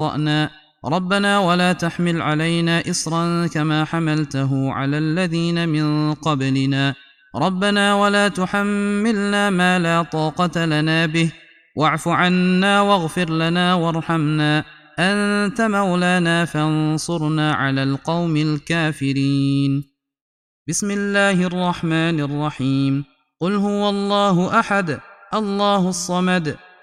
أخطأنا 0.00 0.50
ربنا 0.84 1.38
ولا 1.38 1.72
تحمل 1.72 2.22
علينا 2.22 2.90
إصرا 2.90 3.46
كما 3.46 3.84
حملته 3.84 4.72
على 4.72 4.98
الذين 4.98 5.68
من 5.68 6.14
قبلنا. 6.14 6.94
ربنا 7.36 7.94
ولا 7.94 8.28
تحملنا 8.28 9.50
ما 9.50 9.78
لا 9.78 10.02
طاقة 10.02 10.64
لنا 10.64 11.06
به. 11.06 11.32
واعف 11.76 12.08
عنا 12.08 12.80
واغفر 12.80 13.30
لنا 13.30 13.74
وارحمنا. 13.74 14.64
أنت 14.98 15.60
مولانا 15.60 16.44
فانصرنا 16.44 17.52
على 17.52 17.82
القوم 17.82 18.36
الكافرين. 18.36 19.84
بسم 20.68 20.90
الله 20.90 21.46
الرحمن 21.46 22.20
الرحيم. 22.20 23.04
قل 23.40 23.54
هو 23.54 23.90
الله 23.90 24.60
أحد 24.60 24.98
الله 25.34 25.88
الصمد 25.88 26.56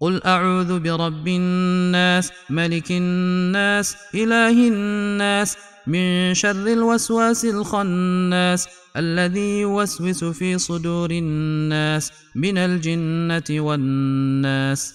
قل 0.00 0.22
أعوذ 0.26 0.80
برب 0.80 1.28
الناس 1.28 2.32
ملك 2.50 2.90
الناس 2.90 3.96
إله 4.14 4.68
الناس 4.68 5.56
من 5.86 6.34
شر 6.34 6.66
الوسواس 6.66 7.44
الخناس 7.44 8.68
الذي 8.96 9.60
يوسوس 9.60 10.24
في 10.24 10.58
صدور 10.58 11.10
الناس 11.10 12.12
من 12.34 12.58
الجنة 12.58 13.48
والناس. 13.50 14.94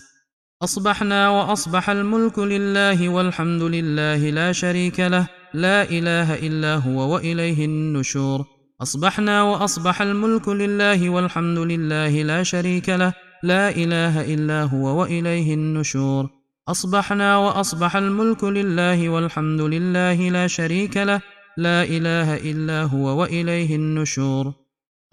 أصبحنا 0.64 1.30
وأصبح 1.30 1.90
الملك 1.90 2.40
لله 2.40 3.10
والحمد 3.10 3.62
لله 3.62 4.30
لا 4.30 4.52
شريك 4.52 5.00
له 5.00 5.28
لا 5.54 5.84
إله 5.84 6.36
إلا 6.36 6.76
هو 6.76 7.14
وإليه 7.14 7.66
النشور. 7.66 8.46
أصبحنا 8.82 9.44
وأصبح 9.44 10.02
الملك 10.02 10.50
لله 10.50 11.10
والحمد 11.10 11.58
لله 11.60 12.24
لا 12.24 12.44
شريك 12.44 12.90
له 12.90 13.14
لا 13.44 13.70
إله 13.70 14.34
إلا 14.34 14.64
هو 14.64 15.02
وإليه 15.02 15.54
النشور. 15.54 16.30
أصبحنا 16.68 17.38
وأصبح 17.38 17.96
الملك 17.96 18.44
لله 18.44 19.10
والحمد 19.10 19.62
لله 19.62 20.30
لا 20.30 20.48
شريك 20.48 20.98
له. 20.98 21.22
لا 21.58 21.84
إله 21.84 22.38
إلا 22.38 22.84
هو 22.84 23.22
وإليه 23.22 23.76
النشور. 23.76 24.54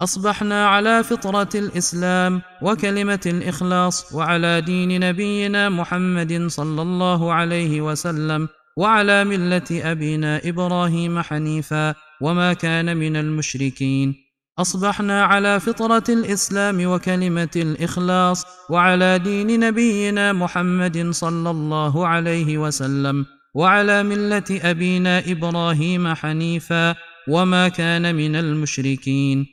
أصبحنا 0.01 0.67
على 0.67 1.03
فطرة 1.03 1.49
الإسلام 1.55 2.41
وكلمة 2.61 3.19
الإخلاص 3.25 4.13
وعلى 4.13 4.61
دين 4.61 4.99
نبينا 4.99 5.69
محمد 5.69 6.47
صلى 6.47 6.81
الله 6.81 7.33
عليه 7.33 7.81
وسلم 7.81 8.47
وعلى 8.77 9.23
ملة 9.23 9.69
أبينا 9.71 10.41
إبراهيم 10.45 11.21
حنيفا 11.21 11.95
وما 12.21 12.53
كان 12.53 12.97
من 12.97 13.15
المشركين. 13.15 14.30
أصبحنا 14.61 15.25
على 15.25 15.59
فطرة 15.59 16.03
الإسلام 16.09 16.85
وكلمة 16.85 17.49
الإخلاص 17.55 18.45
وعلى 18.69 19.19
دين 19.19 19.59
نبينا 19.59 20.33
محمد 20.33 21.09
صلى 21.11 21.49
الله 21.49 22.07
عليه 22.07 22.57
وسلم 22.57 23.25
وعلى 23.55 24.03
ملة 24.03 24.43
أبينا 24.51 25.23
إبراهيم 25.31 26.13
حنيفا 26.13 26.95
وما 27.29 27.67
كان 27.67 28.15
من 28.15 28.35
المشركين. 28.35 29.45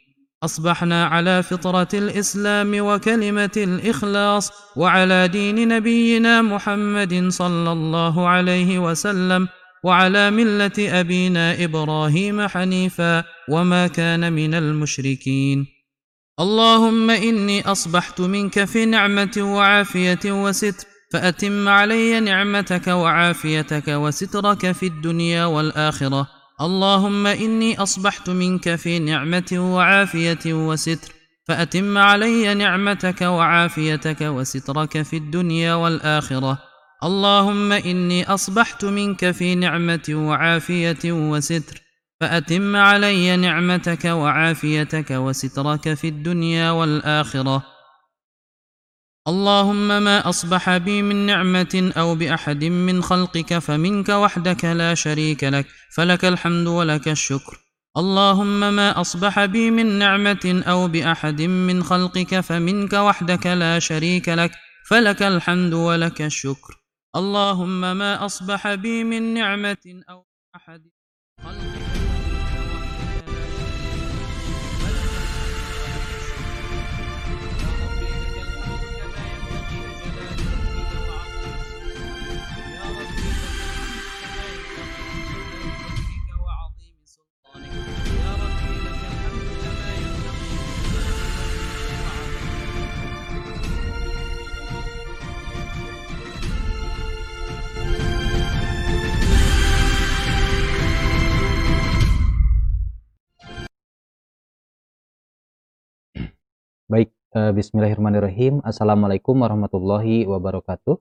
أصبحنا 0.45 1.07
على 1.07 1.43
فطرة 1.43 1.89
الإسلام 1.95 2.81
وكلمة 2.81 3.57
الإخلاص 3.57 4.53
وعلى 4.77 5.29
دين 5.29 5.69
نبينا 5.69 6.43
محمد 6.43 7.29
صلى 7.29 7.73
الله 7.73 8.29
عليه 8.29 8.79
وسلم 8.79 9.49
وعلى 9.85 10.31
ملة 10.31 11.01
أبينا 11.01 11.65
إبراهيم 11.65 12.49
حنيفا 12.49 13.25
وما 13.49 13.87
كان 13.87 14.33
من 14.33 14.55
المشركين. 14.55 15.67
اللهم 16.41 17.11
إني 17.11 17.67
أصبحت 17.67 18.21
منك 18.21 18.65
في 18.65 18.87
نعمة 18.87 19.37
وعافية 19.39 20.19
وستر 20.27 20.87
فأتم 21.13 21.69
علي 21.69 22.21
نعمتك 22.21 22.87
وعافيتك 22.87 23.89
وسترك 23.89 24.73
في 24.73 24.87
الدنيا 24.87 25.45
والآخرة. 25.45 26.29
اللهم 26.61 27.27
إني 27.27 27.83
أصبحت 27.83 28.31
منك 28.31 28.75
في 28.75 28.99
نعمة 28.99 29.75
وعافية 29.75 30.39
وستر 30.47 31.13
فأتم 31.49 31.99
علي 31.99 32.55
نعمتك 32.55 33.21
وعافيتك 33.21 34.21
وسترك 34.21 35.03
في 35.03 35.17
الدنيا 35.17 35.75
والآخرة. 35.75 36.68
اللهم 37.05 37.73
إني 37.73 38.25
أصبحت 38.25 38.85
منك 38.85 39.31
في 39.31 39.55
نعمة 39.55 40.09
وعافية 40.09 40.99
وستر 41.05 41.83
فأتم 42.21 42.77
علي 42.77 43.37
نعمتك 43.37 44.05
وعافيتك 44.05 45.11
وسترك 45.11 45.95
في 45.95 46.09
الدنيا 46.09 46.71
والآخرة. 46.71 47.63
اللهم 49.29 49.89
ما 49.89 50.29
أصبح 50.29 50.77
بي 50.77 51.03
من 51.03 51.27
نعمة 51.27 51.93
أو 51.97 52.15
بأحد 52.15 52.65
من 52.65 53.03
خلقك 53.03 53.59
فمنك 53.59 54.09
وحدك 54.09 54.65
لا 54.65 54.95
شريك 54.95 55.45
لك 55.45 55.67
فلك 55.95 56.25
الحمد 56.25 56.67
ولك 56.67 57.09
الشكر. 57.09 57.59
اللهم 57.97 58.61
ما 58.61 59.01
أصبح 59.01 59.45
بي 59.45 59.71
من 59.71 59.99
نعمة 59.99 60.63
أو 60.67 60.89
بأحد 60.89 61.43
من 61.43 61.85
خلقك 61.85 62.41
فمنك 62.41 62.93
وحدك 62.93 63.47
لا 63.47 63.79
شريك 63.79 64.29
لك 64.29 64.51
فلك 64.89 65.23
الحمد 65.23 65.75
ولك 65.75 66.23
الشكر. 66.23 66.78
اللهم 67.17 67.81
ما 67.81 68.25
أصبح 68.27 68.75
بي 68.75 69.05
من 69.05 69.35
نعمة 69.35 70.03
أو 70.11 70.27
أحد. 70.57 70.91
خلقك 71.45 71.88
Baik, 106.89 107.13
uh, 107.37 107.53
bismillahirrahmanirrahim. 107.53 108.65
Assalamualaikum 108.65 109.37
warahmatullahi 109.45 110.25
wabarakatuh. 110.25 110.97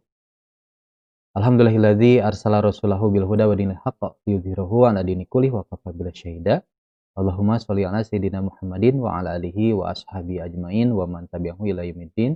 Alhamdulillahilladzi 1.31 2.19
arsala 2.19 2.59
rasulahu 2.59 3.07
bil 3.07 3.23
huda 3.23 3.47
wa 3.47 3.55
dinil 3.55 3.79
haqq 3.79 4.19
yudhhirahu 4.27 4.83
'ala 4.83 4.99
dini 5.07 5.23
kulli 5.31 5.47
wa 5.47 5.63
kafa 5.63 5.95
bil 5.95 6.11
syahida. 6.11 6.67
Allahumma 7.15 7.55
sholli 7.63 7.87
ala 7.87 8.03
sayyidina 8.03 8.43
Muhammadin 8.43 8.99
wa 8.99 9.15
ala 9.15 9.39
alihi 9.39 9.79
wa 9.79 9.95
ashabi 9.95 10.43
ajmain 10.43 10.91
wa 10.91 11.07
man 11.07 11.31
tabi'ahu 11.31 11.63
ila 11.71 11.87
yaumiddin. 11.87 12.35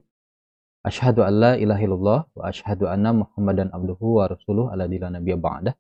Asyhadu 0.87 1.27
an 1.27 1.33
la 1.43 1.51
ilaha 1.59 1.81
illallah 1.83 2.19
wa 2.31 2.47
asyhadu 2.47 2.87
anna 2.87 3.11
Muhammadan 3.11 3.67
abduhu 3.75 4.23
wa 4.23 4.31
rasuluh 4.31 4.71
ala 4.71 4.87
dila 4.87 5.11
nabiyya 5.11 5.35
ba'dah. 5.35 5.75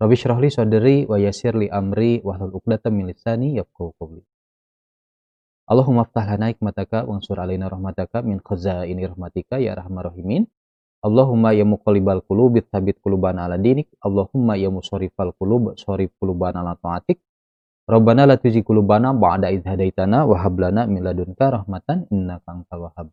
Rabbi 0.00 0.16
syrah 0.16 0.40
li 0.40 0.48
sadri 0.48 1.04
wa 1.04 1.20
yassir 1.20 1.52
li 1.60 1.68
amri 1.68 2.24
wa 2.24 2.40
hlul 2.40 2.56
'uqdatam 2.56 2.96
min 2.96 3.12
lisani 3.12 3.60
yafqahu 3.60 3.92
qawli. 4.00 4.24
Allahumma 5.66 6.06
ftah 6.06 6.38
lana 6.38 6.54
hikmataka 6.54 7.10
wansur 7.10 7.42
alaina 7.42 7.66
rahmataka 7.66 8.22
min 8.22 8.38
khazaini 8.38 9.02
rahmatika 9.02 9.58
ya 9.58 9.74
arhamar 9.74 10.14
rahimin. 10.14 10.46
Allahumma 11.02 11.50
ya 11.58 11.66
muqallibal 11.66 12.22
qulub 12.22 12.62
tsabbit 12.62 13.02
qulubana 13.02 13.50
ala 13.50 13.58
dinik. 13.58 13.90
Allahumma 13.98 14.54
ya 14.54 14.70
musarrifal 14.70 15.34
qulub 15.34 15.74
sarif 15.74 16.14
qulubana 16.22 16.62
ala 16.62 16.78
taatik. 16.78 17.18
Rabbana 17.90 18.30
la 18.30 18.38
tuzigh 18.38 18.62
qulubana 18.62 19.10
ba'da 19.10 19.50
idh 19.50 19.66
hadaitana 19.66 20.22
wa 20.22 20.38
hab 20.38 20.54
lana 20.54 20.86
min 20.86 21.02
ladunka 21.02 21.50
rahmatan 21.50 22.06
innaka 22.14 22.46
antal 22.46 22.86
wahhab. 22.86 23.10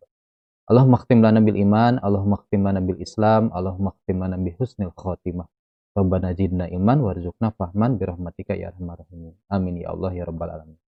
Allahumma 0.70 1.02
khtim 1.02 1.26
lana 1.26 1.42
bil 1.42 1.58
iman, 1.58 1.98
Allahumma 1.98 2.38
khtim 2.38 2.62
lana 2.62 2.78
bil 2.78 3.02
Islam, 3.02 3.50
Allahumma 3.50 3.98
khtim 3.98 4.22
lana 4.22 4.38
bi 4.38 4.54
husnil 4.54 4.94
khatimah. 4.94 5.50
Rabbana 5.98 6.38
zidna 6.38 6.70
iman 6.70 7.02
warzuqna 7.02 7.50
fahman 7.54 7.98
bi 7.98 8.06
rahmatika 8.06 8.54
ya 8.54 8.70
arhamar 8.70 9.02
rahimin. 9.02 9.34
Amin 9.50 9.78
ya 9.82 9.90
Allah 9.94 10.10
ya 10.10 10.26
rabbal 10.26 10.50
alamin. 10.54 10.83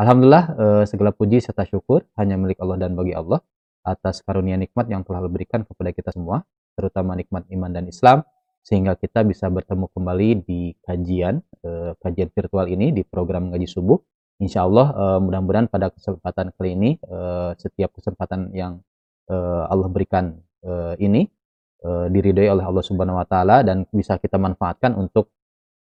Alhamdulillah 0.00 0.44
eh, 0.56 0.84
segala 0.88 1.12
puji 1.12 1.44
serta 1.44 1.68
syukur 1.68 2.08
hanya 2.16 2.40
milik 2.40 2.56
Allah 2.64 2.80
dan 2.80 2.96
bagi 2.96 3.12
Allah 3.12 3.44
atas 3.84 4.24
karunia 4.24 4.56
nikmat 4.56 4.88
yang 4.88 5.04
telah 5.04 5.26
diberikan 5.26 5.66
kepada 5.66 5.90
kita 5.90 6.14
semua, 6.14 6.46
terutama 6.78 7.18
nikmat 7.18 7.44
iman 7.50 7.70
dan 7.70 7.84
Islam 7.90 8.22
sehingga 8.62 8.94
kita 8.94 9.26
bisa 9.26 9.50
bertemu 9.50 9.90
kembali 9.90 10.28
di 10.46 10.70
kajian 10.86 11.42
uh, 11.66 11.98
kajian 11.98 12.30
virtual 12.30 12.70
ini 12.70 12.94
di 12.94 13.02
program 13.02 13.50
ngaji 13.50 13.66
subuh. 13.66 13.98
Insya 14.38 14.64
Allah 14.64 14.86
uh, 14.94 15.18
mudah-mudahan 15.18 15.66
pada 15.66 15.90
kesempatan 15.90 16.54
kali 16.54 16.78
ini 16.78 16.90
setiap 17.58 17.94
kesempatan 17.94 18.50
yang 18.54 18.82
Allah 19.70 19.88
berikan 19.88 20.34
ini 20.98 21.24
uh, 21.82 22.06
diridhoi 22.08 22.48
oleh 22.50 22.64
Allah 22.64 22.84
Subhanahu 22.84 23.18
Wa 23.22 23.26
Taala 23.26 23.56
dan 23.66 23.84
bisa 23.90 24.16
kita 24.18 24.38
manfaatkan 24.38 24.94
untuk 24.94 25.30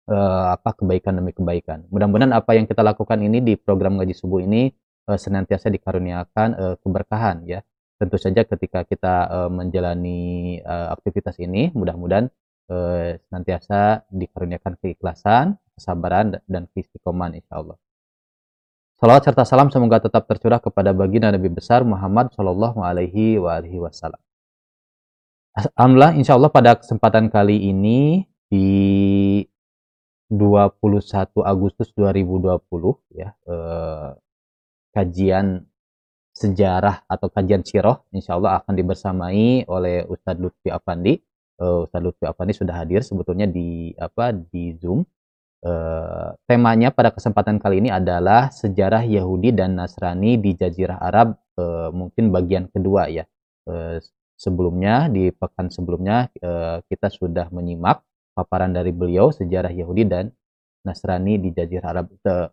uh, 0.09 0.55
apa 0.55 0.73
kebaikan 0.77 1.17
demi 1.19 1.31
kebaikan. 1.35 1.85
Mudah-mudahan 1.89 2.33
apa 2.33 2.57
yang 2.57 2.65
kita 2.65 2.81
lakukan 2.81 3.21
ini 3.21 3.41
di 3.41 3.53
program 3.57 4.01
ngaji 4.01 4.13
subuh 4.13 4.41
ini 4.41 4.69
uh, 5.09 5.17
senantiasa 5.17 5.69
dikaruniakan 5.69 6.49
uh, 6.55 6.75
keberkahan 6.81 7.45
ya. 7.45 7.61
Tentu 7.95 8.19
saja 8.19 8.43
ketika 8.43 8.83
kita 8.83 9.15
uh, 9.31 9.49
menjalani 9.51 10.59
uh, 10.59 10.91
aktivitas 10.91 11.39
ini 11.39 11.71
mudah-mudahan 11.71 12.27
eh, 12.69 13.21
senantiasa 13.29 14.09
dikaruniakan 14.09 14.73
keikhlasan, 14.81 15.57
kesabaran, 15.77 16.41
dan 16.49 16.65
keistiqomahan 16.73 17.37
insya 17.37 17.61
Allah. 17.61 17.77
Salawat 18.95 19.27
serta 19.27 19.43
salam 19.43 19.69
semoga 19.69 19.99
tetap 19.99 20.23
tercurah 20.25 20.63
kepada 20.63 20.95
baginda 20.95 21.27
Nabi 21.29 21.51
besar 21.51 21.83
Muhammad 21.83 22.31
Shallallahu 22.31 22.79
Alaihi 22.79 23.37
Wasallam. 23.37 24.21
Alhamdulillah, 25.55 26.15
insya 26.15 26.35
Allah 26.35 26.51
pada 26.51 26.79
kesempatan 26.79 27.27
kali 27.31 27.71
ini 27.71 28.23
di 28.47 28.67
21 30.29 31.45
Agustus 31.45 31.93
2020 31.93 32.61
ya 33.13 33.29
eh, 33.35 34.09
kajian 34.95 35.65
sejarah 36.35 37.07
atau 37.07 37.27
kajian 37.31 37.63
siroh 37.63 38.03
insya 38.11 38.35
Allah 38.35 38.59
akan 38.59 38.73
dibersamai 38.75 39.63
oleh 39.69 40.03
Ustadz 40.03 40.41
Lutfi 40.41 40.67
Afandi 40.67 41.15
uh, 41.59 41.85
Ustaz 41.87 42.01
Lutfi 42.03 42.25
Afandi 42.27 42.53
sudah 42.55 42.75
hadir 42.75 43.01
sebetulnya 43.03 43.47
di 43.47 43.91
apa 43.95 44.35
di 44.35 44.75
Zoom. 44.79 45.03
Uh, 45.65 46.37
temanya 46.45 46.93
pada 46.93 47.09
kesempatan 47.09 47.57
kali 47.57 47.81
ini 47.81 47.89
adalah 47.89 48.53
sejarah 48.53 49.01
Yahudi 49.01 49.49
dan 49.49 49.73
Nasrani 49.73 50.37
di 50.37 50.53
Jazirah 50.53 51.01
Arab 51.01 51.41
uh, 51.57 51.89
mungkin 51.89 52.29
bagian 52.29 52.69
kedua 52.69 53.09
ya. 53.09 53.25
Uh, 53.65 53.97
sebelumnya 54.37 55.09
di 55.09 55.33
pekan 55.33 55.73
sebelumnya 55.73 56.29
uh, 56.43 56.85
kita 56.85 57.09
sudah 57.09 57.49
menyimak 57.49 58.03
paparan 58.35 58.75
dari 58.75 58.91
beliau 58.91 59.31
sejarah 59.31 59.71
Yahudi 59.71 60.03
dan 60.03 60.29
Nasrani 60.83 61.39
di 61.39 61.55
Jazirah 61.55 61.89
Arab. 61.95 62.11
Uh, 62.21 62.51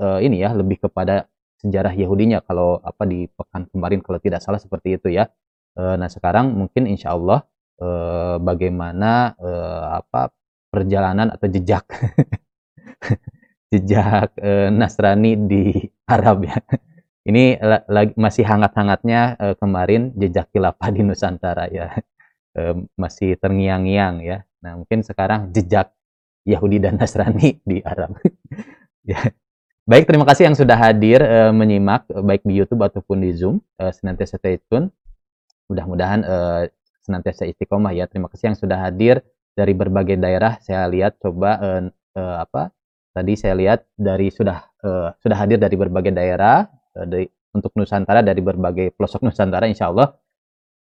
uh, 0.00 0.18
ini 0.22 0.40
ya 0.40 0.54
lebih 0.54 0.86
kepada 0.86 1.26
sejarah 1.58 1.92
Yahudinya 1.92 2.44
kalau 2.46 2.78
apa 2.80 3.02
di 3.08 3.26
pekan 3.26 3.66
kemarin 3.68 4.00
kalau 4.04 4.22
tidak 4.22 4.40
salah 4.40 4.62
seperti 4.62 4.96
itu 4.96 5.10
ya. 5.10 5.26
Uh, 5.76 5.98
nah 5.98 6.08
sekarang 6.08 6.54
mungkin 6.54 6.88
insya 6.88 7.12
Allah 7.12 7.44
eh, 7.80 8.36
bagaimana 8.40 9.36
eh, 9.36 9.84
apa 10.00 10.32
perjalanan 10.72 11.32
atau 11.32 11.46
jejak 11.48 11.84
jejak 13.72 14.30
eh, 14.40 14.68
Nasrani 14.72 15.32
di 15.48 15.62
Arab 16.08 16.46
ya. 16.46 16.56
Ini 17.26 17.58
lagi 17.90 18.14
masih 18.14 18.46
hangat-hangatnya 18.46 19.20
eh, 19.38 19.54
kemarin 19.58 20.14
jejak 20.14 20.50
khilafah 20.54 20.90
di 20.94 21.02
Nusantara 21.04 21.66
ya. 21.70 21.90
Eh, 22.56 22.74
masih 22.96 23.36
terngiang-ngiang 23.36 24.24
ya. 24.24 24.48
Nah, 24.64 24.80
mungkin 24.80 25.04
sekarang 25.04 25.52
jejak 25.52 25.92
Yahudi 26.48 26.80
dan 26.80 26.96
Nasrani 26.96 27.60
di 27.60 27.84
Arab. 27.84 28.16
ya. 29.12 29.20
Baik, 29.86 30.08
terima 30.10 30.26
kasih 30.26 30.50
yang 30.50 30.58
sudah 30.58 30.74
hadir 30.74 31.22
e, 31.22 31.54
menyimak 31.54 32.10
baik 32.10 32.42
di 32.42 32.58
YouTube 32.58 32.82
ataupun 32.82 33.22
di 33.22 33.30
Zoom. 33.30 33.62
E, 33.78 33.94
senantiasa 33.94 34.34
stay 34.34 34.58
tune. 34.66 34.90
Mudah-mudahan 35.70 36.26
e, 36.26 36.36
senantiasa 37.06 37.46
istiqomah 37.46 37.94
ya. 37.94 38.10
Terima 38.10 38.26
kasih 38.26 38.50
yang 38.50 38.58
sudah 38.58 38.82
hadir 38.82 39.22
dari 39.54 39.72
berbagai 39.72 40.18
daerah. 40.18 40.58
Saya 40.58 40.90
lihat 40.90 41.22
coba 41.22 41.56
uh, 41.62 41.80
uh, 42.18 42.36
apa 42.42 42.74
tadi 43.14 43.38
saya 43.38 43.54
lihat 43.54 43.86
dari 43.94 44.28
sudah 44.34 44.66
uh, 44.82 45.14
sudah 45.22 45.38
hadir 45.38 45.56
dari 45.56 45.78
berbagai 45.78 46.10
daerah 46.10 46.66
uh, 46.98 47.06
dari 47.06 47.30
untuk 47.54 47.72
Nusantara 47.78 48.20
dari 48.20 48.42
berbagai 48.42 48.92
pelosok 48.92 49.24
Nusantara 49.24 49.70
insya 49.70 49.88
Allah. 49.88 50.12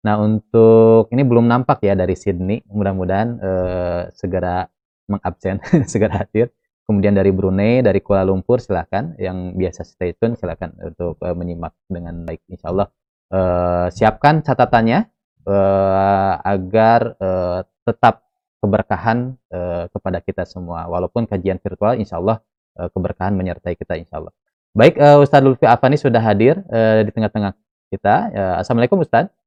Nah 0.03 0.19
untuk 0.19 1.07
ini 1.15 1.23
belum 1.23 1.47
nampak 1.47 1.79
ya 1.83 1.95
dari 1.95 2.13
Sydney. 2.13 2.63
Mudah-mudahan 2.67 3.29
uh, 3.39 4.01
segera 4.11 4.67
mengabsen 5.07 5.63
segera 5.91 6.27
hadir. 6.27 6.51
Kemudian 6.83 7.15
dari 7.15 7.31
Brunei, 7.31 7.79
dari 7.79 8.03
Kuala 8.03 8.27
Lumpur 8.27 8.59
silahkan 8.59 9.15
yang 9.15 9.55
biasa 9.55 9.87
stay 9.87 10.11
tune 10.19 10.35
silahkan 10.35 10.75
untuk 10.83 11.15
uh, 11.23 11.31
menyimak 11.31 11.71
dengan 11.87 12.27
baik 12.27 12.43
insya 12.51 12.75
Allah. 12.75 12.87
Uh, 13.31 13.87
siapkan 13.89 14.43
catatannya 14.43 15.07
uh, 15.47 16.33
agar 16.43 17.15
uh, 17.23 17.59
tetap 17.87 18.27
keberkahan 18.59 19.39
uh, 19.51 19.87
kepada 19.95 20.19
kita 20.19 20.43
semua. 20.43 20.87
Walaupun 20.91 21.23
kajian 21.23 21.59
virtual, 21.63 21.95
insya 21.95 22.19
Allah 22.19 22.43
uh, 22.79 22.91
keberkahan 22.91 23.31
menyertai 23.31 23.79
kita, 23.79 23.95
insya 23.95 24.19
Allah. 24.19 24.35
Baik, 24.75 24.99
uh, 24.99 25.23
Ustadz 25.23 25.43
Lutfi 25.43 25.67
Afani 25.67 25.95
sudah 25.95 26.19
hadir 26.19 26.59
uh, 26.67 26.99
di 27.03 27.11
tengah-tengah 27.15 27.55
kita. 27.91 28.15
Uh, 28.31 28.55
Assalamualaikum 28.59 28.99
Ustadz. 28.99 29.42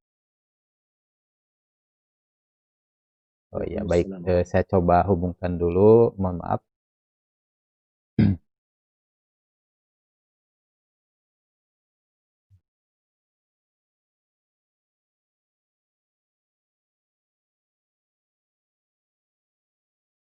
Oh 3.55 3.63
iya, 3.63 3.79
baik. 3.87 4.11
Uh, 4.27 4.43
saya 4.43 4.63
coba 4.67 5.07
hubungkan 5.07 5.55
dulu. 5.55 6.11
Mohon 6.19 6.35
maaf. 6.43 6.61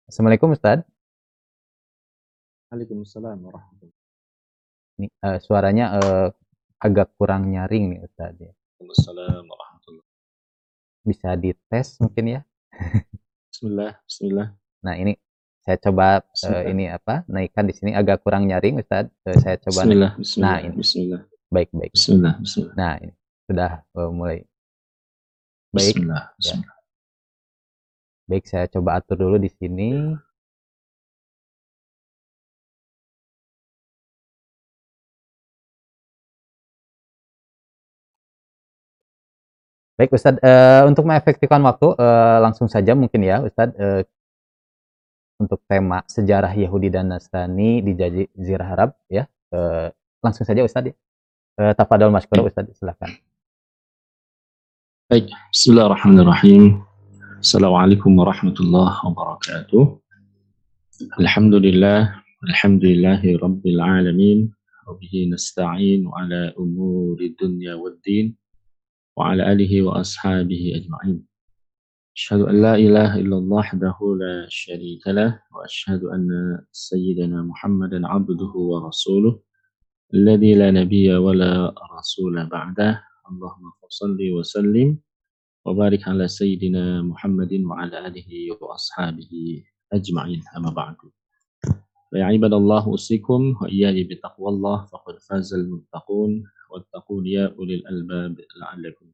Assalamualaikum 0.09 0.55
Ustaz. 0.55 0.79
Waalaikumsalam 2.71 3.37
warahmatullahi 3.45 3.97
Ini 5.01 5.07
uh, 5.25 5.37
suaranya 5.43 5.85
uh, 5.99 6.27
agak 6.79 7.13
kurang 7.19 7.51
nyaring 7.51 7.93
nih 7.93 7.99
Ustaz 8.07 8.31
ya. 8.39 8.49
Waalaikumsalam 8.79 9.43
warahmatullahi 9.43 10.07
Bisa 11.03 11.35
dites 11.35 11.99
mungkin 11.99 12.25
ya? 12.39 12.41
Bismillah, 13.49 13.91
bismillah. 14.07 14.47
Nah, 14.85 14.95
ini 14.95 15.13
saya 15.59 15.77
coba 15.81 16.23
uh, 16.23 16.63
ini 16.65 16.87
apa? 16.87 17.27
Naikkan 17.27 17.67
di 17.67 17.73
sini 17.75 17.91
agak 17.91 18.23
kurang 18.23 18.47
nyaring 18.47 18.79
Ustaz. 18.79 19.11
Uh, 19.27 19.35
saya 19.37 19.59
coba 19.59 19.83
Bismillah, 19.83 20.11
bismillah. 20.15 20.47
Nah, 20.47 20.57
ini. 20.63 20.75
Bismillah. 20.79 21.21
Baik, 21.49 21.69
baik. 21.75 21.91
Bismillah, 21.93 22.33
bismillah. 22.39 22.73
Nah, 22.77 22.93
ini 23.01 23.13
sudah 23.49 23.71
uh, 23.97 24.11
mulai. 24.13 24.39
Baik. 25.69 25.93
Bismillah, 25.97 26.23
ya. 26.23 26.37
bismillah. 26.39 26.77
Baik, 28.29 28.45
saya 28.45 28.65
coba 28.69 28.89
atur 29.01 29.17
dulu 29.17 29.37
di 29.41 29.49
sini. 29.49 29.89
Baik 39.99 40.15
Ustadz, 40.15 40.39
uh, 40.39 40.87
untuk 40.87 41.03
mengefektifkan 41.03 41.59
waktu, 41.59 41.91
uh, 41.99 42.39
langsung 42.39 42.71
saja 42.71 42.95
mungkin 42.95 43.19
ya 43.19 43.43
Ustadz, 43.43 43.75
uh, 43.75 44.07
untuk 45.43 45.59
tema 45.67 46.07
sejarah 46.07 46.55
Yahudi 46.55 46.87
dan 46.87 47.11
Nasrani 47.11 47.83
di 47.83 47.99
Jazirah 47.99 48.79
Arab 48.79 48.95
ya, 49.11 49.27
uh, 49.51 49.91
langsung 50.23 50.47
saja 50.47 50.63
Ustadz 50.63 50.89
ya. 50.89 50.95
Uh, 51.59 51.75
tafadhol 51.75 52.15
Mas 52.15 52.23
Kuro 52.23 52.47
Ustaz, 52.47 52.71
silakan. 52.79 53.11
Baik, 55.11 55.35
Bismillahirrahmanirrahim. 55.51 56.79
Assalamualaikum 57.43 58.15
warahmatullahi 58.15 59.03
wabarakatuh. 59.03 59.83
Alhamdulillah, 61.19 62.23
alhamdulillahi 62.47 63.35
rabbil 63.35 63.79
alamin. 63.83 64.47
Wabihi 64.87 65.27
nasta'in 65.27 66.07
ala 66.07 66.55
umuri 66.55 67.35
dunya 67.35 67.75
waddin. 67.75 68.31
Wa 68.31 68.48
alihi 69.27 69.81
wa 69.81 69.99
ashabihi 69.99 70.75
ajma'in. 70.79 71.29
أشهد 72.19 72.41
أن 72.41 72.61
لا 72.61 72.75
إله 72.75 73.15
إلا 73.15 73.37
الله 73.37 73.57
وحده 73.57 73.97
لا 74.19 74.45
شريك 74.49 75.07
له 75.07 75.39
وأشهد 75.55 76.03
أن 76.03 76.27
سيدنا 76.71 77.43
محمدا 77.43 78.07
عبده 78.07 78.53
ورسوله 78.55 79.39
الذي 80.13 80.53
لا 80.55 80.71
نبي 80.71 81.15
ولا 81.15 81.75
رسول 81.99 82.45
بعده. 82.45 83.03
اللهم 83.31 83.71
صل 83.89 84.19
وسلم 84.19 84.97
وبارك 85.65 86.07
على 86.07 86.27
سيدنا 86.27 87.01
محمد 87.01 87.53
وعلى 87.53 88.07
آله 88.07 88.57
وأصحابه 88.61 89.63
أجمعين. 89.93 90.41
أما 90.57 90.69
بعد. 90.69 90.95
فيا 92.10 92.24
عباد 92.24 92.52
الله 92.52 92.86
أوصيكم 92.86 93.56
وإياي 93.62 94.04
بتقوى 94.04 94.48
الله 94.48 94.84
فقد 94.86 95.18
فاز 95.18 95.54
المتقون 95.54 96.44
واتقون 96.70 97.26
يا 97.26 97.54
أولي 97.58 97.74
الألباب 97.74 98.36
لعلكم 98.60 99.06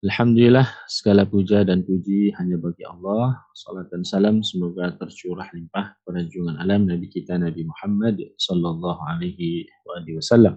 Alhamdulillah 0.00 0.64
segala 0.88 1.28
puja 1.28 1.60
dan 1.60 1.84
puji 1.84 2.32
hanya 2.40 2.56
bagi 2.56 2.88
Allah. 2.88 3.36
Salat 3.52 3.92
dan 3.92 4.00
salam 4.00 4.40
semoga 4.40 4.96
tercurah 4.96 5.44
limpah 5.52 5.92
pada 6.08 6.24
junjungan 6.24 6.56
alam 6.56 6.88
Nabi 6.88 7.04
kita 7.12 7.36
Nabi 7.36 7.68
Muhammad 7.68 8.16
sallallahu 8.40 8.96
alaihi 8.96 9.68
wasallam. 10.16 10.56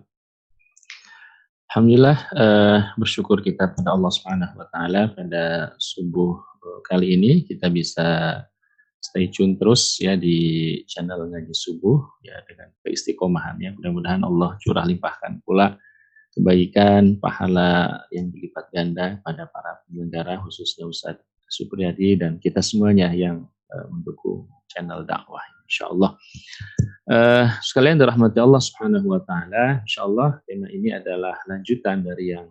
Alhamdulillah 1.68 2.18
uh, 2.40 2.80
bersyukur 2.96 3.44
kita 3.44 3.68
pada 3.76 3.92
Allah 3.92 4.16
Subhanahu 4.16 4.56
wa 4.56 4.68
taala 4.72 5.12
pada 5.12 5.76
subuh 5.76 6.40
uh, 6.40 6.80
kali 6.88 7.12
ini 7.12 7.44
kita 7.44 7.68
bisa 7.68 8.40
stay 8.99 9.31
tune 9.31 9.55
terus 9.57 9.97
ya 10.03 10.19
di 10.19 10.37
channel 10.91 11.31
ngaji 11.31 11.55
subuh 11.55 12.03
ya 12.27 12.39
dengan 12.45 12.69
keistiqomahan 12.83 13.57
ya. 13.63 13.71
Mudah-mudahan 13.75 14.23
Allah 14.27 14.59
curah 14.61 14.85
limpahkan 14.85 15.41
pula 15.47 15.79
kebaikan, 16.35 17.19
pahala 17.19 18.05
yang 18.15 18.31
dilipat 18.31 18.71
ganda 18.71 19.19
pada 19.27 19.51
para 19.51 19.83
penyelenggara 19.87 20.39
khususnya 20.45 20.87
Ustadz 20.87 21.25
Supriyadi 21.49 22.21
dan 22.21 22.37
kita 22.39 22.61
semuanya 22.61 23.09
yang 23.11 23.49
uh, 23.73 23.87
mendukung 23.89 24.47
channel 24.69 25.03
dakwah 25.03 25.43
insya 25.65 25.89
Allah. 25.89 26.15
Uh, 27.09 27.49
sekalian 27.65 27.97
dirahmati 27.97 28.37
Allah 28.37 28.61
Subhanahu 28.61 29.17
wa 29.17 29.21
taala, 29.25 29.81
insya 29.81 30.05
Allah 30.05 30.37
tema 30.45 30.69
ini 30.69 30.93
adalah 30.93 31.37
lanjutan 31.49 32.05
dari 32.05 32.37
yang 32.37 32.47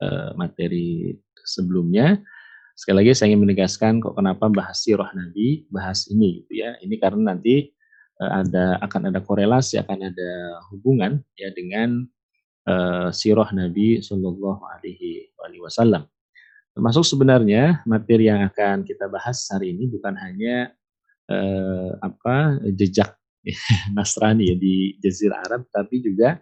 uh, 0.00 0.32
materi 0.34 1.12
sebelumnya. 1.44 2.20
Sekali 2.80 3.04
lagi 3.04 3.12
saya 3.12 3.36
ingin 3.36 3.44
menegaskan 3.44 4.00
kok 4.00 4.16
kenapa 4.16 4.48
bahas 4.48 4.80
sirah 4.80 5.12
Nabi, 5.12 5.68
bahas 5.68 6.08
ini 6.08 6.40
gitu 6.40 6.64
ya. 6.64 6.80
Ini 6.80 6.96
karena 6.96 7.36
nanti 7.36 7.68
uh, 8.16 8.40
ada 8.40 8.80
akan 8.80 9.12
ada 9.12 9.20
korelasi, 9.20 9.76
akan 9.84 10.08
ada 10.08 10.30
hubungan 10.72 11.20
ya 11.36 11.52
dengan 11.52 12.08
uh, 12.64 13.12
sirah 13.12 13.52
Nabi 13.52 14.00
Shallallahu 14.00 14.64
Alaihi 14.64 15.28
Wasallam. 15.60 16.08
Termasuk 16.72 17.04
sebenarnya 17.04 17.84
materi 17.84 18.32
yang 18.32 18.48
akan 18.48 18.88
kita 18.88 19.12
bahas 19.12 19.44
hari 19.52 19.76
ini 19.76 19.84
bukan 19.92 20.16
hanya 20.16 20.72
uh, 21.28 22.00
apa 22.00 22.64
jejak 22.80 23.12
Nasrani 23.96 24.52
ya 24.52 24.56
di 24.56 24.96
Jazirah 25.04 25.44
Arab, 25.52 25.68
tapi 25.68 26.00
juga 26.00 26.40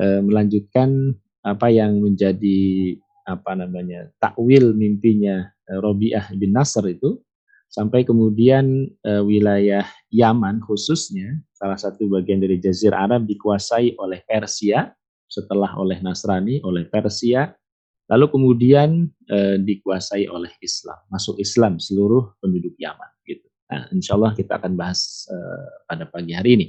uh, 0.00 0.24
melanjutkan 0.24 1.12
apa 1.44 1.68
yang 1.68 2.00
menjadi 2.00 2.96
apa 3.28 3.52
namanya 3.52 4.08
takwil 4.16 4.72
mimpinya 4.72 5.52
Robiah 5.84 6.32
bin 6.32 6.56
Nasr 6.56 6.88
itu 6.88 7.20
sampai 7.68 8.08
kemudian 8.08 8.88
uh, 9.04 9.20
wilayah 9.20 9.84
Yaman 10.08 10.64
khususnya 10.64 11.36
salah 11.52 11.76
satu 11.76 12.08
bagian 12.08 12.40
dari 12.40 12.56
Jazirah 12.56 13.04
Arab 13.04 13.28
dikuasai 13.28 14.00
oleh 14.00 14.24
Persia 14.24 14.88
setelah 15.28 15.76
oleh 15.76 16.00
Nasrani, 16.00 16.64
oleh 16.64 16.88
Persia, 16.88 17.52
lalu 18.08 18.26
kemudian 18.32 19.04
e, 19.28 19.60
dikuasai 19.60 20.24
oleh 20.26 20.48
Islam, 20.64 20.96
masuk 21.12 21.36
Islam 21.36 21.76
seluruh 21.76 22.32
penduduk 22.40 22.72
Yaman. 22.80 23.12
Gitu. 23.28 23.44
Nah, 23.68 23.84
insya 23.92 24.16
Allah 24.16 24.32
kita 24.32 24.56
akan 24.56 24.72
bahas 24.74 25.28
e, 25.28 25.36
pada 25.84 26.08
pagi 26.08 26.32
hari 26.32 26.50
ini. 26.56 26.66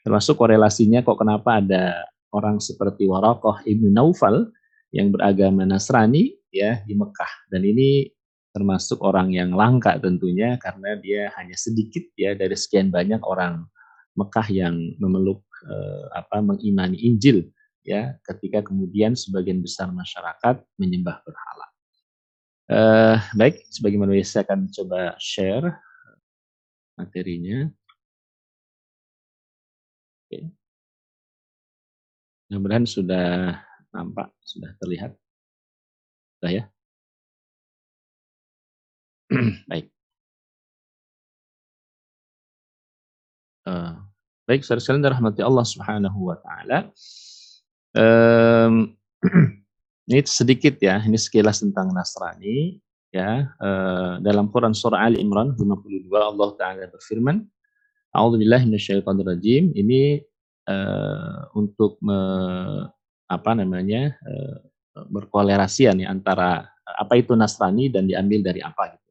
Termasuk 0.00 0.40
korelasinya 0.40 1.04
kok 1.04 1.20
kenapa 1.20 1.60
ada 1.60 2.08
orang 2.32 2.58
seperti 2.64 3.04
Warokoh 3.04 3.60
ibnu 3.68 3.92
Naufal 3.92 4.48
yang 4.94 5.12
beragama 5.12 5.68
Nasrani 5.68 6.32
ya 6.48 6.80
di 6.84 6.96
Mekah 6.96 7.48
dan 7.52 7.62
ini 7.64 8.08
termasuk 8.52 9.04
orang 9.04 9.36
yang 9.36 9.52
langka 9.52 9.94
tentunya 10.00 10.56
karena 10.56 10.96
dia 10.98 11.30
hanya 11.36 11.54
sedikit 11.54 12.02
ya 12.16 12.32
dari 12.32 12.56
sekian 12.56 12.88
banyak 12.88 13.20
orang 13.22 13.68
Mekah 14.16 14.48
yang 14.50 14.74
memeluk 14.98 15.44
eh, 15.68 16.04
apa 16.16 16.40
mengimani 16.40 16.98
Injil 17.04 17.52
ya 17.88 18.16
ketika 18.24 18.64
kemudian 18.64 19.16
sebagian 19.16 19.64
besar 19.64 19.88
masyarakat 19.88 20.60
menyembah 20.76 21.24
berhala. 21.24 21.66
Uh, 22.68 23.16
baik, 23.32 23.64
sebagaimana 23.72 24.12
saya 24.20 24.44
akan 24.44 24.68
coba 24.68 25.16
share 25.16 25.72
materinya. 27.00 27.64
Oke. 30.28 30.52
Mudah-mudahan 32.52 32.84
sudah 32.84 33.56
nampak, 33.98 34.30
sudah 34.46 34.70
terlihat. 34.78 35.10
Sudah 36.38 36.50
ya? 36.54 36.64
baik. 39.70 39.90
Uh, 43.68 44.00
baik, 44.48 44.64
saudara 44.64 44.80
sekalian 44.80 45.10
rahmati 45.10 45.42
Allah 45.44 45.66
Subhanahu 45.66 46.18
wa 46.30 46.36
taala. 46.40 46.88
Um, 47.92 48.96
ini 50.08 50.24
sedikit 50.24 50.78
ya, 50.80 51.02
ini 51.02 51.18
sekilas 51.20 51.60
tentang 51.60 51.92
Nasrani 51.92 52.80
ya. 53.12 53.52
Uh, 53.60 54.22
dalam 54.24 54.48
Quran 54.48 54.72
surah 54.72 55.04
Ali 55.10 55.20
Imran 55.20 55.52
52 55.52 56.08
Allah 56.14 56.48
taala 56.56 56.88
berfirman, 56.88 57.44
A'udzubillahi 58.16 58.64
minasyaitonirrajim. 58.64 59.76
Ini 59.76 60.24
uh, 60.64 61.52
untuk 61.52 62.00
me, 62.00 62.18
apa 63.28 63.54
namanya? 63.54 64.16
Berkolerasian 64.98 66.02
ya 66.02 66.10
antara 66.10 66.66
apa 66.82 67.14
itu 67.14 67.36
Nasrani 67.38 67.86
dan 67.92 68.08
diambil 68.08 68.50
dari 68.50 68.64
apa 68.64 68.96
gitu. 68.96 69.10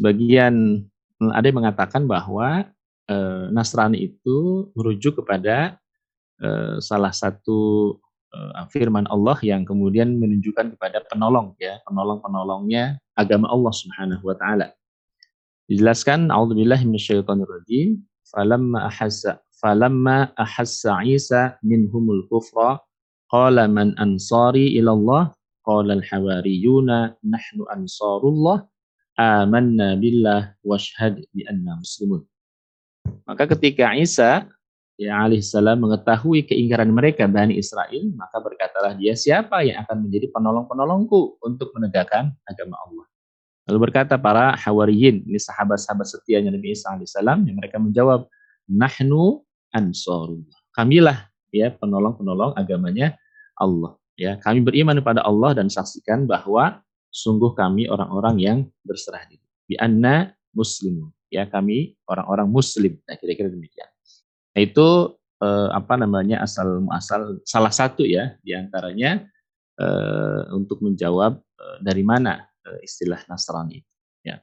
Sebagian 0.00 0.80
ada 1.20 1.44
yang 1.44 1.58
mengatakan 1.60 2.08
bahwa 2.08 2.64
uh, 3.10 3.44
Nasrani 3.52 4.00
itu 4.00 4.70
merujuk 4.72 5.20
kepada 5.20 5.76
Eh, 6.42 6.76
salah 6.82 7.14
satu 7.14 7.94
uh, 8.34 8.66
firman 8.66 9.06
Allah 9.06 9.38
yang 9.46 9.62
kemudian 9.62 10.18
menunjukkan 10.18 10.74
kepada 10.74 10.98
penolong 11.06 11.54
ya, 11.62 11.78
penolong-penolongnya 11.86 12.98
agama 13.14 13.46
Allah 13.54 13.70
Subhanahu 13.70 14.20
wa 14.26 14.34
taala. 14.34 14.74
Dijelaskan 15.70 16.34
a'udzubillahi 16.34 16.90
minasyaitonirrajim 16.90 18.02
falamma 18.26 18.90
ahassa 18.90 19.38
falamma 19.62 20.34
ahassa 20.34 21.06
Isa 21.06 21.54
minhumul 21.62 22.26
kufra 22.26 22.82
qala 23.34 23.66
man 23.66 23.98
ansari 23.98 24.78
ila 24.78 24.94
Allah 24.94 25.22
qala 25.66 25.98
al-hawariyuna 25.98 27.18
nahnu 27.26 27.66
ansarullah 27.66 28.62
amanna 29.18 29.98
billah 29.98 30.54
washhad 30.62 31.18
bi 31.34 31.42
anna 31.50 31.82
muslimun. 31.82 32.22
Maka 33.26 33.50
ketika 33.58 33.90
Isa 33.98 34.46
ya 34.94 35.26
alaihissalam 35.26 35.82
mengetahui 35.82 36.46
keingkaran 36.46 36.94
mereka 36.94 37.26
Bani 37.26 37.58
Israel, 37.58 38.06
maka 38.14 38.38
berkatalah 38.38 38.94
dia 38.94 39.18
siapa 39.18 39.66
yang 39.66 39.82
akan 39.82 40.06
menjadi 40.06 40.30
penolong-penolongku 40.30 41.42
untuk 41.42 41.74
menegakkan 41.74 42.30
agama 42.46 42.78
Allah. 42.86 43.06
Lalu 43.66 43.78
berkata 43.90 44.14
para 44.14 44.54
hawariyin, 44.54 45.26
ini 45.26 45.40
sahabat-sahabat 45.42 46.06
setianya 46.06 46.54
Nabi 46.54 46.70
Isa 46.70 46.94
alaihissalam, 46.94 47.48
yang 47.50 47.58
mereka 47.58 47.82
menjawab, 47.82 48.30
nahnu 48.70 49.42
ansarullah. 49.74 50.54
Kamilah 50.70 51.34
ya 51.50 51.74
penolong-penolong 51.74 52.54
agamanya 52.54 53.18
Allah. 53.58 53.98
Ya, 54.14 54.38
kami 54.38 54.62
beriman 54.62 54.94
kepada 55.02 55.26
Allah 55.26 55.58
dan 55.58 55.66
saksikan 55.66 56.30
bahwa 56.30 56.82
sungguh 57.10 57.54
kami 57.58 57.90
orang-orang 57.90 58.36
yang 58.38 58.58
berserah 58.86 59.26
diri. 59.26 59.42
Bi 59.66 59.74
anna 59.78 60.30
muslimun. 60.54 61.10
Ya, 61.30 61.50
kami 61.50 61.98
orang-orang 62.06 62.46
muslim. 62.46 62.94
Nah, 63.10 63.18
kira-kira 63.18 63.50
demikian. 63.50 63.90
Nah, 64.54 64.60
itu 64.62 65.18
eh, 65.42 65.68
apa 65.74 65.94
namanya 65.98 66.46
asal 66.46 66.86
asal 66.94 67.42
salah 67.42 67.74
satu 67.74 68.06
ya 68.06 68.38
di 68.46 68.54
antaranya 68.54 69.26
eh, 69.78 70.40
untuk 70.54 70.78
menjawab 70.78 71.42
eh, 71.42 71.76
dari 71.82 72.06
mana 72.06 72.38
eh, 72.62 72.86
istilah 72.86 73.18
Nasrani. 73.26 73.82
Ya. 74.22 74.38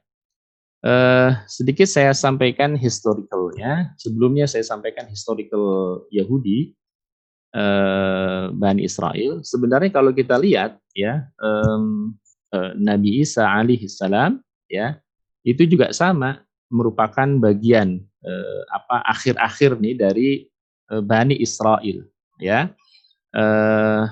Eh, 0.84 1.32
sedikit 1.48 1.88
saya 1.88 2.12
sampaikan 2.12 2.76
historicalnya. 2.76 3.96
Sebelumnya 3.96 4.52
saya 4.52 4.68
sampaikan 4.68 5.08
historical 5.08 6.04
Yahudi. 6.12 6.76
Uh, 7.56 8.52
Bani 8.56 8.88
Israel. 8.88 9.44
Sebenarnya 9.44 9.92
kalau 9.92 10.12
kita 10.12 10.36
lihat 10.40 10.80
ya 10.96 11.28
uh, 11.40 11.80
Nabi 12.76 13.24
Isa 13.24 13.48
alaihissalam 13.48 14.40
ya 14.68 15.00
itu 15.48 15.64
juga 15.66 15.92
sama 15.96 16.44
merupakan 16.72 17.28
bagian 17.40 18.00
uh, 18.24 18.62
apa 18.72 19.04
akhir-akhir 19.08 19.80
nih 19.80 19.96
dari 19.96 20.30
uh, 20.92 21.04
Bani 21.04 21.36
Israel 21.40 22.08
ya. 22.40 22.72
Uh, 23.32 24.12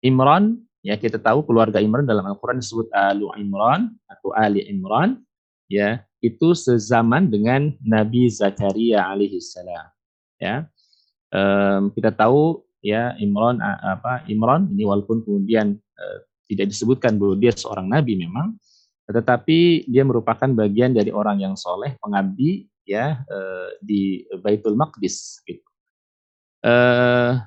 Imran 0.00 0.56
ya 0.80 0.96
kita 0.96 1.18
tahu 1.20 1.44
keluarga 1.44 1.82
Imran 1.82 2.08
dalam 2.08 2.24
Al-Qur'an 2.24 2.62
disebut 2.62 2.88
Alu 2.94 3.28
Imran 3.36 3.92
atau 4.08 4.32
Ali 4.32 4.64
Imran 4.70 5.20
ya 5.68 6.00
itu 6.24 6.54
sezaman 6.56 7.28
dengan 7.28 7.74
Nabi 7.82 8.30
Zakaria 8.30 9.04
alaihissalam 9.04 9.86
ya 10.40 10.64
um, 11.32 11.90
kita 11.92 12.14
tahu 12.14 12.62
ya 12.84 13.14
Imran 13.18 13.58
apa 13.62 14.22
Imran 14.30 14.70
ini 14.70 14.86
walaupun 14.86 15.24
kemudian 15.26 15.74
uh, 15.76 16.18
tidak 16.48 16.70
disebutkan 16.72 17.18
bahwa 17.18 17.34
dia 17.36 17.52
seorang 17.52 17.90
nabi 17.90 18.16
memang 18.16 18.54
tetapi 19.08 19.88
dia 19.88 20.04
merupakan 20.04 20.48
bagian 20.52 20.92
dari 20.92 21.08
orang 21.08 21.40
yang 21.40 21.54
soleh 21.56 21.96
pengabdi 21.96 22.68
ya 22.84 23.24
uh, 23.24 23.68
di 23.80 24.24
Baitul 24.44 24.76
Maqdis 24.76 25.40
gitu. 25.48 25.64
Uh, 26.60 27.40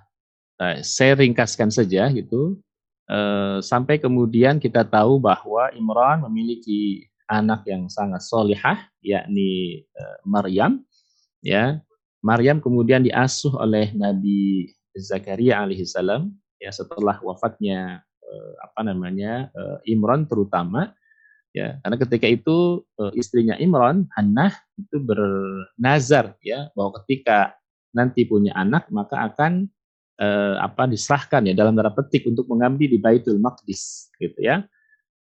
saya 0.85 1.17
ringkaskan 1.17 1.73
saja 1.73 2.09
gitu 2.13 2.61
uh, 3.09 3.57
sampai 3.61 3.97
kemudian 3.97 4.61
kita 4.61 4.85
tahu 4.85 5.17
bahwa 5.17 5.73
Imran 5.73 6.21
memiliki 6.29 7.09
anak 7.25 7.65
yang 7.65 7.89
sangat 7.89 8.21
solihah 8.21 8.77
yakni 9.01 9.83
uh, 9.97 10.17
Maryam 10.25 10.85
ya 11.41 11.81
Maryam 12.21 12.61
kemudian 12.61 13.01
diasuh 13.01 13.57
oleh 13.57 13.91
Nabi 13.97 14.69
Zakaria 14.93 15.65
alaihissalam 15.65 16.29
ya 16.61 16.69
setelah 16.69 17.17
wafatnya 17.25 18.05
eh, 18.21 18.53
apa 18.61 18.81
namanya 18.85 19.49
eh, 19.51 19.97
Imran 19.97 20.29
terutama 20.29 20.93
ya. 21.51 21.81
Karena 21.81 21.97
ketika 21.97 22.27
itu 22.29 22.85
eh, 23.01 23.13
istrinya 23.17 23.57
Imran 23.57 24.05
Hannah 24.13 24.53
itu 24.77 25.01
bernazar 25.01 26.37
ya 26.45 26.69
bahwa 26.77 27.01
ketika 27.01 27.57
nanti 27.91 28.23
punya 28.23 28.55
anak 28.55 28.87
maka 28.93 29.17
akan 29.33 29.67
eh, 30.21 30.55
apa 30.61 30.85
diserahkan 30.85 31.49
ya 31.49 31.53
dalam 31.57 31.73
tanda 31.73 31.91
petik 31.91 32.29
untuk 32.29 32.45
mengabdi 32.47 32.85
di 32.85 32.97
Baitul 33.01 33.41
Maqdis 33.41 34.13
gitu 34.21 34.37
ya. 34.39 34.63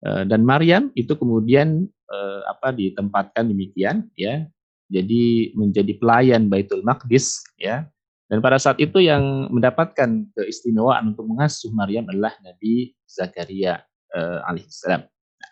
Eh, 0.06 0.24
dan 0.24 0.48
Maryam 0.48 0.96
itu 0.96 1.12
kemudian 1.20 1.84
eh, 1.90 2.42
apa 2.48 2.72
ditempatkan 2.72 3.52
demikian 3.52 4.08
ya 4.16 4.48
jadi 4.90 5.54
menjadi 5.58 5.98
pelayan 5.98 6.46
Baitul 6.50 6.86
Maqdis 6.86 7.42
ya. 7.58 7.90
Dan 8.26 8.42
pada 8.42 8.58
saat 8.58 8.82
itu 8.82 8.98
yang 8.98 9.54
mendapatkan 9.54 10.26
keistimewaan 10.34 11.14
untuk 11.14 11.30
mengasuh 11.30 11.70
Maryam 11.70 12.10
adalah 12.10 12.34
Nabi 12.42 12.90
Zakaria 13.06 13.86
eh, 14.18 14.40
alaihissalam. 14.50 15.06
Nah, 15.06 15.52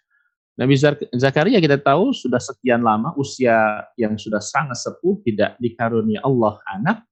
Nabi 0.58 0.74
Zakaria 1.14 1.62
kita 1.62 1.78
tahu 1.78 2.18
sudah 2.18 2.42
sekian 2.42 2.82
lama 2.82 3.14
usia 3.14 3.86
yang 3.94 4.18
sudah 4.18 4.42
sangat 4.42 4.82
sepuh 4.82 5.22
tidak 5.22 5.54
dikarunia 5.62 6.18
Allah 6.26 6.58
anak, 6.74 7.06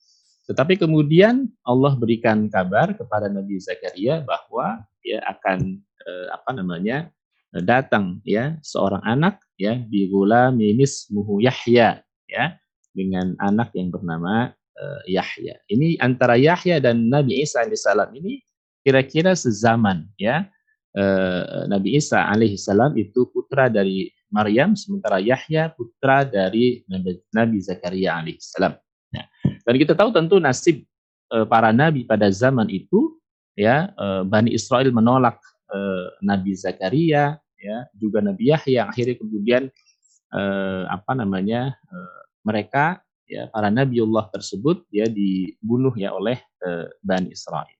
tetapi 0.50 0.82
kemudian 0.82 1.46
Allah 1.62 1.94
berikan 1.94 2.50
kabar 2.50 2.98
kepada 2.98 3.30
Nabi 3.30 3.62
Zakaria 3.62 4.26
bahwa 4.26 4.82
dia 5.06 5.22
akan 5.30 5.78
eh, 5.78 6.28
apa 6.34 6.58
namanya 6.58 7.06
datang 7.62 8.24
ya 8.26 8.58
seorang 8.66 9.04
anak 9.06 9.38
ya 9.60 9.78
di 9.78 10.10
gula 10.10 10.50
minis 10.50 11.06
Yahya 11.38 12.02
ya 12.32 12.56
dengan 12.96 13.36
anak 13.44 13.76
yang 13.76 13.92
bernama 13.92 14.56
uh, 14.80 15.02
Yahya. 15.08 15.60
Ini 15.68 16.00
antara 16.00 16.40
Yahya 16.40 16.80
dan 16.80 17.12
Nabi 17.12 17.44
Isa 17.44 17.64
alaihissalam 17.64 18.12
ini 18.16 18.40
kira-kira 18.82 19.36
sezaman 19.36 20.08
ya. 20.16 20.48
Uh, 20.92 21.72
Nabi 21.72 21.96
Isa 21.96 22.20
alaihissalam 22.28 23.00
itu 23.00 23.28
putra 23.32 23.72
dari 23.72 24.12
Maryam 24.32 24.76
sementara 24.76 25.24
Yahya 25.24 25.72
putra 25.72 26.28
dari 26.28 26.84
Nabi, 26.88 27.20
Nabi 27.32 27.58
Zakaria 27.64 28.20
alaihissalam. 28.20 28.76
Ya. 29.12 29.24
Dan 29.68 29.76
kita 29.76 29.96
tahu 29.96 30.12
tentu 30.16 30.40
nasib 30.40 30.84
uh, 31.32 31.48
para 31.48 31.72
nabi 31.72 32.04
pada 32.04 32.28
zaman 32.32 32.68
itu 32.68 33.16
ya 33.56 33.92
uh, 33.96 34.24
Bani 34.28 34.52
Israel 34.52 34.92
menolak 34.92 35.40
uh, 35.72 36.08
Nabi 36.24 36.56
Zakaria 36.56 37.40
ya 37.60 37.78
juga 37.96 38.20
Nabi 38.20 38.52
Yahya 38.52 38.92
akhirnya 38.92 39.16
kemudian 39.20 39.64
uh, 40.36 40.84
apa 40.92 41.12
namanya 41.16 41.76
uh, 41.92 42.21
mereka 42.42 43.00
ya 43.32 43.48
para 43.48 43.72
nabiullah 43.72 44.28
tersebut 44.28 44.84
ya 44.92 45.08
dibunuh 45.08 45.96
ya 45.96 46.12
oleh 46.12 46.36
uh, 46.68 46.92
Bani 47.00 47.32
Israel. 47.32 47.72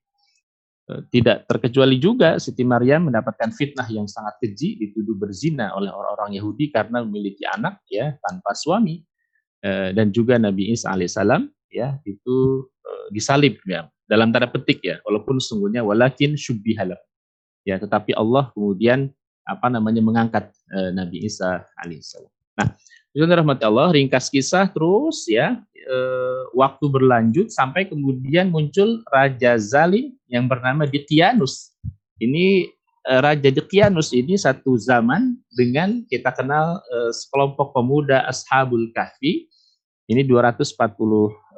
Uh, 0.88 1.04
tidak 1.12 1.44
terkecuali 1.46 2.00
juga 2.00 2.40
Siti 2.40 2.64
Maryam 2.64 3.12
mendapatkan 3.12 3.52
fitnah 3.52 3.86
yang 3.92 4.08
sangat 4.08 4.40
keji 4.40 4.80
dituduh 4.80 5.20
berzina 5.20 5.76
oleh 5.76 5.92
orang-orang 5.92 6.40
Yahudi 6.40 6.72
karena 6.72 7.04
memiliki 7.04 7.44
anak 7.44 7.84
ya 7.92 8.16
tanpa 8.24 8.56
suami 8.56 9.04
uh, 9.68 9.92
dan 9.92 10.16
juga 10.16 10.40
Nabi 10.40 10.72
Isa 10.72 10.96
alaihissalam 10.96 11.52
ya 11.68 12.00
itu 12.08 12.66
uh, 12.88 13.08
disalib 13.12 13.60
ya 13.68 13.92
dalam 14.08 14.32
tanda 14.32 14.48
petik 14.48 14.80
ya 14.84 15.04
walaupun 15.04 15.40
sungguhnya 15.40 15.84
walakin 15.84 16.40
syubbihalah 16.40 17.00
ya 17.68 17.76
tetapi 17.76 18.16
Allah 18.16 18.50
kemudian 18.56 19.12
apa 19.46 19.68
namanya 19.68 20.00
mengangkat 20.00 20.54
uh, 20.72 20.92
Nabi 20.94 21.26
Isa 21.26 21.66
alaihissalam. 21.82 22.32
Nah, 22.56 22.68
itu 23.12 23.28
rahmat 23.28 23.60
Allah, 23.68 23.92
ringkas 23.92 24.32
kisah 24.32 24.72
terus 24.72 25.28
ya, 25.28 25.60
e, 25.76 25.98
waktu 26.56 26.88
berlanjut 26.88 27.52
sampai 27.52 27.84
kemudian 27.84 28.48
muncul 28.48 29.04
Raja 29.12 29.60
Zalim 29.60 30.16
yang 30.32 30.48
bernama 30.48 30.88
Dikianus. 30.88 31.76
Ini 32.24 32.72
e, 33.04 33.12
Raja 33.20 33.52
Dikianus 33.52 34.16
ini 34.16 34.40
satu 34.40 34.80
zaman 34.80 35.36
dengan 35.52 36.08
kita 36.08 36.32
kenal 36.32 36.80
e, 36.88 37.12
sekelompok 37.12 37.76
pemuda 37.76 38.24
Ashabul 38.32 38.96
Kahfi. 38.96 39.52
Ini 40.08 40.24
249 40.24 40.72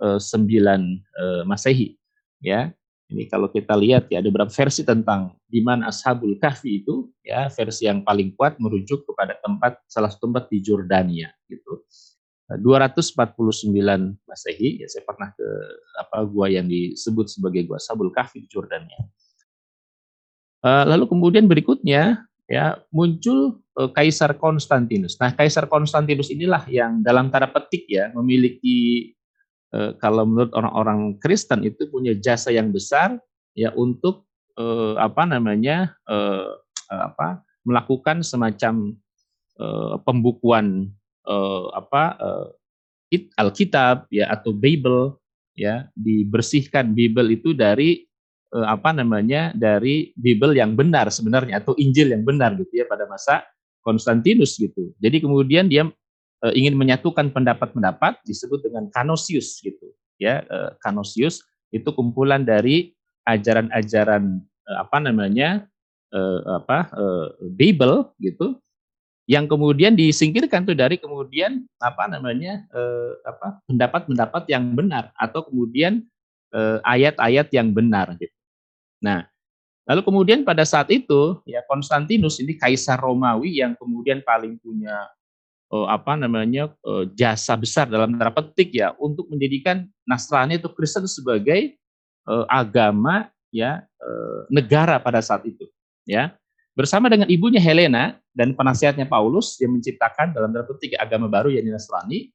e, 0.02 1.26
Masehi. 1.46 1.94
Ya, 2.42 2.74
ini 3.12 3.28
kalau 3.28 3.52
kita 3.52 3.76
lihat 3.76 4.08
ya 4.08 4.24
ada 4.24 4.30
beberapa 4.32 4.54
versi 4.54 4.88
tentang 4.88 5.36
di 5.44 5.60
mana 5.60 5.92
Ashabul 5.92 6.40
Kahfi 6.40 6.86
itu 6.86 7.12
ya 7.20 7.52
versi 7.52 7.86
yang 7.90 8.02
paling 8.02 8.32
kuat 8.38 8.56
merujuk 8.58 9.04
kepada 9.04 9.36
tempat 9.44 9.84
salah 9.92 10.08
satu 10.08 10.32
tempat 10.32 10.48
di 10.48 10.64
Jordania 10.64 11.30
gitu. 11.52 11.84
249 12.54 13.72
Masehi 14.30 14.84
ya 14.84 14.88
saya 14.92 15.04
pernah 15.08 15.34
ke 15.34 15.48
apa 16.00 16.22
gua 16.28 16.52
yang 16.52 16.68
disebut 16.70 17.32
sebagai 17.32 17.66
gua 17.66 17.82
Ashabul 17.82 18.14
Kahfi 18.14 18.46
di 18.46 18.50
Jordania. 18.52 19.00
Uh, 20.64 20.88
lalu 20.88 21.12
kemudian 21.12 21.44
berikutnya 21.44 22.24
ya 22.48 22.80
muncul 22.94 23.60
uh, 23.80 23.90
Kaisar 23.92 24.36
Konstantinus. 24.40 25.20
Nah, 25.20 25.36
Kaisar 25.36 25.68
Konstantinus 25.68 26.32
inilah 26.32 26.64
yang 26.72 27.04
dalam 27.04 27.28
tanda 27.28 27.52
petik 27.52 27.84
ya 27.90 28.12
memiliki 28.16 29.12
Eh, 29.74 29.92
kalau 29.98 30.30
menurut 30.30 30.54
orang-orang 30.54 31.18
Kristen 31.18 31.66
itu 31.66 31.90
punya 31.90 32.14
jasa 32.14 32.54
yang 32.54 32.70
besar 32.70 33.18
ya 33.58 33.74
untuk 33.74 34.30
eh, 34.54 34.96
apa 35.02 35.26
namanya 35.26 35.98
eh, 36.06 36.46
apa 36.94 37.42
melakukan 37.66 38.22
semacam 38.22 38.94
eh, 39.58 39.96
pembukuan 40.06 40.94
eh, 41.26 41.66
apa 41.74 42.04
eh, 42.22 42.48
Alkitab 43.34 44.14
ya 44.14 44.30
atau 44.30 44.54
Bible 44.54 45.18
ya 45.58 45.90
dibersihkan 45.98 46.94
Bible 46.94 47.34
itu 47.34 47.58
dari 47.58 48.06
eh, 48.54 48.68
apa 48.70 48.94
namanya 48.94 49.58
dari 49.58 50.14
Bible 50.14 50.54
yang 50.54 50.78
benar 50.78 51.10
sebenarnya 51.10 51.66
atau 51.66 51.74
Injil 51.82 52.14
yang 52.14 52.22
benar 52.22 52.54
gitu 52.62 52.78
ya 52.78 52.86
pada 52.86 53.10
masa 53.10 53.42
Konstantinus 53.82 54.54
gitu. 54.62 54.94
Jadi 55.02 55.18
kemudian 55.18 55.66
dia 55.66 55.90
uh, 56.44 56.54
ingin 56.54 56.76
menyatukan 56.76 57.32
pendapat-pendapat 57.32 58.20
disebut 58.28 58.68
dengan 58.68 58.92
kanosius 58.92 59.64
gitu 59.64 59.96
ya 60.20 60.44
uh, 60.52 60.76
kanosius 60.84 61.42
itu 61.72 61.90
kumpulan 61.96 62.44
dari 62.44 62.92
ajaran-ajaran 63.24 64.44
uh, 64.68 64.78
apa 64.84 64.98
namanya 65.00 65.66
apa 66.46 66.94
Bible 67.58 68.14
gitu 68.22 68.62
yang 69.26 69.50
kemudian 69.50 69.98
disingkirkan 69.98 70.62
tuh 70.62 70.78
dari 70.78 71.02
kemudian 71.02 71.66
apa 71.82 72.06
namanya 72.06 72.70
apa 73.26 73.58
pendapat-pendapat 73.66 74.46
yang 74.46 74.78
benar 74.78 75.10
atau 75.18 75.42
kemudian 75.42 76.06
ayat-ayat 76.86 77.50
yang 77.50 77.74
benar 77.74 78.14
gitu. 78.22 78.30
Nah, 79.02 79.26
lalu 79.90 80.06
kemudian 80.06 80.46
pada 80.46 80.62
saat 80.70 80.94
itu 80.94 81.42
ya 81.50 81.66
Konstantinus 81.66 82.38
ini 82.38 82.62
kaisar 82.62 83.02
Romawi 83.02 83.66
yang 83.66 83.74
kemudian 83.74 84.22
paling 84.22 84.62
punya 84.62 85.10
uh, 85.74 85.88
apa 85.90 86.14
namanya 86.14 86.70
uh, 86.86 87.10
jasa 87.18 87.58
besar 87.58 87.90
dalam 87.90 88.14
tanda 88.14 88.30
petik 88.30 88.70
ya 88.78 88.94
untuk 89.02 89.26
menjadikan 89.34 89.90
Nasrani 90.06 90.62
atau 90.62 90.70
Kristen 90.70 91.10
sebagai 91.10 91.74
uh, 92.30 92.46
agama 92.46 93.34
ya 93.50 93.82
uh, 93.82 94.40
negara 94.54 95.02
pada 95.02 95.18
saat 95.26 95.42
itu 95.50 95.66
ya. 96.06 96.38
Bersama 96.74 97.06
dengan 97.06 97.30
ibunya 97.30 97.62
Helena 97.62 98.18
dan 98.34 98.58
penasihatnya 98.58 99.06
Paulus 99.06 99.62
yang 99.62 99.78
menciptakan 99.78 100.34
dalam 100.34 100.50
tanda 100.50 100.66
petik 100.66 100.98
agama 100.98 101.30
baru 101.30 101.54
yakni 101.54 101.70
Nasrani 101.70 102.34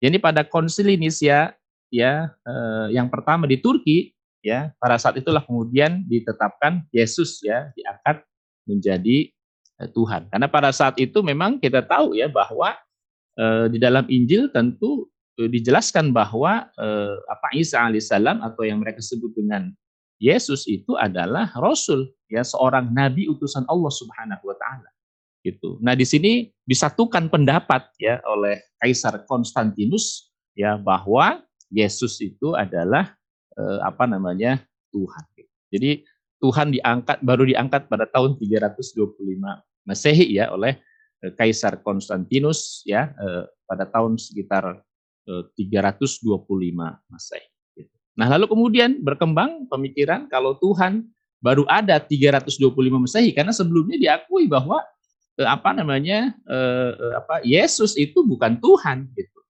jadi 0.00 0.16
pada 0.16 0.42
konsili 0.42 0.96
Nisia 0.96 1.54
ya 1.92 2.32
uh, 2.42 2.86
yang 2.88 3.12
pertama 3.12 3.44
di 3.44 3.60
Turki 3.60 4.16
ya 4.40 4.72
pada 4.80 4.96
saat 4.96 5.20
itulah 5.20 5.44
kemudian 5.44 6.02
ditetapkan 6.08 6.82
Yesus 6.88 7.44
ya 7.44 7.68
diangkat 7.76 8.24
menjadi 8.64 9.28
Tuhan. 9.88 10.28
Karena 10.28 10.48
pada 10.50 10.68
saat 10.74 10.98
itu 11.00 11.24
memang 11.24 11.56
kita 11.56 11.80
tahu 11.80 12.12
ya 12.12 12.28
bahwa 12.28 12.76
eh, 13.40 13.66
di 13.72 13.78
dalam 13.80 14.04
Injil 14.12 14.52
tentu 14.52 15.08
eh, 15.40 15.48
dijelaskan 15.48 16.12
bahwa 16.12 16.68
eh, 16.76 17.14
apa 17.30 17.48
Isa 17.56 17.80
alaihissalam 17.80 18.44
atau 18.44 18.66
yang 18.68 18.84
mereka 18.84 19.00
sebut 19.00 19.32
dengan 19.32 19.72
Yesus 20.20 20.68
itu 20.68 21.00
adalah 21.00 21.48
rasul 21.56 22.12
ya 22.28 22.44
seorang 22.44 22.92
nabi 22.92 23.24
utusan 23.24 23.64
Allah 23.64 23.88
Subhanahu 23.88 24.44
wa 24.44 24.56
taala 24.60 24.90
gitu. 25.40 25.80
Nah, 25.80 25.96
di 25.96 26.04
sini 26.04 26.52
disatukan 26.68 27.32
pendapat 27.32 27.88
ya 27.96 28.20
oleh 28.28 28.60
Kaisar 28.76 29.24
Konstantinus 29.24 30.28
ya 30.52 30.76
bahwa 30.76 31.40
Yesus 31.72 32.20
itu 32.20 32.52
adalah 32.52 33.16
eh, 33.56 33.78
apa 33.80 34.04
namanya 34.04 34.60
Tuhan. 34.92 35.24
Jadi 35.70 36.04
Tuhan 36.40 36.72
diangkat 36.72 37.20
baru 37.22 37.44
diangkat 37.46 37.86
pada 37.86 38.08
tahun 38.08 38.36
325 38.40 39.00
Masehi 39.90 40.38
ya 40.38 40.54
oleh 40.54 40.78
eh, 41.26 41.32
Kaisar 41.34 41.82
Konstantinus 41.82 42.86
ya 42.86 43.10
eh, 43.10 43.44
pada 43.66 43.90
tahun 43.90 44.14
sekitar 44.22 44.78
eh, 45.26 45.42
325 45.58 46.30
Masehi. 47.10 47.46
Gitu. 47.74 47.94
Nah, 48.14 48.30
lalu 48.30 48.46
kemudian 48.46 49.02
berkembang 49.02 49.66
pemikiran 49.66 50.30
kalau 50.30 50.54
Tuhan 50.62 51.10
baru 51.42 51.64
ada 51.66 51.98
325 51.98 52.70
Masehi 53.00 53.32
karena 53.32 53.50
sebelumnya 53.50 53.96
diakui 53.96 54.46
bahwa 54.46 54.84
eh, 55.40 55.48
apa 55.48 55.72
namanya 55.72 56.36
eh, 56.46 56.92
eh, 56.94 57.14
apa 57.16 57.42
Yesus 57.42 57.96
itu 57.96 58.22
bukan 58.22 58.60
Tuhan 58.60 59.08
gitu. 59.16 59.40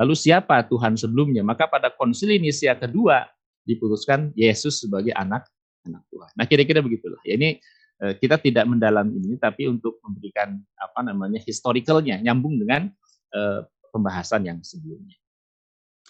Lalu 0.00 0.14
siapa 0.16 0.64
Tuhan 0.64 0.96
sebelumnya? 0.96 1.44
Maka 1.44 1.68
pada 1.68 1.92
konsili 1.92 2.40
Nisia 2.40 2.72
kedua 2.76 3.28
diputuskan 3.64 4.32
Yesus 4.32 4.80
sebagai 4.80 5.12
anak 5.16 5.48
anak 5.84 6.04
Tuhan. 6.12 6.30
Nah 6.36 6.44
kira-kira 6.48 6.84
begitulah. 6.84 7.20
Ya, 7.24 7.36
ini 7.40 7.56
eh, 7.56 7.79
kita 8.00 8.40
tidak 8.40 8.64
mendalam 8.64 9.12
ini, 9.12 9.36
tapi 9.36 9.68
untuk 9.68 10.00
memberikan 10.00 10.56
apa 10.80 11.04
namanya 11.04 11.36
historicalnya 11.36 12.16
nyambung 12.24 12.56
dengan 12.56 12.88
eh, 13.36 13.60
pembahasan 13.92 14.48
yang 14.48 14.58
sebelumnya. 14.64 15.20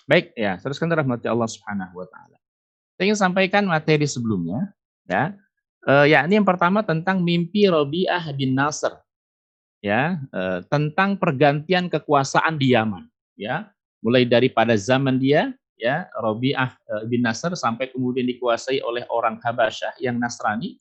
Baik. 0.06 0.30
Ya, 0.38 0.54
teruskan 0.58 0.90
rahmati 0.90 1.26
Allah 1.26 1.50
Subhanahu 1.50 1.98
Wa 1.98 2.06
Taala. 2.06 2.38
Saya 2.94 3.04
ingin 3.10 3.18
sampaikan 3.18 3.64
materi 3.66 4.06
sebelumnya, 4.06 4.70
ya, 5.08 5.34
eh, 5.88 6.06
yakni 6.14 6.38
yang 6.38 6.46
pertama 6.46 6.84
tentang 6.86 7.24
mimpi 7.24 7.66
Robiah 7.66 8.22
bin 8.30 8.54
Nasr 8.54 8.94
ya. 9.82 10.20
Eh, 10.30 10.60
tentang 10.68 11.18
pergantian 11.18 11.90
kekuasaan 11.90 12.54
di 12.60 12.76
Yaman 12.76 13.08
ya. 13.34 13.66
Mulai 14.00 14.24
daripada 14.24 14.72
zaman 14.78 15.20
dia 15.20 15.52
ya 15.80 16.08
Robiah 16.20 16.76
eh, 16.76 17.04
bin 17.08 17.24
Nasr 17.24 17.56
sampai 17.56 17.88
kemudian 17.88 18.28
dikuasai 18.28 18.84
oleh 18.84 19.08
orang 19.08 19.40
Habasyah 19.40 19.96
yang 19.98 20.20
Nasrani 20.20 20.76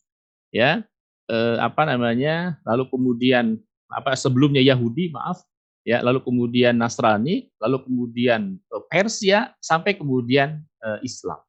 ya 0.51 0.83
eh, 1.29 1.57
apa 1.61 1.85
namanya 1.85 2.57
lalu 2.65 2.89
kemudian 2.89 3.55
apa 3.89 4.17
sebelumnya 4.17 4.59
Yahudi 4.59 5.13
maaf 5.13 5.45
ya 5.85 6.01
lalu 6.01 6.19
kemudian 6.25 6.75
Nasrani 6.75 7.47
lalu 7.61 7.85
kemudian 7.85 8.57
eh, 8.57 8.83
Persia 8.89 9.53
sampai 9.61 9.95
kemudian 9.95 10.59
eh, 10.81 10.99
Islam 11.05 11.39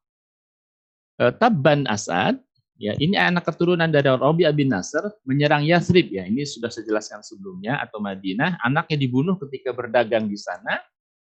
eh, 1.19 1.33
Tabban 1.35 1.89
Asad 1.89 2.37
Ya, 2.81 2.97
ini 2.97 3.13
anak 3.13 3.45
keturunan 3.45 3.85
dari 3.93 4.09
Robi 4.09 4.41
bin 4.57 4.73
Nasr 4.73 5.05
menyerang 5.21 5.61
Yathrib 5.61 6.09
ya. 6.09 6.25
Ini 6.25 6.49
sudah 6.49 6.73
saya 6.73 6.81
jelaskan 6.81 7.21
sebelumnya 7.21 7.77
atau 7.77 8.01
Madinah. 8.01 8.57
Anaknya 8.65 8.97
dibunuh 8.97 9.37
ketika 9.37 9.69
berdagang 9.69 10.25
di 10.25 10.33
sana. 10.33 10.81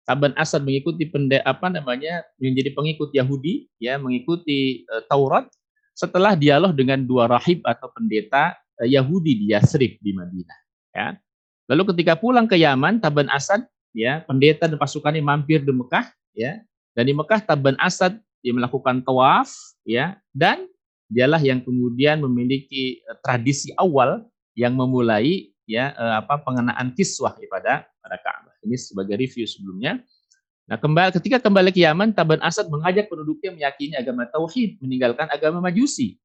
Taban 0.03 0.35
Asad 0.35 0.67
mengikuti 0.67 1.07
pende, 1.07 1.39
apa 1.47 1.71
namanya 1.71 2.27
menjadi 2.43 2.75
pengikut 2.75 3.15
Yahudi 3.15 3.71
ya, 3.79 3.95
mengikuti 3.99 4.87
uh, 4.91 5.07
Taurat 5.07 5.47
setelah 5.97 6.37
dialog 6.37 6.77
dengan 6.77 7.01
dua 7.01 7.25
rahib 7.25 7.65
atau 7.65 7.89
pendeta 7.89 8.53
uh, 8.77 8.85
Yahudi 8.85 9.33
di 9.41 9.47
Yathrib 9.57 9.97
di 10.05 10.13
Madinah 10.13 10.59
ya. 10.93 11.07
Lalu 11.67 11.83
ketika 11.91 12.15
pulang 12.15 12.47
ke 12.47 12.55
Yaman, 12.55 13.03
Taban 13.03 13.27
Asad 13.27 13.67
ya, 13.91 14.23
pendeta 14.23 14.71
dan 14.71 14.79
pasukannya 14.79 15.19
mampir 15.25 15.67
di 15.67 15.73
Mekah 15.75 16.07
ya. 16.37 16.63
Dan 16.95 17.11
di 17.11 17.15
Mekah 17.17 17.43
Taban 17.43 17.75
Asad 17.83 18.21
dia 18.45 18.55
melakukan 18.55 19.03
tawaf 19.03 19.51
ya 19.83 20.23
dan 20.31 20.71
dialah 21.11 21.43
yang 21.43 21.59
kemudian 21.65 22.23
memiliki 22.23 23.03
uh, 23.09 23.19
tradisi 23.25 23.75
awal 23.75 24.23
yang 24.55 24.77
memulai 24.77 25.51
ya 25.67 25.91
uh, 25.99 26.23
apa 26.23 26.41
pengenaan 26.47 26.95
kiswah 26.95 27.35
pada 27.51 27.89
pada 27.99 28.17
Ka'bah. 28.23 28.55
Ini 28.63 28.77
sebagai 28.79 29.19
review 29.19 29.49
sebelumnya. 29.51 29.99
Nah, 30.67 30.75
kembali 30.83 31.15
ketika 31.15 31.39
kembali 31.39 31.71
ke 31.71 31.87
Yaman, 31.87 32.11
Taban 32.11 32.43
Asad 32.43 32.67
mengajak 32.67 33.07
penduduknya 33.07 33.55
meyakini 33.55 33.95
agama 33.95 34.27
tauhid, 34.27 34.83
meninggalkan 34.83 35.31
agama 35.31 35.63
Majusi. 35.63 36.19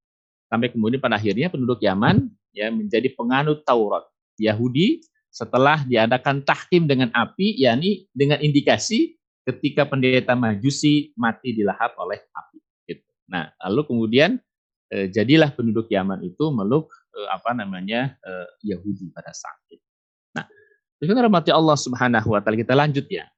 Sampai 0.49 0.73
kemudian 0.73 0.97
pada 0.97 1.21
akhirnya 1.21 1.47
penduduk 1.47 1.77
Yaman 1.77 2.25
ya 2.51 2.73
menjadi 2.73 3.13
penganut 3.13 3.61
Taurat. 3.61 4.03
Yahudi 4.41 5.05
setelah 5.29 5.85
diadakan 5.85 6.41
tahkim 6.41 6.89
dengan 6.89 7.13
api, 7.13 7.53
yakni 7.53 8.09
dengan 8.11 8.41
indikasi 8.41 9.13
ketika 9.45 9.85
pendeta 9.85 10.33
Majusi 10.33 11.13
mati 11.13 11.53
dilahap 11.53 11.93
oleh 12.01 12.17
api. 12.33 12.59
Gitu. 12.89 13.05
Nah, 13.29 13.53
lalu 13.69 13.93
kemudian 13.93 14.41
eh, 14.89 15.05
jadilah 15.05 15.53
penduduk 15.53 15.85
Yaman 15.85 16.25
itu 16.25 16.49
meluk 16.49 16.89
eh, 17.13 17.29
apa 17.29 17.53
namanya 17.53 18.17
eh, 18.25 18.73
Yahudi 18.73 19.13
pada 19.13 19.29
saat 19.37 19.61
itu. 19.69 19.85
Nah, 20.33 20.49
Allah 21.53 21.77
Subhanahu 21.77 22.27
wa 22.33 22.41
taala 22.41 22.57
kita 22.57 22.73
lanjut 22.73 23.05
ya. 23.05 23.29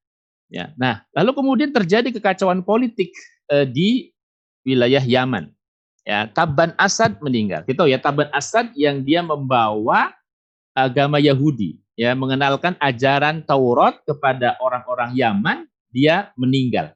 Ya. 0.53 0.69
Nah, 0.77 1.01
lalu 1.17 1.33
kemudian 1.33 1.73
terjadi 1.73 2.13
kekacauan 2.13 2.61
politik 2.61 3.09
eh, 3.49 3.65
di 3.65 4.13
wilayah 4.61 5.01
Yaman. 5.01 5.49
Ya, 6.05 6.29
Taban 6.29 6.77
Asad 6.77 7.17
meninggal. 7.25 7.65
Kita 7.65 7.81
tahu 7.81 7.89
ya 7.89 7.97
Taban 7.97 8.29
Asad 8.29 8.69
yang 8.77 9.01
dia 9.01 9.25
membawa 9.25 10.13
agama 10.77 11.17
Yahudi, 11.17 11.81
ya 11.97 12.13
mengenalkan 12.13 12.77
ajaran 12.77 13.41
Taurat 13.47 13.97
kepada 14.05 14.59
orang-orang 14.61 15.17
Yaman, 15.17 15.57
dia 15.89 16.29
meninggal. 16.37 16.93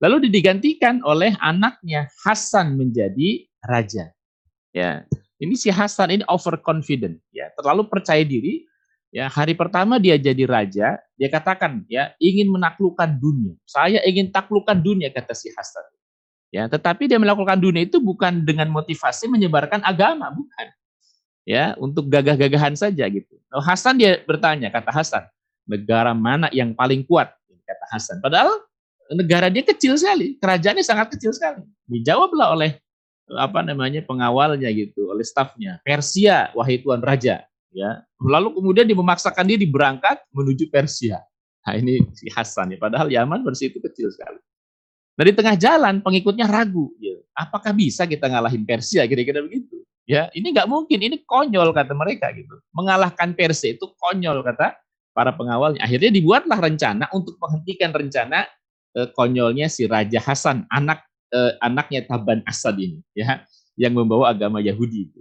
Lalu 0.00 0.28
digantikan 0.32 1.04
oleh 1.04 1.36
anaknya 1.40 2.08
Hasan 2.24 2.76
menjadi 2.80 3.44
raja. 3.64 4.12
Ya, 4.70 5.08
ini 5.42 5.56
si 5.56 5.72
Hasan 5.72 6.12
ini 6.12 6.24
overconfident, 6.28 7.20
ya, 7.32 7.52
terlalu 7.60 7.88
percaya 7.88 8.24
diri. 8.24 8.64
Ya, 9.16 9.32
hari 9.32 9.56
pertama 9.56 9.96
dia 9.96 10.20
jadi 10.20 10.44
raja, 10.44 11.00
dia 11.16 11.28
katakan, 11.32 11.88
ya, 11.88 12.12
ingin 12.20 12.52
menaklukkan 12.52 13.16
dunia. 13.16 13.56
Saya 13.64 14.04
ingin 14.04 14.28
taklukkan 14.28 14.76
dunia 14.76 15.08
kata 15.08 15.32
si 15.32 15.48
Hasan. 15.56 15.88
Ya, 16.52 16.68
tetapi 16.68 17.08
dia 17.08 17.16
melakukan 17.16 17.56
dunia 17.56 17.88
itu 17.88 17.96
bukan 17.96 18.44
dengan 18.44 18.68
motivasi 18.68 19.24
menyebarkan 19.32 19.80
agama, 19.88 20.28
bukan. 20.28 20.68
Ya, 21.48 21.72
untuk 21.80 22.12
gagah-gagahan 22.12 22.76
saja 22.76 23.08
gitu. 23.08 23.40
Nah, 23.48 23.64
Hasan 23.64 23.96
dia 23.96 24.20
bertanya, 24.20 24.68
kata 24.68 24.92
Hasan, 24.92 25.24
negara 25.64 26.12
mana 26.12 26.52
yang 26.52 26.76
paling 26.76 27.00
kuat? 27.08 27.32
Kata 27.64 27.96
Hasan. 27.96 28.20
Padahal 28.20 28.68
negara 29.16 29.48
dia 29.48 29.64
kecil 29.64 29.96
sekali, 29.96 30.36
kerajaannya 30.36 30.84
sangat 30.84 31.16
kecil 31.16 31.32
sekali. 31.32 31.64
Dijawablah 31.88 32.52
oleh 32.52 32.76
apa 33.32 33.64
namanya 33.64 34.04
pengawalnya 34.04 34.70
gitu 34.70 35.10
oleh 35.10 35.26
stafnya 35.26 35.82
Persia 35.82 36.54
wahai 36.54 36.78
tuan 36.78 37.02
raja 37.02 37.42
ya. 37.76 38.00
Lalu 38.16 38.56
kemudian 38.56 38.88
dia 38.88 38.96
memaksakan 38.96 39.44
diri 39.44 39.68
berangkat 39.68 40.24
menuju 40.32 40.72
Persia. 40.72 41.20
Nah 41.68 41.74
ini 41.76 42.00
si 42.16 42.32
Hasan 42.32 42.72
ya 42.72 42.78
padahal 42.80 43.12
Yaman 43.12 43.44
bersih 43.44 43.68
itu 43.68 43.78
kecil 43.84 44.08
sekali. 44.08 44.40
Dari 45.16 45.32
tengah 45.32 45.56
jalan 45.56 46.00
pengikutnya 46.00 46.48
ragu 46.48 46.92
ya 46.96 47.20
apakah 47.36 47.76
bisa 47.76 48.08
kita 48.08 48.32
ngalahin 48.32 48.64
Persia? 48.64 49.04
Kira-kira 49.04 49.44
begitu. 49.44 49.84
Ya 50.08 50.32
ini 50.32 50.54
nggak 50.54 50.70
mungkin 50.70 50.98
ini 51.02 51.20
konyol 51.28 51.76
kata 51.76 51.92
mereka 51.92 52.32
gitu. 52.32 52.56
Mengalahkan 52.72 53.36
Persia 53.36 53.76
itu 53.76 53.92
konyol 54.00 54.40
kata 54.40 54.72
para 55.12 55.36
pengawalnya. 55.36 55.84
Akhirnya 55.84 56.08
dibuatlah 56.08 56.56
rencana 56.56 57.04
untuk 57.12 57.36
menghentikan 57.42 57.92
rencana 57.92 58.48
eh, 58.96 59.08
konyolnya 59.12 59.68
si 59.68 59.84
Raja 59.84 60.22
Hasan 60.22 60.64
anak 60.72 61.04
eh, 61.34 61.52
anaknya 61.60 62.08
Taban 62.08 62.40
Asad 62.48 62.80
ini 62.80 63.02
ya 63.12 63.44
yang 63.76 63.92
membawa 63.92 64.32
agama 64.32 64.64
Yahudi 64.64 65.12
itu. 65.12 65.20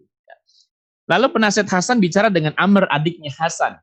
Lalu 1.06 1.28
penasihat 1.38 1.70
Hasan 1.70 2.02
bicara 2.02 2.34
dengan 2.34 2.58
Amr 2.58 2.90
adiknya 2.90 3.30
Hasan 3.38 3.78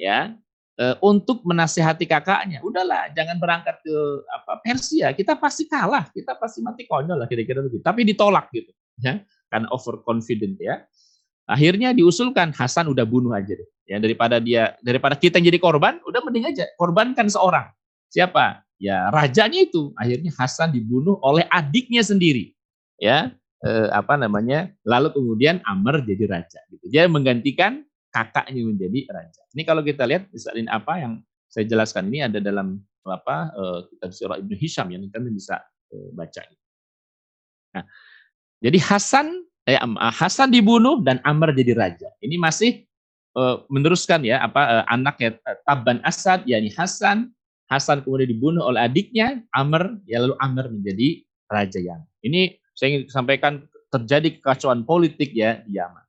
ya 0.00 0.32
eh, 0.80 0.96
untuk 1.04 1.44
menasihati 1.44 2.08
kakaknya. 2.08 2.64
Udahlah, 2.64 3.12
jangan 3.12 3.36
berangkat 3.36 3.80
ke 3.84 3.96
apa 4.32 4.64
Persia, 4.64 5.12
kita 5.12 5.36
pasti 5.36 5.68
kalah, 5.68 6.08
kita 6.08 6.34
pasti 6.40 6.64
mati 6.64 6.88
konyol 6.88 7.20
lah 7.20 7.28
kira-kira 7.28 7.60
begitu. 7.60 7.84
Tapi 7.84 8.08
ditolak 8.08 8.48
gitu 8.52 8.72
ya 9.00 9.20
karena 9.52 9.68
overconfident 9.70 10.56
ya. 10.60 10.84
Akhirnya 11.44 11.92
diusulkan 11.92 12.56
Hasan 12.56 12.88
udah 12.88 13.04
bunuh 13.04 13.36
aja 13.36 13.52
deh. 13.52 13.68
Ya 13.84 14.00
daripada 14.00 14.40
dia 14.40 14.80
daripada 14.80 15.12
kita 15.12 15.36
yang 15.36 15.52
jadi 15.52 15.60
korban, 15.60 16.00
udah 16.08 16.20
mending 16.24 16.48
aja 16.48 16.64
korbankan 16.80 17.28
seorang. 17.28 17.68
Siapa? 18.08 18.64
ya 18.84 19.10
rajanya 19.10 19.64
itu 19.64 19.94
akhirnya 19.94 20.30
Hasan 20.34 20.74
dibunuh 20.74 21.18
oleh 21.22 21.46
adiknya 21.50 22.02
sendiri 22.02 22.54
ya 22.98 23.30
eh, 23.64 23.88
apa 23.90 24.14
namanya 24.20 24.70
lalu 24.84 25.10
kemudian 25.16 25.64
Amr 25.64 26.04
jadi 26.04 26.24
raja 26.28 26.60
gitu 26.68 26.86
dia 26.92 27.08
menggantikan 27.08 27.82
kakaknya 28.12 28.62
menjadi 28.62 29.00
raja 29.10 29.42
ini 29.56 29.62
kalau 29.64 29.82
kita 29.82 30.04
lihat 30.04 30.28
misalnya 30.30 30.70
apa 30.70 30.92
yang 31.00 31.12
saya 31.48 31.64
jelaskan 31.66 32.12
ini 32.12 32.28
ada 32.28 32.38
dalam 32.38 32.78
apa 33.08 33.50
eh, 33.56 33.78
kitab 33.90 34.10
surah 34.12 34.36
Ibnu 34.38 34.54
Hisham 34.60 34.92
yang 34.92 35.08
kami 35.08 35.32
bisa 35.32 35.58
eh, 35.90 36.10
baca 36.12 36.42
Nah, 37.74 37.82
jadi 38.62 38.78
Hasan 38.78 39.42
eh, 39.66 39.82
Hasan 39.98 40.54
dibunuh 40.54 41.02
dan 41.02 41.18
Amr 41.26 41.50
jadi 41.50 41.74
raja. 41.74 42.06
Ini 42.22 42.38
masih 42.38 42.86
uh, 43.34 43.66
meneruskan 43.68 44.22
ya 44.22 44.40
apa 44.42 44.62
uh, 44.62 44.84
anaknya 44.88 45.36
uh, 45.44 45.58
Taban 45.66 45.98
Asad 46.06 46.46
yakni 46.46 46.70
Hasan. 46.72 47.34
Hasan 47.64 48.04
kemudian 48.04 48.28
dibunuh 48.28 48.60
oleh 48.60 48.86
adiknya 48.86 49.40
Amr, 49.56 49.98
ya 50.04 50.20
lalu 50.20 50.36
Amr 50.38 50.68
menjadi 50.68 51.24
raja 51.48 51.80
yang. 51.80 52.02
Ini 52.20 52.60
saya 52.74 52.86
ingin 52.92 53.02
sampaikan 53.06 53.62
terjadi 53.88 54.42
kekacauan 54.42 54.82
politik 54.82 55.30
ya 55.30 55.62
di 55.62 55.78
Yaman. 55.78 56.04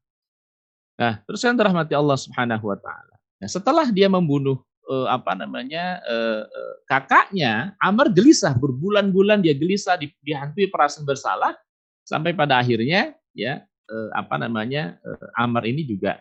Nah, 0.95 1.13
terus 1.30 1.45
yang 1.45 1.54
dirahmati 1.54 1.93
Allah 1.93 2.17
Subhanahu 2.17 2.65
wa 2.73 2.78
taala. 2.82 3.15
Nah, 3.38 3.49
setelah 3.51 3.86
dia 3.93 4.10
membunuh 4.10 4.58
uh, 4.89 5.08
apa 5.12 5.38
namanya 5.38 6.01
uh, 6.08 6.43
uh, 6.49 6.75
kakaknya, 6.89 7.78
Amr 7.78 8.10
gelisah 8.10 8.58
berbulan-bulan 8.58 9.45
dia 9.45 9.54
gelisah 9.54 9.99
dihantui 9.99 10.71
perasaan 10.73 11.06
bersalah 11.06 11.54
sampai 12.01 12.34
pada 12.34 12.58
akhirnya 12.58 13.13
ya 13.38 13.62
uh, 13.91 14.10
apa 14.17 14.41
namanya 14.41 14.97
uh, 15.06 15.28
Amr 15.38 15.69
ini 15.69 15.86
juga 15.86 16.17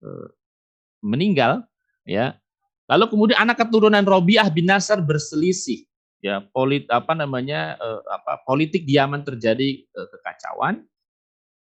uh, 0.00 0.28
meninggal 1.04 1.66
ya. 2.08 2.38
Lalu 2.88 3.08
kemudian 3.08 3.38
anak 3.40 3.62
keturunan 3.62 4.04
Robiah 4.04 4.48
bin 4.52 4.68
Nasr 4.68 5.00
berselisih 5.00 5.84
ya 6.22 6.40
polit 6.54 6.86
apa 6.88 7.12
namanya 7.18 7.74
uh, 7.82 8.00
apa 8.08 8.46
politik 8.46 8.86
di 8.86 8.94
Yaman 8.96 9.26
terjadi 9.26 9.82
uh, 9.98 10.06
kekacauan 10.06 10.86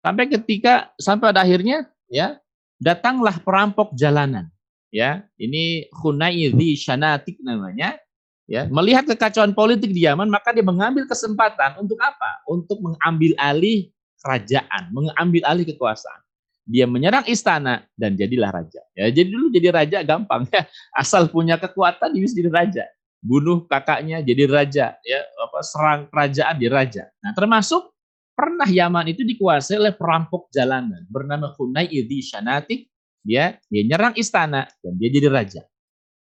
Sampai 0.05 0.29
ketika 0.29 0.93
sampai 1.01 1.33
pada 1.33 1.41
akhirnya 1.41 1.89
ya 2.05 2.37
datanglah 2.77 3.41
perampok 3.41 3.97
jalanan. 3.97 4.53
Ya, 4.93 5.25
ini 5.41 5.89
Hunaidhi 5.97 6.77
Shanatik 6.77 7.41
namanya. 7.41 7.97
Ya, 8.45 8.69
melihat 8.69 9.09
kekacauan 9.09 9.57
politik 9.57 9.89
di 9.89 10.05
Yaman, 10.05 10.29
maka 10.29 10.53
dia 10.53 10.61
mengambil 10.61 11.09
kesempatan 11.09 11.81
untuk 11.81 11.97
apa? 11.97 12.37
Untuk 12.45 12.77
mengambil 12.85 13.33
alih 13.41 13.89
kerajaan, 14.21 14.93
mengambil 14.93 15.41
alih 15.49 15.65
kekuasaan. 15.73 16.21
Dia 16.69 16.85
menyerang 16.85 17.25
istana 17.25 17.89
dan 17.97 18.13
jadilah 18.13 18.53
raja. 18.53 18.85
Ya, 18.93 19.09
jadi 19.09 19.25
dulu 19.25 19.49
jadi 19.49 19.73
raja 19.73 19.97
gampang 20.05 20.45
ya. 20.53 20.69
Asal 20.93 21.33
punya 21.33 21.57
kekuatan 21.57 22.13
dia 22.13 22.21
bisa 22.21 22.37
jadi 22.37 22.53
raja. 22.53 22.85
Bunuh 23.23 23.65
kakaknya 23.65 24.21
jadi 24.21 24.45
raja, 24.45 24.85
ya 25.01 25.19
apa 25.41 25.59
serang 25.65 26.05
kerajaan 26.11 26.55
jadi 26.61 26.71
raja. 26.71 27.03
Nah, 27.25 27.33
termasuk 27.33 27.95
pernah 28.35 28.67
Yaman 28.67 29.09
itu 29.09 29.25
dikuasai 29.25 29.79
oleh 29.81 29.95
perampok 29.95 30.51
jalanan 30.53 31.07
bernama 31.09 31.49
Hunay 31.55 31.89
Idhi 31.89 32.21
Shanatik. 32.21 32.91
Dia, 33.25 33.57
dia 33.73 33.81
nyerang 33.81 34.13
istana 34.13 34.69
dan 34.85 34.93
dia 35.01 35.09
jadi 35.09 35.33
raja. 35.33 35.65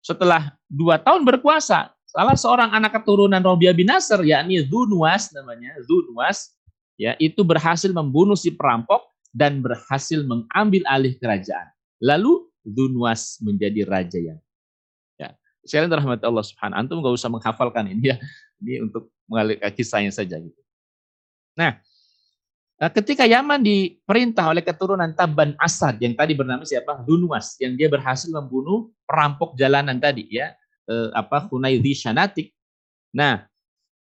Setelah 0.03 0.51
dua 0.67 0.99
tahun 0.99 1.23
berkuasa, 1.23 1.95
salah 2.03 2.35
seorang 2.35 2.75
anak 2.75 2.99
keturunan 2.99 3.39
Robiah 3.39 3.71
bin 3.71 3.87
Nasr, 3.87 4.19
yakni 4.19 4.59
Zunwas 4.67 5.31
namanya, 5.31 5.79
Zunwas, 5.87 6.59
ya 6.99 7.15
itu 7.15 7.39
berhasil 7.47 7.95
membunuh 7.95 8.35
si 8.35 8.51
perampok 8.51 9.15
dan 9.31 9.63
berhasil 9.63 10.27
mengambil 10.27 10.83
alih 10.91 11.15
kerajaan. 11.15 11.71
Lalu 12.03 12.51
Zunwas 12.67 13.39
menjadi 13.39 13.87
raja 13.87 14.19
yang 14.19 14.35
ya. 14.35 14.48
Sekalian 15.69 15.93
rahmat 15.93 16.25
Allah 16.25 16.41
Subhanahu 16.41 16.81
antum 16.81 16.97
nggak 17.05 17.13
usah 17.13 17.29
menghafalkan 17.29 17.85
ini 17.93 18.09
ya. 18.09 18.17
Ini 18.57 18.89
untuk 18.89 19.13
mengalir 19.29 19.61
kisahnya 19.77 20.09
saja 20.09 20.41
gitu. 20.41 20.57
Nah, 21.53 21.77
Nah, 22.79 22.87
ketika 22.87 23.27
Yaman 23.27 23.59
diperintah 23.59 24.55
oleh 24.55 24.63
keturunan 24.63 25.11
Taban 25.11 25.51
Asad 25.59 25.99
yang 25.99 26.15
tadi 26.15 26.31
bernama 26.31 26.63
siapa? 26.63 27.03
Dunwas 27.03 27.59
yang 27.59 27.75
dia 27.75 27.91
berhasil 27.91 28.31
membunuh 28.31 28.87
perampok 29.03 29.59
jalanan 29.59 29.99
tadi 29.99 30.31
ya, 30.31 30.55
eh, 30.87 31.11
apa 31.11 31.43
Hunaidhi 31.51 31.91
Shanatik. 31.91 32.55
Nah, 33.11 33.43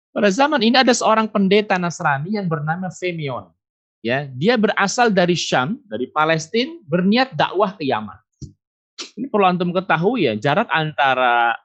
pada 0.10 0.34
zaman 0.34 0.58
ini 0.66 0.74
ada 0.74 0.90
seorang 0.90 1.30
pendeta 1.30 1.78
Nasrani 1.78 2.34
yang 2.34 2.50
bernama 2.50 2.90
Femion. 2.90 3.54
Ya, 4.02 4.26
dia 4.26 4.58
berasal 4.58 5.14
dari 5.14 5.38
Syam, 5.38 5.78
dari 5.86 6.10
Palestina, 6.10 6.74
berniat 6.90 7.38
dakwah 7.38 7.78
ke 7.78 7.86
Yaman. 7.86 8.20
Ini 8.94 9.30
perlu 9.30 9.46
antum 9.46 9.74
ketahui 9.74 10.30
ya, 10.30 10.34
jarak 10.38 10.70
antara 10.70 11.58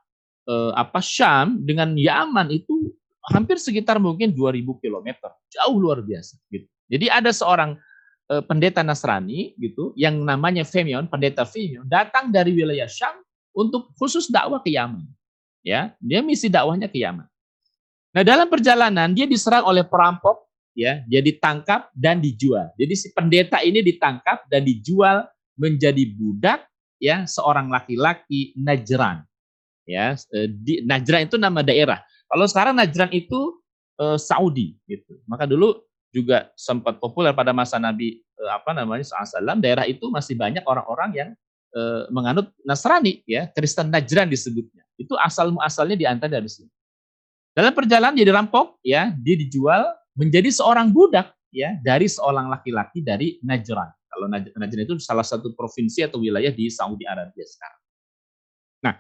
eh, 0.49 0.73
apa 0.77 1.01
Syam 1.05 1.61
dengan 1.61 1.93
Yaman 1.97 2.49
itu 2.53 2.93
hampir 3.29 3.61
sekitar 3.61 4.01
mungkin 4.01 4.33
2000 4.33 4.65
km. 4.81 5.09
Jauh 5.53 5.77
luar 5.77 6.01
biasa 6.01 6.41
gitu. 6.49 6.69
Jadi 6.89 7.07
ada 7.13 7.29
seorang 7.29 7.77
uh, 8.33 8.43
pendeta 8.45 8.81
Nasrani 8.81 9.53
gitu 9.61 9.93
yang 9.97 10.21
namanya 10.25 10.65
Femion, 10.65 11.09
pendeta 11.09 11.45
Femion 11.45 11.85
datang 11.85 12.33
dari 12.33 12.57
wilayah 12.57 12.89
Syam 12.89 13.21
untuk 13.53 13.93
khusus 13.97 14.29
dakwah 14.33 14.61
ke 14.65 14.73
Yaman. 14.73 15.05
Ya, 15.61 15.93
dia 16.01 16.25
misi 16.25 16.49
dakwahnya 16.49 16.89
ke 16.89 17.03
Yaman. 17.03 17.29
Nah, 18.17 18.23
dalam 18.25 18.49
perjalanan 18.49 19.13
dia 19.13 19.29
diserang 19.29 19.69
oleh 19.69 19.85
perampok, 19.85 20.49
ya, 20.73 21.05
dia 21.05 21.21
ditangkap 21.21 21.93
dan 21.93 22.25
dijual. 22.25 22.73
Jadi 22.81 22.95
si 22.97 23.13
pendeta 23.13 23.61
ini 23.61 23.85
ditangkap 23.85 24.49
dan 24.49 24.65
dijual 24.65 25.29
menjadi 25.59 26.09
budak 26.17 26.65
ya 27.03 27.25
seorang 27.25 27.71
laki-laki 27.71 28.53
Najran. 28.59 29.25
Ya, 29.89 30.13
eh, 30.15 30.49
di 30.53 30.85
Najran 30.85 31.31
itu 31.31 31.41
nama 31.41 31.65
daerah. 31.65 32.05
Kalau 32.29 32.45
sekarang 32.45 32.77
Najran 32.77 33.09
itu 33.15 33.57
eh, 33.97 34.19
Saudi 34.21 34.77
gitu. 34.85 35.17
Maka 35.25 35.49
dulu 35.49 35.81
juga 36.13 36.53
sempat 36.59 37.01
populer 37.01 37.33
pada 37.33 37.57
masa 37.57 37.81
Nabi 37.81 38.21
eh, 38.21 38.51
apa 38.53 38.77
namanya 38.77 39.07
SAW 39.07 39.59
daerah 39.63 39.89
itu 39.89 40.13
masih 40.13 40.37
banyak 40.37 40.63
orang-orang 40.67 41.13
yang 41.17 41.31
menganut 42.09 42.49
Nasrani 42.65 43.21
ya 43.29 43.45
Kristen 43.53 43.93
Najran 43.93 44.33
disebutnya 44.33 44.89
itu 44.97 45.13
asal 45.21 45.53
muasalnya 45.53 46.01
diantar 46.01 46.33
dari 46.33 46.49
sini 46.49 46.73
dalam 47.53 47.77
perjalanan 47.77 48.17
dia 48.17 48.25
dirampok 48.25 48.81
ya 48.81 49.13
dia 49.13 49.37
dijual 49.37 49.85
menjadi 50.17 50.49
seorang 50.49 50.89
budak 50.89 51.29
ya 51.53 51.77
dari 51.85 52.09
seorang 52.09 52.49
laki-laki 52.49 53.05
dari 53.05 53.37
Najran 53.45 53.98
kalau 54.09 54.27
Najran 54.33 54.85
itu 54.89 54.97
salah 54.99 55.25
satu 55.25 55.53
provinsi 55.53 56.09
atau 56.09 56.19
wilayah 56.19 56.51
di 56.51 56.73
Saudi 56.73 57.05
Arabia 57.05 57.45
sekarang 57.45 57.81
nah 58.79 58.95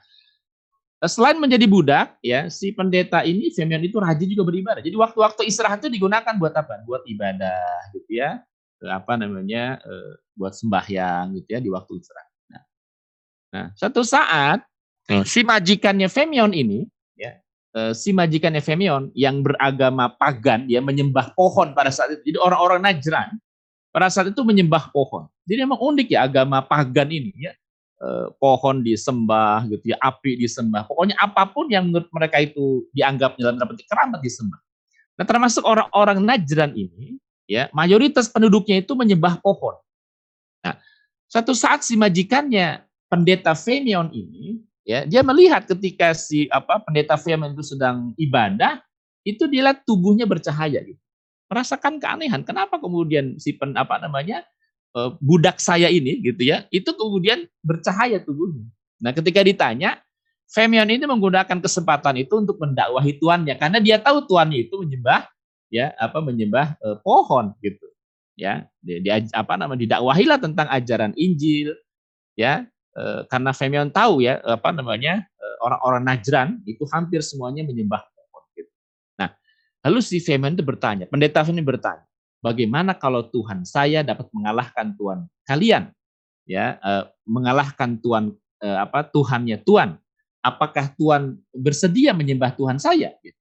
Eh, 0.99 1.07
selain 1.07 1.39
menjadi 1.39 1.63
budak, 1.71 2.19
ya 2.19 2.51
si 2.51 2.75
pendeta 2.75 3.23
ini 3.23 3.55
Simeon 3.55 3.87
itu 3.87 4.03
rajin 4.03 4.35
juga 4.35 4.51
beribadah. 4.51 4.83
Jadi 4.83 4.99
waktu-waktu 4.99 5.47
istirahat 5.47 5.79
itu 5.79 5.95
digunakan 5.95 6.35
buat 6.35 6.51
apa? 6.59 6.83
Buat 6.83 7.07
ibadah, 7.07 7.95
gitu 7.95 8.19
ya. 8.19 8.43
Eh, 8.83 8.91
apa 8.91 9.15
namanya? 9.15 9.79
Eh, 9.79 10.13
buat 10.35 10.59
sembahyang, 10.59 11.39
gitu 11.39 11.49
ya 11.55 11.61
di 11.63 11.71
waktu 11.71 12.03
istirahat. 12.03 12.31
Nah, 12.51 12.63
nah 13.55 13.67
satu 13.79 14.03
saat 14.03 14.67
si 15.23 15.47
majikannya 15.47 16.11
Femion 16.11 16.51
ini, 16.51 16.85
ya, 17.15 17.39
si 17.95 18.11
majikannya 18.11 18.61
Femion 18.61 19.15
yang 19.15 19.41
beragama 19.41 20.11
pagan, 20.19 20.67
ya 20.67 20.83
menyembah 20.83 21.33
pohon 21.39 21.79
pada 21.79 21.95
saat 21.95 22.19
itu. 22.19 22.35
Jadi 22.35 22.39
orang-orang 22.43 22.83
Najran 22.83 23.39
pada 23.91 24.09
saat 24.13 24.31
itu 24.31 24.41
menyembah 24.45 24.93
pohon. 24.93 25.27
Jadi 25.49 25.65
memang 25.65 25.81
unik 25.81 26.09
ya 26.13 26.29
agama 26.29 26.61
pagan 26.61 27.09
ini, 27.09 27.33
ya 27.49 27.53
Eh, 27.99 28.31
pohon 28.39 28.79
disembah 28.79 29.67
gitu 29.75 29.91
ya, 29.91 29.99
api 29.99 30.39
disembah. 30.39 30.87
Pokoknya 30.87 31.19
apa 31.19 31.51
pun 31.51 31.67
yang 31.67 31.91
menurut 31.91 32.07
mereka 32.15 32.39
itu 32.39 32.87
dianggap 32.95 33.35
dalam 33.35 33.59
tanda 33.59 33.75
keramat 33.75 34.23
disembah. 34.23 34.55
Nah, 35.19 35.27
termasuk 35.27 35.67
orang-orang 35.67 36.23
Najran 36.23 36.79
ini, 36.79 37.19
ya, 37.51 37.67
mayoritas 37.75 38.31
penduduknya 38.31 38.87
itu 38.87 38.95
menyembah 38.95 39.43
pohon. 39.43 39.75
Nah, 40.63 40.79
suatu 41.27 41.59
saat 41.59 41.83
si 41.83 41.99
majikannya 41.99 42.87
pendeta 43.11 43.59
Femion 43.59 44.15
ini, 44.15 44.63
ya, 44.87 45.03
dia 45.03 45.27
melihat 45.27 45.67
ketika 45.67 46.15
si 46.15 46.47
apa 46.55 46.79
pendeta 46.79 47.19
Femion 47.19 47.51
itu 47.51 47.67
sedang 47.67 48.15
ibadah, 48.15 48.79
itu 49.27 49.43
dia 49.51 49.67
lihat 49.67 49.83
tubuhnya 49.83 50.23
bercahaya 50.23 50.87
gitu. 50.87 51.03
Merasakan 51.49 51.97
keanehan. 51.97 52.45
Kenapa 52.45 52.77
kemudian 52.77 53.41
si 53.41 53.57
pen, 53.57 53.73
apa 53.73 53.97
namanya 53.99 54.45
Eh, 54.99 55.11
budak 55.21 55.61
saya 55.61 55.93
ini 55.93 56.17
gitu 56.25 56.49
ya, 56.49 56.65
itu 56.73 56.89
kemudian 56.97 57.45
bercahaya 57.61 58.19
tubuhnya. 58.25 58.65
Nah, 59.05 59.13
ketika 59.13 59.45
ditanya, 59.45 60.01
Femion 60.49 60.89
ini 60.89 61.05
menggunakan 61.05 61.61
kesempatan 61.61 62.25
itu 62.25 62.41
untuk 62.41 62.57
mendakwahi 62.57 63.21
tuannya 63.21 63.53
karena 63.61 63.85
dia 63.85 64.01
tahu 64.01 64.25
tuannya 64.25 64.65
itu 64.65 64.81
menyembah 64.81 65.29
ya 65.69 65.93
apa 66.01 66.25
menyembah 66.25 66.73
eh, 66.81 66.97
pohon 67.05 67.53
gitu 67.61 67.85
ya 68.33 68.65
dia, 68.81 68.97
dia 68.97 69.15
apa 69.37 69.61
nama 69.61 69.77
didakwahilah 69.77 70.41
tentang 70.41 70.65
ajaran 70.73 71.13
Injil 71.21 71.77
ya 72.33 72.65
eh, 72.97 73.21
karena 73.29 73.53
Femion 73.53 73.93
tahu 73.93 74.25
ya 74.25 74.41
apa 74.41 74.73
namanya 74.73 75.21
eh, 75.21 75.57
orang-orang 75.61 76.17
Najran 76.17 76.49
itu 76.65 76.89
hampir 76.89 77.21
semuanya 77.21 77.69
menyembah 77.69 78.01
lalu 79.89 80.05
si 80.05 80.21
Femion 80.21 80.53
itu 80.53 80.63
bertanya 80.63 81.09
pendeta 81.09 81.41
Femion 81.41 81.65
bertanya 81.65 82.05
bagaimana 82.45 82.95
kalau 82.95 83.27
Tuhan 83.27 83.67
saya 83.67 84.07
dapat 84.07 84.31
mengalahkan 84.31 84.95
Tuhan 84.95 85.27
kalian? 85.47 85.91
Ya 86.49 86.81
eh, 86.81 87.05
mengalahkan 87.29 88.01
Tuhan 88.01 88.33
eh, 88.65 88.79
apa 88.79 89.05
Tuhannya 89.05 89.61
Tuhan. 89.65 90.01
Apakah 90.39 90.95
Tuhan 90.97 91.37
bersedia 91.51 92.15
menyembah 92.15 92.55
Tuhan 92.55 92.79
saya? 92.81 93.13
Gitu. 93.21 93.37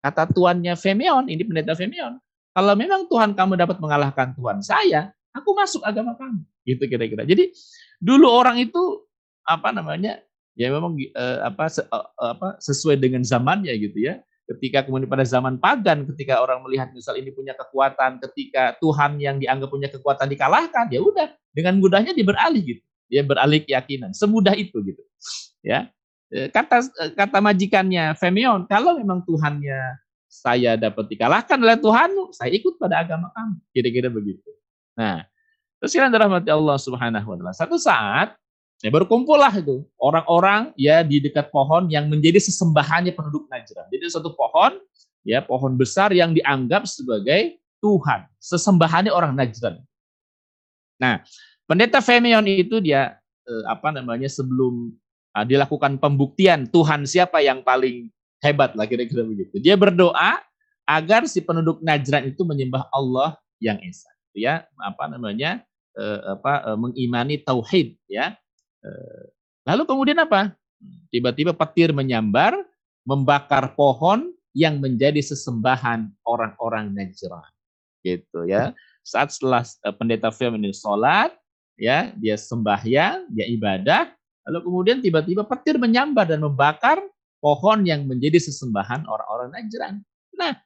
kata 0.00 0.32
tuannya 0.32 0.72
Femion 0.72 1.28
ini 1.28 1.44
pendeta 1.44 1.76
Femion 1.76 2.16
kalau 2.56 2.72
memang 2.72 3.04
Tuhan 3.12 3.36
kamu 3.36 3.60
dapat 3.60 3.76
mengalahkan 3.76 4.32
Tuhan 4.32 4.64
saya 4.64 5.12
aku 5.36 5.52
masuk 5.52 5.84
agama 5.84 6.16
kamu. 6.16 6.40
Gitu 6.64 6.84
kira-kira. 6.88 7.22
Jadi 7.28 7.52
dulu 8.00 8.26
orang 8.32 8.56
itu 8.62 9.04
apa 9.46 9.70
namanya 9.70 10.18
ya 10.56 10.72
memang 10.72 10.96
eh, 10.96 11.38
apa 11.44 11.68
se, 11.68 11.84
eh, 11.84 12.06
apa 12.16 12.56
sesuai 12.58 12.96
dengan 12.96 13.22
zamannya 13.22 13.74
gitu 13.76 14.00
ya 14.00 14.22
ketika 14.46 14.86
kemudian 14.86 15.10
pada 15.10 15.26
zaman 15.26 15.58
pagan 15.58 16.06
ketika 16.14 16.38
orang 16.38 16.62
melihat 16.62 16.94
misal 16.94 17.18
ini 17.18 17.34
punya 17.34 17.52
kekuatan 17.58 18.22
ketika 18.22 18.78
Tuhan 18.78 19.18
yang 19.18 19.42
dianggap 19.42 19.68
punya 19.68 19.90
kekuatan 19.90 20.30
dikalahkan 20.30 20.86
ya 20.94 21.02
udah 21.02 21.34
dengan 21.50 21.82
mudahnya 21.82 22.14
dia 22.14 22.22
beralih 22.22 22.62
gitu. 22.62 22.84
Dia 23.06 23.22
beralih 23.26 23.62
keyakinan 23.62 24.14
semudah 24.14 24.54
itu 24.54 24.78
gitu. 24.86 25.02
Ya. 25.62 25.90
E, 26.30 26.50
kata 26.50 26.86
e, 26.86 27.04
kata 27.14 27.38
majikannya 27.42 28.14
Femion 28.18 28.66
kalau 28.70 28.98
memang 28.98 29.22
Tuhannya 29.26 29.98
saya 30.26 30.74
dapat 30.78 31.10
dikalahkan 31.10 31.58
oleh 31.58 31.78
Tuhanmu 31.78 32.34
saya 32.34 32.50
ikut 32.54 32.78
pada 32.78 33.02
agama 33.02 33.34
kamu. 33.34 33.56
Kira-kira 33.74 34.08
begitu. 34.10 34.50
Nah 34.94 35.26
terus 35.82 35.90
dirahmati 35.90 36.50
Allah 36.54 36.78
Subhanahu 36.78 37.26
wa 37.26 37.36
taala. 37.38 37.54
Satu 37.54 37.76
saat 37.82 38.38
Ya, 38.84 38.92
berkumpullah 38.92 39.52
itu 39.56 39.88
orang-orang 39.96 40.76
ya 40.76 41.00
di 41.00 41.16
dekat 41.24 41.48
pohon 41.48 41.88
yang 41.88 42.12
menjadi 42.12 42.36
sesembahannya 42.36 43.16
penduduk 43.16 43.48
Najran. 43.48 43.88
Jadi 43.88 44.04
satu 44.12 44.36
pohon, 44.36 44.76
ya 45.24 45.40
pohon 45.40 45.80
besar 45.80 46.12
yang 46.12 46.36
dianggap 46.36 46.84
sebagai 46.84 47.56
Tuhan, 47.80 48.28
sesembahannya 48.36 49.08
orang 49.08 49.32
Najran. 49.32 49.80
Nah, 51.00 51.24
pendeta 51.64 52.04
Femion 52.04 52.44
itu 52.44 52.80
dia 52.84 53.16
eh, 53.48 53.64
apa 53.64 53.96
namanya 53.96 54.28
sebelum 54.28 54.92
uh, 55.36 55.44
dilakukan 55.44 56.00
pembuktian 56.00 56.64
Tuhan 56.72 57.04
siapa 57.04 57.44
yang 57.44 57.60
paling 57.60 58.08
hebat 58.40 58.72
lah 58.72 58.88
kira-kira 58.88 59.24
begitu. 59.24 59.60
Dia 59.60 59.76
berdoa 59.76 60.40
agar 60.88 61.28
si 61.28 61.44
penduduk 61.44 61.84
Najran 61.84 62.32
itu 62.32 62.46
menyembah 62.46 62.88
Allah 62.94 63.36
yang 63.60 63.80
esa, 63.84 64.08
ya 64.36 64.68
apa 64.80 65.08
namanya 65.08 65.64
eh, 65.96 66.20
apa 66.36 66.72
eh, 66.72 66.78
mengimani 66.78 67.40
tauhid 67.40 67.96
ya 68.06 68.36
lalu 69.66 69.82
kemudian 69.86 70.18
apa? 70.22 70.54
Tiba-tiba 71.10 71.56
petir 71.56 71.90
menyambar, 71.90 72.54
membakar 73.06 73.72
pohon 73.78 74.34
yang 74.56 74.80
menjadi 74.80 75.20
sesembahan 75.20 76.08
orang-orang 76.24 76.92
Najran. 76.96 77.52
Gitu 78.00 78.48
ya. 78.48 78.72
Saat 79.04 79.36
setelah 79.36 79.62
eh, 79.62 79.94
pendeta 79.94 80.32
Firman 80.32 80.64
sholat, 80.72 81.34
ya 81.76 82.10
dia 82.16 82.40
sembahyang, 82.40 83.28
dia 83.30 83.46
ibadah, 83.46 84.10
lalu 84.48 84.58
kemudian 84.64 84.98
tiba-tiba 85.04 85.44
petir 85.44 85.76
menyambar 85.76 86.24
dan 86.26 86.40
membakar 86.40 86.98
pohon 87.38 87.84
yang 87.84 88.08
menjadi 88.08 88.40
sesembahan 88.40 89.04
orang-orang 89.04 89.52
Najran. 89.54 89.94
Nah, 90.34 90.56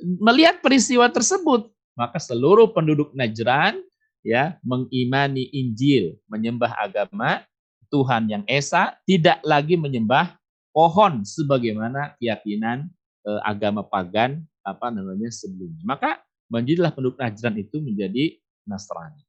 melihat 0.00 0.64
peristiwa 0.64 1.06
tersebut, 1.12 1.68
maka 1.94 2.16
seluruh 2.16 2.72
penduduk 2.72 3.12
Najran 3.12 3.84
ya 4.24 4.56
mengimani 4.64 5.48
Injil, 5.52 6.16
menyembah 6.28 6.76
agama 6.76 7.44
Tuhan 7.90 8.30
yang 8.30 8.44
esa, 8.46 8.94
tidak 9.04 9.42
lagi 9.42 9.74
menyembah 9.74 10.38
pohon 10.70 11.26
sebagaimana 11.26 12.14
keyakinan 12.22 12.86
eh, 13.26 13.40
agama 13.42 13.82
pagan 13.82 14.40
apa 14.62 14.92
namanya 14.94 15.28
sebelumnya. 15.34 15.82
Maka 15.82 16.10
menjadilah 16.50 16.94
penduduk 16.94 17.18
Najran 17.18 17.54
itu 17.58 17.76
menjadi 17.82 18.38
Nasrani. 18.66 19.22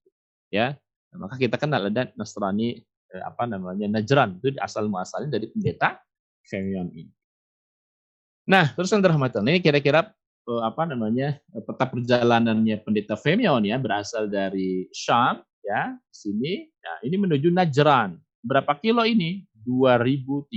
Ya, 0.51 0.77
maka 1.15 1.39
kita 1.39 1.57
kenal 1.57 1.89
ada 1.89 2.11
Nasrani 2.13 2.81
eh, 2.85 3.23
apa 3.25 3.49
namanya 3.49 3.89
Najran 3.89 4.37
itu 4.37 4.53
asal 4.61 4.85
muasalnya 4.85 5.41
dari 5.41 5.49
pendeta 5.49 5.97
Femion 6.45 6.89
ini. 6.93 7.13
Nah, 8.49 8.73
terus 8.73 8.89
yang 8.89 9.05
terhormat 9.05 9.31
ini 9.41 9.61
kira-kira 9.61 10.09
uh, 10.47 10.61
apa 10.65 10.89
namanya 10.89 11.37
peta 11.51 11.85
perjalanannya 11.85 12.81
pendeta 12.81 13.15
Femion 13.17 13.61
ya 13.65 13.77
berasal 13.77 14.31
dari 14.31 14.87
Syam 14.95 15.41
ya 15.61 15.97
sini. 16.09 16.69
Ya 16.81 16.93
ini 17.05 17.15
menuju 17.17 17.53
Najran. 17.53 18.17
Berapa 18.41 18.73
kilo 18.81 19.05
ini? 19.05 19.45
2352 19.61 20.49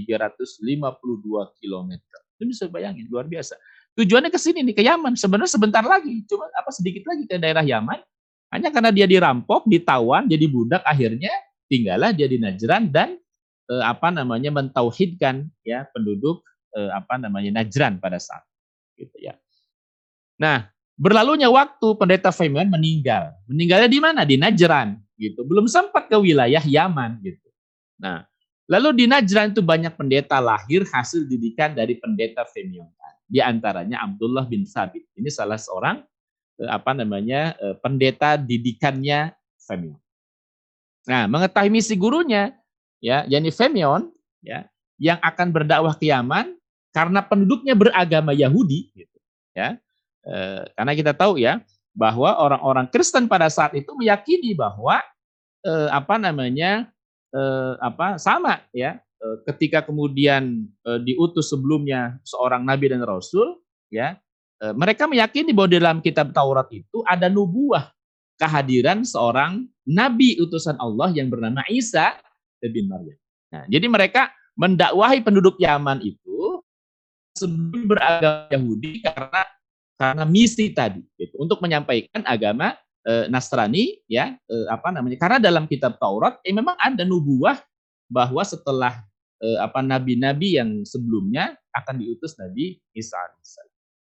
km 1.60 1.90
itu 2.34 2.44
bisa 2.48 2.64
bayangin 2.72 3.04
luar 3.12 3.28
biasa. 3.28 3.54
Tujuannya 3.94 4.32
ke 4.32 4.40
sini 4.40 4.64
nih 4.64 4.74
ke 4.74 4.82
Yaman. 4.82 5.14
Sebenarnya 5.14 5.52
sebentar 5.52 5.84
lagi 5.84 6.24
cuma 6.26 6.48
apa 6.56 6.72
sedikit 6.72 7.04
lagi 7.06 7.28
ke 7.28 7.36
daerah 7.36 7.62
Yaman. 7.62 8.00
Hanya 8.50 8.72
karena 8.72 8.90
dia 8.94 9.04
dirampok 9.04 9.68
ditawan 9.68 10.24
jadi 10.24 10.46
budak 10.48 10.82
akhirnya 10.86 11.30
tinggallah 11.68 12.14
dia 12.14 12.30
di 12.30 12.38
Najran 12.38 12.88
dan 12.88 13.18
eh, 13.68 13.84
apa 13.84 14.14
namanya 14.14 14.54
mentauhidkan 14.54 15.50
ya 15.66 15.84
penduduk 15.90 16.40
eh, 16.72 16.90
apa 16.94 17.18
namanya 17.18 17.60
Najran 17.62 17.98
pada 17.98 18.16
saat 18.22 18.46
gitu 18.94 19.14
ya 19.18 19.34
Nah, 20.40 20.66
berlalunya 20.98 21.50
waktu 21.50 21.94
pendeta 21.98 22.30
Feynman 22.34 22.70
meninggal. 22.70 23.34
Meninggalnya 23.46 23.88
di 23.90 23.98
mana? 24.02 24.20
Di 24.26 24.36
Najran 24.38 24.98
gitu. 25.18 25.46
Belum 25.46 25.70
sempat 25.70 26.10
ke 26.10 26.16
wilayah 26.18 26.62
Yaman 26.62 27.22
gitu. 27.22 27.48
Nah, 27.98 28.26
lalu 28.66 29.04
di 29.04 29.04
Najran 29.06 29.54
itu 29.54 29.62
banyak 29.62 29.94
pendeta 29.94 30.42
lahir 30.42 30.82
hasil 30.86 31.26
didikan 31.26 31.74
dari 31.74 31.98
pendeta 31.98 32.42
Feynman. 32.46 32.90
Di 33.24 33.40
antaranya 33.40 34.04
Abdullah 34.04 34.44
bin 34.44 34.68
Sabit. 34.68 35.06
Ini 35.16 35.30
salah 35.32 35.56
seorang 35.56 36.02
eh, 36.60 36.70
apa 36.70 36.92
namanya 36.92 37.54
eh, 37.56 37.74
pendeta 37.78 38.36
didikannya 38.38 39.32
Feynman. 39.64 40.02
Nah, 41.04 41.28
mengetahui 41.28 41.68
misi 41.68 41.94
gurunya 42.00 42.56
ya, 43.04 43.28
yakni 43.28 43.52
Femion 43.52 44.08
ya, 44.40 44.64
yang 44.96 45.20
akan 45.20 45.52
berdakwah 45.52 45.92
ke 45.92 46.08
Yaman 46.08 46.56
karena 46.96 47.20
penduduknya 47.20 47.76
beragama 47.76 48.32
Yahudi 48.32 48.88
gitu, 48.96 49.18
ya. 49.52 49.76
Eh, 50.24 50.64
karena 50.72 50.92
kita 50.96 51.12
tahu 51.12 51.36
ya 51.36 51.60
bahwa 51.92 52.32
orang-orang 52.40 52.88
Kristen 52.88 53.28
pada 53.28 53.52
saat 53.52 53.76
itu 53.76 53.92
meyakini 53.92 54.56
bahwa 54.56 55.04
eh, 55.60 55.88
apa 55.92 56.16
namanya 56.16 56.88
eh, 57.28 57.74
apa 57.78 58.16
sama 58.16 58.64
ya 58.72 59.00
ketika 59.48 59.80
kemudian 59.80 60.68
diutus 61.00 61.48
sebelumnya 61.48 62.20
seorang 62.28 62.60
nabi 62.60 62.92
dan 62.92 63.00
rasul 63.00 63.56
ya 63.88 64.20
mereka 64.76 65.08
meyakini 65.08 65.48
bahwa 65.56 65.72
dalam 65.72 65.96
kitab 66.04 66.28
Taurat 66.36 66.68
itu 66.68 67.00
ada 67.08 67.32
nubuah 67.32 67.88
kehadiran 68.36 69.00
seorang 69.00 69.64
nabi 69.88 70.36
utusan 70.44 70.76
Allah 70.76 71.08
yang 71.16 71.32
bernama 71.32 71.64
Isa 71.72 72.20
bin 72.60 72.84
Maryam. 72.84 73.16
Nah, 73.48 73.64
jadi 73.64 73.86
mereka 73.88 74.28
mendakwahi 74.60 75.24
penduduk 75.24 75.56
Yaman 75.56 76.04
itu 76.04 76.60
sebelum 77.32 77.96
beragama 77.96 78.52
Yahudi 78.52 79.00
karena 79.08 79.40
karena 79.94 80.24
misi 80.26 80.74
tadi 80.74 81.02
gitu 81.18 81.38
untuk 81.38 81.62
menyampaikan 81.62 82.26
agama 82.26 82.74
e, 83.06 83.30
Nasrani 83.30 84.02
ya 84.10 84.34
e, 84.50 84.56
apa 84.66 84.90
namanya 84.90 85.18
karena 85.20 85.38
dalam 85.38 85.70
kitab 85.70 86.00
Taurat 86.02 86.42
eh, 86.42 86.50
memang 86.50 86.74
ada 86.80 87.06
nubuah 87.06 87.62
bahwa 88.10 88.42
setelah 88.42 89.06
e, 89.38 89.48
apa 89.62 89.80
nabi-nabi 89.84 90.58
yang 90.58 90.82
sebelumnya 90.82 91.54
akan 91.74 92.02
diutus 92.02 92.34
Nabi 92.38 92.78
Isa 92.94 93.18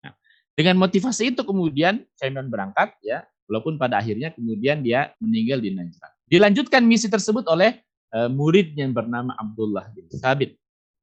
Nah, 0.06 0.14
dengan 0.54 0.78
motivasi 0.78 1.34
itu 1.34 1.42
kemudian 1.42 2.06
Simon 2.14 2.50
berangkat 2.50 2.94
ya 3.02 3.26
walaupun 3.50 3.74
pada 3.74 3.98
akhirnya 3.98 4.30
kemudian 4.30 4.82
dia 4.86 5.10
meninggal 5.18 5.58
di 5.58 5.74
Najran. 5.74 6.12
Dilanjutkan 6.30 6.86
misi 6.86 7.10
tersebut 7.10 7.42
oleh 7.50 7.82
e, 8.14 8.18
murid 8.30 8.78
yang 8.78 8.94
bernama 8.94 9.34
Abdullah 9.34 9.90
bin 9.90 10.06
Sabit. 10.14 10.54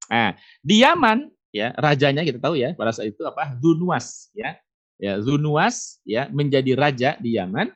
Nah, 0.08 0.39
di 0.63 0.80
Yaman 0.80 1.28
ya 1.52 1.76
rajanya 1.76 2.23
kita 2.23 2.39
tahu 2.39 2.56
ya 2.56 2.71
pada 2.76 2.95
saat 2.95 3.12
itu 3.12 3.23
apa 3.28 3.52
Dunwas 3.60 4.32
ya 4.32 4.56
ya 4.97 5.21
Zunuas 5.21 6.01
ya 6.03 6.29
menjadi 6.29 6.73
raja 6.73 7.10
di 7.21 7.38
Yaman. 7.38 7.71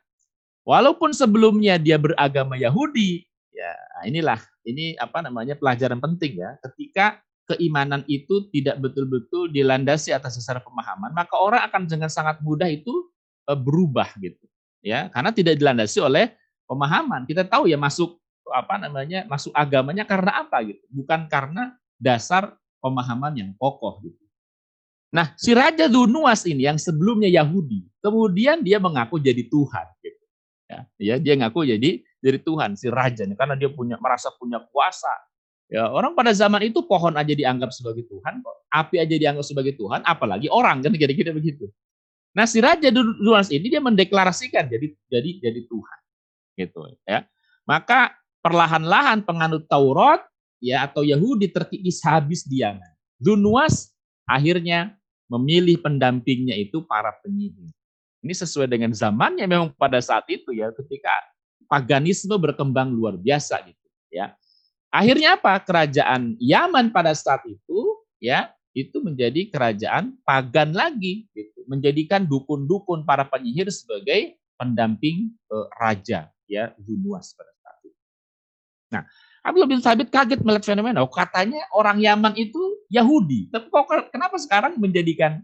Walaupun 0.62 1.10
sebelumnya 1.10 1.74
dia 1.74 1.98
beragama 1.98 2.54
Yahudi 2.54 3.26
ya 3.50 3.74
nah 3.98 4.04
inilah 4.06 4.40
ini 4.62 4.94
apa 4.98 5.22
namanya 5.22 5.54
pelajaran 5.58 5.98
penting 5.98 6.42
ya. 6.42 6.58
Ketika 6.62 7.22
keimanan 7.50 8.06
itu 8.06 8.46
tidak 8.54 8.78
betul-betul 8.78 9.50
dilandasi 9.50 10.14
atas 10.14 10.38
dasar 10.38 10.62
pemahaman 10.62 11.10
maka 11.10 11.34
orang 11.34 11.66
akan 11.66 11.90
dengan 11.90 12.10
sangat 12.10 12.38
mudah 12.42 12.70
itu 12.70 13.10
uh, 13.50 13.58
berubah 13.58 14.10
gitu. 14.22 14.42
Ya 14.82 15.10
karena 15.10 15.30
tidak 15.34 15.58
dilandasi 15.58 15.98
oleh 16.02 16.34
pemahaman. 16.66 17.26
Kita 17.26 17.46
tahu 17.46 17.70
ya 17.70 17.78
masuk 17.78 18.18
apa 18.50 18.78
namanya 18.78 19.26
masuk 19.30 19.54
agamanya 19.54 20.06
karena 20.06 20.42
apa 20.46 20.62
gitu. 20.62 20.82
Bukan 20.90 21.26
karena 21.26 21.74
dasar 21.98 22.58
pemahaman 22.82 23.34
yang 23.38 23.50
kokoh 23.58 24.02
gitu 24.02 24.21
Nah, 25.12 25.36
si 25.36 25.52
Raja 25.52 25.92
Dunuas 25.92 26.48
ini 26.48 26.64
yang 26.64 26.80
sebelumnya 26.80 27.28
Yahudi, 27.28 27.84
kemudian 28.00 28.64
dia 28.64 28.80
mengaku 28.80 29.20
jadi 29.20 29.44
Tuhan. 29.44 29.86
Gitu. 30.00 30.24
Ya, 30.72 30.80
ya, 30.96 31.14
dia 31.20 31.34
ngaku 31.36 31.68
jadi 31.68 32.00
jadi 32.24 32.38
Tuhan 32.40 32.80
si 32.80 32.88
Raja 32.88 33.28
karena 33.28 33.52
dia 33.52 33.68
punya 33.68 34.00
merasa 34.00 34.32
punya 34.40 34.64
kuasa. 34.72 35.12
Ya, 35.68 35.88
orang 35.88 36.16
pada 36.16 36.32
zaman 36.32 36.64
itu 36.64 36.84
pohon 36.84 37.12
aja 37.16 37.32
dianggap 37.32 37.72
sebagai 37.72 38.08
Tuhan, 38.08 38.40
api 38.72 38.96
aja 39.00 39.16
dianggap 39.16 39.44
sebagai 39.44 39.76
Tuhan, 39.76 40.04
apalagi 40.04 40.48
orang 40.48 40.80
kan 40.80 40.92
kira-kira 40.96 41.32
begitu. 41.32 41.68
Nah, 42.32 42.48
si 42.48 42.64
Raja 42.64 42.88
Dunuas 42.88 43.52
ini 43.52 43.68
dia 43.68 43.84
mendeklarasikan 43.84 44.64
jadi 44.68 44.96
jadi 45.12 45.30
jadi 45.44 45.60
Tuhan. 45.68 45.98
Gitu 46.56 46.80
ya. 47.04 47.28
Maka 47.68 48.16
perlahan-lahan 48.40 49.28
penganut 49.28 49.68
Taurat 49.68 50.24
ya 50.56 50.88
atau 50.88 51.04
Yahudi 51.04 51.52
terkikis 51.52 52.00
habis 52.00 52.48
diangan. 52.48 52.96
Dunuas 53.20 53.92
akhirnya 54.24 54.96
memilih 55.38 55.80
pendampingnya 55.80 56.56
itu 56.60 56.84
para 56.84 57.16
penyihir. 57.24 57.72
Ini 58.22 58.34
sesuai 58.36 58.70
dengan 58.70 58.92
zamannya 58.92 59.48
memang 59.48 59.74
pada 59.74 59.98
saat 59.98 60.28
itu 60.30 60.52
ya 60.54 60.70
ketika 60.76 61.10
paganisme 61.66 62.36
berkembang 62.36 62.92
luar 62.92 63.16
biasa 63.16 63.64
gitu 63.64 63.86
ya. 64.12 64.36
Akhirnya 64.92 65.40
apa? 65.40 65.56
Kerajaan 65.56 66.36
Yaman 66.36 66.92
pada 66.92 67.16
saat 67.16 67.42
itu 67.48 67.80
ya 68.20 68.52
itu 68.72 69.00
menjadi 69.04 69.52
kerajaan 69.52 70.16
pagan 70.24 70.72
lagi, 70.72 71.28
gitu. 71.36 71.64
menjadikan 71.68 72.24
dukun-dukun 72.24 73.04
para 73.04 73.28
penyihir 73.28 73.68
sebagai 73.68 74.36
pendamping 74.56 75.32
uh, 75.52 75.68
raja, 75.76 76.32
ya 76.48 76.72
Zunuas 76.80 77.36
pada 77.36 77.52
saat 77.60 77.78
itu. 77.84 78.00
Nah, 78.92 79.04
Abdullah 79.42 79.66
bin 79.66 79.82
Sabit 79.82 80.06
kaget 80.08 80.38
melihat 80.46 80.62
fenomena. 80.62 81.02
Oh, 81.02 81.10
katanya 81.10 81.66
orang 81.74 81.98
Yaman 81.98 82.38
itu 82.38 82.78
Yahudi. 82.86 83.50
Tapi 83.50 83.66
kok 83.66 83.90
kenapa 84.14 84.38
sekarang 84.38 84.78
menjadikan 84.78 85.42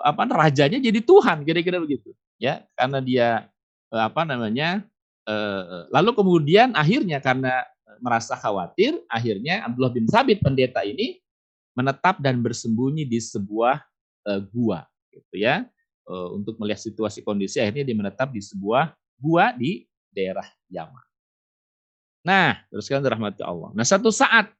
apa 0.00 0.28
rajanya 0.28 0.76
jadi 0.76 1.00
Tuhan 1.00 1.44
kira-kira 1.48 1.80
begitu. 1.80 2.12
Ya, 2.36 2.68
karena 2.76 3.00
dia 3.00 3.28
eh, 3.92 4.02
apa 4.04 4.28
namanya? 4.28 4.84
Eh, 5.24 5.88
lalu 5.88 6.12
kemudian 6.12 6.76
akhirnya 6.76 7.20
karena 7.20 7.64
merasa 8.00 8.32
khawatir, 8.36 8.96
akhirnya 9.08 9.64
Abdullah 9.64 9.92
bin 9.92 10.08
Sabit 10.08 10.40
pendeta 10.40 10.80
ini 10.84 11.20
menetap 11.76 12.20
dan 12.20 12.40
bersembunyi 12.40 13.04
di 13.04 13.20
sebuah 13.20 13.76
uh, 14.24 14.40
gua 14.52 14.88
gitu 15.12 15.36
ya. 15.36 15.68
Untuk 16.10 16.58
melihat 16.58 16.82
situasi 16.82 17.22
kondisi 17.22 17.62
akhirnya 17.62 17.86
dia 17.86 17.94
menetap 17.94 18.34
di 18.34 18.42
sebuah 18.42 18.90
gua 19.14 19.54
di 19.54 19.86
daerah 20.10 20.42
Yaman. 20.66 21.09
Nah, 22.20 22.60
terus 22.68 22.86
kan 22.88 23.00
dirahmati 23.00 23.40
Allah. 23.40 23.72
Nah, 23.72 23.84
satu 23.86 24.12
saat 24.12 24.52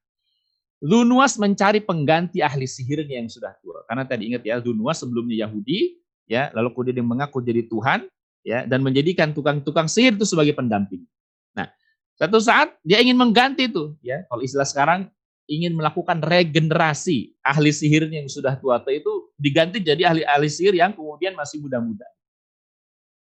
Lunuas 0.80 1.36
mencari 1.36 1.84
pengganti 1.84 2.40
ahli 2.40 2.64
sihirnya 2.64 3.20
yang 3.20 3.28
sudah 3.28 3.52
tua. 3.60 3.84
Karena 3.84 4.08
tadi 4.08 4.32
ingat 4.32 4.40
ya, 4.48 4.56
Lunuas 4.64 5.04
sebelumnya 5.04 5.44
Yahudi, 5.44 6.00
ya, 6.24 6.48
lalu 6.56 6.72
kemudian 6.72 6.96
dia 6.96 7.06
mengaku 7.06 7.44
jadi 7.44 7.68
Tuhan, 7.68 8.08
ya, 8.40 8.64
dan 8.64 8.80
menjadikan 8.80 9.36
tukang-tukang 9.36 9.84
sihir 9.92 10.16
itu 10.16 10.24
sebagai 10.24 10.56
pendamping. 10.56 11.04
Nah, 11.52 11.68
satu 12.16 12.40
saat 12.40 12.72
dia 12.80 12.96
ingin 13.04 13.20
mengganti 13.20 13.68
itu, 13.68 13.92
ya. 14.00 14.24
Kalau 14.32 14.40
istilah 14.40 14.64
sekarang 14.64 15.12
ingin 15.50 15.76
melakukan 15.76 16.22
regenerasi 16.24 17.36
ahli 17.44 17.74
sihirnya 17.74 18.22
yang 18.24 18.30
sudah 18.30 18.56
tua 18.56 18.80
itu 18.88 19.34
diganti 19.36 19.82
jadi 19.82 20.08
ahli-ahli 20.08 20.48
sihir 20.48 20.78
yang 20.78 20.96
kemudian 20.96 21.36
masih 21.36 21.60
muda-muda. 21.60 22.06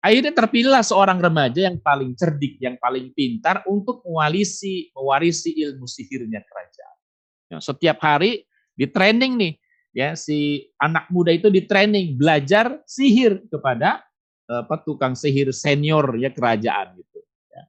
Akhirnya 0.05 0.37
terpilihlah 0.37 0.85
seorang 0.85 1.17
remaja 1.17 1.65
yang 1.65 1.81
paling 1.81 2.13
cerdik, 2.13 2.61
yang 2.61 2.77
paling 2.77 3.09
pintar 3.17 3.65
untuk 3.65 4.05
mewarisi, 4.05 4.93
mewarisi 4.93 5.57
ilmu 5.65 5.89
sihirnya 5.89 6.45
kerajaan. 6.45 6.97
Ya, 7.49 7.57
setiap 7.65 8.05
hari 8.05 8.45
di 8.77 8.85
training 8.85 9.33
nih, 9.41 9.53
ya 9.97 10.13
si 10.13 10.69
anak 10.77 11.09
muda 11.09 11.33
itu 11.33 11.49
di 11.49 11.65
training 11.65 12.21
belajar 12.21 12.85
sihir 12.85 13.49
kepada 13.49 14.05
apa 14.45 14.77
tukang 14.85 15.17
sihir 15.17 15.57
senior 15.57 16.21
ya 16.21 16.29
kerajaan 16.29 17.01
gitu. 17.01 17.25
Ya. 17.49 17.63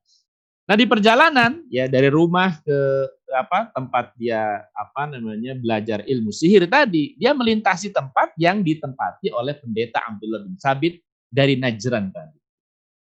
Nah 0.68 0.76
di 0.76 0.84
perjalanan 0.90 1.64
ya 1.72 1.88
dari 1.88 2.12
rumah 2.12 2.60
ke 2.60 2.80
apa 3.32 3.72
tempat 3.72 4.12
dia 4.20 4.60
apa 4.76 5.08
namanya 5.08 5.56
belajar 5.56 6.04
ilmu 6.04 6.36
sihir 6.36 6.68
tadi, 6.68 7.16
dia 7.16 7.32
melintasi 7.32 7.96
tempat 7.96 8.36
yang 8.36 8.60
ditempati 8.60 9.32
oleh 9.32 9.56
pendeta 9.56 10.04
Abdullah 10.04 10.44
bin 10.44 10.60
Sabit 10.60 11.05
dari 11.36 11.60
Najran 11.60 12.16
tadi. 12.16 12.40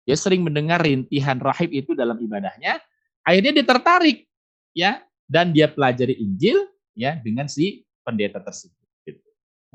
Dia 0.09 0.17
sering 0.17 0.41
mendengar 0.41 0.81
rintihan 0.81 1.37
rahib 1.37 1.69
itu 1.69 1.93
dalam 1.93 2.17
ibadahnya, 2.17 2.81
akhirnya 3.21 3.61
dia 3.61 3.65
tertarik 3.67 4.17
ya 4.73 5.03
dan 5.27 5.51
dia 5.51 5.67
pelajari 5.67 6.15
Injil 6.17 6.63
ya 6.95 7.19
dengan 7.19 7.45
si 7.45 7.83
pendeta 8.07 8.39
tersebut. 8.39 8.87
Gitu. 9.03 9.19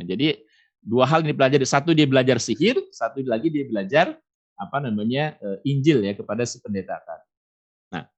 Nah, 0.01 0.05
jadi 0.09 0.41
dua 0.81 1.05
hal 1.05 1.21
ini 1.23 1.37
pelajari, 1.37 1.69
satu 1.69 1.93
dia 1.93 2.09
belajar 2.09 2.41
sihir, 2.41 2.81
satu 2.91 3.21
lagi 3.29 3.53
dia 3.53 3.69
belajar 3.69 4.17
apa 4.57 4.81
namanya 4.81 5.37
eh, 5.37 5.69
Injil 5.69 6.01
ya 6.01 6.17
kepada 6.17 6.49
si 6.49 6.65
pendeta 6.65 6.97
tadi. 7.05 7.29
Nah, 7.93 8.09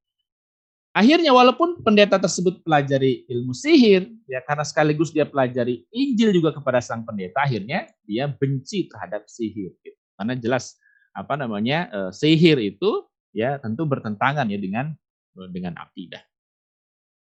akhirnya 0.95 1.35
walaupun 1.35 1.83
pendeta 1.83 2.15
tersebut 2.23 2.63
pelajari 2.63 3.27
ilmu 3.27 3.51
sihir, 3.51 4.07
ya 4.31 4.39
karena 4.47 4.63
sekaligus 4.63 5.11
dia 5.11 5.27
pelajari 5.27 5.83
Injil 5.91 6.31
juga 6.31 6.55
kepada 6.55 6.79
sang 6.79 7.03
pendeta, 7.03 7.43
akhirnya 7.43 7.91
dia 8.07 8.31
benci 8.31 8.87
terhadap 8.87 9.27
sihir. 9.27 9.75
Gitu. 9.83 9.99
Karena 10.15 10.35
jelas 10.39 10.79
apa 11.15 11.35
namanya 11.39 11.91
uh, 11.91 12.11
sihir 12.11 12.59
itu 12.59 13.07
ya 13.35 13.59
tentu 13.63 13.87
bertentangan 13.87 14.47
ya 14.51 14.59
dengan 14.59 14.95
uh, 15.39 15.49
dengan 15.51 15.79
akidah. 15.79 16.23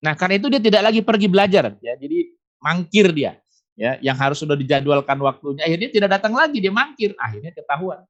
Nah, 0.01 0.17
karena 0.17 0.41
itu 0.41 0.47
dia 0.49 0.61
tidak 0.61 0.82
lagi 0.89 1.01
pergi 1.05 1.27
belajar 1.29 1.77
ya. 1.82 1.93
Jadi 1.97 2.34
mangkir 2.61 3.09
dia 3.13 3.41
ya 3.82 3.97
yang 4.03 4.13
harus 4.13 4.38
sudah 4.38 4.53
dijadwalkan 4.53 5.17
waktunya 5.23 5.65
akhirnya 5.65 5.89
tidak 5.89 6.09
datang 6.19 6.38
lagi 6.38 6.61
dia 6.61 6.69
mangkir 6.69 7.15
akhirnya 7.17 7.49
ketahuan 7.55 8.05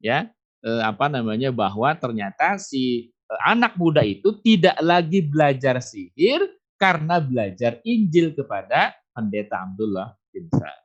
ya 0.00 0.30
eh, 0.64 0.82
apa 0.82 1.12
namanya 1.12 1.52
bahwa 1.52 1.92
ternyata 1.98 2.56
si 2.56 3.12
eh, 3.12 3.40
anak 3.44 3.76
muda 3.76 4.00
itu 4.00 4.32
tidak 4.40 4.80
lagi 4.80 5.20
belajar 5.20 5.82
sihir 5.82 6.40
karena 6.80 7.20
belajar 7.20 7.82
Injil 7.84 8.32
kepada 8.32 8.96
pendeta 9.12 9.60
Abdullah 9.66 10.16
bin 10.32 10.48
Sa'ad 10.48 10.80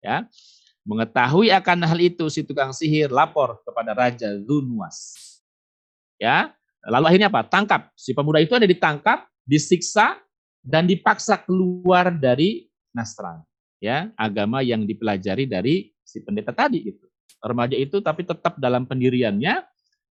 ya 0.00 0.16
Mengetahui 0.84 1.48
akan 1.48 1.88
hal 1.88 1.96
itu, 1.96 2.28
si 2.28 2.44
tukang 2.44 2.68
sihir 2.76 3.08
lapor 3.08 3.56
kepada 3.64 3.96
Raja 3.96 4.28
Zunwas. 4.44 5.16
Ya, 6.20 6.52
lalu 6.84 7.04
akhirnya 7.08 7.32
apa? 7.32 7.40
Tangkap. 7.48 7.88
Si 7.96 8.12
pemuda 8.12 8.44
itu 8.44 8.52
ada 8.52 8.68
ditangkap, 8.68 9.24
disiksa, 9.48 10.20
dan 10.60 10.84
dipaksa 10.84 11.40
keluar 11.40 12.12
dari 12.12 12.68
Nasrani. 12.92 13.44
Ya, 13.80 14.12
agama 14.16 14.60
yang 14.60 14.84
dipelajari 14.84 15.48
dari 15.48 15.92
si 16.04 16.20
pendeta 16.20 16.52
tadi 16.52 16.84
itu. 16.84 17.04
Remaja 17.40 17.76
itu 17.76 18.00
tapi 18.04 18.24
tetap 18.24 18.60
dalam 18.60 18.84
pendiriannya, 18.84 19.64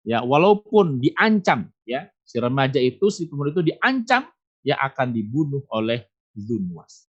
ya 0.05 0.19
walaupun 0.25 1.01
diancam, 1.01 1.69
ya 1.85 2.09
si 2.25 2.37
remaja 2.41 2.81
itu, 2.81 3.13
si 3.13 3.29
pemuda 3.29 3.53
itu 3.53 3.73
diancam, 3.73 4.25
ya 4.65 4.77
akan 4.81 5.13
dibunuh 5.13 5.61
oleh 5.69 6.05
Zunwas. 6.33 7.12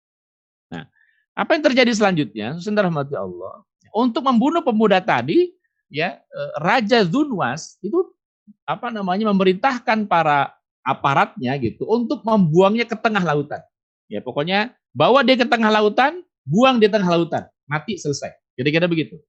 Apa 1.35 1.59
yang 1.59 1.63
terjadi 1.67 1.91
selanjutnya? 1.91 2.55
Rahmati 2.57 3.13
Allah. 3.13 3.61
Untuk 3.91 4.23
membunuh 4.23 4.63
pemuda 4.63 5.03
tadi, 5.03 5.51
ya 5.91 6.17
eh, 6.23 6.51
Raja 6.63 7.03
Zunwas 7.03 7.75
itu 7.83 8.15
apa 8.63 8.89
namanya 8.89 9.29
memerintahkan 9.35 10.07
para 10.07 10.55
aparatnya 10.85 11.57
gitu 11.59 11.83
untuk 11.89 12.23
membuangnya 12.23 12.87
ke 12.87 12.95
tengah 12.95 13.21
lautan. 13.21 13.59
Ya 14.07 14.23
pokoknya 14.23 14.73
bawa 14.95 15.25
dia 15.25 15.35
ke 15.35 15.43
tengah 15.43 15.69
lautan, 15.73 16.23
buang 16.47 16.79
di 16.79 16.87
tengah 16.87 17.09
lautan, 17.09 17.43
mati 17.67 17.97
selesai. 17.99 18.31
Kira-kira 18.55 18.87
begitu. 18.87 19.19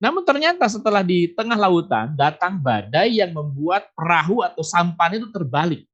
Namun 0.00 0.24
ternyata 0.24 0.64
setelah 0.66 1.04
di 1.04 1.30
tengah 1.30 1.56
lautan 1.60 2.16
datang 2.16 2.56
badai 2.56 3.20
yang 3.20 3.36
membuat 3.36 3.92
perahu 3.92 4.40
atau 4.40 4.64
sampan 4.64 5.20
itu 5.20 5.28
terbalik. 5.28 5.84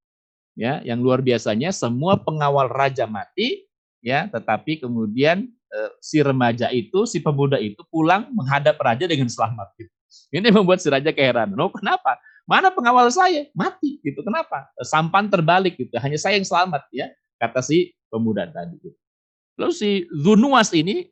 Ya, 0.56 0.80
yang 0.80 1.04
luar 1.04 1.20
biasanya 1.20 1.68
semua 1.68 2.16
pengawal 2.16 2.72
raja 2.72 3.04
mati, 3.04 3.65
ya 4.04 4.28
tetapi 4.30 4.82
kemudian 4.82 5.48
uh, 5.72 5.90
si 6.00 6.20
remaja 6.20 6.70
itu 6.72 7.04
si 7.04 7.20
pemuda 7.20 7.60
itu 7.60 7.80
pulang 7.90 8.28
menghadap 8.32 8.76
raja 8.80 9.04
dengan 9.04 9.28
selamat 9.30 9.72
gitu. 9.76 9.92
ini 10.32 10.48
membuat 10.52 10.80
si 10.80 10.88
raja 10.88 11.10
keheranan 11.12 11.56
oh 11.58 11.72
kenapa? 11.72 12.18
Mana 12.46 12.70
pengawal 12.70 13.10
saya? 13.10 13.50
Mati 13.58 13.98
gitu 14.06 14.22
kenapa? 14.22 14.70
Sampan 14.86 15.26
terbalik 15.26 15.74
gitu 15.74 15.98
hanya 15.98 16.14
saya 16.14 16.38
yang 16.38 16.46
selamat 16.46 16.86
ya 16.94 17.10
kata 17.42 17.60
si 17.60 17.92
pemuda 18.06 18.46
tadi 18.48 18.78
gitu. 18.80 18.96
lalu 19.56 19.72
si 19.72 19.90
Zunuas 20.12 20.70
ini 20.76 21.08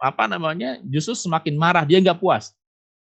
apa 0.00 0.28
namanya 0.28 0.78
justru 0.84 1.16
semakin 1.16 1.54
marah 1.56 1.84
dia 1.84 2.00
nggak 2.00 2.20
puas. 2.20 2.52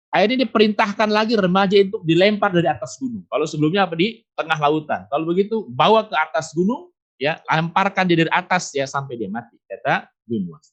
Akhirnya 0.08 0.48
diperintahkan 0.48 1.08
lagi 1.12 1.36
remaja 1.36 1.76
itu 1.76 2.00
dilempar 2.00 2.48
dari 2.48 2.64
atas 2.64 2.96
gunung. 2.96 3.28
Kalau 3.28 3.44
sebelumnya 3.44 3.84
apa 3.84 3.92
di 3.92 4.24
tengah 4.32 4.56
lautan. 4.56 5.04
Kalau 5.12 5.28
begitu 5.28 5.68
bawa 5.68 6.08
ke 6.08 6.16
atas 6.16 6.56
gunung 6.56 6.88
ya 7.18 7.42
lemparkan 7.44 8.06
dia 8.06 8.24
dari 8.24 8.32
atas 8.32 8.70
ya 8.72 8.86
sampai 8.86 9.18
dia 9.18 9.28
mati 9.28 9.58
kata 9.66 10.06
Dunwas. 10.24 10.70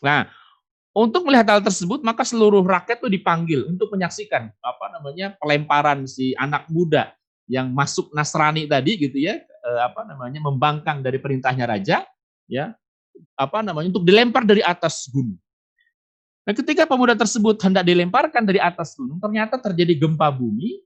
Nah, 0.00 0.30
untuk 0.94 1.26
melihat 1.26 1.58
hal 1.58 1.60
tersebut 1.60 2.00
maka 2.06 2.22
seluruh 2.22 2.62
rakyat 2.62 3.02
itu 3.02 3.10
dipanggil 3.10 3.66
untuk 3.66 3.90
menyaksikan 3.90 4.48
apa 4.62 4.86
namanya 4.94 5.34
pelemparan 5.36 6.06
si 6.06 6.32
anak 6.38 6.70
muda 6.70 7.12
yang 7.50 7.74
masuk 7.74 8.14
Nasrani 8.14 8.64
tadi 8.64 8.96
gitu 8.96 9.18
ya 9.18 9.42
apa 9.84 10.06
namanya 10.06 10.40
membangkang 10.40 11.02
dari 11.02 11.18
perintahnya 11.18 11.66
raja 11.66 12.06
ya 12.46 12.72
apa 13.34 13.58
namanya 13.60 13.90
untuk 13.90 14.06
dilempar 14.06 14.46
dari 14.46 14.62
atas 14.62 15.10
gunung. 15.10 15.38
Nah, 16.44 16.52
ketika 16.52 16.84
pemuda 16.84 17.16
tersebut 17.16 17.56
hendak 17.64 17.88
dilemparkan 17.88 18.44
dari 18.44 18.60
atas 18.60 18.92
gunung, 18.92 19.16
ternyata 19.16 19.56
terjadi 19.56 19.96
gempa 19.96 20.28
bumi 20.28 20.84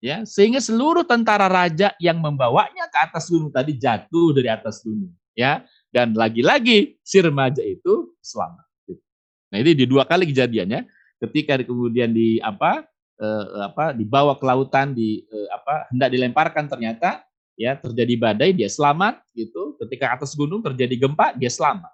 ya 0.00 0.24
sehingga 0.24 0.58
seluruh 0.58 1.04
tentara 1.04 1.46
raja 1.46 1.92
yang 2.00 2.18
membawanya 2.18 2.88
ke 2.88 2.98
atas 2.98 3.28
gunung 3.28 3.52
tadi 3.52 3.76
jatuh 3.76 4.32
dari 4.34 4.48
atas 4.48 4.80
gunung 4.82 5.12
ya. 5.36 5.62
Dan 5.90 6.14
lagi-lagi 6.14 7.02
si 7.02 7.18
remaja 7.18 7.60
itu 7.66 8.14
selamat. 8.22 8.62
Nah 9.50 9.58
ini 9.58 9.74
di 9.74 9.84
dua 9.90 10.06
kali 10.06 10.30
kejadiannya. 10.30 10.86
Ketika 11.18 11.58
kemudian 11.60 12.14
di 12.14 12.38
apa 12.40 12.86
eh, 13.18 13.44
apa 13.60 13.92
dibawa 13.92 14.38
ke 14.38 14.44
lautan 14.46 14.94
di 14.94 15.26
eh, 15.26 15.48
apa 15.50 15.90
hendak 15.90 16.14
dilemparkan 16.14 16.70
ternyata 16.70 17.26
ya 17.58 17.74
terjadi 17.76 18.14
badai 18.16 18.50
dia 18.54 18.70
selamat 18.70 19.18
gitu. 19.34 19.74
Ketika 19.82 20.14
atas 20.14 20.32
gunung 20.38 20.62
terjadi 20.62 20.94
gempa 20.94 21.34
dia 21.34 21.50
selamat. 21.50 21.90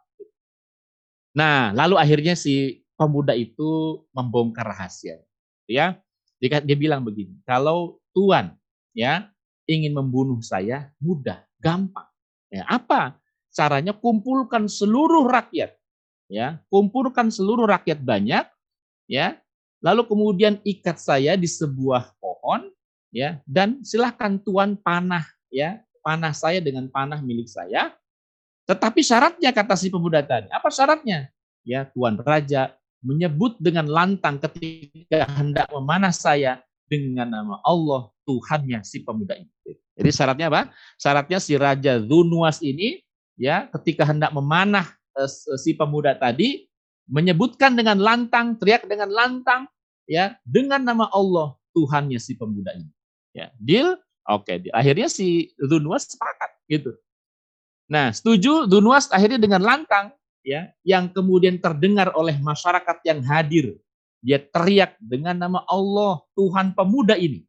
Nah 1.32 1.72
lalu 1.72 1.96
akhirnya 1.96 2.36
si 2.36 2.84
pemuda 3.00 3.32
itu 3.32 4.04
membongkar 4.12 4.76
rahasia 4.76 5.20
ya 5.68 5.98
dia, 6.42 6.60
dia 6.60 6.76
bilang 6.76 7.02
begini, 7.02 7.36
kalau 7.44 8.00
Tuhan 8.12 8.54
ya 8.96 9.28
ingin 9.66 9.92
membunuh 9.96 10.40
saya 10.40 10.92
mudah, 11.00 11.42
gampang. 11.58 12.06
Ya, 12.52 12.62
apa? 12.70 13.18
caranya 13.56 13.96
kumpulkan 13.96 14.68
seluruh 14.68 15.24
rakyat 15.24 15.72
ya, 16.28 16.60
kumpulkan 16.68 17.32
seluruh 17.32 17.64
rakyat 17.64 18.04
banyak 18.04 18.44
ya. 19.08 19.40
Lalu 19.80 20.04
kemudian 20.04 20.60
ikat 20.60 21.00
saya 21.00 21.40
di 21.40 21.48
sebuah 21.48 22.12
pohon 22.20 22.68
ya 23.08 23.40
dan 23.48 23.80
silahkan 23.80 24.36
tuan 24.36 24.76
panah 24.76 25.24
ya, 25.48 25.80
panah 26.04 26.36
saya 26.36 26.60
dengan 26.60 26.92
panah 26.92 27.24
milik 27.24 27.48
saya. 27.48 27.96
Tetapi 28.68 29.00
syaratnya 29.00 29.54
kata 29.56 29.78
si 29.78 29.88
pemuda 29.88 30.20
tadi, 30.20 30.52
apa 30.52 30.68
syaratnya? 30.68 31.32
Ya, 31.66 31.86
tuan 31.86 32.18
raja 32.18 32.74
menyebut 33.06 33.54
dengan 33.62 33.86
lantang 33.86 34.42
ketika 34.42 35.30
hendak 35.38 35.70
memanah 35.70 36.10
saya 36.10 36.58
dengan 36.90 37.30
nama 37.30 37.62
Allah 37.62 38.10
Tuhannya 38.26 38.82
si 38.82 39.06
pemuda 39.06 39.38
ini. 39.38 39.50
Jadi 39.94 40.10
syaratnya 40.10 40.50
apa? 40.50 40.62
Syaratnya 40.98 41.38
si 41.38 41.54
Raja 41.54 42.02
Zunuas 42.02 42.58
ini 42.60 42.98
ya 43.38 43.70
ketika 43.78 44.02
hendak 44.02 44.34
memanah 44.34 44.90
uh, 45.14 45.30
si 45.54 45.78
pemuda 45.78 46.18
tadi 46.18 46.66
menyebutkan 47.06 47.78
dengan 47.78 48.02
lantang, 48.02 48.58
teriak 48.58 48.90
dengan 48.90 49.08
lantang 49.14 49.70
ya 50.10 50.34
dengan 50.42 50.82
nama 50.82 51.06
Allah 51.14 51.54
Tuhannya 51.72 52.18
si 52.18 52.34
pemuda 52.34 52.74
ini. 52.74 52.90
Ya, 53.30 53.54
deal? 53.62 53.94
Oke, 54.26 54.58
okay. 54.58 54.74
akhirnya 54.74 55.06
si 55.06 55.54
Zunuas 55.62 56.10
sepakat 56.10 56.50
gitu. 56.66 56.90
Nah, 57.86 58.10
setuju 58.10 58.66
Zunuas 58.66 59.06
akhirnya 59.14 59.38
dengan 59.38 59.62
lantang 59.62 60.10
ya 60.46 60.70
yang 60.86 61.10
kemudian 61.10 61.58
terdengar 61.58 62.14
oleh 62.14 62.38
masyarakat 62.38 63.02
yang 63.02 63.20
hadir. 63.26 63.74
Dia 64.22 64.38
teriak 64.38 64.94
dengan 65.02 65.34
nama 65.34 65.66
Allah 65.66 66.22
Tuhan 66.38 66.72
pemuda 66.72 67.18
ini. 67.18 67.42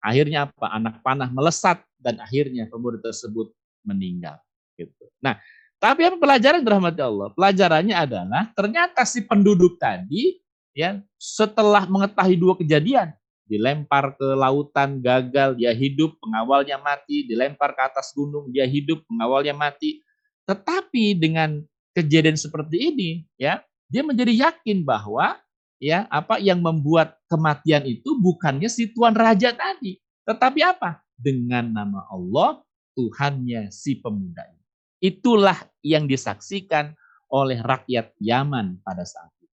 Akhirnya 0.00 0.48
apa? 0.48 0.72
Anak 0.72 1.04
panah 1.04 1.28
melesat 1.28 1.84
dan 2.00 2.16
akhirnya 2.24 2.64
pemuda 2.72 2.96
tersebut 3.04 3.52
meninggal. 3.84 4.40
Gitu. 4.74 5.04
Nah, 5.20 5.36
tapi 5.78 6.08
apa 6.08 6.16
pelajaran 6.16 6.64
dirahmati 6.64 7.00
Allah? 7.04 7.28
Pelajarannya 7.36 7.96
adalah 7.96 8.42
ternyata 8.56 9.04
si 9.04 9.22
penduduk 9.22 9.78
tadi 9.78 10.40
ya 10.74 10.98
setelah 11.16 11.86
mengetahui 11.86 12.36
dua 12.38 12.54
kejadian, 12.58 13.14
dilempar 13.48 14.14
ke 14.14 14.28
lautan 14.36 15.00
gagal, 15.00 15.56
dia 15.56 15.72
hidup, 15.72 16.14
pengawalnya 16.22 16.78
mati, 16.78 17.24
dilempar 17.26 17.72
ke 17.74 17.82
atas 17.82 18.12
gunung, 18.12 18.50
dia 18.52 18.68
hidup, 18.68 19.02
pengawalnya 19.08 19.56
mati. 19.56 20.04
Tetapi 20.44 21.18
dengan 21.18 21.64
kejadian 21.98 22.38
seperti 22.38 22.94
ini, 22.94 23.10
ya, 23.34 23.62
dia 23.90 24.02
menjadi 24.06 24.30
yakin 24.30 24.86
bahwa 24.86 25.40
ya 25.82 26.06
apa 26.10 26.38
yang 26.38 26.62
membuat 26.62 27.18
kematian 27.26 27.86
itu 27.86 28.18
bukannya 28.18 28.70
si 28.70 28.90
tuan 28.94 29.14
raja 29.14 29.50
tadi, 29.50 29.98
tetapi 30.22 30.60
apa? 30.62 31.02
Dengan 31.18 31.66
nama 31.72 32.06
Allah 32.06 32.62
Tuhannya 32.94 33.70
si 33.70 33.98
pemuda 33.98 34.42
ini. 34.46 34.64
Itulah 34.98 35.58
yang 35.86 36.10
disaksikan 36.10 36.94
oleh 37.30 37.62
rakyat 37.62 38.10
Yaman 38.18 38.82
pada 38.82 39.06
saat 39.06 39.30
itu. 39.38 39.54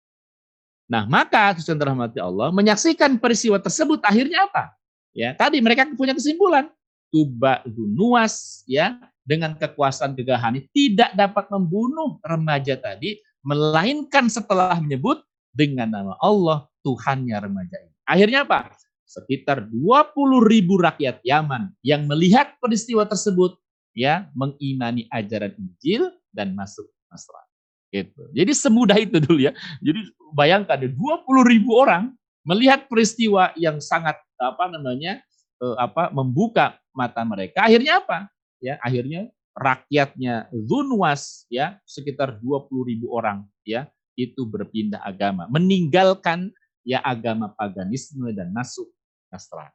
Nah, 0.87 1.03
maka 1.07 1.51
Kristen 1.51 1.79
rahmati 1.79 2.23
Allah 2.23 2.51
menyaksikan 2.55 3.19
peristiwa 3.19 3.59
tersebut 3.59 3.99
akhirnya 4.03 4.47
apa? 4.47 4.71
Ya, 5.13 5.35
tadi 5.35 5.59
mereka 5.59 5.85
punya 5.93 6.15
kesimpulan. 6.15 6.71
Tuba 7.13 7.61
Nuas 7.69 8.65
ya 8.65 8.97
dengan 9.21 9.53
kekuasaan 9.53 10.17
gegahani 10.17 10.65
tidak 10.73 11.13
dapat 11.13 11.45
membunuh 11.53 12.17
remaja 12.25 12.73
tadi 12.73 13.21
melainkan 13.45 14.25
setelah 14.33 14.81
menyebut 14.81 15.21
dengan 15.53 15.93
nama 15.93 16.17
Allah 16.17 16.65
Tuhannya 16.81 17.37
remaja 17.37 17.77
ini. 17.77 17.93
Akhirnya 18.09 18.41
apa? 18.43 18.73
Sekitar 19.05 19.69
20 19.69 20.17
ribu 20.49 20.81
rakyat 20.81 21.21
Yaman 21.21 21.69
yang 21.85 22.09
melihat 22.09 22.57
peristiwa 22.57 23.05
tersebut 23.05 23.55
ya 23.93 24.27
mengimani 24.33 25.05
ajaran 25.13 25.53
Injil 25.53 26.09
dan 26.33 26.57
masuk 26.57 26.89
Nasrani. 27.13 27.53
Gitu. 27.93 28.23
Jadi 28.33 28.51
semudah 28.57 28.97
itu 28.97 29.21
dulu 29.21 29.37
ya. 29.37 29.53
Jadi 29.85 30.09
bayangkan 30.33 30.81
20 30.81 30.97
ribu 31.45 31.77
orang 31.77 32.09
melihat 32.41 32.89
peristiwa 32.89 33.53
yang 33.53 33.77
sangat 33.77 34.17
apa 34.41 34.65
namanya 34.67 35.21
eh, 35.61 35.77
apa 35.77 36.09
membuka 36.09 36.75
mata 36.93 37.21
mereka. 37.25 37.65
Akhirnya 37.65 37.99
apa? 37.99 38.29
Ya, 38.63 38.79
akhirnya 38.79 39.27
rakyatnya 39.53 40.49
Zunwas 40.65 41.45
ya 41.51 41.77
sekitar 41.85 42.41
20 42.41 42.89
ribu 42.89 43.13
orang 43.13 43.45
ya 43.61 43.85
itu 44.17 44.45
berpindah 44.45 45.01
agama, 45.01 45.49
meninggalkan 45.49 46.53
ya 46.85 47.01
agama 47.01 47.49
paganisme 47.53 48.29
dan 48.33 48.53
masuk 48.53 48.89
Nasrani. 49.33 49.73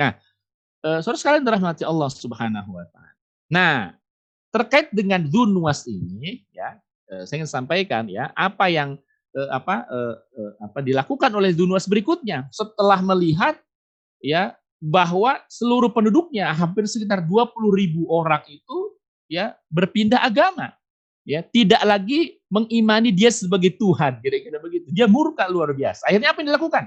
Nah, 0.00 0.16
eh, 0.84 0.98
saudara 1.04 1.20
sekalian 1.20 1.44
dirahmati 1.44 1.84
Allah 1.84 2.08
Subhanahu 2.08 2.70
wa 2.72 2.86
taala. 2.88 3.14
Nah, 3.52 3.76
terkait 4.48 4.88
dengan 4.90 5.20
Dunwas 5.20 5.84
ini 5.84 6.46
ya, 6.50 6.80
eh, 7.12 7.22
saya 7.28 7.44
ingin 7.44 7.50
sampaikan 7.52 8.08
ya, 8.08 8.32
apa 8.32 8.72
yang 8.72 8.96
eh, 9.36 9.50
apa 9.52 9.84
eh, 9.84 10.16
apa 10.64 10.78
dilakukan 10.80 11.30
oleh 11.36 11.52
Dunwas 11.52 11.84
berikutnya 11.84 12.48
setelah 12.48 13.04
melihat 13.04 13.60
ya 14.24 14.56
bahwa 14.84 15.40
seluruh 15.48 15.88
penduduknya 15.88 16.52
hampir 16.52 16.84
sekitar 16.84 17.24
20 17.24 17.56
ribu 17.72 18.04
orang 18.12 18.44
itu 18.52 18.92
ya 19.32 19.56
berpindah 19.72 20.20
agama. 20.20 20.76
Ya 21.24 21.40
tidak 21.40 21.80
lagi 21.88 22.36
mengimani 22.52 23.08
dia 23.08 23.32
sebagai 23.32 23.72
Tuhan 23.80 24.20
kira-kira 24.20 24.60
begitu. 24.60 24.92
Dia 24.92 25.08
murka 25.08 25.48
luar 25.48 25.72
biasa. 25.72 26.04
Akhirnya 26.04 26.36
apa 26.36 26.44
yang 26.44 26.52
dilakukan? 26.52 26.84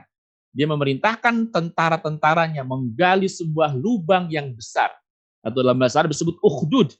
Dia 0.53 0.69
memerintahkan 0.69 1.49
tentara-tentaranya 1.49 2.61
menggali 2.61 3.25
sebuah 3.25 3.73
lubang 3.73 4.29
yang 4.29 4.53
besar. 4.53 4.93
Atau 5.41 5.65
dalam 5.65 5.81
bahasa 5.81 6.05
Arab 6.05 6.13
disebut 6.13 6.37
ukhdud 6.37 6.93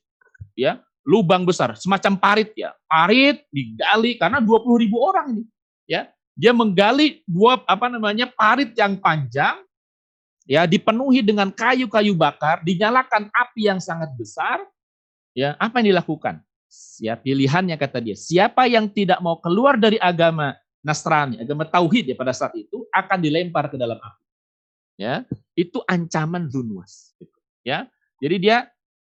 ya. 0.58 0.82
Lubang 1.06 1.46
besar 1.46 1.78
semacam 1.78 2.18
parit 2.18 2.58
ya. 2.58 2.74
Parit 2.90 3.46
digali 3.54 4.18
karena 4.18 4.42
20 4.42 4.82
ribu 4.82 4.98
orang 5.06 5.38
ini 5.38 5.44
ya. 5.86 6.10
Dia 6.34 6.58
menggali 6.58 7.22
dua 7.30 7.62
apa 7.70 7.86
namanya 7.86 8.30
parit 8.34 8.74
yang 8.74 8.98
panjang 8.98 9.62
ya 10.48 10.64
dipenuhi 10.64 11.22
dengan 11.22 11.52
kayu-kayu 11.52 12.16
bakar 12.16 12.64
dinyalakan 12.64 13.28
api 13.30 13.68
yang 13.68 13.84
sangat 13.84 14.10
besar 14.16 14.64
ya 15.36 15.54
apa 15.60 15.84
yang 15.84 15.94
dilakukan 15.94 16.42
Ya, 17.00 17.16
pilihannya 17.16 17.80
kata 17.80 18.04
dia, 18.04 18.18
siapa 18.18 18.68
yang 18.68 18.92
tidak 18.92 19.24
mau 19.24 19.40
keluar 19.40 19.80
dari 19.80 19.96
agama 20.04 20.52
Nasrani, 20.84 21.40
agama 21.40 21.64
tauhid 21.64 22.12
ya 22.12 22.16
pada 22.18 22.36
saat 22.36 22.54
itu 22.60 22.84
akan 22.92 23.18
dilempar 23.24 23.72
ke 23.72 23.80
dalam 23.80 23.96
api. 23.96 24.24
Ya, 24.98 25.24
itu 25.56 25.80
ancaman 25.88 26.52
Zunwas. 26.52 27.16
Ya, 27.64 27.88
jadi 28.20 28.36
dia 28.36 28.58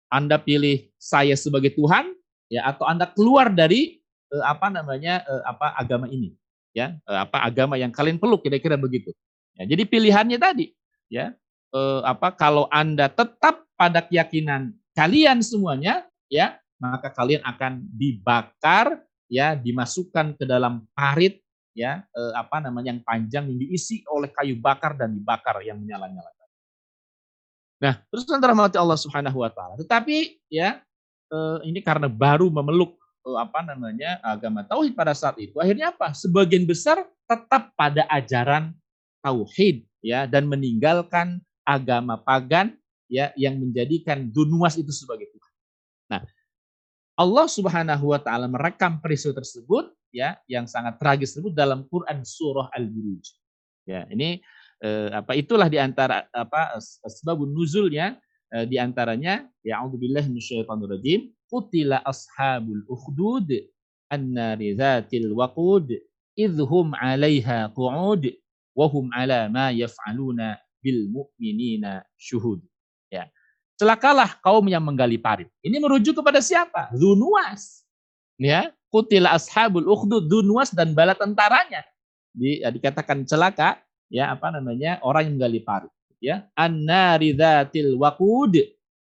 Anda 0.09 0.41
pilih 0.41 0.89
saya 0.97 1.38
sebagai 1.38 1.75
Tuhan, 1.77 2.17
ya 2.49 2.65
atau 2.65 2.89
Anda 2.89 3.05
keluar 3.13 3.53
dari 3.53 4.01
eh, 4.34 4.43
apa 4.45 4.73
namanya 4.73 5.21
eh, 5.21 5.43
apa 5.45 5.77
agama 5.77 6.09
ini, 6.09 6.34
ya 6.73 6.97
eh, 7.05 7.19
apa 7.21 7.45
agama 7.45 7.77
yang 7.77 7.93
kalian 7.93 8.17
peluk 8.17 8.41
kira-kira 8.41 8.79
begitu. 8.81 9.13
Ya, 9.53 9.69
jadi 9.69 9.86
pilihannya 9.86 10.41
tadi, 10.41 10.73
ya 11.14 11.38
eh, 11.70 12.01
apa 12.01 12.34
kalau 12.34 12.66
Anda 12.74 13.05
tetap 13.05 13.70
pada 13.78 14.01
keyakinan 14.01 14.74
kalian 14.97 15.41
semuanya, 15.45 16.05
ya 16.30 16.57
maka 16.82 17.14
kalian 17.14 17.45
akan 17.45 17.86
dibakar 17.93 19.01
ya 19.30 19.53
dimasukkan 19.53 20.38
ke 20.38 20.45
dalam 20.49 20.86
parit 20.97 21.41
ya 21.78 22.01
eh, 22.01 22.34
apa 22.34 22.61
namanya 22.61 22.93
yang 22.93 23.01
panjang 23.05 23.45
yang 23.49 23.57
diisi 23.61 24.01
oleh 24.09 24.34
kayu 24.34 24.57
bakar 24.57 24.97
dan 24.97 25.14
dibakar 25.14 25.61
yang 25.61 25.78
menyala-nyala. 25.78 26.34
Nah, 27.84 27.99
terus 28.07 28.24
antara 28.32 28.55
mati 28.55 28.80
Allah 28.80 28.95
Subhanahu 28.95 29.43
wa 29.43 29.51
taala. 29.51 29.76
Tetapi 29.76 30.39
ya 30.47 30.80
eh, 31.34 31.57
ini 31.68 31.84
karena 31.84 32.07
baru 32.07 32.47
memeluk 32.47 32.95
eh, 33.28 33.38
apa 33.41 33.59
namanya 33.66 34.24
agama 34.24 34.64
tauhid 34.64 34.95
pada 34.95 35.11
saat 35.11 35.36
itu, 35.41 35.59
akhirnya 35.59 35.91
apa? 35.91 36.16
Sebagian 36.16 36.64
besar 36.64 37.03
tetap 37.28 37.76
pada 37.76 38.07
ajaran 38.07 38.72
tauhid 39.20 39.84
ya 40.04 40.28
dan 40.28 40.51
meninggalkan 40.51 41.39
agama 41.64 42.20
pagan 42.20 42.76
ya 43.08 43.32
yang 43.39 43.56
menjadikan 43.58 44.28
dunuas 44.28 44.76
itu 44.76 44.91
sebagai 44.91 45.32
Tuhan. 45.32 45.54
Nah, 46.12 46.22
Allah 47.16 47.47
Subhanahu 47.47 48.12
wa 48.12 48.20
taala 48.20 48.51
merekam 48.51 48.99
peristiwa 48.99 49.39
tersebut 49.39 49.95
ya 50.12 50.36
yang 50.45 50.68
sangat 50.68 50.99
tragis 50.99 51.34
tersebut 51.34 51.56
dalam 51.56 51.88
Quran 51.88 52.22
surah 52.22 52.68
Al-Buruj. 52.76 53.34
Ya, 53.88 54.04
ini 54.12 54.43
eh, 54.84 55.10
apa 55.10 55.34
itulah 55.34 55.72
di 55.72 55.80
antara 55.80 56.28
apa 56.36 56.78
sebabun 57.08 57.56
nuzulnya 57.56 58.20
eh, 58.51 58.66
di 58.68 58.76
antaranya 58.76 59.47
ya'udzubillahi 59.64 60.28
minasyaitonir 60.28 60.89
rajim 60.99 61.20
qutila 61.47 62.04
ashabul 62.04 62.84
ukhdud 62.91 63.49
annari 64.12 64.76
dzatil 64.76 65.32
waqud 65.38 65.95
idhum 66.34 66.97
'alaiha 66.97 67.70
qu'ud 67.72 68.42
wa 68.74 68.86
hum 68.89 69.09
'ala 69.13 69.49
ma 69.49 69.69
yaf'aluna 69.69 70.57
bil 70.82 71.07
mu'minina 71.09 72.03
syuhud. 72.17 72.59
Ya 73.09 73.30
celakalah 73.78 74.38
kaum 74.39 74.65
yang 74.69 74.84
menggali 74.84 75.17
parit. 75.17 75.49
Ini 75.59 75.82
merujuk 75.82 76.21
kepada 76.21 76.39
siapa? 76.39 76.93
Zunuas. 76.93 77.84
Ya, 78.38 78.74
kutila 78.89 79.36
ashabul 79.36 79.86
ukhdud 79.86 80.26
Zunuas 80.30 80.74
dan 80.74 80.95
bala 80.95 81.13
tentaranya. 81.13 81.86
Di, 82.34 82.65
ya, 82.65 82.74
dikatakan 82.74 83.30
celaka 83.30 83.78
ya 84.09 84.34
apa 84.34 84.49
namanya? 84.49 84.97
orang 85.05 85.30
yang 85.30 85.34
menggali 85.38 85.61
parit 85.61 85.93
ya. 86.17 86.47
Annari 86.57 87.36
dzatil 87.36 87.93
waqud 87.99 88.57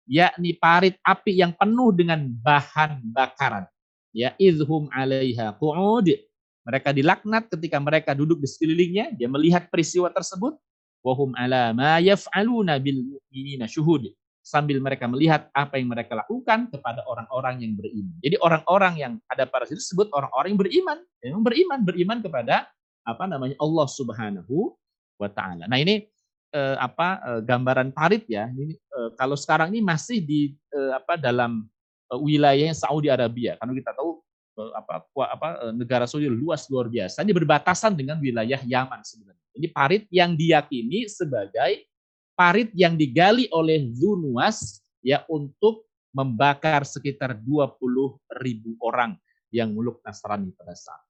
yakni 0.10 0.58
parit 0.58 0.98
api 1.06 1.38
yang 1.44 1.54
penuh 1.54 1.94
dengan 1.94 2.26
bahan 2.42 3.04
bakaran. 3.14 3.68
Ya, 4.12 4.36
idhum 4.40 4.90
'alaiha 4.92 5.56
qu'ud. 5.56 6.16
Mereka 6.62 6.94
dilaknat 6.94 7.50
ketika 7.50 7.82
mereka 7.82 8.12
duduk 8.14 8.38
di 8.38 8.48
sekelilingnya, 8.50 9.18
dia 9.18 9.26
melihat 9.26 9.66
peristiwa 9.70 10.14
tersebut. 10.14 10.58
Wahum 11.02 11.34
ala 11.34 11.74
ma 11.74 11.98
yaf'aluna 11.98 12.78
bil 12.78 13.02
mu'minina 13.02 13.66
syuhud. 13.66 14.06
Sambil 14.42 14.78
mereka 14.82 15.10
melihat 15.10 15.50
apa 15.54 15.78
yang 15.82 15.90
mereka 15.90 16.18
lakukan 16.18 16.70
kepada 16.70 17.02
orang-orang 17.10 17.66
yang 17.66 17.74
beriman. 17.78 18.14
Jadi 18.22 18.38
orang-orang 18.42 18.94
yang 18.98 19.14
ada 19.30 19.50
pada 19.50 19.66
situ 19.66 19.82
disebut 19.82 20.14
orang-orang 20.14 20.54
yang 20.54 20.62
beriman. 20.62 20.98
Yang 21.22 21.42
beriman, 21.46 21.80
beriman 21.82 22.18
kepada 22.22 22.56
apa 23.02 23.24
namanya 23.26 23.58
Allah 23.58 23.88
Subhanahu 23.90 24.78
wa 25.18 25.30
taala. 25.30 25.66
Nah, 25.66 25.78
ini 25.82 26.06
eh, 26.54 26.78
apa 26.78 27.22
eh, 27.22 27.42
gambaran 27.46 27.94
parit 27.94 28.26
ya. 28.30 28.50
Ini 28.50 28.78
eh, 28.78 29.10
kalau 29.18 29.38
sekarang 29.38 29.74
ini 29.74 29.82
masih 29.82 30.22
di 30.22 30.54
eh, 30.74 30.92
apa 30.94 31.18
dalam 31.18 31.66
eh, 32.14 32.74
Saudi 32.78 33.10
Arabia. 33.10 33.58
Karena 33.58 33.74
kita 33.74 33.94
tahu 33.98 34.21
apa 34.56 35.04
apa 35.08 35.48
eh, 35.70 35.74
negara 35.74 36.06
Saudi 36.06 36.28
luas 36.28 36.68
luar 36.68 36.92
biasa. 36.92 37.24
Ini 37.24 37.34
berbatasan 37.34 37.96
dengan 37.96 38.20
wilayah 38.20 38.60
Yaman 38.60 39.02
sebenarnya. 39.02 39.46
Ini 39.56 39.68
parit 39.72 40.04
yang 40.12 40.36
diyakini 40.36 41.08
sebagai 41.08 41.88
parit 42.36 42.72
yang 42.76 42.96
digali 42.96 43.52
oleh 43.52 43.92
Zunuas 43.92 44.80
ya 45.04 45.24
untuk 45.28 45.88
membakar 46.12 46.84
sekitar 46.84 47.36
20 47.40 48.20
ribu 48.44 48.76
orang 48.84 49.16
yang 49.52 49.72
muluk 49.72 50.00
Nasrani 50.04 50.52
pada 50.56 50.76
saat. 50.76 51.04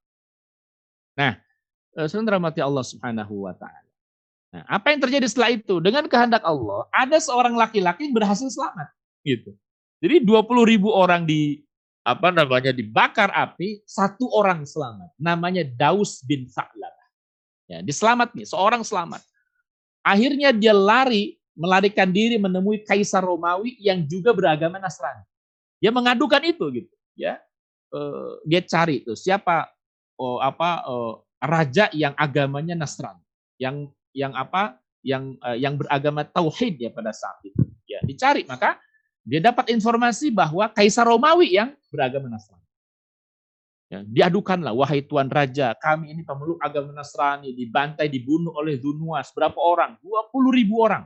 Nah, 1.17 1.33
eh, 1.97 2.07
saudara 2.09 2.41
mati 2.41 2.61
Allah 2.61 2.85
Subhanahu 2.85 3.49
wa 3.49 3.53
taala. 3.53 3.89
Nah, 4.51 4.63
apa 4.67 4.91
yang 4.91 4.99
terjadi 4.99 5.25
setelah 5.31 5.51
itu? 5.55 5.79
Dengan 5.79 6.05
kehendak 6.11 6.43
Allah, 6.43 6.83
ada 6.91 7.15
seorang 7.23 7.55
laki-laki 7.55 8.11
berhasil 8.11 8.51
selamat, 8.51 8.91
gitu. 9.23 9.55
Jadi 10.03 10.25
20 10.27 10.65
ribu 10.67 10.91
orang 10.91 11.23
di 11.23 11.61
apa 12.01 12.33
namanya 12.33 12.73
dibakar 12.73 13.29
api, 13.29 13.85
satu 13.85 14.25
orang 14.33 14.65
selamat. 14.65 15.13
Namanya 15.21 15.61
Daus 15.65 16.25
bin 16.25 16.49
Sa'labah. 16.49 17.07
Ya, 17.69 17.79
diselamat 17.85 18.33
nih, 18.33 18.45
seorang 18.49 18.81
selamat. 18.81 19.21
Akhirnya 20.01 20.49
dia 20.49 20.73
lari, 20.73 21.37
melarikan 21.53 22.09
diri 22.09 22.41
menemui 22.41 22.81
kaisar 22.81 23.21
Romawi 23.21 23.77
yang 23.77 24.01
juga 24.09 24.33
beragama 24.33 24.81
Nasrani. 24.81 25.21
Dia 25.77 25.93
mengadukan 25.93 26.41
itu 26.41 26.65
gitu, 26.73 26.95
ya. 27.13 27.37
Uh, 27.91 28.39
dia 28.47 28.63
cari 28.63 29.03
itu 29.03 29.19
siapa 29.19 29.67
oh, 30.15 30.39
apa 30.39 30.79
uh, 30.87 31.19
raja 31.43 31.91
yang 31.91 32.15
agamanya 32.15 32.71
Nasrani, 32.71 33.21
yang 33.59 33.91
yang 34.15 34.33
apa? 34.33 34.79
Yang 35.01 35.37
uh, 35.41 35.57
yang 35.57 35.73
beragama 35.75 36.21
tauhid 36.23 36.77
ya 36.81 36.89
pada 36.93 37.11
saat 37.13 37.41
itu. 37.45 37.61
Ya, 37.89 37.99
dicari 38.05 38.47
maka 38.47 38.79
dia 39.21 39.39
dapat 39.39 39.69
informasi 39.69 40.33
bahwa 40.33 40.65
kaisar 40.73 41.05
Romawi 41.05 41.57
yang 41.57 41.73
beragama 41.93 42.25
Nasrani. 42.25 42.65
Ya, 43.91 43.99
diadukanlah, 44.07 44.71
wahai 44.71 45.03
Tuan 45.03 45.27
Raja, 45.27 45.75
kami 45.75 46.15
ini 46.15 46.23
pemeluk 46.23 46.55
agama 46.63 46.95
Nasrani, 46.95 47.51
dibantai, 47.51 48.07
dibunuh 48.07 48.55
oleh 48.55 48.79
Dunuas. 48.79 49.35
Berapa 49.35 49.59
orang? 49.59 49.99
20 49.99 50.57
ribu 50.57 50.79
orang. 50.79 51.03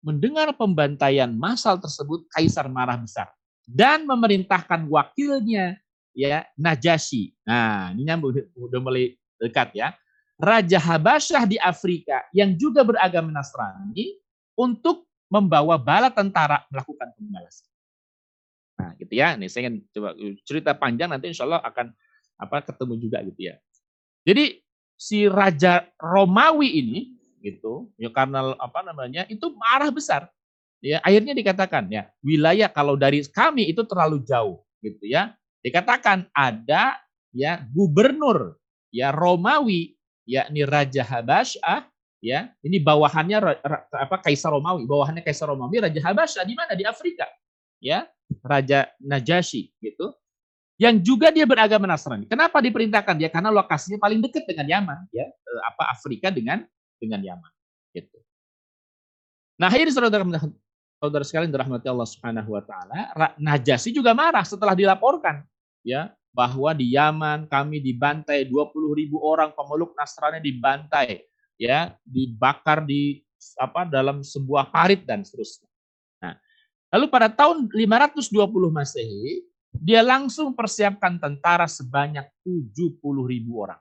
Mendengar 0.00 0.48
pembantaian 0.56 1.28
masal 1.28 1.76
tersebut, 1.76 2.24
Kaisar 2.32 2.72
marah 2.72 2.96
besar. 2.96 3.28
Dan 3.68 4.08
memerintahkan 4.08 4.88
wakilnya, 4.88 5.76
ya 6.16 6.48
Najasyi. 6.56 7.36
Nah, 7.44 7.92
ini 7.92 8.08
nyambung, 8.08 8.32
udah 8.56 8.80
mulai 8.80 9.12
dekat 9.36 9.76
ya. 9.76 9.92
Raja 10.40 10.80
Habasyah 10.80 11.44
di 11.44 11.60
Afrika 11.60 12.24
yang 12.32 12.56
juga 12.56 12.80
beragama 12.80 13.28
Nasrani 13.28 14.16
untuk 14.56 15.04
membawa 15.26 15.76
bala 15.78 16.08
tentara 16.12 16.62
melakukan 16.70 17.10
pembalasan. 17.18 17.68
Nah, 18.76 18.90
gitu 19.00 19.12
ya. 19.16 19.34
Nih 19.34 19.48
saya 19.50 19.66
ingin 19.66 19.82
coba 19.90 20.14
cerita 20.44 20.70
panjang 20.76 21.10
nanti 21.10 21.32
insya 21.32 21.48
Allah 21.48 21.62
akan 21.64 21.90
apa 22.36 22.56
ketemu 22.66 22.94
juga 23.00 23.18
gitu 23.24 23.40
ya. 23.50 23.54
Jadi 24.26 24.60
si 24.96 25.28
raja 25.28 25.84
Romawi 26.00 26.80
ini 26.80 27.00
gitu 27.44 27.92
ya 28.00 28.10
karena 28.10 28.56
apa 28.58 28.80
namanya 28.82 29.28
itu 29.30 29.52
marah 29.54 29.92
besar 29.92 30.26
ya 30.80 30.98
akhirnya 31.04 31.36
dikatakan 31.36 31.86
ya 31.92 32.08
wilayah 32.24 32.66
kalau 32.72 32.98
dari 32.98 33.22
kami 33.28 33.70
itu 33.70 33.84
terlalu 33.84 34.24
jauh 34.24 34.64
gitu 34.80 35.04
ya 35.06 35.36
dikatakan 35.60 36.26
ada 36.32 36.96
ya 37.30 37.60
gubernur 37.70 38.56
ya 38.90 39.12
Romawi 39.12 39.94
yakni 40.26 40.66
Raja 40.66 41.06
Habasyah 41.06 41.86
ya 42.26 42.50
ini 42.66 42.82
bawahannya 42.82 43.38
apa 43.94 44.16
Kaisar 44.18 44.50
Romawi 44.50 44.82
bawahannya 44.82 45.22
Kaisar 45.22 45.46
Romawi 45.46 45.78
Raja 45.78 46.00
Habasyah 46.02 46.42
di 46.42 46.54
mana 46.58 46.74
di 46.74 46.82
Afrika 46.82 47.30
ya 47.78 48.02
Raja 48.42 48.90
Najasyi 48.98 49.70
gitu 49.78 50.10
yang 50.76 51.00
juga 51.00 51.32
dia 51.32 51.48
beragama 51.48 51.88
Nasrani. 51.88 52.28
Kenapa 52.28 52.60
diperintahkan 52.60 53.16
dia? 53.16 53.32
Karena 53.32 53.48
lokasinya 53.48 53.96
paling 53.96 54.20
dekat 54.20 54.44
dengan 54.44 54.68
Yaman, 54.68 55.08
ya, 55.08 55.24
eh, 55.24 55.62
apa 55.72 55.88
Afrika 55.88 56.28
dengan 56.28 56.68
dengan 57.00 57.20
Yaman, 57.24 57.52
gitu. 57.96 58.20
Nah, 59.56 59.72
ini 59.72 59.88
saudara 59.88 60.20
saudara 61.00 61.24
sekalian 61.24 61.48
dirahmati 61.48 61.88
Allah 61.88 62.08
Subhanahu 62.08 62.52
wa 62.52 62.60
taala, 62.60 62.98
Najasi 63.40 63.88
juga 63.88 64.12
marah 64.12 64.44
setelah 64.44 64.76
dilaporkan, 64.76 65.40
ya, 65.80 66.12
bahwa 66.36 66.76
di 66.76 66.92
Yaman 66.92 67.48
kami 67.48 67.80
dibantai 67.80 68.44
20 68.44 68.92
ribu 68.92 69.16
orang 69.24 69.56
pemeluk 69.56 69.96
Nasrani 69.96 70.44
dibantai, 70.44 71.24
ya, 71.60 71.96
dibakar 72.04 72.84
di 72.84 73.24
apa 73.60 73.84
dalam 73.84 74.24
sebuah 74.24 74.68
parit 74.72 75.04
dan 75.04 75.24
seterusnya. 75.24 75.68
Nah, 76.20 76.34
lalu 76.92 77.06
pada 77.12 77.28
tahun 77.28 77.68
520 77.68 78.32
Masehi 78.72 79.44
dia 79.76 80.00
langsung 80.00 80.56
persiapkan 80.56 81.20
tentara 81.20 81.68
sebanyak 81.68 82.24
70 82.44 82.96
ribu 83.28 83.60
orang. 83.60 83.80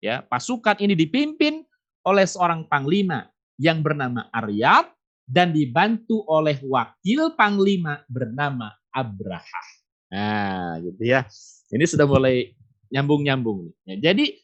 Ya, 0.00 0.24
pasukan 0.24 0.80
ini 0.80 0.96
dipimpin 0.96 1.64
oleh 2.04 2.24
seorang 2.24 2.64
panglima 2.64 3.28
yang 3.60 3.84
bernama 3.84 4.28
Aryat 4.32 4.88
dan 5.28 5.52
dibantu 5.52 6.24
oleh 6.24 6.56
wakil 6.64 7.36
panglima 7.36 8.00
bernama 8.08 8.72
Abraha. 8.88 9.64
Nah, 10.10 10.80
gitu 10.82 11.04
ya. 11.04 11.28
Ini 11.70 11.84
sudah 11.86 12.08
mulai 12.08 12.56
nyambung-nyambung. 12.90 13.70
Ya, 13.86 14.10
jadi 14.10 14.40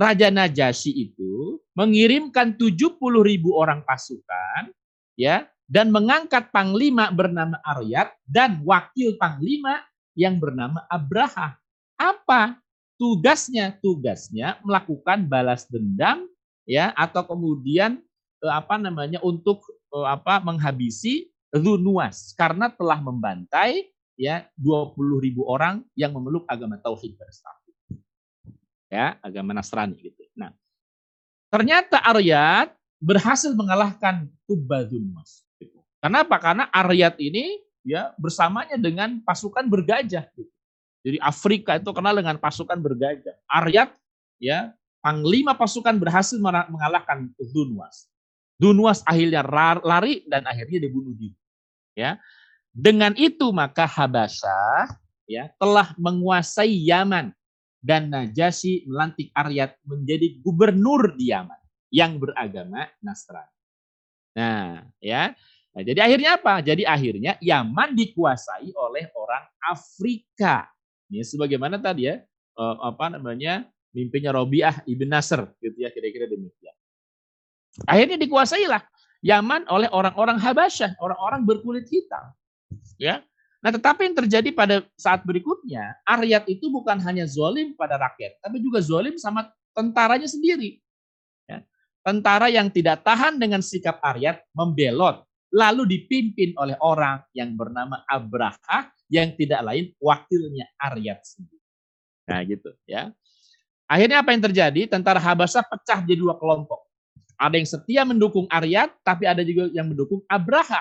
Raja 0.00 0.32
Najasyi 0.32 1.12
itu 1.12 1.60
mengirimkan 1.76 2.56
70 2.56 2.96
ribu 3.20 3.52
orang 3.52 3.84
pasukan 3.84 4.72
ya 5.12 5.44
dan 5.68 5.92
mengangkat 5.92 6.48
panglima 6.48 7.12
bernama 7.12 7.60
Aryat 7.60 8.16
dan 8.24 8.64
wakil 8.64 9.20
panglima 9.20 9.84
yang 10.16 10.40
bernama 10.40 10.88
Abraha. 10.88 11.60
Apa 12.00 12.56
tugasnya? 12.96 13.76
Tugasnya 13.76 14.56
melakukan 14.64 15.28
balas 15.28 15.68
dendam 15.68 16.24
ya 16.64 16.96
atau 16.96 17.20
kemudian 17.20 18.00
eh, 18.40 18.54
apa 18.56 18.80
namanya 18.80 19.20
untuk 19.20 19.60
eh, 19.92 20.08
apa 20.08 20.40
menghabisi 20.40 21.28
Zunuas 21.50 22.30
karena 22.38 22.70
telah 22.70 23.02
membantai 23.02 23.90
ya 24.14 24.46
20 24.56 24.96
ribu 25.18 25.44
orang 25.50 25.82
yang 25.98 26.14
memeluk 26.14 26.46
agama 26.46 26.78
tauhid 26.78 27.18
itu. 27.18 27.59
Ya, 28.90 29.14
agama 29.22 29.54
Nasrani 29.54 29.94
gitu. 30.02 30.18
Nah, 30.34 30.50
ternyata 31.46 32.02
Aryat 32.02 32.74
berhasil 32.98 33.54
mengalahkan 33.54 34.26
Tubadunwas. 34.50 35.46
Gitu. 35.62 35.78
Kenapa? 36.02 36.36
Karena 36.42 36.66
Aryat 36.74 37.14
ini 37.22 37.62
ya 37.86 38.10
bersamanya 38.18 38.74
dengan 38.76 39.22
pasukan 39.22 39.64
bergajah. 39.70 40.26
Gitu. 40.34 40.52
Jadi 41.00 41.16
Afrika 41.22 41.80
itu 41.80 41.90
kenal 41.96 42.18
dengan 42.18 42.36
pasukan 42.36 42.76
bergajah. 42.76 43.32
Aryat 43.48 43.94
ya 44.42 44.74
panglima 45.00 45.56
pasukan 45.56 45.96
berhasil 45.96 46.36
mengalahkan 46.42 47.32
Dunwas. 47.54 48.10
Dunwas 48.60 49.00
akhirnya 49.08 49.40
lari 49.80 50.28
dan 50.28 50.44
akhirnya 50.44 50.84
dibunuh 50.84 51.16
diri. 51.16 51.38
Ya. 51.96 52.20
Dengan 52.70 53.16
itu 53.16 53.48
maka 53.50 53.88
Habasyah 53.88 54.94
ya 55.24 55.50
telah 55.56 55.96
menguasai 55.96 56.70
Yaman 56.86 57.32
dan 57.80 58.12
Najasyi 58.12 58.84
melantik 58.86 59.32
Aryat 59.32 59.80
menjadi 59.88 60.36
gubernur 60.44 61.16
di 61.16 61.32
Yaman 61.32 61.60
yang 61.90 62.20
beragama 62.20 62.86
Nasrani. 63.00 63.56
Nah, 64.36 64.84
ya. 65.02 65.34
Nah, 65.70 65.82
jadi 65.82 66.00
akhirnya 66.06 66.30
apa? 66.38 66.54
Jadi 66.62 66.86
akhirnya 66.86 67.32
Yaman 67.40 67.96
dikuasai 67.96 68.70
oleh 68.76 69.10
orang 69.16 69.44
Afrika. 69.64 70.68
Ini 71.10 71.26
sebagaimana 71.26 71.80
tadi 71.82 72.06
ya, 72.06 72.22
eh, 72.56 72.76
apa 72.80 73.10
namanya? 73.10 73.66
mimpinya 73.90 74.30
Robiah 74.30 74.86
ibn 74.86 75.10
Nasr 75.10 75.50
gitu 75.58 75.74
ya 75.82 75.90
kira-kira 75.90 76.30
demikian. 76.30 76.74
Akhirnya 77.86 78.18
dikuasailah 78.18 78.82
Yaman 79.20 79.68
oleh 79.68 79.90
orang-orang 79.92 80.40
Habasyah, 80.40 80.96
orang-orang 80.96 81.44
berkulit 81.44 81.86
hitam. 81.90 82.32
Ya. 82.96 83.20
Nah, 83.60 83.68
tetapi 83.68 84.08
yang 84.08 84.16
terjadi 84.24 84.48
pada 84.56 84.80
saat 84.96 85.20
berikutnya, 85.20 86.00
Aryat 86.08 86.48
itu 86.48 86.72
bukan 86.72 86.96
hanya 87.04 87.28
zolim 87.28 87.76
pada 87.76 88.00
rakyat, 88.00 88.40
tapi 88.40 88.56
juga 88.56 88.80
zolim 88.80 89.20
sama 89.20 89.52
tentaranya 89.76 90.24
sendiri. 90.24 90.80
Ya. 91.44 91.60
Tentara 92.00 92.48
yang 92.48 92.72
tidak 92.72 93.04
tahan 93.04 93.36
dengan 93.36 93.60
sikap 93.60 94.00
Aryat 94.00 94.40
membelot 94.56 95.28
lalu 95.50 95.98
dipimpin 95.98 96.54
oleh 96.56 96.78
orang 96.80 97.20
yang 97.34 97.52
bernama 97.58 98.00
Abraha 98.06 98.88
yang 99.10 99.34
tidak 99.34 99.60
lain 99.66 99.92
wakilnya 99.98 100.70
Aryat 100.78 101.20
sendiri. 101.26 101.60
Nah 102.30 102.40
gitu 102.46 102.70
ya. 102.86 103.10
Akhirnya 103.90 104.22
apa 104.22 104.30
yang 104.30 104.42
terjadi? 104.46 104.86
Tentara 104.86 105.18
Habasah 105.18 105.66
pecah 105.66 106.06
jadi 106.06 106.22
dua 106.22 106.38
kelompok. 106.38 106.86
Ada 107.34 107.58
yang 107.58 107.66
setia 107.66 108.02
mendukung 108.06 108.46
Aryat, 108.46 108.94
tapi 109.02 109.26
ada 109.26 109.42
juga 109.42 109.66
yang 109.74 109.90
mendukung 109.90 110.22
Abraha. 110.30 110.78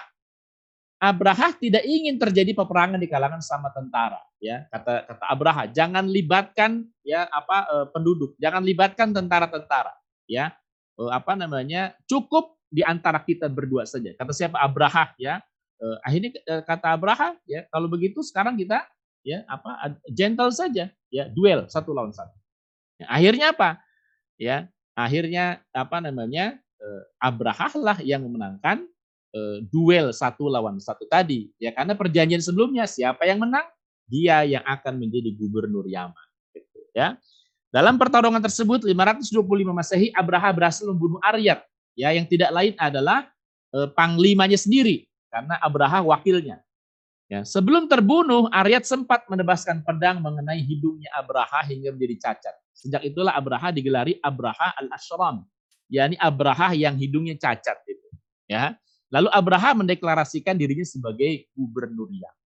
Abraha 0.99 1.55
tidak 1.55 1.87
ingin 1.87 2.19
terjadi 2.19 2.51
peperangan 2.51 2.99
di 2.99 3.07
kalangan 3.07 3.39
sama 3.39 3.71
tentara, 3.71 4.19
ya 4.43 4.67
kata 4.67 5.07
kata 5.07 5.25
Abraha, 5.31 5.63
jangan 5.71 6.03
libatkan 6.03 6.83
ya 7.07 7.23
apa 7.31 7.57
eh, 7.71 7.87
penduduk, 7.95 8.35
jangan 8.35 8.59
libatkan 8.67 9.15
tentara-tentara, 9.15 9.95
ya 10.27 10.51
eh, 10.99 11.11
apa 11.11 11.39
namanya 11.39 11.95
cukup 12.03 12.59
di 12.67 12.83
antara 12.83 13.23
kita 13.23 13.47
berdua 13.47 13.87
saja. 13.87 14.11
Kata 14.11 14.35
siapa 14.35 14.59
Abraha, 14.59 15.15
ya 15.15 15.39
eh, 15.79 15.97
akhirnya 16.03 16.35
kata 16.67 16.87
Abraha, 16.91 17.39
ya 17.47 17.63
kalau 17.71 17.87
begitu 17.87 18.19
sekarang 18.19 18.59
kita 18.59 18.83
ya 19.23 19.47
apa 19.47 19.95
gentle 20.11 20.51
saja, 20.51 20.91
ya 21.07 21.31
duel 21.31 21.63
satu 21.71 21.95
lawan 21.95 22.11
satu. 22.11 22.35
Ya, 22.99 23.07
akhirnya 23.07 23.55
apa? 23.55 23.79
Ya, 24.35 24.67
akhirnya 24.99 25.63
apa 25.71 26.03
namanya? 26.03 26.59
Eh, 26.79 27.03
Abraha 27.19 27.75
lah 27.75 27.99
yang 27.99 28.23
memenangkan 28.23 28.87
eh, 29.33 29.57
duel 29.67 30.13
satu 30.13 30.49
lawan 30.49 30.77
satu 30.81 31.05
tadi. 31.09 31.49
Ya, 31.57 31.73
karena 31.73 31.93
perjanjian 31.97 32.41
sebelumnya 32.41 32.85
siapa 32.89 33.25
yang 33.25 33.41
menang? 33.41 33.65
Dia 34.09 34.41
yang 34.45 34.65
akan 34.65 34.97
menjadi 34.97 35.29
gubernur 35.37 35.85
Yaman. 35.85 36.27
Gitu, 36.53 36.79
ya. 36.97 37.17
Dalam 37.69 38.01
pertarungan 38.01 38.41
tersebut 38.41 38.81
525 38.81 39.45
Masehi 39.69 40.09
Abraha 40.17 40.49
berhasil 40.49 40.89
membunuh 40.89 41.21
Aryat 41.21 41.61
ya 41.93 42.09
yang 42.09 42.25
tidak 42.25 42.49
lain 42.49 42.73
adalah 42.81 43.29
eh, 43.75 43.89
panglimanya 43.93 44.57
sendiri 44.57 45.05
karena 45.29 45.61
Abraha 45.61 46.01
wakilnya. 46.01 46.63
Ya, 47.29 47.45
sebelum 47.45 47.85
terbunuh, 47.85 48.49
Aryat 48.49 48.89
sempat 48.89 49.29
menebaskan 49.29 49.85
pedang 49.85 50.17
mengenai 50.17 50.65
hidungnya 50.65 51.13
Abraha 51.13 51.61
hingga 51.69 51.93
menjadi 51.93 52.25
cacat. 52.25 52.55
Sejak 52.73 53.05
itulah 53.05 53.37
Abraha 53.37 53.69
digelari 53.69 54.17
Abraha 54.17 54.73
al-Ashram, 54.81 55.45
yakni 55.93 56.17
Abraha 56.17 56.73
yang 56.73 56.97
hidungnya 56.97 57.37
cacat 57.37 57.77
itu. 57.85 58.07
Ya. 58.49 58.73
Lalu 59.09 59.29
Abraha 59.33 59.73
mendeklarasikan 59.73 60.53
dirinya 60.53 60.85
sebagai 60.85 61.49
gubernur 61.57 62.09
Yaman. 62.13 62.45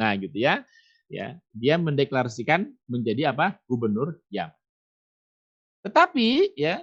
Nah, 0.00 0.12
gitu 0.16 0.36
ya. 0.40 0.64
Ya, 1.12 1.36
dia 1.52 1.76
mendeklarasikan 1.76 2.72
menjadi 2.88 3.36
apa? 3.36 3.60
Gubernur 3.68 4.16
Yaman. 4.32 4.56
Tetapi 5.84 6.56
ya 6.56 6.80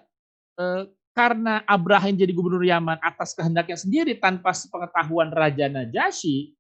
eh, 0.60 0.84
karena 1.18 1.66
Abraha 1.66 2.14
yang 2.14 2.22
jadi 2.22 2.34
gubernur 2.36 2.62
Yaman 2.62 3.02
atas 3.02 3.34
kehendaknya 3.34 3.80
sendiri 3.80 4.14
tanpa 4.22 4.54
sepengetahuan 4.54 5.34
Raja 5.34 5.66
Najasyi, 5.66 6.54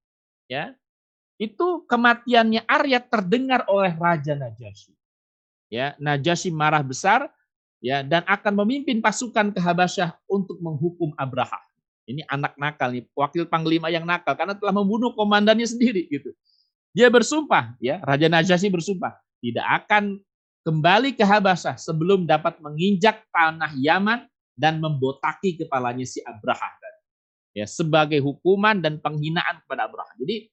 ya 0.49 0.73
itu 1.37 1.85
kematiannya 1.85 2.65
Arya 2.65 2.99
terdengar 2.99 3.63
oleh 3.69 3.93
Raja 3.93 4.33
Najasyi 4.33 4.99
ya 5.71 5.93
Najasyi 6.01 6.49
marah 6.51 6.81
besar 6.81 7.29
ya 7.79 8.01
dan 8.03 8.25
akan 8.25 8.65
memimpin 8.65 8.99
pasukan 8.99 9.53
ke 9.53 9.61
Habasyah 9.61 10.17
untuk 10.27 10.59
menghukum 10.59 11.15
Abraha. 11.15 11.61
Ini 12.09 12.25
anak 12.25 12.57
nakal 12.57 12.89
nih, 12.89 13.05
wakil 13.13 13.45
panglima 13.45 13.93
yang 13.93 14.01
nakal 14.01 14.33
karena 14.33 14.57
telah 14.57 14.73
membunuh 14.73 15.13
komandannya 15.13 15.69
sendiri 15.69 16.09
gitu. 16.09 16.33
Dia 16.89 17.05
bersumpah 17.13 17.77
ya, 17.77 18.01
Raja 18.01 18.25
Najasyi 18.25 18.73
bersumpah 18.73 19.13
tidak 19.45 19.85
akan 19.85 20.17
kembali 20.65 21.13
ke 21.13 21.21
Habasyah 21.21 21.77
sebelum 21.77 22.25
dapat 22.25 22.57
menginjak 22.57 23.29
tanah 23.29 23.77
Yaman 23.77 24.25
dan 24.57 24.81
membotaki 24.81 25.53
kepalanya 25.61 26.03
si 26.03 26.19
Abraha. 26.25 26.81
Ya, 27.53 27.65
sebagai 27.69 28.21
hukuman 28.21 28.77
dan 28.81 28.97
penghinaan 28.97 29.61
kepada 29.65 29.85
Abraha. 29.85 30.13
Jadi 30.17 30.49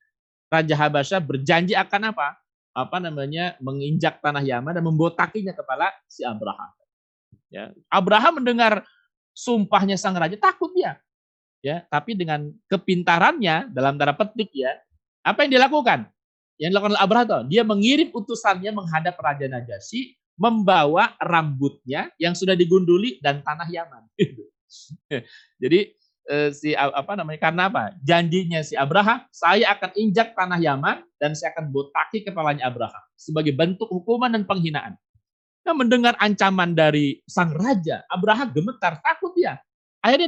Raja 0.53 0.75
Habasyah 0.77 1.21
berjanji 1.25 1.73
akan 1.73 2.13
apa? 2.13 2.37
apa 2.77 3.01
namanya 3.01 3.57
menginjak 3.57 4.21
tanah 4.21 4.45
Yaman 4.45 4.77
dan 4.77 4.85
membotakinya 4.85 5.57
kepala 5.57 5.89
si 6.05 6.21
Abraham. 6.21 6.69
Ya, 7.49 7.73
Abraham 7.89 8.45
mendengar 8.45 8.85
sumpahnya 9.33 9.97
sang 9.97 10.13
raja 10.13 10.37
takut 10.37 10.69
dia. 10.77 11.01
Ya, 11.67 11.83
tapi 11.91 12.15
dengan 12.15 12.55
kepintarannya 12.71 13.75
dalam 13.75 13.99
tanda 13.99 14.15
petik 14.15 14.55
ya, 14.55 14.71
apa 15.27 15.43
yang 15.43 15.59
dilakukan? 15.59 16.07
Yang 16.63 16.71
dilakukan 16.71 16.93
oleh 16.95 17.03
Abraham 17.03 17.27
itu, 17.27 17.41
dia 17.51 17.63
mengirim 17.67 18.09
utusannya 18.15 18.71
menghadap 18.71 19.19
Raja 19.19 19.51
Najasyi 19.51 20.15
membawa 20.39 21.19
rambutnya 21.19 22.15
yang 22.23 22.39
sudah 22.39 22.55
digunduli 22.55 23.19
dan 23.19 23.43
tanah 23.43 23.67
Yaman. 23.67 24.07
Jadi 25.63 25.97
Eh, 26.27 26.51
si 26.51 26.75
apa 26.75 27.15
namanya 27.15 27.39
karena 27.39 27.71
apa 27.71 27.95
janjinya 28.03 28.59
si 28.59 28.75
Abraham 28.75 29.23
saya 29.31 29.79
akan 29.79 29.95
injak 29.95 30.35
tanah 30.35 30.59
Yaman 30.59 31.07
dan 31.23 31.39
saya 31.39 31.55
akan 31.55 31.71
botaki 31.71 32.27
kepalanya 32.27 32.67
Abraham 32.67 32.99
sebagai 33.15 33.55
bentuk 33.55 33.87
hukuman 33.87 34.35
dan 34.35 34.43
penghinaan. 34.43 34.99
Nah, 35.63 35.75
mendengar 35.75 36.19
ancaman 36.19 36.75
dari 36.75 37.23
sang 37.31 37.55
raja, 37.55 38.03
Abraham 38.11 38.51
gemetar, 38.51 38.99
takut 39.07 39.39
dia. 39.39 39.63
Akhirnya 40.03 40.27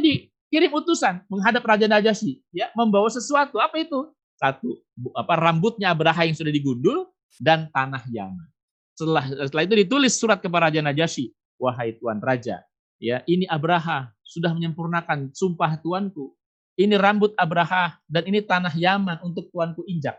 dikirim 0.49 0.73
utusan 0.73 1.21
menghadap 1.29 1.61
Raja 1.61 1.85
Najasyi, 1.85 2.41
ya, 2.57 2.73
membawa 2.73 3.13
sesuatu. 3.13 3.61
Apa 3.61 3.85
itu? 3.85 4.09
Satu, 4.41 4.81
apa 5.13 5.37
rambutnya 5.37 5.93
Abraham 5.93 6.33
yang 6.33 6.39
sudah 6.41 6.49
digundul 6.49 7.13
dan 7.37 7.69
tanah 7.69 8.01
Yaman. 8.09 8.49
Setelah, 8.97 9.25
setelah 9.29 9.65
itu 9.69 9.75
ditulis 9.85 10.17
surat 10.17 10.41
kepada 10.41 10.73
Raja 10.73 10.81
Najasyi, 10.81 11.37
wahai 11.61 12.01
tuan 12.01 12.19
raja, 12.25 12.65
ya 12.97 13.21
ini 13.29 13.45
Abraha 13.45 14.09
sudah 14.25 14.51
menyempurnakan 14.57 15.37
sumpah 15.37 15.77
tuanku. 15.85 16.33
Ini 16.79 16.97
rambut 16.97 17.35
Abraha 17.37 17.99
dan 18.09 18.25
ini 18.25 18.41
tanah 18.41 18.73
Yaman 18.73 19.21
untuk 19.27 19.51
tuanku 19.53 19.85
injak. 19.85 20.17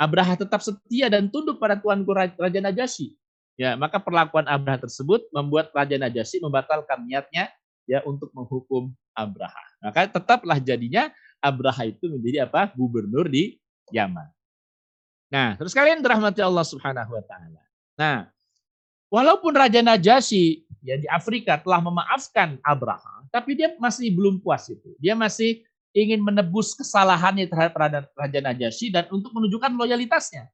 Abraha 0.00 0.34
tetap 0.34 0.64
setia 0.64 1.12
dan 1.12 1.28
tunduk 1.28 1.60
pada 1.60 1.76
tuanku 1.76 2.10
Raja 2.16 2.60
Najasyi. 2.60 3.14
Ya, 3.60 3.76
maka 3.76 4.00
perlakuan 4.00 4.48
Abraha 4.48 4.88
tersebut 4.88 5.28
membuat 5.30 5.68
Raja 5.76 6.00
Najasyi 6.00 6.40
membatalkan 6.40 7.04
niatnya 7.04 7.52
ya 7.90 8.06
untuk 8.06 8.30
menghukum 8.30 8.94
Abraha. 9.10 9.64
Maka 9.82 10.06
tetaplah 10.06 10.62
jadinya 10.62 11.10
Abraha 11.42 11.90
itu 11.90 12.06
menjadi 12.06 12.46
apa? 12.46 12.70
Gubernur 12.70 13.26
di 13.26 13.58
Yaman. 13.90 14.30
Nah, 15.26 15.58
terus 15.58 15.74
kalian 15.74 15.98
dirahmati 15.98 16.38
Allah 16.38 16.62
Subhanahu 16.62 17.10
wa 17.18 17.24
taala. 17.26 17.62
Nah, 17.98 18.30
walaupun 19.10 19.50
Raja 19.50 19.82
Najasyi 19.82 20.62
ya 20.86 20.94
di 21.02 21.10
Afrika 21.10 21.58
telah 21.58 21.82
memaafkan 21.82 22.62
Abraham, 22.62 23.26
tapi 23.34 23.58
dia 23.58 23.74
masih 23.82 24.14
belum 24.14 24.38
puas 24.38 24.70
itu. 24.70 24.94
Dia 25.02 25.18
masih 25.18 25.66
ingin 25.90 26.22
menebus 26.22 26.78
kesalahannya 26.78 27.50
terhadap 27.50 28.10
Raja 28.14 28.38
Najasyi 28.38 28.94
dan 28.94 29.10
untuk 29.10 29.34
menunjukkan 29.34 29.74
loyalitasnya. 29.74 30.46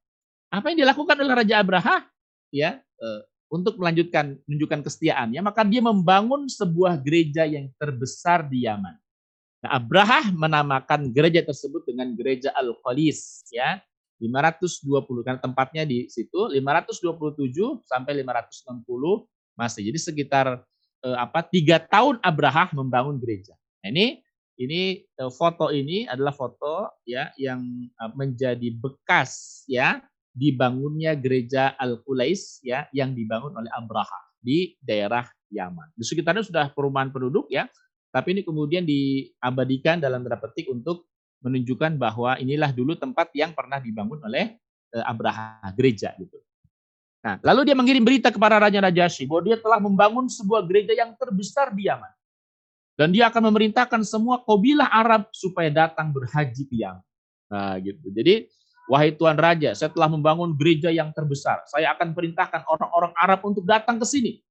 Apa 0.48 0.72
yang 0.72 0.88
dilakukan 0.88 1.16
oleh 1.20 1.34
Raja 1.36 1.60
Abraham? 1.60 2.00
Ya, 2.48 2.80
eh, 2.80 3.20
untuk 3.46 3.78
melanjutkan 3.78 4.34
menunjukkan 4.46 4.80
kesetiaannya, 4.82 5.40
maka 5.42 5.62
dia 5.62 5.78
membangun 5.78 6.50
sebuah 6.50 6.98
gereja 6.98 7.46
yang 7.46 7.70
terbesar 7.78 8.46
di 8.46 8.66
Yaman. 8.66 8.94
Nah, 9.62 9.70
Abraham 9.78 10.34
menamakan 10.34 11.10
gereja 11.14 11.42
tersebut 11.46 11.86
dengan 11.86 12.12
gereja 12.14 12.50
Al-Qalis, 12.54 13.46
ya. 13.50 13.82
520 14.16 14.80
karena 15.20 15.36
tempatnya 15.36 15.84
di 15.84 16.08
situ 16.08 16.48
527 16.48 17.84
sampai 17.84 18.24
560 18.24 19.28
masih. 19.52 19.92
Jadi 19.92 19.98
sekitar 20.00 20.64
eh, 21.04 21.18
apa 21.20 21.44
tiga 21.44 21.76
tahun 21.76 22.16
Abraham 22.24 22.86
membangun 22.86 23.20
gereja. 23.20 23.52
Nah, 23.84 23.92
ini 23.92 24.24
ini 24.56 25.04
eh, 25.04 25.32
foto 25.32 25.68
ini 25.68 26.08
adalah 26.08 26.32
foto 26.32 26.96
ya 27.04 27.28
yang 27.36 27.60
eh, 27.92 28.10
menjadi 28.16 28.72
bekas 28.72 29.62
ya 29.68 30.00
dibangunnya 30.36 31.16
gereja 31.16 31.72
Al 31.80 32.04
Qulais 32.04 32.60
ya 32.60 32.84
yang 32.92 33.16
dibangun 33.16 33.56
oleh 33.56 33.72
Abraham 33.72 34.24
di 34.36 34.76
daerah 34.84 35.24
Yaman. 35.48 35.96
Di 35.96 36.04
sekitarnya 36.04 36.44
sudah 36.44 36.68
perumahan 36.76 37.08
penduduk 37.08 37.48
ya, 37.48 37.64
tapi 38.12 38.36
ini 38.36 38.42
kemudian 38.44 38.84
diabadikan 38.84 39.96
dalam 39.96 40.20
tanda 40.20 40.36
petik 40.36 40.68
untuk 40.68 41.08
menunjukkan 41.40 41.96
bahwa 41.96 42.36
inilah 42.36 42.68
dulu 42.68 42.92
tempat 42.92 43.32
yang 43.32 43.56
pernah 43.56 43.80
dibangun 43.80 44.20
oleh 44.28 44.60
eh, 44.92 45.04
Abraham 45.08 45.72
gereja 45.72 46.12
gitu. 46.20 46.36
Nah, 47.24 47.42
lalu 47.42 47.72
dia 47.72 47.74
mengirim 47.74 48.06
berita 48.06 48.30
kepada 48.30 48.60
Raja 48.60 48.78
Najasyi 48.78 49.26
bahwa 49.26 49.42
dia 49.50 49.58
telah 49.58 49.82
membangun 49.82 50.30
sebuah 50.30 50.62
gereja 50.62 50.94
yang 50.94 51.10
terbesar 51.18 51.74
di 51.74 51.90
Yaman. 51.90 52.12
Dan 52.96 53.12
dia 53.12 53.28
akan 53.28 53.52
memerintahkan 53.52 54.00
semua 54.06 54.40
kabilah 54.40 54.88
Arab 54.88 55.28
supaya 55.34 55.68
datang 55.68 56.14
berhaji 56.14 56.64
ke 56.70 56.76
Yaman. 56.86 57.04
Nah, 57.50 57.74
gitu. 57.82 58.14
Jadi, 58.14 58.46
wahai 58.86 59.14
Tuan 59.14 59.38
Raja, 59.38 59.74
saya 59.74 59.90
telah 59.90 60.10
membangun 60.10 60.54
gereja 60.54 60.90
yang 60.90 61.10
terbesar. 61.14 61.62
Saya 61.70 61.94
akan 61.94 62.14
perintahkan 62.14 62.66
orang-orang 62.66 63.12
Arab 63.18 63.40
untuk 63.46 63.66
datang 63.66 63.98
ke 63.98 64.06
sini. 64.06 64.42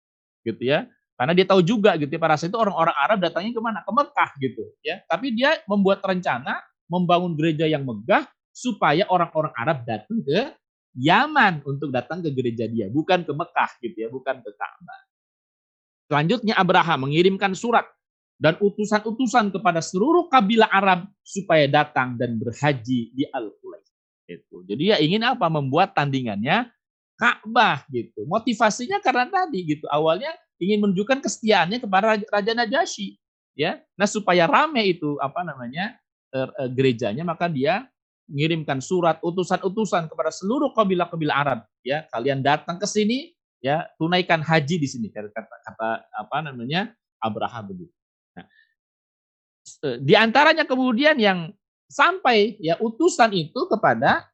Gitu 0.45 0.71
ya. 0.71 0.87
Karena 1.15 1.31
dia 1.31 1.47
tahu 1.47 1.63
juga 1.63 1.95
gitu 1.95 2.11
ya, 2.11 2.19
para 2.19 2.35
itu 2.35 2.57
orang-orang 2.59 2.95
Arab 2.99 3.17
datangnya 3.23 3.55
ke 3.55 3.61
mana? 3.63 3.79
Ke 3.87 3.91
Mekah 3.95 4.31
gitu 4.43 4.63
ya. 4.83 4.99
Tapi 5.07 5.31
dia 5.31 5.63
membuat 5.63 6.03
rencana 6.03 6.59
membangun 6.91 7.33
gereja 7.39 7.65
yang 7.65 7.87
megah 7.87 8.27
supaya 8.51 9.07
orang-orang 9.07 9.55
Arab 9.55 9.87
datang 9.87 10.19
ke 10.23 10.51
Yaman 10.95 11.59
untuk 11.67 11.91
datang 11.91 12.23
ke 12.23 12.31
gereja 12.31 12.71
dia, 12.71 12.87
bukan 12.87 13.27
ke 13.27 13.31
Mekah 13.35 13.71
gitu 13.83 13.97
ya, 13.99 14.07
bukan 14.07 14.39
ke 14.39 14.51
Ka'bah. 14.55 15.01
Selanjutnya 16.07 16.55
Abraham 16.55 17.09
mengirimkan 17.09 17.51
surat 17.51 17.83
dan 18.39 18.55
utusan-utusan 18.63 19.51
kepada 19.51 19.83
seluruh 19.83 20.27
kabilah 20.31 20.71
Arab 20.71 21.07
supaya 21.23 21.67
datang 21.67 22.15
dan 22.15 22.39
berhaji 22.39 23.11
di 23.11 23.23
Al-Qulais. 23.27 23.87
Itu. 24.25 24.65
Jadi 24.65 24.93
ya 24.93 24.97
ingin 24.97 25.21
apa? 25.21 25.45
Membuat 25.49 25.93
tandingannya 25.93 26.69
Ka'bah 27.15 27.87
gitu. 27.93 28.27
Motivasinya 28.27 28.99
karena 28.99 29.29
tadi 29.29 29.77
gitu. 29.77 29.85
Awalnya 29.87 30.35
ingin 30.59 30.83
menunjukkan 30.83 31.23
kesetiaannya 31.23 31.79
kepada 31.83 32.19
Raja 32.19 32.53
Najasyi, 32.55 33.19
ya. 33.55 33.79
Nah, 33.95 34.07
supaya 34.07 34.47
rame 34.47 34.83
itu 34.87 35.15
apa 35.19 35.43
namanya? 35.43 35.95
Er, 36.35 36.51
er, 36.59 36.69
gerejanya 36.71 37.23
maka 37.23 37.47
dia 37.47 37.87
mengirimkan 38.27 38.81
surat 38.83 39.21
utusan-utusan 39.23 40.11
kepada 40.11 40.31
seluruh 40.33 40.75
kabilah-kabilah 40.75 41.35
Arab, 41.35 41.59
ya. 41.83 42.03
Kalian 42.11 42.43
datang 42.43 42.75
ke 42.75 42.87
sini, 42.87 43.35
ya, 43.63 43.87
tunaikan 43.95 44.43
haji 44.43 44.75
di 44.79 44.87
sini 44.87 45.07
kata 45.07 45.31
kata 45.31 45.89
apa 46.11 46.37
namanya? 46.43 46.91
Abraha 47.19 47.63
begitu. 47.63 47.95
Nah, 48.35 48.45
eh, 49.87 49.97
di 50.03 50.13
antaranya 50.19 50.67
kemudian 50.67 51.15
yang 51.15 51.51
sampai 51.89 52.57
ya 52.61 52.77
utusan 52.81 53.31
itu 53.33 53.67
kepada 53.69 54.25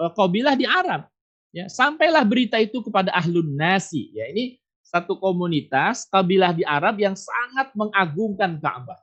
uh, 0.00 0.10
kabilah 0.12 0.54
di 0.56 0.64
Arab. 0.66 1.06
Ya, 1.50 1.66
sampailah 1.66 2.22
berita 2.22 2.62
itu 2.62 2.78
kepada 2.78 3.10
ahlun 3.10 3.58
nasi. 3.58 4.14
Ya, 4.14 4.30
ini 4.30 4.62
satu 4.86 5.18
komunitas 5.18 6.06
kabilah 6.06 6.54
di 6.54 6.62
Arab 6.62 6.98
yang 7.02 7.18
sangat 7.18 7.74
mengagungkan 7.74 8.58
Ka'bah. 8.62 8.98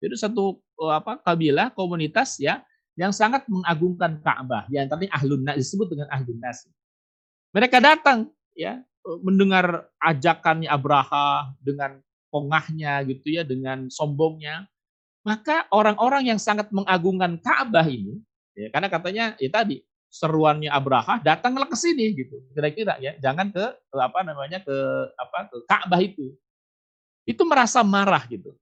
Jadi 0.00 0.16
satu 0.16 0.60
uh, 0.80 0.96
apa 0.96 1.20
kabilah 1.20 1.72
komunitas 1.76 2.40
ya 2.40 2.64
yang 2.96 3.12
sangat 3.12 3.44
mengagungkan 3.48 4.20
Ka'bah. 4.24 4.64
Di 4.68 4.80
antaranya 4.80 5.12
ahlun 5.12 5.44
nasi 5.44 5.60
disebut 5.60 5.86
dengan 5.92 6.08
ahlun 6.08 6.40
nasi. 6.40 6.68
Mereka 7.52 7.80
datang 7.84 8.32
ya 8.56 8.80
mendengar 9.24 9.88
ajakannya 10.00 10.68
Abraha 10.68 11.52
dengan 11.60 12.00
pongahnya 12.30 13.02
gitu 13.08 13.40
ya 13.40 13.42
dengan 13.42 13.90
sombongnya 13.90 14.68
maka 15.26 15.68
orang-orang 15.70 16.32
yang 16.32 16.40
sangat 16.40 16.72
mengagungkan 16.72 17.36
Ka'bah 17.40 17.84
ini, 17.84 18.20
ya, 18.56 18.72
karena 18.72 18.88
katanya 18.88 19.24
ya 19.36 19.50
tadi 19.52 19.84
seruannya 20.10 20.72
Abraha 20.72 21.22
datanglah 21.22 21.70
ke 21.70 21.76
sini 21.78 22.10
gitu, 22.16 22.40
kira-kira 22.56 22.98
ya, 22.98 23.14
jangan 23.20 23.52
ke, 23.52 23.62
ke 23.62 23.96
apa 24.00 24.20
namanya 24.26 24.58
ke 24.64 24.76
apa 25.14 25.38
ke 25.52 25.56
Ka'bah 25.68 26.00
itu. 26.02 26.34
Itu 27.28 27.44
merasa 27.46 27.84
marah 27.84 28.24
gitu. 28.26 28.56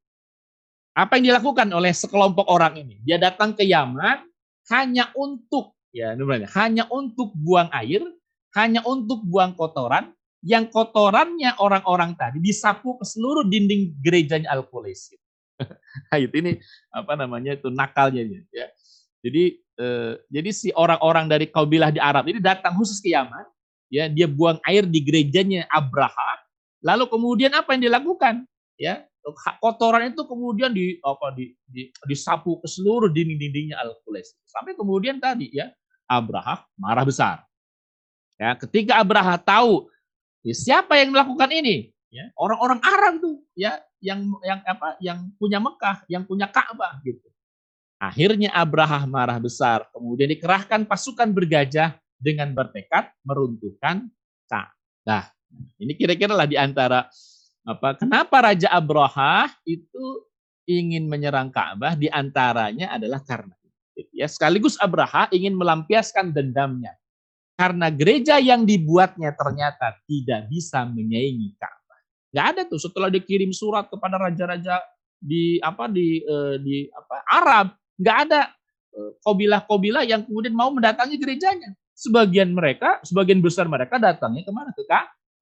Apa 0.92 1.16
yang 1.16 1.30
dilakukan 1.30 1.70
oleh 1.70 1.94
sekelompok 1.94 2.50
orang 2.50 2.74
ini? 2.74 2.98
Dia 3.06 3.22
datang 3.22 3.54
ke 3.54 3.62
Yaman 3.62 4.26
hanya 4.74 5.14
untuk 5.14 5.78
ya 5.94 6.12
namanya 6.18 6.50
hanya 6.58 6.84
untuk 6.90 7.32
buang 7.38 7.70
air, 7.70 8.02
hanya 8.58 8.82
untuk 8.82 9.22
buang 9.22 9.54
kotoran, 9.54 10.10
yang 10.42 10.66
kotorannya 10.68 11.54
orang-orang 11.62 12.18
tadi 12.18 12.42
disapu 12.42 12.98
ke 12.98 13.06
seluruh 13.06 13.46
dinding 13.46 13.94
gerejanya 14.02 14.52
Al-Qulais. 14.58 15.14
Gitu. 15.58 15.74
Nah, 16.08 16.18
ini 16.22 16.52
apa 16.94 17.12
namanya 17.18 17.58
itu 17.58 17.68
nakalnya 17.74 18.22
ya. 18.54 18.70
Jadi 19.18 19.58
eh, 19.58 20.12
jadi 20.30 20.50
si 20.54 20.68
orang-orang 20.70 21.26
dari 21.26 21.50
kabilah 21.50 21.90
di 21.90 21.98
Arab 21.98 22.30
ini 22.30 22.38
datang 22.38 22.78
khusus 22.78 23.02
ke 23.02 23.10
Yaman, 23.10 23.42
ya 23.90 24.06
dia 24.06 24.30
buang 24.30 24.62
air 24.62 24.86
di 24.86 25.02
gerejanya 25.02 25.66
Abraha, 25.66 26.38
lalu 26.86 27.10
kemudian 27.10 27.50
apa 27.58 27.74
yang 27.74 27.90
dilakukan? 27.90 28.46
Ya 28.78 29.02
kotoran 29.60 30.14
itu 30.14 30.22
kemudian 30.24 30.72
di 30.72 30.96
apa 31.02 31.34
di, 31.34 31.52
di 31.66 31.90
disapu 32.06 32.62
ke 32.62 32.68
seluruh 32.70 33.10
dinding-dindingnya 33.10 33.76
Al-Qulais. 33.76 34.32
Sampai 34.46 34.78
kemudian 34.78 35.18
tadi 35.20 35.50
ya 35.52 35.68
Abraha 36.08 36.64
marah 36.78 37.04
besar. 37.04 37.44
Ya, 38.38 38.54
ketika 38.54 39.02
Abraha 39.02 39.34
tahu 39.34 39.90
ya, 40.46 40.54
siapa 40.54 40.94
yang 40.94 41.10
melakukan 41.10 41.50
ini, 41.50 41.90
ya 42.08 42.30
orang-orang 42.38 42.78
Arab 42.86 43.18
tuh 43.18 43.36
ya 43.58 43.82
yang 43.98 44.20
yang 44.42 44.60
apa 44.62 44.88
yang 45.02 45.18
punya 45.36 45.58
Mekah, 45.58 46.06
yang 46.06 46.22
punya 46.24 46.46
Ka'bah 46.46 46.98
gitu. 47.02 47.28
Akhirnya 47.98 48.54
Abraham 48.54 49.10
marah 49.10 49.42
besar, 49.42 49.90
kemudian 49.90 50.30
dikerahkan 50.30 50.86
pasukan 50.86 51.34
bergajah 51.34 51.98
dengan 52.14 52.54
bertekad 52.54 53.10
meruntuhkan 53.26 54.06
Ka'bah. 54.46 55.34
Ini 55.82 55.92
kira-kira 55.98 56.34
lah 56.34 56.46
di 56.46 56.54
antara 56.54 57.10
apa 57.66 57.98
kenapa 57.98 58.52
Raja 58.52 58.70
Abraha 58.70 59.50
itu 59.66 60.24
ingin 60.68 61.10
menyerang 61.10 61.50
Ka'bah 61.50 61.98
di 61.98 62.06
antaranya 62.06 62.94
adalah 62.94 63.24
karena. 63.24 63.54
Ya, 64.14 64.30
sekaligus 64.30 64.78
Abraha 64.78 65.26
ingin 65.34 65.58
melampiaskan 65.58 66.30
dendamnya 66.30 66.94
karena 67.58 67.90
gereja 67.90 68.38
yang 68.38 68.62
dibuatnya 68.62 69.34
ternyata 69.34 69.98
tidak 70.06 70.46
bisa 70.46 70.86
menyaingi 70.86 71.58
Ka'bah. 71.58 71.77
Nggak 72.32 72.46
ada 72.54 72.62
tuh 72.68 72.80
setelah 72.80 73.08
dikirim 73.08 73.50
surat 73.52 73.88
kepada 73.88 74.20
raja-raja 74.20 74.80
di 75.18 75.58
apa 75.58 75.90
di 75.90 76.22
eh, 76.22 76.56
di 76.60 76.86
apa 76.92 77.16
Arab, 77.26 77.66
nggak 77.98 78.18
ada 78.28 78.40
eh, 78.94 79.10
kobilah-kobilah 79.24 80.04
yang 80.04 80.22
kemudian 80.28 80.54
mau 80.54 80.70
mendatangi 80.70 81.16
gerejanya. 81.16 81.72
Sebagian 81.98 82.54
mereka, 82.54 83.02
sebagian 83.02 83.42
besar 83.42 83.66
mereka 83.66 83.98
datangnya 83.98 84.46
ke 84.46 84.52
mana? 84.54 84.70
Ke, 84.70 84.86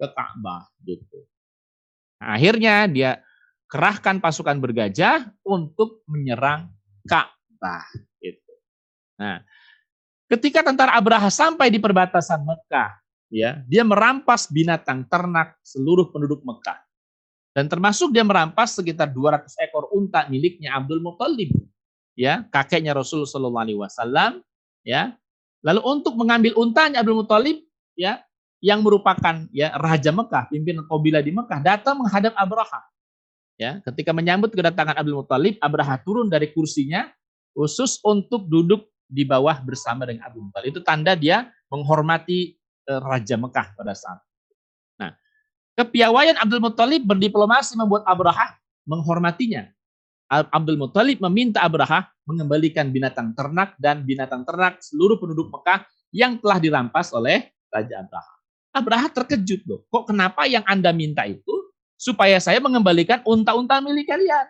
ke 0.01 0.07
Ka'bah 0.09 0.65
gitu. 0.89 1.29
Nah, 2.17 2.33
akhirnya 2.33 2.89
dia 2.89 3.11
kerahkan 3.69 4.23
pasukan 4.25 4.57
bergajah 4.57 5.37
untuk 5.45 6.01
menyerang 6.09 6.73
Ka'bah 7.05 7.85
gitu. 8.25 8.53
Nah, 9.21 9.45
ketika 10.33 10.65
tentara 10.65 10.97
Abraha 10.97 11.29
sampai 11.29 11.69
di 11.69 11.77
perbatasan 11.77 12.41
Mekah, 12.41 12.97
ya 13.31 13.63
dia 13.67 13.83
merampas 13.83 14.51
binatang 14.51 15.07
ternak 15.07 15.59
seluruh 15.63 16.11
penduduk 16.11 16.43
Mekah. 16.47 16.79
Dan 17.57 17.73
termasuk 17.73 18.13
dia 18.13 18.21
merampas 18.21 18.77
sekitar 18.77 19.09
200 19.09 19.49
ekor 19.65 19.89
unta 19.97 20.29
miliknya 20.29 20.77
Abdul 20.77 21.01
Muthalib 21.01 21.57
ya 22.13 22.45
kakeknya 22.53 22.93
Rasul 22.93 23.25
Shallallahu 23.25 23.65
Alaihi 23.65 23.81
Wasallam 23.81 24.45
ya. 24.85 25.17
Lalu 25.65 25.81
untuk 25.83 26.15
mengambil 26.21 26.53
untanya 26.61 27.01
Abdul 27.01 27.25
Muthalib 27.25 27.65
ya 27.97 28.21
yang 28.61 28.85
merupakan 28.85 29.49
ya 29.53 29.73
raja 29.77 30.13
Mekah 30.13 30.53
pimpinan 30.53 30.85
kabilah 30.85 31.25
di 31.25 31.33
Mekah 31.33 31.61
datang 31.65 31.97
menghadap 32.05 32.37
Abraha 32.37 32.85
ya. 33.57 33.81
Ketika 33.85 34.13
menyambut 34.13 34.53
kedatangan 34.53 34.97
Abdul 34.97 35.25
Muthalib 35.25 35.57
Abraha 35.65 35.97
turun 36.05 36.29
dari 36.29 36.53
kursinya 36.53 37.09
khusus 37.57 37.97
untuk 38.05 38.45
duduk 38.45 38.85
di 39.09 39.25
bawah 39.25 39.57
bersama 39.65 40.05
dengan 40.05 40.29
Abdul 40.29 40.53
Muthalib. 40.53 40.77
Itu 40.77 40.81
tanda 40.85 41.17
dia 41.17 41.49
menghormati 41.73 42.57
Raja 42.87 43.35
Mekah 43.35 43.75
pada 43.75 43.93
saat 43.93 44.23
Nah, 44.97 45.13
kepiawaian 45.77 46.41
Abdul 46.41 46.63
Muthalib 46.65 47.05
berdiplomasi 47.05 47.77
membuat 47.77 48.09
Abraha 48.09 48.57
menghormatinya. 48.89 49.69
Abdul 50.27 50.81
Muthalib 50.81 51.23
meminta 51.23 51.63
Abraha 51.63 52.11
mengembalikan 52.27 52.91
binatang 52.91 53.31
ternak 53.37 53.79
dan 53.79 54.03
binatang 54.03 54.43
ternak 54.43 54.83
seluruh 54.83 55.21
penduduk 55.23 55.53
Mekah 55.55 55.87
yang 56.11 56.35
telah 56.43 56.59
dirampas 56.59 57.15
oleh 57.15 57.55
Raja 57.71 58.03
Abraha. 58.03 58.35
Abraha 58.75 59.07
terkejut 59.09 59.63
loh. 59.71 59.81
Kok 59.87 60.11
kenapa 60.11 60.45
yang 60.51 60.67
Anda 60.67 60.91
minta 60.91 61.23
itu 61.25 61.71
supaya 61.95 62.43
saya 62.43 62.59
mengembalikan 62.59 63.23
unta-unta 63.23 63.79
milik 63.79 64.11
kalian? 64.11 64.47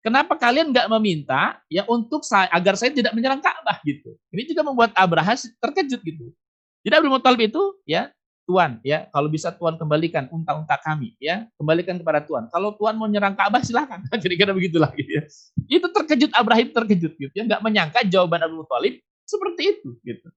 Kenapa 0.00 0.32
kalian 0.34 0.72
nggak 0.72 0.88
meminta 0.96 1.60
ya 1.68 1.84
untuk 1.84 2.24
saya 2.24 2.48
agar 2.50 2.72
saya 2.74 2.90
tidak 2.90 3.12
menyerang 3.12 3.40
Ka'bah 3.40 3.78
gitu? 3.84 4.16
Ini 4.32 4.48
juga 4.48 4.64
membuat 4.64 4.96
Abraha 4.96 5.36
terkejut 5.36 6.00
gitu. 6.00 6.32
Jadi 6.80 6.94
Abdul 6.96 7.12
Muthalib 7.12 7.40
itu 7.44 7.62
ya 7.84 8.08
Tuan 8.48 8.82
ya 8.82 9.06
kalau 9.14 9.30
bisa 9.30 9.54
Tuan 9.54 9.78
kembalikan 9.78 10.26
unta-unta 10.26 10.74
kami 10.80 11.14
ya 11.22 11.46
kembalikan 11.54 12.00
kepada 12.00 12.24
Tuan. 12.24 12.50
Kalau 12.50 12.74
Tuan 12.74 12.98
mau 12.98 13.06
nyerang 13.06 13.36
Ka'bah 13.36 13.62
silahkan. 13.62 14.02
Kira-kira 14.22 14.50
begitulah 14.50 14.90
gitu 14.98 15.20
ya. 15.20 15.22
Itu 15.70 15.86
terkejut 15.86 16.34
Abraham 16.34 16.68
terkejut 16.74 17.12
gitu 17.14 17.32
ya 17.34 17.46
nggak 17.46 17.62
menyangka 17.62 18.00
jawaban 18.08 18.42
Abdul 18.42 18.66
Muthalib 18.66 18.98
seperti 19.22 19.62
itu 19.78 19.94
gitu. 20.02 20.28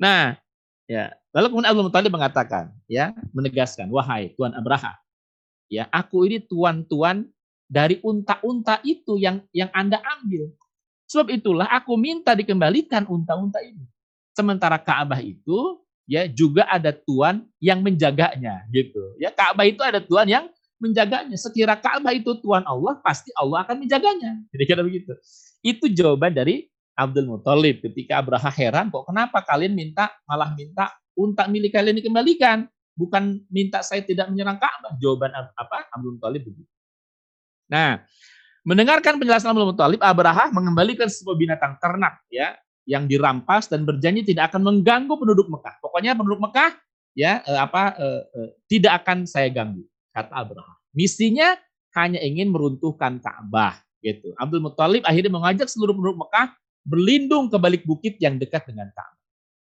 Nah 0.00 0.34
ya 0.90 1.14
lalu 1.30 1.46
kemudian 1.54 1.70
Abdul 1.70 1.86
Muthalib 1.86 2.12
mengatakan 2.12 2.64
ya 2.90 3.14
menegaskan 3.30 3.86
wahai 3.92 4.34
Tuan 4.34 4.56
Abraha 4.58 4.98
ya 5.70 5.86
aku 5.94 6.26
ini 6.26 6.42
tuan-tuan 6.42 7.28
dari 7.72 7.96
unta-unta 8.04 8.84
itu 8.84 9.16
yang 9.16 9.40
yang 9.56 9.72
Anda 9.72 9.96
ambil. 10.20 10.52
Sebab 11.08 11.32
itulah 11.32 11.68
aku 11.72 11.96
minta 11.96 12.36
dikembalikan 12.36 13.08
unta-unta 13.08 13.64
ini. 13.64 13.84
Sementara 14.32 14.80
Ka'bah 14.80 15.20
itu 15.20 15.82
ya 16.08 16.26
juga 16.26 16.66
ada 16.68 16.90
tuan 16.90 17.44
yang 17.60 17.84
menjaganya 17.84 18.64
gitu. 18.72 19.16
Ya 19.20 19.28
Ka'bah 19.30 19.68
itu 19.68 19.80
ada 19.84 20.00
tuan 20.00 20.26
yang 20.28 20.48
menjaganya. 20.80 21.36
Sekira 21.38 21.78
Ka'bah 21.78 22.10
itu 22.16 22.34
tuan 22.42 22.66
Allah, 22.66 22.98
pasti 23.04 23.30
Allah 23.38 23.62
akan 23.62 23.86
menjaganya. 23.86 24.40
Jadi 24.50 24.64
kira 24.66 24.82
begitu. 24.82 25.14
Itu 25.62 25.86
jawaban 25.86 26.34
dari 26.34 26.66
Abdul 26.98 27.30
Muthalib 27.30 27.80
ketika 27.80 28.20
Abraha 28.20 28.52
heran 28.52 28.92
kok 28.92 29.08
kenapa 29.08 29.40
kalian 29.46 29.72
minta 29.72 30.12
malah 30.28 30.52
minta 30.52 30.92
unta 31.16 31.48
milik 31.48 31.72
kalian 31.72 31.96
dikembalikan, 32.00 32.68
bukan 32.92 33.40
minta 33.48 33.80
saya 33.80 34.02
tidak 34.02 34.28
menyerang 34.32 34.58
Ka'bah. 34.58 34.96
Jawaban 34.98 35.32
apa? 35.32 35.88
Abdul 35.92 36.18
Muthalib 36.18 36.42
begitu. 36.48 36.72
Nah, 37.70 38.04
mendengarkan 38.66 39.16
penjelasan 39.16 39.52
Abdul 39.54 39.72
Muthalib, 39.72 40.00
Abraha 40.02 40.52
mengembalikan 40.52 41.08
sebuah 41.08 41.36
binatang 41.38 41.78
ternak 41.80 42.20
ya 42.28 42.58
yang 42.88 43.06
dirampas 43.06 43.70
dan 43.70 43.86
berjanji 43.86 44.26
tidak 44.34 44.50
akan 44.52 44.62
mengganggu 44.66 45.14
penduduk 45.14 45.46
Mekah. 45.46 45.78
Pokoknya 45.78 46.18
penduduk 46.18 46.42
Mekah 46.42 46.74
ya 47.14 47.44
eh, 47.44 47.60
apa 47.60 47.94
eh, 47.96 48.22
eh, 48.34 48.50
tidak 48.66 49.04
akan 49.04 49.24
saya 49.28 49.48
ganggu 49.52 49.86
kata 50.10 50.32
Abraham. 50.32 50.76
Misinya 50.92 51.56
hanya 51.96 52.20
ingin 52.20 52.50
meruntuhkan 52.52 53.20
Ka'bah 53.22 53.80
gitu. 54.02 54.34
Abdul 54.36 54.64
Muthalib 54.64 55.04
akhirnya 55.06 55.32
mengajak 55.32 55.68
seluruh 55.70 55.94
penduduk 55.94 56.26
Mekah 56.26 56.52
berlindung 56.82 57.46
ke 57.46 57.56
balik 57.56 57.82
bukit 57.86 58.18
yang 58.18 58.36
dekat 58.36 58.66
dengan 58.66 58.90
Ka'bah. 58.90 59.20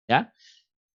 Ya. 0.08 0.20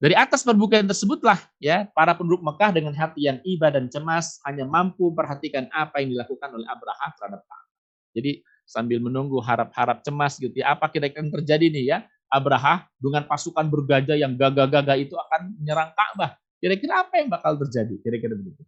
Dari 0.02 0.18
atas 0.18 0.42
perbukitan 0.42 0.90
tersebutlah 0.90 1.38
ya 1.62 1.86
para 1.94 2.10
penduduk 2.18 2.42
Mekah 2.42 2.74
dengan 2.74 2.90
hati 2.90 3.30
yang 3.30 3.38
iba 3.46 3.70
dan 3.70 3.86
cemas 3.86 4.42
hanya 4.42 4.66
mampu 4.66 5.14
perhatikan 5.14 5.70
apa 5.70 6.02
yang 6.02 6.18
dilakukan 6.18 6.50
oleh 6.58 6.66
Abraha 6.66 7.06
terhadap 7.14 7.46
Ka'bah. 7.46 7.70
Jadi 8.12 8.42
sambil 8.72 8.96
menunggu 9.04 9.36
harap-harap 9.44 10.00
cemas 10.00 10.40
gitu 10.40 10.56
ya 10.56 10.72
apa 10.72 10.88
kira-kira 10.88 11.20
yang 11.20 11.32
terjadi 11.36 11.66
nih 11.68 11.84
ya 11.92 11.98
Abraha 12.32 12.88
dengan 12.96 13.28
pasukan 13.28 13.68
bergajah 13.68 14.16
yang 14.16 14.32
gagah-gagah 14.40 14.96
itu 14.96 15.12
akan 15.12 15.52
menyerang 15.60 15.92
Ka'bah. 15.92 16.40
Kira-kira 16.56 17.04
apa 17.04 17.20
yang 17.20 17.28
bakal 17.28 17.60
terjadi? 17.60 18.00
Kira-kira 18.00 18.32
begitu. 18.32 18.64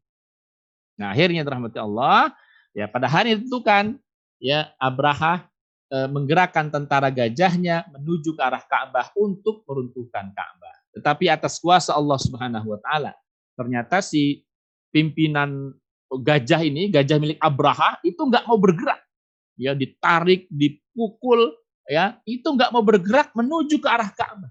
Nah, 1.01 1.17
akhirnya 1.17 1.41
rahmati 1.49 1.81
Allah, 1.81 2.37
ya 2.77 2.85
pada 2.85 3.09
hari 3.09 3.41
itu 3.41 3.59
kan 3.65 3.97
ya 4.37 4.69
Abraha 4.77 5.49
e, 5.89 5.97
menggerakkan 6.13 6.69
tentara 6.69 7.09
gajahnya 7.09 7.89
menuju 7.89 8.37
ke 8.37 8.43
arah 8.45 8.61
Ka'bah 8.61 9.09
untuk 9.17 9.65
meruntuhkan 9.65 10.29
Ka'bah. 10.37 10.77
Tetapi 10.95 11.33
atas 11.33 11.57
kuasa 11.57 11.97
Allah 11.97 12.21
Subhanahu 12.21 12.77
wa 12.77 12.79
taala, 12.85 13.17
ternyata 13.57 14.05
si 14.05 14.45
pimpinan 14.93 15.73
gajah 16.13 16.61
ini, 16.63 16.93
gajah 16.93 17.17
milik 17.17 17.41
Abraha 17.41 17.99
itu 18.05 18.21
nggak 18.21 18.45
mau 18.45 18.61
bergerak. 18.61 19.01
Ya 19.55 19.73
ditarik, 19.73 20.51
dipukul, 20.51 21.55
ya 21.87 22.19
itu 22.27 22.45
nggak 22.45 22.75
mau 22.75 22.83
bergerak 22.83 23.31
menuju 23.39 23.79
ke 23.79 23.89
arah 23.89 24.11
Ka'bah. 24.11 24.51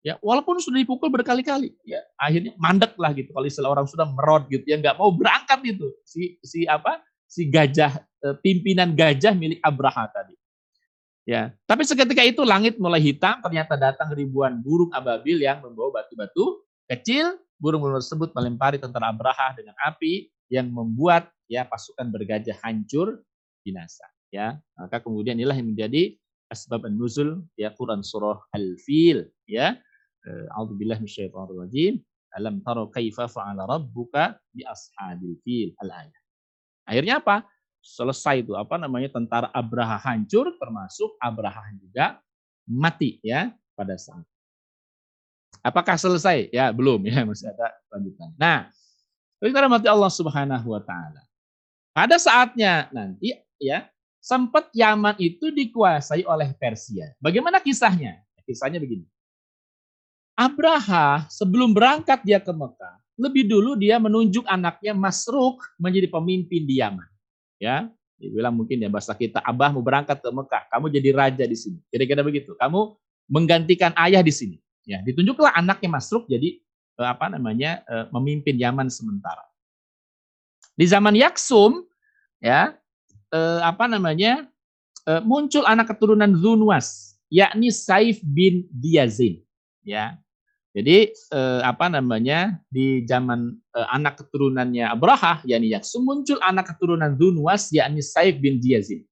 Ya, 0.00 0.16
walaupun 0.24 0.56
sudah 0.56 0.80
dipukul 0.80 1.12
berkali-kali, 1.12 1.76
ya 1.84 2.00
akhirnya 2.16 2.56
mandek 2.56 2.96
lah 2.96 3.12
gitu. 3.12 3.36
Kalau 3.36 3.44
istilah 3.44 3.68
orang 3.68 3.84
sudah 3.84 4.08
merot 4.08 4.48
gitu, 4.48 4.64
ya 4.64 4.80
nggak 4.80 4.96
mau 4.96 5.12
berangkat 5.12 5.60
itu 5.76 5.92
si 6.08 6.40
si 6.40 6.64
apa 6.64 7.04
si 7.28 7.44
gajah 7.52 8.00
eh, 8.24 8.36
pimpinan 8.40 8.96
gajah 8.96 9.36
milik 9.36 9.60
Abraha 9.60 10.08
tadi. 10.08 10.32
Ya, 11.28 11.52
tapi 11.68 11.84
seketika 11.84 12.24
itu 12.24 12.40
langit 12.48 12.80
mulai 12.80 12.98
hitam, 12.98 13.44
ternyata 13.44 13.76
datang 13.76 14.10
ribuan 14.16 14.56
burung 14.64 14.88
ababil 14.90 15.36
yang 15.44 15.60
membawa 15.60 16.00
batu-batu 16.00 16.64
kecil. 16.88 17.36
Burung-burung 17.60 18.00
tersebut 18.00 18.32
melempari 18.32 18.80
tentara 18.80 19.12
Abraha 19.12 19.52
dengan 19.52 19.76
api 19.84 20.32
yang 20.48 20.72
membuat 20.72 21.28
ya 21.44 21.68
pasukan 21.68 22.08
bergajah 22.08 22.56
hancur 22.64 23.20
binasa. 23.60 24.08
Ya, 24.30 24.62
maka 24.78 25.02
kemudian 25.02 25.34
inilah 25.34 25.58
yang 25.58 25.74
menjadi 25.74 26.14
asbab 26.50 26.86
nuzul 26.86 27.42
ya 27.58 27.74
Quran 27.74 28.02
surah 28.02 28.38
Al-Fil 28.54 29.26
ya 29.46 29.74
Eh, 30.20 30.46
A'udzubillah 30.52 31.00
minasyaitonir 31.00 31.56
rajim. 31.56 31.94
Alam 32.36 32.62
taro 32.62 32.86
kaifa 32.92 33.26
fa'ala 33.26 33.66
rabbuka 33.66 34.38
bi 34.54 34.62
ashabil 34.62 35.34
fil 35.42 35.74
al-ayat. 35.82 36.22
Akhirnya 36.86 37.18
apa? 37.18 37.42
Selesai 37.80 38.44
itu 38.44 38.52
apa 38.54 38.76
namanya 38.76 39.08
tentara 39.08 39.48
Abraha 39.56 39.96
hancur 39.96 40.52
termasuk 40.60 41.16
Abraha 41.16 41.72
juga 41.80 42.20
mati 42.68 43.18
ya 43.24 43.50
pada 43.72 43.96
saat. 43.96 44.22
Apakah 45.64 45.96
selesai? 45.96 46.52
Ya, 46.52 46.70
belum 46.70 47.08
ya, 47.08 47.24
masih 47.28 47.50
ada 47.50 47.72
lanjutan. 47.90 48.30
Nah, 48.36 48.68
kita 49.40 49.66
mati 49.66 49.88
Allah 49.88 50.12
Subhanahu 50.12 50.68
wa 50.70 50.82
taala. 50.84 51.24
Pada 51.90 52.20
saatnya 52.20 52.86
nanti 52.92 53.34
ya, 53.58 53.88
sempat 54.20 54.68
Yaman 54.76 55.16
itu 55.16 55.48
dikuasai 55.48 56.22
oleh 56.28 56.52
Persia. 56.54 57.16
Bagaimana 57.18 57.58
kisahnya? 57.58 58.20
Kisahnya 58.44 58.78
begini. 58.78 59.08
Abraha 60.36 61.28
sebelum 61.28 61.72
berangkat 61.76 62.24
dia 62.24 62.40
ke 62.40 62.48
Mekah, 62.48 62.96
lebih 63.20 63.44
dulu 63.44 63.76
dia 63.76 64.00
menunjuk 64.00 64.48
anaknya 64.48 64.96
Masruk 64.96 65.60
menjadi 65.76 66.08
pemimpin 66.08 66.64
di 66.64 66.80
Yaman. 66.80 67.04
Ya, 67.60 67.92
dia 68.16 68.30
bilang 68.32 68.56
mungkin 68.56 68.80
ya 68.80 68.88
bahasa 68.88 69.12
kita, 69.12 69.44
Abah 69.44 69.68
mau 69.68 69.84
berangkat 69.84 70.24
ke 70.24 70.30
Mekah, 70.32 70.62
kamu 70.72 70.86
jadi 70.88 71.10
raja 71.12 71.44
di 71.44 71.56
sini. 71.56 71.80
Kira-kira 71.92 72.24
begitu. 72.24 72.56
Kamu 72.56 72.96
menggantikan 73.28 73.92
ayah 74.00 74.24
di 74.24 74.32
sini. 74.32 74.56
Ya, 74.88 75.04
ditunjuklah 75.04 75.52
anaknya 75.52 75.92
Masruk 75.92 76.24
jadi 76.24 76.56
eh, 76.96 77.08
apa 77.08 77.28
namanya 77.28 77.84
eh, 77.84 78.08
memimpin 78.08 78.56
Yaman 78.56 78.88
sementara. 78.88 79.44
Di 80.72 80.88
zaman 80.88 81.12
Yaksum, 81.12 81.84
ya 82.40 82.79
eh, 83.34 83.60
apa 83.62 83.86
namanya 83.90 84.46
muncul 85.26 85.66
anak 85.66 85.96
keturunan 85.96 86.30
Zunwas, 86.38 87.18
yakni 87.32 87.72
Saif 87.74 88.22
bin 88.22 88.68
Diazin. 88.70 89.42
Ya, 89.82 90.20
jadi 90.70 91.10
eh, 91.10 91.60
apa 91.66 91.90
namanya 91.90 92.62
di 92.70 93.02
zaman 93.02 93.58
eh, 93.74 93.88
anak 93.90 94.22
keturunannya 94.22 94.86
Abraha 94.86 95.42
yakni 95.42 95.74
Yaksum 95.74 96.06
muncul 96.06 96.38
anak 96.46 96.74
keturunan 96.74 97.18
Dunwas 97.18 97.74
yakni 97.74 97.98
Saif 97.98 98.38
bin 98.38 98.62
Yazid. 98.62 99.02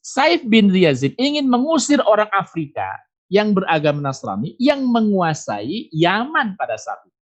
Saif 0.00 0.44
bin 0.48 0.72
Yazid 0.72 1.12
ingin 1.20 1.44
mengusir 1.44 2.00
orang 2.08 2.28
Afrika 2.32 2.88
yang 3.28 3.52
beragama 3.52 4.00
Nasrani 4.00 4.56
yang 4.56 4.80
menguasai 4.84 5.92
Yaman 5.92 6.56
pada 6.56 6.80
saat 6.80 7.04
itu. 7.04 7.20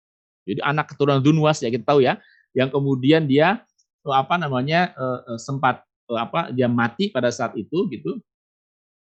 Jadi 0.43 0.59
anak 0.63 0.95
keturunan 0.95 1.19
Dunwas 1.19 1.59
ya 1.59 1.67
kita 1.67 1.83
tahu 1.83 1.99
ya, 1.99 2.19
yang 2.55 2.71
kemudian 2.71 3.27
dia 3.27 3.59
eh, 4.07 4.15
apa 4.15 4.39
namanya 4.39 4.95
eh, 4.95 5.19
eh, 5.35 5.39
sempat 5.39 5.83
apa 6.11 6.51
dia 6.51 6.67
mati 6.67 7.07
pada 7.07 7.31
saat 7.31 7.55
itu 7.55 7.87
gitu. 7.89 8.19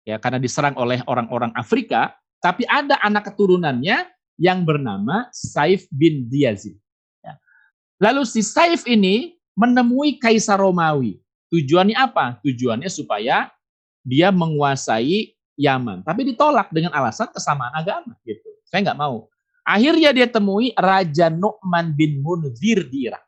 Ya 0.08 0.16
karena 0.16 0.40
diserang 0.40 0.72
oleh 0.80 1.04
orang-orang 1.04 1.52
Afrika, 1.52 2.16
tapi 2.40 2.64
ada 2.64 2.96
anak 3.04 3.28
keturunannya 3.32 4.08
yang 4.40 4.64
bernama 4.64 5.28
Saif 5.34 5.84
bin 5.92 6.30
Diyazid. 6.30 6.78
Ya. 7.20 7.36
Lalu 8.00 8.24
si 8.24 8.40
Saif 8.40 8.88
ini 8.88 9.36
menemui 9.58 10.16
Kaisar 10.16 10.62
Romawi. 10.62 11.18
Tujuannya 11.52 11.96
apa? 11.98 12.38
Tujuannya 12.40 12.88
supaya 12.88 13.50
dia 14.06 14.32
menguasai 14.32 15.34
Yaman. 15.58 16.06
Tapi 16.06 16.32
ditolak 16.32 16.70
dengan 16.70 16.94
alasan 16.94 17.28
kesamaan 17.34 17.74
agama. 17.74 18.14
gitu. 18.22 18.46
Saya 18.70 18.86
nggak 18.86 19.00
mau. 19.00 19.26
Akhirnya 19.66 20.14
dia 20.16 20.24
temui 20.30 20.72
Raja 20.72 21.28
Nu'man 21.28 21.92
bin 21.92 22.24
Munzir 22.24 22.88
di 22.88 23.10
Irak. 23.10 23.20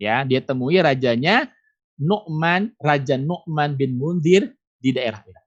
Ya, 0.00 0.24
dia 0.24 0.40
temui 0.40 0.76
rajanya 0.80 1.52
Nu'man, 2.00 2.72
Raja 2.76 3.16
Nu'man 3.16 3.76
bin 3.76 3.96
Munzir 3.96 4.52
di 4.76 4.92
daerah 4.92 5.20
Irak. 5.24 5.44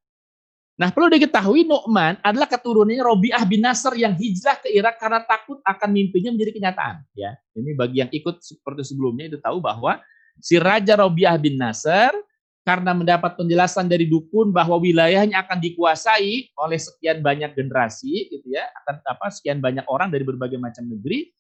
Nah, 0.80 0.96
perlu 0.96 1.12
diketahui 1.12 1.68
Nu'man 1.68 2.24
adalah 2.24 2.48
keturunannya 2.48 3.04
Robiah 3.04 3.44
bin 3.44 3.60
Nasr 3.60 4.00
yang 4.00 4.16
hijrah 4.16 4.64
ke 4.64 4.72
Irak 4.72 4.96
karena 4.96 5.20
takut 5.28 5.60
akan 5.68 5.90
mimpinya 5.92 6.32
menjadi 6.32 6.56
kenyataan. 6.56 7.04
Ya, 7.12 7.36
ini 7.60 7.76
bagi 7.76 8.00
yang 8.00 8.12
ikut 8.16 8.40
seperti 8.40 8.88
sebelumnya 8.88 9.28
itu 9.28 9.38
tahu 9.44 9.60
bahwa 9.60 10.00
si 10.40 10.56
Raja 10.56 10.96
Robiah 10.96 11.36
bin 11.36 11.60
Nasr 11.60 12.16
karena 12.64 12.96
mendapat 12.96 13.36
penjelasan 13.36 13.92
dari 13.92 14.08
dukun 14.08 14.56
bahwa 14.56 14.80
wilayahnya 14.80 15.42
akan 15.42 15.58
dikuasai 15.58 16.54
oleh 16.54 16.80
sekian 16.80 17.20
banyak 17.20 17.58
generasi, 17.58 18.30
gitu 18.30 18.46
ya, 18.46 18.64
akan 18.86 19.04
apa 19.10 19.26
sekian 19.34 19.58
banyak 19.60 19.84
orang 19.90 20.14
dari 20.14 20.22
berbagai 20.22 20.62
macam 20.62 20.86
negeri, 20.86 21.34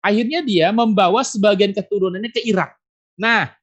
akhirnya 0.00 0.40
dia 0.40 0.70
membawa 0.70 1.26
sebagian 1.26 1.74
keturunannya 1.74 2.30
ke 2.30 2.46
Irak. 2.46 2.78
Nah, 3.18 3.57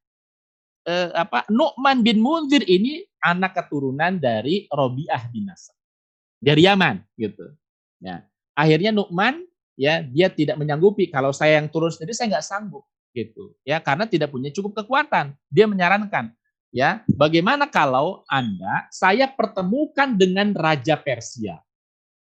eh, 0.86 1.10
apa 1.12 1.44
Nu'man 1.50 2.06
bin 2.06 2.22
Munzir 2.22 2.62
ini 2.64 3.02
anak 3.26 3.58
keturunan 3.58 4.22
dari 4.22 4.70
Robiah 4.70 5.26
bin 5.34 5.50
Nasr. 5.50 5.74
Dari 6.40 6.70
Yaman 6.70 7.02
gitu. 7.18 7.50
Ya. 8.00 8.24
Akhirnya 8.54 8.94
Nu'man 8.94 9.44
ya 9.76 10.06
dia 10.06 10.32
tidak 10.32 10.56
menyanggupi 10.56 11.12
kalau 11.12 11.36
saya 11.36 11.60
yang 11.60 11.68
turun 11.68 11.92
sendiri 11.92 12.16
saya 12.16 12.38
nggak 12.38 12.46
sanggup 12.46 12.86
gitu. 13.12 13.58
Ya 13.66 13.82
karena 13.82 14.06
tidak 14.06 14.32
punya 14.32 14.54
cukup 14.54 14.86
kekuatan. 14.86 15.34
Dia 15.50 15.66
menyarankan 15.66 16.32
ya 16.70 17.02
bagaimana 17.10 17.66
kalau 17.68 18.24
Anda 18.30 18.88
saya 18.94 19.28
pertemukan 19.28 20.16
dengan 20.16 20.54
raja 20.54 20.96
Persia. 20.96 21.60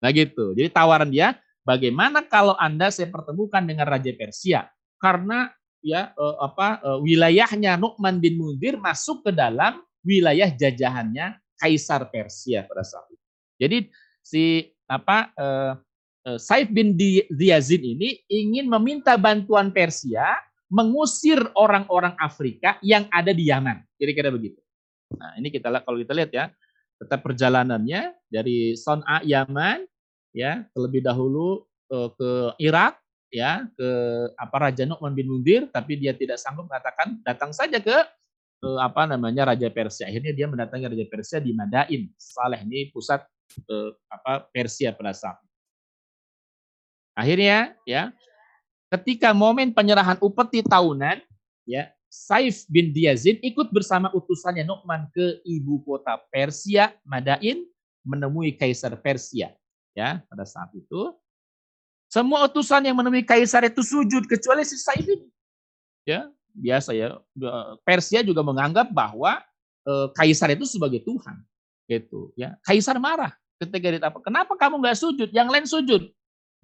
Nah 0.03 0.11
gitu. 0.11 0.53
Jadi 0.59 0.69
tawaran 0.73 1.09
dia 1.09 1.39
bagaimana 1.63 2.25
kalau 2.27 2.59
Anda 2.59 2.91
saya 2.91 3.09
pertemukan 3.09 3.63
dengan 3.63 3.87
raja 3.87 4.11
Persia? 4.17 4.67
Karena 5.01 5.49
ya 5.81 6.12
uh, 6.16 6.37
apa 6.45 6.81
uh, 6.85 6.99
wilayahnya 7.01 7.76
Nu'man 7.81 8.20
bin 8.20 8.37
Mundir 8.37 8.76
masuk 8.76 9.24
ke 9.24 9.31
dalam 9.33 9.81
wilayah 10.05 10.49
jajahannya 10.49 11.37
Kaisar 11.61 12.09
Persia 12.09 12.64
pada 12.64 12.85
saat 12.85 13.09
itu. 13.12 13.26
Jadi 13.61 13.78
si 14.24 14.45
apa 14.89 15.28
uh, 15.37 15.72
uh, 16.24 16.39
Saif 16.41 16.72
bin 16.72 16.97
Ziyazin 17.28 17.85
ini 17.85 18.20
ingin 18.28 18.68
meminta 18.68 19.20
bantuan 19.20 19.68
Persia 19.72 20.41
mengusir 20.70 21.37
orang-orang 21.59 22.14
Afrika 22.16 22.78
yang 22.81 23.11
ada 23.11 23.35
di 23.35 23.51
Yaman. 23.51 23.83
Kira-kira 23.99 24.31
begitu. 24.31 24.62
Nah, 25.18 25.35
ini 25.37 25.51
kita 25.51 25.83
kalau 25.83 25.99
kita 25.99 26.14
lihat 26.14 26.31
ya, 26.31 26.45
tetap 27.03 27.26
perjalanannya 27.26 28.14
dari 28.31 28.78
Son'a 28.78 29.18
Yaman 29.26 29.83
ya, 30.31 30.62
terlebih 30.70 31.03
dahulu 31.03 31.66
uh, 31.91 32.14
ke 32.14 32.55
Irak, 32.62 33.00
ya 33.31 33.64
ke 33.78 33.89
apa 34.35 34.57
Raja 34.68 34.85
Nu'man 34.85 35.14
bin 35.14 35.31
Mundir 35.31 35.70
tapi 35.70 35.97
dia 35.97 36.11
tidak 36.12 36.37
sanggup 36.37 36.66
mengatakan 36.66 37.18
datang 37.22 37.55
saja 37.55 37.78
ke 37.78 37.97
apa 38.61 39.09
namanya 39.09 39.55
Raja 39.55 39.72
Persia. 39.72 40.05
Akhirnya 40.05 40.37
dia 40.37 40.45
mendatangi 40.45 40.85
Raja 40.85 41.07
Persia 41.09 41.39
di 41.41 41.57
Madain. 41.57 42.12
Saleh 42.20 42.61
ini 42.61 42.93
pusat 42.93 43.24
eh, 43.64 43.91
apa 44.12 44.45
Persia 44.53 44.93
pada 44.93 45.16
saat 45.16 45.41
Akhirnya 47.16 47.74
ya 47.85 48.14
ketika 48.91 49.37
momen 49.37 49.74
penyerahan 49.74 50.18
upeti 50.22 50.64
tahunan 50.64 51.20
ya 51.66 51.91
Saif 52.11 52.66
bin 52.66 52.91
Diyazin 52.91 53.39
ikut 53.39 53.70
bersama 53.70 54.11
utusannya 54.11 54.66
Nu'man 54.66 55.07
ke 55.14 55.39
ibu 55.47 55.78
kota 55.87 56.18
Persia, 56.26 56.91
Madain, 57.07 57.62
menemui 58.03 58.59
Kaisar 58.59 58.99
Persia. 58.99 59.55
Ya, 59.95 60.22
pada 60.26 60.43
saat 60.43 60.74
itu 60.74 61.14
semua 62.11 62.43
utusan 62.51 62.83
yang 62.83 62.99
menemui 62.99 63.23
kaisar 63.23 63.63
itu 63.71 63.87
sujud 63.87 64.27
kecuali 64.27 64.67
si 64.67 64.75
Saif 64.75 65.07
ini. 65.07 65.31
Ya, 66.03 66.27
biasa 66.51 66.91
ya. 66.91 67.23
Persia 67.87 68.27
juga 68.27 68.43
menganggap 68.43 68.91
bahwa 68.91 69.39
e, 69.87 69.93
kaisar 70.19 70.51
itu 70.51 70.67
sebagai 70.67 70.99
Tuhan. 71.07 71.39
Gitu, 71.87 72.35
ya. 72.35 72.59
Kaisar 72.67 72.99
marah 72.99 73.31
ketika 73.63 73.95
ditapa, 73.95 74.19
"Kenapa 74.27 74.59
kamu 74.59 74.83
nggak 74.83 74.99
sujud? 74.99 75.31
Yang 75.31 75.49
lain 75.55 75.67
sujud." 75.71 76.03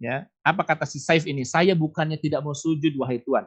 Ya, 0.02 0.26
apa 0.42 0.66
kata 0.66 0.82
si 0.82 0.98
Saif 0.98 1.22
ini? 1.30 1.46
"Saya 1.46 1.78
bukannya 1.78 2.18
tidak 2.18 2.42
mau 2.42 2.52
sujud 2.52 2.92
wahai 2.98 3.22
Tuhan, 3.22 3.46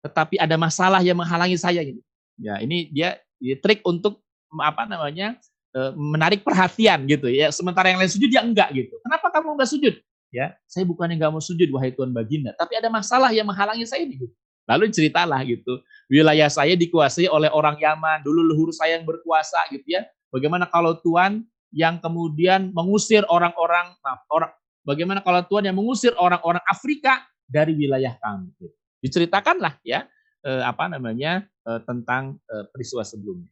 tetapi 0.00 0.40
ada 0.40 0.56
masalah 0.56 1.04
yang 1.04 1.20
menghalangi 1.20 1.60
saya 1.60 1.84
ini." 1.84 2.00
Ya, 2.40 2.56
ini 2.64 2.88
dia, 2.88 3.20
dia 3.36 3.60
trik 3.60 3.84
untuk 3.84 4.24
apa 4.48 4.88
namanya? 4.88 5.36
E, 5.76 5.80
menarik 5.92 6.40
perhatian 6.40 7.04
gitu 7.04 7.28
ya. 7.28 7.52
Sementara 7.52 7.92
yang 7.92 8.00
lain 8.00 8.08
sujud 8.08 8.32
dia 8.32 8.40
enggak 8.40 8.72
gitu. 8.72 8.96
Kenapa 9.04 9.28
kamu 9.28 9.60
enggak 9.60 9.68
sujud? 9.68 9.94
Ya 10.34 10.50
saya 10.66 10.82
bukannya 10.82 11.14
nggak 11.14 11.30
mau 11.30 11.38
sujud 11.38 11.70
wahai 11.70 11.94
Tuhan 11.94 12.10
baginda 12.10 12.50
tapi 12.58 12.74
ada 12.74 12.90
masalah 12.90 13.30
yang 13.30 13.46
menghalangi 13.46 13.86
saya 13.86 14.02
ini 14.02 14.26
lalu 14.66 14.90
ceritalah 14.90 15.38
gitu 15.46 15.78
wilayah 16.08 16.48
saya 16.52 16.76
dikuasai 16.76 17.28
oleh 17.28 17.48
orang 17.52 17.80
Yaman 17.80 18.24
dulu 18.24 18.44
leluhur 18.44 18.70
saya 18.74 18.98
yang 19.00 19.06
berkuasa 19.08 19.60
gitu 19.72 19.86
ya. 19.86 20.04
Bagaimana 20.28 20.66
kalau 20.66 20.98
Tuhan 20.98 21.46
yang 21.70 22.02
kemudian 22.02 22.74
mengusir 22.74 23.22
orang-orang 23.30 23.94
orang 24.30 24.50
bagaimana 24.82 25.22
kalau 25.22 25.42
Tuhan 25.46 25.70
yang 25.70 25.76
mengusir 25.78 26.12
orang-orang 26.18 26.62
Afrika 26.66 27.22
dari 27.46 27.74
wilayah 27.74 28.14
kami 28.18 28.50
gitu. 28.58 28.74
diceritakanlah 29.04 29.78
ya 29.84 30.06
eh, 30.42 30.62
apa 30.64 30.90
namanya 30.90 31.46
eh, 31.66 31.80
tentang 31.86 32.38
eh, 32.50 32.64
peristiwa 32.70 33.02
sebelumnya. 33.06 33.50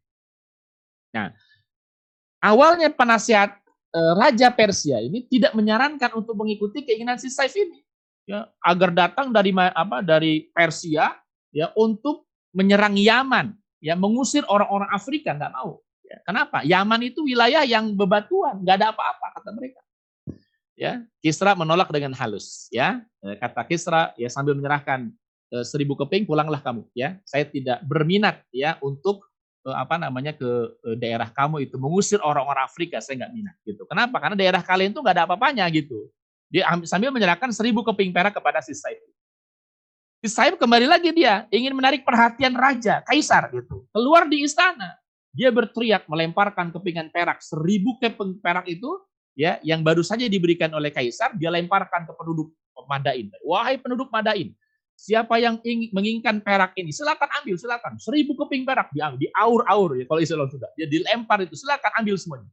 Nah 1.15 1.31
awalnya 2.43 2.91
penasihat 2.91 3.62
Raja 3.93 4.49
Persia 4.49 5.05
ini 5.05 5.29
tidak 5.29 5.53
menyarankan 5.53 6.17
untuk 6.17 6.33
mengikuti 6.33 6.81
keinginan 6.81 7.21
si 7.21 7.29
Saif 7.29 7.53
ini, 7.53 7.85
ya, 8.25 8.49
agar 8.65 8.89
datang 8.89 9.29
dari 9.29 9.53
apa 9.53 10.01
dari 10.01 10.49
Persia 10.49 11.13
ya 11.53 11.69
untuk 11.77 12.25
menyerang 12.57 12.97
Yaman, 12.97 13.53
ya 13.85 13.93
mengusir 13.93 14.45
orang-orang 14.49 14.89
Afrika 14.93 15.37
nggak 15.37 15.53
mau. 15.53 15.81
Ya, 16.05 16.17
kenapa? 16.29 16.61
Yaman 16.61 17.01
itu 17.09 17.25
wilayah 17.25 17.65
yang 17.65 17.97
bebatuan, 17.97 18.61
nggak 18.61 18.77
ada 18.81 18.89
apa-apa 18.93 19.27
kata 19.41 19.51
mereka. 19.57 19.81
Ya, 20.77 21.05
Kisra 21.21 21.53
menolak 21.57 21.89
dengan 21.93 22.13
halus. 22.17 22.69
Ya, 22.73 23.05
eh, 23.25 23.37
kata 23.37 23.65
Kisra 23.65 24.13
ya 24.17 24.29
sambil 24.29 24.57
menyerahkan 24.57 25.09
eh, 25.53 25.65
seribu 25.65 25.97
keping 25.97 26.29
pulanglah 26.29 26.61
kamu. 26.61 26.85
Ya, 26.93 27.21
saya 27.25 27.49
tidak 27.49 27.81
berminat 27.85 28.45
ya 28.53 28.77
untuk 28.85 29.25
apa 29.71 29.95
namanya 29.95 30.35
ke 30.35 30.51
daerah 30.99 31.31
kamu 31.31 31.71
itu 31.71 31.79
mengusir 31.79 32.19
orang-orang 32.19 32.67
Afrika 32.67 32.99
saya 32.99 33.23
nggak 33.23 33.33
minat 33.33 33.57
gitu. 33.63 33.87
Kenapa? 33.87 34.19
Karena 34.19 34.35
daerah 34.35 34.63
kalian 34.63 34.91
itu 34.91 34.99
nggak 34.99 35.15
ada 35.15 35.25
apa-apanya 35.31 35.65
gitu. 35.71 36.11
Dia 36.51 36.67
sambil 36.85 37.15
menyerahkan 37.15 37.49
seribu 37.55 37.87
keping 37.87 38.11
perak 38.11 38.35
kepada 38.35 38.59
si 38.59 38.75
Saib. 38.75 38.99
Si 40.23 40.29
Saib 40.31 40.59
kembali 40.59 40.87
lagi 40.91 41.11
dia 41.15 41.47
ingin 41.55 41.75
menarik 41.75 42.03
perhatian 42.03 42.55
raja 42.59 43.03
kaisar 43.07 43.51
gitu. 43.55 43.87
Keluar 43.95 44.27
di 44.27 44.43
istana. 44.43 44.99
Dia 45.33 45.49
berteriak 45.49 46.05
melemparkan 46.11 46.75
kepingan 46.75 47.09
perak 47.09 47.41
seribu 47.41 47.97
keping 48.03 48.43
perak 48.43 48.69
itu 48.69 49.01
ya 49.33 49.57
yang 49.65 49.81
baru 49.81 50.05
saja 50.05 50.29
diberikan 50.29 50.69
oleh 50.77 50.93
kaisar 50.93 51.33
dia 51.37 51.49
lemparkan 51.49 52.05
ke 52.05 52.13
penduduk 52.13 52.53
Madain 52.83 53.31
wahai 53.47 53.79
penduduk 53.81 54.13
Madain 54.13 54.53
Siapa 54.93 55.41
yang 55.43 55.59
ingin, 55.67 55.91
menginginkan 55.91 56.39
perak 56.39 56.79
ini, 56.79 56.95
silakan 56.95 57.27
ambil, 57.43 57.59
silakan. 57.59 57.93
Seribu 57.99 58.39
keping 58.39 58.63
perak 58.63 58.93
diambil, 58.95 59.19
diaur-aur 59.27 59.91
ya 59.99 60.05
kalau 60.07 60.21
Islam 60.23 60.47
sudah. 60.47 60.71
Dia 60.79 60.87
dilempar 60.87 61.43
itu, 61.43 61.59
silakan 61.59 61.91
ambil 61.99 62.15
semuanya. 62.15 62.51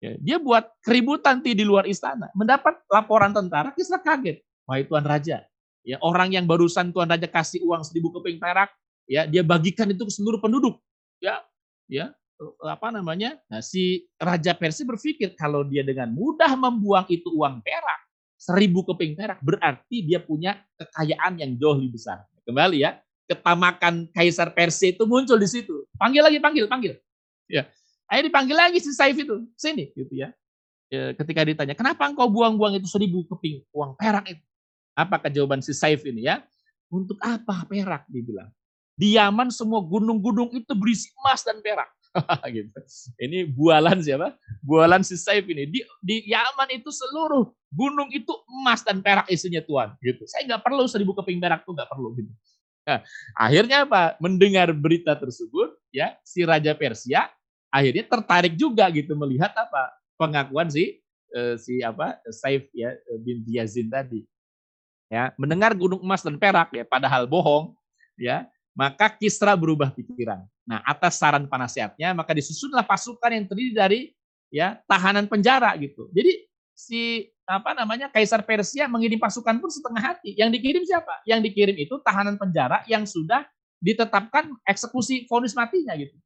Ya, 0.00 0.12
dia 0.20 0.36
buat 0.36 0.68
keributan 0.84 1.40
di 1.40 1.64
luar 1.64 1.84
istana. 1.88 2.28
Mendapat 2.36 2.80
laporan 2.88 3.32
tentara, 3.32 3.72
Kisra 3.72 4.00
kaget. 4.00 4.40
Wahai 4.64 4.88
Tuan 4.88 5.04
Raja, 5.04 5.44
ya 5.84 6.00
orang 6.00 6.32
yang 6.32 6.48
barusan 6.48 6.88
Tuan 6.88 7.04
Raja 7.04 7.28
kasih 7.28 7.60
uang 7.68 7.84
seribu 7.84 8.08
keping 8.16 8.40
perak, 8.40 8.72
ya 9.04 9.28
dia 9.28 9.44
bagikan 9.44 9.92
itu 9.92 10.08
ke 10.08 10.12
seluruh 10.12 10.40
penduduk. 10.40 10.80
Ya, 11.20 11.44
ya 11.84 12.16
apa 12.64 12.88
namanya? 12.88 13.36
Nah, 13.52 13.60
si 13.60 14.08
Raja 14.16 14.56
Persia 14.56 14.88
berpikir 14.88 15.36
kalau 15.36 15.62
dia 15.68 15.84
dengan 15.84 16.10
mudah 16.16 16.56
membuang 16.56 17.04
itu 17.12 17.28
uang 17.28 17.60
perak, 17.60 18.00
seribu 18.44 18.84
keping 18.84 19.16
perak, 19.16 19.40
berarti 19.40 20.04
dia 20.04 20.20
punya 20.20 20.60
kekayaan 20.76 21.40
yang 21.40 21.56
jauh 21.56 21.80
lebih 21.80 21.96
besar. 21.96 22.28
Kembali 22.44 22.84
ya, 22.84 23.00
ketamakan 23.24 24.04
Kaisar 24.12 24.52
Persia 24.52 24.92
itu 24.92 25.08
muncul 25.08 25.40
di 25.40 25.48
situ. 25.48 25.88
Panggil 25.96 26.20
lagi, 26.20 26.36
panggil, 26.36 26.68
panggil. 26.68 27.00
Ya, 27.48 27.64
ayo 28.12 28.20
dipanggil 28.28 28.52
lagi 28.52 28.84
si 28.84 28.92
Saif 28.92 29.16
itu, 29.16 29.48
sini, 29.56 29.88
gitu 29.96 30.12
ya. 30.12 30.28
ya 30.92 31.16
ketika 31.16 31.40
ditanya, 31.40 31.72
kenapa 31.72 32.04
engkau 32.04 32.28
buang-buang 32.28 32.76
itu 32.76 32.84
seribu 32.84 33.24
keping 33.32 33.64
uang 33.72 33.96
perak 33.96 34.28
itu? 34.28 34.44
Apa 34.92 35.32
jawaban 35.32 35.64
si 35.64 35.72
Saif 35.72 36.04
ini 36.04 36.28
ya? 36.28 36.44
Untuk 36.92 37.16
apa 37.24 37.64
perak, 37.64 38.04
dibilang. 38.12 38.52
Di 38.94 39.16
Yaman 39.16 39.50
semua 39.50 39.80
gunung-gunung 39.82 40.52
itu 40.52 40.70
berisi 40.76 41.10
emas 41.24 41.42
dan 41.42 41.58
perak. 41.64 41.88
gitu. 42.56 42.78
Ini 43.18 43.50
bualan 43.50 43.98
siapa? 44.00 44.38
Bualan 44.62 45.02
si 45.02 45.18
Saif 45.18 45.44
ini. 45.50 45.66
Di, 45.66 45.80
di 46.00 46.16
Yaman 46.30 46.70
itu 46.70 46.90
seluruh 46.94 47.50
gunung 47.74 48.08
itu 48.14 48.30
emas 48.62 48.86
dan 48.86 49.02
perak 49.02 49.26
isinya 49.26 49.60
Tuhan. 49.60 49.98
Gitu. 49.98 50.22
Saya 50.30 50.46
nggak 50.46 50.62
perlu 50.62 50.86
seribu 50.86 51.12
keping 51.18 51.42
perak 51.42 51.66
tuh 51.66 51.74
nggak 51.74 51.90
perlu 51.90 52.14
gitu. 52.18 52.30
Nah, 52.84 53.00
akhirnya 53.34 53.88
apa? 53.88 54.14
Mendengar 54.20 54.68
berita 54.76 55.16
tersebut, 55.16 55.72
ya 55.88 56.14
si 56.20 56.44
Raja 56.44 56.76
Persia 56.76 57.32
akhirnya 57.74 58.06
tertarik 58.06 58.54
juga 58.54 58.86
gitu 58.94 59.18
melihat 59.18 59.50
apa 59.56 59.90
pengakuan 60.14 60.70
si 60.70 61.02
eh, 61.34 61.56
si 61.58 61.82
apa 61.82 62.22
Saif 62.30 62.70
ya 62.70 62.94
bin 63.18 63.42
Yazin 63.50 63.90
tadi. 63.90 64.22
Ya, 65.12 65.30
mendengar 65.36 65.76
gunung 65.76 66.00
emas 66.00 66.24
dan 66.24 66.40
perak 66.40 66.72
ya 66.74 66.82
padahal 66.82 67.28
bohong, 67.28 67.76
ya 68.18 68.48
maka 68.74 69.06
Kisra 69.08 69.54
berubah 69.54 69.94
pikiran. 69.94 70.42
Nah, 70.66 70.82
atas 70.82 71.16
saran 71.16 71.46
penasihatnya, 71.46 72.10
maka 72.12 72.34
disusunlah 72.34 72.82
pasukan 72.82 73.30
yang 73.30 73.46
terdiri 73.46 73.72
dari 73.72 74.00
ya 74.50 74.78
tahanan 74.90 75.30
penjara 75.30 75.72
gitu. 75.78 76.10
Jadi 76.10 76.44
si 76.74 77.30
apa 77.46 77.70
namanya 77.72 78.10
Kaisar 78.10 78.42
Persia 78.42 78.90
mengirim 78.90 79.22
pasukan 79.22 79.56
pun 79.62 79.70
setengah 79.70 80.02
hati. 80.02 80.34
Yang 80.34 80.60
dikirim 80.60 80.82
siapa? 80.82 81.22
Yang 81.22 81.40
dikirim 81.50 81.76
itu 81.78 81.94
tahanan 82.02 82.34
penjara 82.34 82.82
yang 82.90 83.06
sudah 83.06 83.46
ditetapkan 83.78 84.50
eksekusi 84.66 85.30
vonis 85.30 85.54
matinya 85.54 85.94
gitu. 85.94 86.16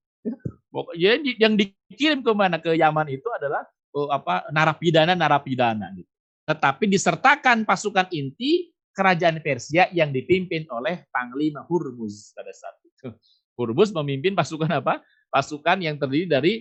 Jadi 0.95 1.37
yang 1.37 1.55
dikirim 1.59 2.25
ke 2.25 2.33
mana 2.33 2.57
ke 2.57 2.73
Yaman 2.77 3.09
itu 3.13 3.29
adalah 3.35 3.67
oh, 3.93 4.09
apa 4.09 4.49
narapidana 4.55 5.13
narapidana 5.13 5.91
gitu. 5.93 6.09
Tetapi 6.49 6.89
disertakan 6.89 7.69
pasukan 7.69 8.09
inti 8.09 8.73
kerajaan 8.93 9.39
Persia 9.41 9.87
yang 9.95 10.11
dipimpin 10.11 10.67
oleh 10.71 11.07
Panglima 11.15 11.63
Hurmuz 11.67 12.35
pada 12.35 12.51
saat 12.51 12.77
itu. 12.83 13.15
Hurmuz 13.59 13.91
memimpin 13.95 14.35
pasukan 14.35 14.71
apa? 14.71 15.03
Pasukan 15.29 15.83
yang 15.83 15.99
terdiri 15.99 16.27
dari 16.27 16.53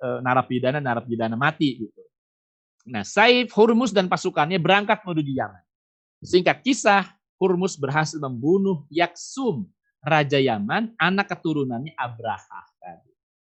e, 0.00 0.06
narapidana-narapidana 0.20 1.36
mati 1.36 1.88
gitu. 1.88 2.02
Nah, 2.88 3.06
Saif, 3.06 3.54
Hurmuz 3.54 3.94
dan 3.94 4.10
pasukannya 4.10 4.58
berangkat 4.58 5.06
menuju 5.06 5.32
Yaman. 5.32 5.64
Singkat 6.22 6.62
kisah, 6.62 7.14
Hurmuz 7.38 7.74
berhasil 7.74 8.18
membunuh 8.18 8.86
Yaksum, 8.90 9.66
raja 10.02 10.38
Yaman, 10.38 10.94
anak 10.98 11.30
keturunannya 11.34 11.94
Abraha 11.98 12.68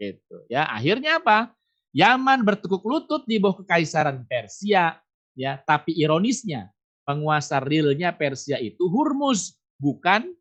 Gitu. 0.01 0.33
Ya, 0.49 0.65
akhirnya 0.65 1.21
apa? 1.21 1.53
Yaman 1.93 2.41
bertekuk 2.41 2.81
lutut 2.81 3.21
di 3.29 3.37
bawah 3.37 3.61
kekaisaran 3.61 4.25
Persia, 4.25 4.97
ya, 5.37 5.61
tapi 5.61 5.93
ironisnya 5.93 6.73
penguasa 7.11 7.59
realnya 7.59 8.15
Persia 8.15 8.55
itu 8.55 8.87
Hurmuz, 8.87 9.59
bukan 9.75 10.31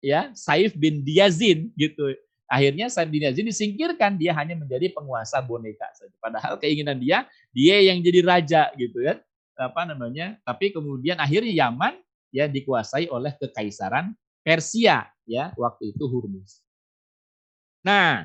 ya 0.00 0.32
Saif 0.32 0.72
bin 0.72 1.04
Diyazin 1.04 1.68
gitu. 1.76 2.16
Akhirnya 2.48 2.88
Saif 2.88 3.12
bin 3.12 3.20
Diyazin 3.20 3.44
disingkirkan, 3.44 4.16
dia 4.16 4.32
hanya 4.32 4.56
menjadi 4.56 4.88
penguasa 4.96 5.44
boneka 5.44 5.84
saja. 5.92 6.16
Padahal 6.16 6.56
keinginan 6.56 6.96
dia, 6.96 7.28
dia 7.52 7.76
yang 7.84 8.00
jadi 8.00 8.24
raja 8.24 8.72
gitu 8.80 9.04
kan. 9.04 9.20
Apa 9.60 9.84
namanya? 9.84 10.40
Tapi 10.48 10.72
kemudian 10.72 11.20
akhirnya 11.20 11.52
Yaman 11.52 12.00
ya 12.32 12.48
dikuasai 12.48 13.12
oleh 13.12 13.36
kekaisaran 13.36 14.16
Persia 14.40 15.12
ya 15.28 15.52
waktu 15.60 15.92
itu 15.92 16.04
Hurmuz. 16.08 16.64
Nah, 17.84 18.24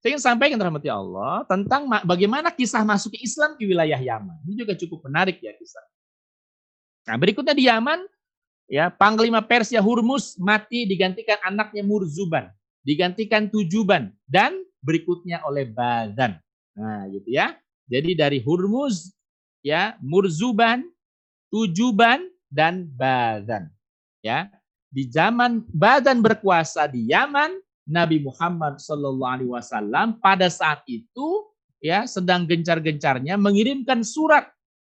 saya 0.00 0.16
ingin 0.16 0.22
sampaikan 0.22 0.56
rahmati 0.56 0.88
Allah 0.88 1.44
tentang 1.44 1.84
bagaimana 2.06 2.48
kisah 2.54 2.86
masuk 2.86 3.12
Islam 3.20 3.58
ke 3.58 3.66
wilayah 3.66 3.98
Yaman. 3.98 4.38
Ini 4.46 4.64
juga 4.64 4.72
cukup 4.78 5.04
menarik 5.10 5.42
ya 5.42 5.52
kisah. 5.58 5.84
Nah, 7.10 7.18
berikutnya 7.18 7.58
di 7.58 7.66
Yaman 7.66 8.06
Ya, 8.70 8.86
Panglima 8.86 9.42
Persia 9.42 9.82
Hurmus 9.82 10.38
mati 10.38 10.86
digantikan 10.86 11.42
anaknya 11.42 11.82
Murzuban, 11.82 12.54
digantikan 12.86 13.50
Tujuban 13.50 14.14
dan 14.30 14.62
berikutnya 14.78 15.42
oleh 15.42 15.66
Badan. 15.66 16.38
Nah, 16.78 17.10
gitu 17.10 17.34
ya. 17.34 17.58
Jadi 17.90 18.14
dari 18.14 18.38
Hurmuz 18.38 19.10
ya, 19.66 19.98
Murzuban, 19.98 20.86
Tujuban 21.50 22.30
dan 22.46 22.86
Badan. 22.86 23.66
Ya. 24.22 24.46
Di 24.86 25.10
zaman 25.10 25.66
Badan 25.74 26.22
berkuasa 26.22 26.86
di 26.86 27.10
Yaman, 27.10 27.58
Nabi 27.90 28.22
Muhammad 28.22 28.78
Shallallahu 28.78 29.34
Alaihi 29.34 29.50
Wasallam 29.50 30.22
pada 30.22 30.46
saat 30.46 30.86
itu 30.86 31.50
ya 31.82 32.06
sedang 32.06 32.46
gencar-gencarnya 32.46 33.34
mengirimkan 33.34 34.06
surat 34.06 34.46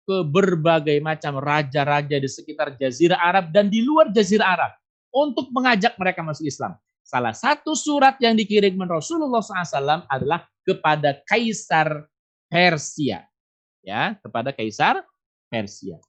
ke 0.07 0.23
berbagai 0.23 1.03
macam 1.03 1.35
raja-raja 1.43 2.15
di 2.15 2.29
sekitar 2.31 2.79
Jazirah 2.79 3.19
Arab 3.19 3.51
dan 3.51 3.67
di 3.67 3.84
luar 3.84 4.07
Jazirah 4.07 4.47
Arab 4.55 4.71
untuk 5.11 5.51
mengajak 5.51 5.99
mereka 5.99 6.23
masuk 6.23 6.47
Islam. 6.47 6.79
Salah 7.03 7.35
satu 7.35 7.75
surat 7.75 8.15
yang 8.23 8.35
dikirimkan 8.35 8.88
Rasulullah 8.88 9.43
SAW 9.43 10.07
adalah 10.07 10.47
kepada 10.63 11.19
Kaisar 11.27 12.07
Persia. 12.47 13.27
Ya, 13.84 14.15
kepada 14.19 14.55
Kaisar 14.55 15.03
Persia. 15.51 15.99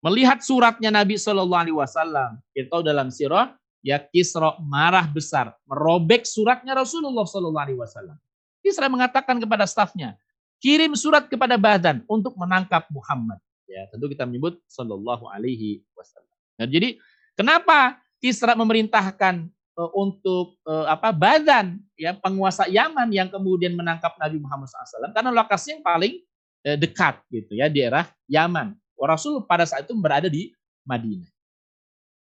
Melihat 0.00 0.40
suratnya 0.40 0.88
Nabi 0.88 1.20
Shallallahu 1.20 1.60
Alaihi 1.60 1.76
Wasallam, 1.76 2.40
kita 2.56 2.80
dalam 2.80 3.12
sirah 3.12 3.52
ya 3.84 4.00
Kisra 4.00 4.56
marah 4.60 5.04
besar, 5.08 5.52
merobek 5.68 6.24
suratnya 6.24 6.72
Rasulullah 6.72 7.24
Shallallahu 7.28 7.64
Alaihi 7.68 7.80
Wasallam. 7.80 8.16
Kisra 8.60 8.88
mengatakan 8.92 9.40
kepada 9.40 9.64
stafnya, 9.64 10.16
kirim 10.60 10.92
surat 10.94 11.26
kepada 11.26 11.56
Badan 11.56 12.04
untuk 12.06 12.36
menangkap 12.36 12.86
Muhammad. 12.92 13.40
Ya, 13.64 13.88
tentu 13.88 14.12
kita 14.12 14.28
menyebut 14.28 14.60
Shallallahu 14.68 15.26
Alaihi 15.26 15.82
Wasallam. 15.96 16.36
Nah, 16.60 16.66
jadi 16.68 17.00
kenapa 17.34 17.96
Kisra 18.20 18.52
memerintahkan 18.52 19.48
uh, 19.80 19.90
untuk 19.96 20.60
uh, 20.68 20.84
apa 20.92 21.08
Badan 21.08 21.80
ya 21.96 22.12
penguasa 22.12 22.68
Yaman 22.68 23.08
yang 23.08 23.32
kemudian 23.32 23.72
menangkap 23.72 24.12
Nabi 24.20 24.36
Muhammad 24.36 24.68
SAW 24.68 25.08
karena 25.16 25.32
lokasi 25.32 25.78
yang 25.78 25.82
paling 25.82 26.20
uh, 26.68 26.76
dekat 26.76 27.24
gitu 27.32 27.56
ya 27.56 27.72
di 27.72 27.80
daerah 27.80 28.04
Yaman. 28.28 28.76
Rasul 29.00 29.40
pada 29.48 29.64
saat 29.64 29.88
itu 29.88 29.96
berada 29.96 30.28
di 30.28 30.52
Madinah. 30.84 31.32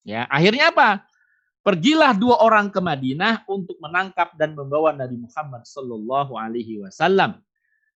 Ya, 0.07 0.23
akhirnya 0.31 0.71
apa? 0.71 1.03
Pergilah 1.61 2.15
dua 2.17 2.41
orang 2.41 2.73
ke 2.73 2.79
Madinah 2.81 3.45
untuk 3.45 3.77
menangkap 3.77 4.33
dan 4.33 4.57
membawa 4.57 4.95
Nabi 4.95 5.19
Muhammad 5.19 5.61
Sallallahu 5.67 6.33
Alaihi 6.33 6.81
Wasallam. 6.81 7.37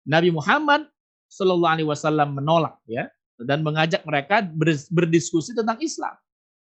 Nabi 0.06 0.30
Muhammad 0.30 0.86
Sallallahu 1.26 1.74
Alaihi 1.74 1.88
Wasallam 1.90 2.38
menolak 2.38 2.78
ya 2.86 3.10
dan 3.36 3.60
mengajak 3.60 4.06
mereka 4.06 4.40
berdiskusi 4.88 5.52
tentang 5.52 5.76
Islam. 5.82 6.14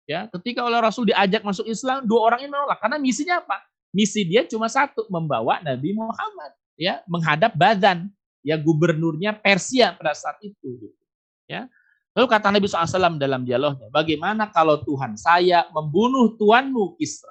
Ya, 0.04 0.26
ketika 0.38 0.66
oleh 0.66 0.78
Rasul 0.78 1.08
diajak 1.08 1.42
masuk 1.42 1.66
Islam, 1.66 2.04
dua 2.04 2.30
orang 2.30 2.44
ini 2.44 2.50
menolak 2.52 2.78
karena 2.78 2.98
misinya 3.00 3.40
apa? 3.40 3.62
Misi 3.90 4.22
dia 4.22 4.46
cuma 4.46 4.70
satu, 4.70 5.06
membawa 5.10 5.58
Nabi 5.62 5.96
Muhammad 5.96 6.54
ya 6.78 7.02
menghadap 7.10 7.54
Badan, 7.58 8.06
ya 8.44 8.54
gubernurnya 8.54 9.34
Persia 9.34 9.96
pada 9.98 10.14
saat 10.14 10.38
itu 10.44 10.78
gitu. 10.78 11.02
Ya. 11.50 11.66
Lalu 12.14 12.26
kata 12.26 12.50
Nabi 12.50 12.66
SAW 12.66 13.18
dalam 13.22 13.46
dialognya, 13.46 13.86
bagaimana 13.94 14.50
kalau 14.50 14.82
Tuhan 14.82 15.14
saya 15.14 15.66
membunuh 15.70 16.34
tuanmu 16.34 16.98
Kisra? 16.98 17.30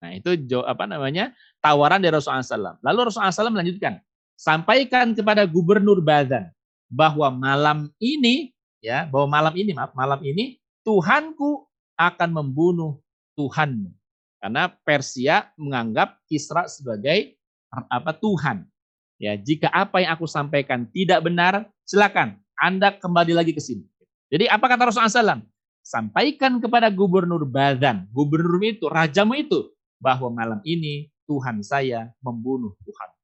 Nah 0.00 0.16
itu 0.16 0.32
apa 0.64 0.88
namanya 0.88 1.36
tawaran 1.60 2.00
dari 2.00 2.16
Rasulullah 2.16 2.40
SAW. 2.40 2.80
Lalu 2.80 2.98
Rasulullah 3.08 3.32
SAW 3.32 3.52
melanjutkan, 3.52 4.00
sampaikan 4.40 5.12
kepada 5.12 5.44
gubernur 5.44 6.00
Badan 6.00 6.48
bahwa 6.88 7.28
malam 7.28 7.92
ini 8.00 8.56
ya 8.80 9.04
bahwa 9.04 9.28
malam 9.28 9.54
ini 9.60 9.76
maaf 9.76 9.92
malam 9.92 10.24
ini 10.24 10.56
Tuhanku 10.80 11.68
akan 12.00 12.30
membunuh 12.32 12.96
Tuhanmu. 13.36 13.92
Karena 14.40 14.72
Persia 14.72 15.52
menganggap 15.60 16.16
Kisra 16.24 16.64
sebagai 16.64 17.36
apa 17.68 18.16
Tuhan. 18.16 18.64
Ya, 19.20 19.36
jika 19.36 19.68
apa 19.68 20.00
yang 20.00 20.16
aku 20.16 20.24
sampaikan 20.24 20.88
tidak 20.88 21.20
benar, 21.20 21.68
silakan 21.84 22.40
Anda 22.56 22.96
kembali 22.96 23.36
lagi 23.36 23.52
ke 23.52 23.60
sini. 23.60 23.84
Jadi 24.32 24.48
apa 24.48 24.64
kata 24.64 24.88
Rasulullah 24.88 25.36
SAW? 25.36 25.44
Sampaikan 25.84 26.56
kepada 26.56 26.88
gubernur 26.88 27.44
Badan, 27.44 28.08
gubernur 28.08 28.64
itu, 28.64 28.88
rajamu 28.88 29.36
itu, 29.36 29.68
bahwa 30.00 30.32
malam 30.32 30.60
ini 30.64 31.12
Tuhan 31.28 31.60
saya 31.60 32.08
membunuh 32.24 32.72
Tuhan. 32.80 33.19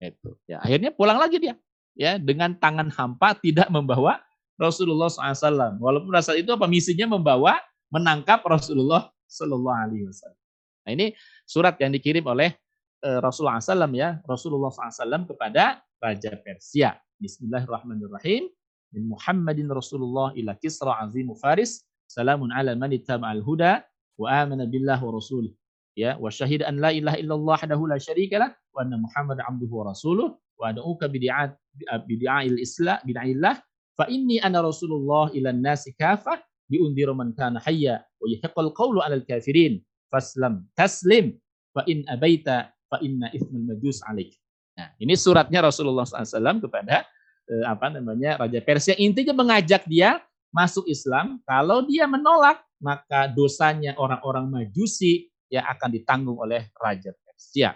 Itu. 0.00 0.32
Ya, 0.48 0.64
akhirnya 0.64 0.90
pulang 0.96 1.20
lagi 1.20 1.36
dia, 1.36 1.54
ya 1.92 2.16
dengan 2.16 2.56
tangan 2.56 2.88
hampa 2.88 3.36
tidak 3.36 3.68
membawa 3.68 4.24
Rasulullah 4.56 5.12
SAW. 5.12 5.76
Walaupun 5.76 6.08
rasa 6.12 6.32
itu 6.36 6.48
apa 6.52 6.64
misinya 6.64 7.16
membawa 7.16 7.60
menangkap 7.92 8.40
Rasulullah 8.48 9.12
Shallallahu 9.28 9.76
Alaihi 9.76 10.04
Wasallam. 10.08 10.40
Nah 10.84 10.90
ini 10.96 11.06
surat 11.44 11.76
yang 11.76 11.92
dikirim 11.92 12.24
oleh 12.24 12.56
uh, 13.04 13.20
Rasulullah 13.20 13.60
SAW 13.60 13.92
ya 13.92 14.20
Rasulullah 14.24 14.72
SAW 14.72 15.28
kepada 15.28 15.84
Raja 16.00 16.32
Persia. 16.40 16.96
Bismillahirrahmanirrahim. 17.20 18.48
Min 18.90 19.02
Muhammadin 19.06 19.68
Rasulullah 19.68 20.32
ila 20.32 20.56
Kisra 20.56 20.96
azimu 21.04 21.36
Faris. 21.36 21.84
Salamun 22.10 22.50
ala 22.50 22.74
man 22.74 22.90
al 22.90 23.42
huda 23.44 23.84
wa 24.18 24.26
amana 24.32 24.66
billah 24.66 24.98
wa 24.98 25.12
rasulih. 25.14 25.54
Ya, 25.94 26.16
wa 26.16 26.32
syahida 26.32 26.66
an 26.66 26.80
la 26.80 26.90
ilaha 26.90 27.20
illallah 27.20 27.58
wahdahu 27.60 27.84
la 27.86 28.00
syarika 28.00 28.40
lah 28.40 28.50
wa 28.74 28.86
anna 28.86 28.96
Muhammadan 28.98 29.44
abduhu 29.46 29.82
wa 29.82 29.84
rasuluh 29.92 30.34
wa 30.60 30.70
ad'uka 30.70 31.08
bid'a'il 31.08 32.58
islam 32.60 32.98
bid'a'illah 33.04 33.58
fa 33.96 34.04
inni 34.08 34.40
ana 34.40 34.64
Rasulullah 34.64 35.32
ila 35.34 35.50
nasi 35.52 35.92
kafah 35.96 36.38
diundiru 36.70 37.16
man 37.16 37.34
kana 37.34 37.58
hayya 37.64 38.04
wa 38.20 38.26
yahiqqal 38.28 38.70
qawlu 38.76 39.02
'alal 39.02 39.24
kafirin 39.26 39.82
faslam 40.12 40.64
taslim 40.78 41.34
fa 41.74 41.82
in 41.90 42.06
abaita 42.06 42.70
fa 42.86 42.98
inna 43.02 43.30
ithmal 43.34 43.74
majus 43.74 44.02
'alaik. 44.06 44.34
Nah, 44.78 44.88
ini 45.02 45.12
suratnya 45.18 45.60
Rasulullah 45.60 46.06
SAW 46.06 46.62
kepada 46.64 47.04
eh, 47.50 47.64
apa 47.66 47.90
namanya 47.90 48.40
Raja 48.40 48.60
Persia 48.62 48.94
intinya 48.96 49.34
mengajak 49.34 49.84
dia 49.84 50.22
masuk 50.54 50.86
Islam. 50.86 51.42
Kalau 51.46 51.86
dia 51.86 52.06
menolak, 52.06 52.62
maka 52.82 53.30
dosanya 53.30 53.94
orang-orang 53.98 54.50
Majusi 54.50 55.30
yang 55.50 55.66
akan 55.66 55.90
ditanggung 55.90 56.38
oleh 56.38 56.70
Raja 56.78 57.10
Persia. 57.12 57.74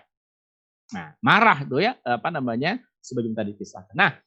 Nah, 0.93 1.17
marah 1.25 1.65
tuh 1.65 1.81
ya 1.81 1.97
apa 2.05 2.29
namanya 2.29 2.77
sebagaimana 3.01 3.41
tadi 3.41 3.53
kisah. 3.57 3.89
Nah, 3.97 4.21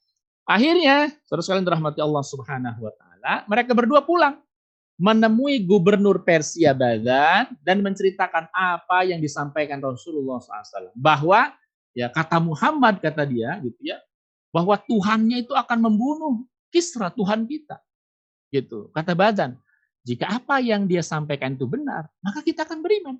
akhirnya 0.48 1.14
saudara 1.28 1.44
sekalian 1.46 1.66
dirahmati 1.68 2.00
Allah 2.02 2.24
Subhanahu 2.26 2.80
wa 2.82 2.94
taala, 2.98 3.34
mereka 3.46 3.78
berdua 3.78 4.02
pulang 4.02 4.42
menemui 4.98 5.62
gubernur 5.62 6.26
Persia 6.26 6.74
Badan 6.74 7.54
dan 7.62 7.86
menceritakan 7.86 8.50
apa 8.50 9.06
yang 9.06 9.22
disampaikan 9.22 9.78
Rasulullah 9.78 10.42
SAW. 10.42 10.90
Bahwa 10.98 11.54
ya 11.94 12.10
kata 12.10 12.42
Muhammad 12.42 12.98
kata 12.98 13.30
dia 13.30 13.62
gitu 13.62 13.78
ya, 13.94 14.02
bahwa 14.50 14.74
Tuhannya 14.82 15.46
itu 15.46 15.54
akan 15.54 15.86
membunuh 15.86 16.46
Kisra 16.74 17.14
Tuhan 17.14 17.46
kita. 17.46 17.78
Gitu. 18.50 18.90
Kata 18.92 19.14
Badan, 19.14 19.56
jika 20.02 20.34
apa 20.34 20.60
yang 20.60 20.90
dia 20.90 21.06
sampaikan 21.06 21.54
itu 21.54 21.70
benar, 21.70 22.10
maka 22.20 22.42
kita 22.42 22.66
akan 22.66 22.82
beriman. 22.82 23.16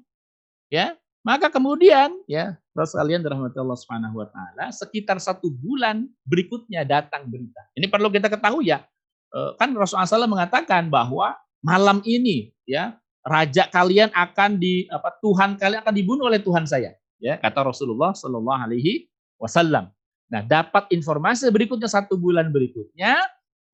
Ya, 0.68 0.98
maka 1.28 1.52
kemudian 1.52 2.16
ya, 2.24 2.56
Rasul 2.72 3.04
kalian 3.04 3.20
dirahmati 3.20 3.60
Allah 3.60 3.76
Subhanahu 3.76 4.24
wa 4.24 4.28
taala, 4.32 4.72
sekitar 4.72 5.20
satu 5.20 5.52
bulan 5.52 6.08
berikutnya 6.24 6.88
datang 6.88 7.28
berita. 7.28 7.68
Ini 7.76 7.92
perlu 7.92 8.08
kita 8.08 8.32
ketahui 8.32 8.72
ya. 8.72 8.80
Eh, 9.36 9.52
kan 9.60 9.76
Rasulullah 9.76 10.08
SAW 10.08 10.32
mengatakan 10.32 10.88
bahwa 10.88 11.36
malam 11.60 12.00
ini 12.08 12.56
ya 12.64 12.96
raja 13.28 13.68
kalian 13.68 14.08
akan 14.16 14.56
di 14.56 14.88
apa 14.88 15.20
Tuhan 15.20 15.60
kalian 15.60 15.84
akan 15.84 15.96
dibunuh 16.00 16.32
oleh 16.32 16.40
Tuhan 16.40 16.64
saya 16.64 16.96
ya 17.20 17.36
kata 17.36 17.68
Rasulullah 17.68 18.16
Shallallahu 18.16 18.64
Alaihi 18.64 19.12
Wasallam. 19.36 19.92
Nah 20.32 20.42
dapat 20.48 20.88
informasi 20.96 21.52
berikutnya 21.52 21.92
satu 21.92 22.16
bulan 22.16 22.56
berikutnya 22.56 23.20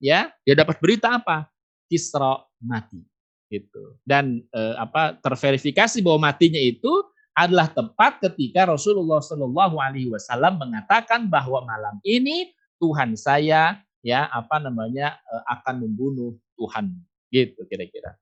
ya 0.01 0.34
dia 0.41 0.55
dapat 0.57 0.81
berita 0.81 1.21
apa 1.21 1.45
Kisra 1.85 2.41
mati 2.57 3.05
gitu 3.53 3.93
dan 4.01 4.41
eh, 4.49 4.75
apa 4.81 5.21
terverifikasi 5.21 6.01
bahwa 6.01 6.34
matinya 6.34 6.57
itu 6.57 6.89
adalah 7.34 7.69
tepat 7.69 8.22
ketika 8.22 8.69
Rasulullah 8.69 9.22
Shallallahu 9.22 9.81
Alaihi 9.81 10.10
Wasallam 10.14 10.61
mengatakan 10.61 11.30
bahwa 11.30 11.65
malam 11.65 11.97
ini 12.05 12.53
Tuhan 12.77 13.18
saya 13.18 13.81
ya 14.05 14.30
apa 14.30 14.61
namanya 14.61 15.18
eh, 15.18 15.43
akan 15.49 15.85
membunuh 15.85 16.38
Tuhan 16.57 16.93
Gitu 17.34 17.65
kira-kira. 17.65 18.14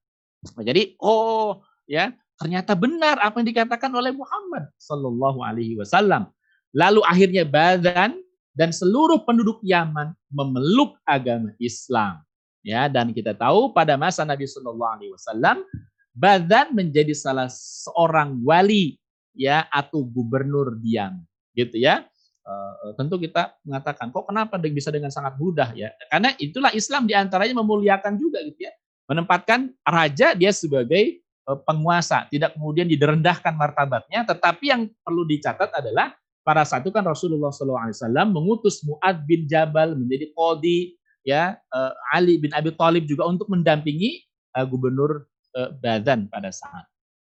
Nah, 0.56 0.64
jadi 0.64 0.96
oh 1.04 1.60
ya 1.84 2.16
ternyata 2.40 2.72
benar 2.80 3.20
apa 3.20 3.44
yang 3.44 3.52
dikatakan 3.52 3.92
oleh 3.92 4.16
Muhammad 4.16 4.72
Sallallahu 4.80 5.44
Alaihi 5.44 5.76
Wasallam. 5.76 6.32
Lalu 6.72 7.04
akhirnya 7.04 7.44
Badan 7.44 8.16
dan 8.56 8.72
seluruh 8.72 9.28
penduduk 9.28 9.60
Yaman 9.68 10.16
memeluk 10.32 10.96
agama 11.04 11.52
Islam. 11.60 12.24
Ya, 12.64 12.88
dan 12.88 13.12
kita 13.12 13.36
tahu 13.36 13.76
pada 13.76 14.00
masa 14.00 14.24
Nabi 14.24 14.48
Sallallahu 14.48 14.94
Alaihi 14.96 15.12
Wasallam, 15.12 15.68
Badan 16.16 16.72
menjadi 16.72 17.12
salah 17.12 17.52
seorang 17.52 18.40
wali 18.48 19.01
ya 19.36 19.68
atau 19.72 20.04
gubernur 20.04 20.76
diam, 20.80 21.22
gitu 21.56 21.80
ya. 21.80 22.08
Uh, 22.42 22.98
tentu 22.98 23.22
kita 23.22 23.54
mengatakan 23.62 24.10
kok 24.10 24.26
kenapa 24.26 24.58
bisa 24.58 24.90
dengan 24.90 25.14
sangat 25.14 25.38
mudah 25.38 25.78
ya 25.78 25.94
karena 26.10 26.34
itulah 26.42 26.74
Islam 26.74 27.06
di 27.06 27.14
antaranya 27.14 27.62
memuliakan 27.62 28.18
juga 28.18 28.42
gitu 28.42 28.66
ya 28.66 28.74
menempatkan 29.12 29.76
raja 29.84 30.32
dia 30.32 30.56
sebagai 30.56 31.20
eh, 31.20 31.60
penguasa, 31.68 32.32
tidak 32.32 32.56
kemudian 32.56 32.88
direndahkan 32.88 33.52
martabatnya, 33.60 34.24
tetapi 34.24 34.72
yang 34.72 34.88
perlu 35.04 35.28
dicatat 35.28 35.68
adalah 35.76 36.16
pada 36.48 36.64
saat 36.64 36.88
itu 36.88 36.96
kan 36.96 37.04
Rasulullah 37.04 37.52
SAW 37.52 38.32
mengutus 38.32 38.80
Muad 38.88 39.28
bin 39.28 39.46
Jabal 39.52 40.00
menjadi 40.00 40.32
kodi, 40.32 40.96
ya 41.28 41.60
eh, 41.60 42.16
Ali 42.16 42.40
bin 42.40 42.56
Abi 42.56 42.72
Thalib 42.72 43.04
juga 43.04 43.28
untuk 43.28 43.52
mendampingi 43.52 44.24
gubernur 44.68 45.28
Badan 45.52 46.32
pada 46.32 46.48
saat. 46.48 46.88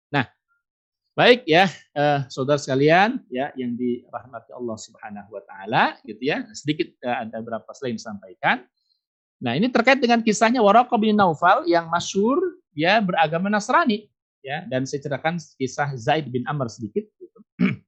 Nah, 0.08 0.24
Baik 1.16 1.48
ya, 1.48 1.64
uh, 1.96 2.28
saudara 2.28 2.60
sekalian 2.60 3.24
ya 3.32 3.48
yang 3.56 3.72
dirahmati 3.72 4.52
Allah 4.52 4.76
Subhanahu 4.76 5.32
wa 5.32 5.42
taala 5.48 5.96
gitu 6.04 6.20
ya. 6.20 6.44
Sedikit 6.52 6.92
uh, 7.08 7.24
ada 7.24 7.40
beberapa 7.40 7.72
slide 7.72 7.96
yang 7.96 8.00
disampaikan. 8.04 8.56
Nah, 9.40 9.56
ini 9.56 9.72
terkait 9.72 9.96
dengan 9.96 10.20
kisahnya 10.20 10.60
Waraqah 10.60 11.00
bin 11.00 11.16
Naufal 11.16 11.64
yang 11.64 11.88
masyur 11.88 12.36
ya 12.76 13.00
beragama 13.00 13.48
Nasrani 13.48 14.12
ya 14.44 14.62
dan 14.68 14.84
saya 14.84 15.02
ceritakan 15.02 15.40
kisah 15.56 15.90
Zaid 15.98 16.28
bin 16.28 16.44
Amr 16.46 16.68
sedikit 16.68 17.08
gitu. 17.16 17.38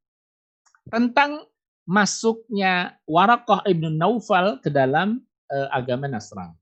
tentang 0.92 1.44
masuknya 1.86 2.96
Waraqah 3.06 3.64
bin 3.70 3.96
Naufal 3.96 4.58
ke 4.60 4.72
dalam 4.72 5.20
uh, 5.52 5.68
agama 5.72 6.10
Nasrani. 6.10 6.57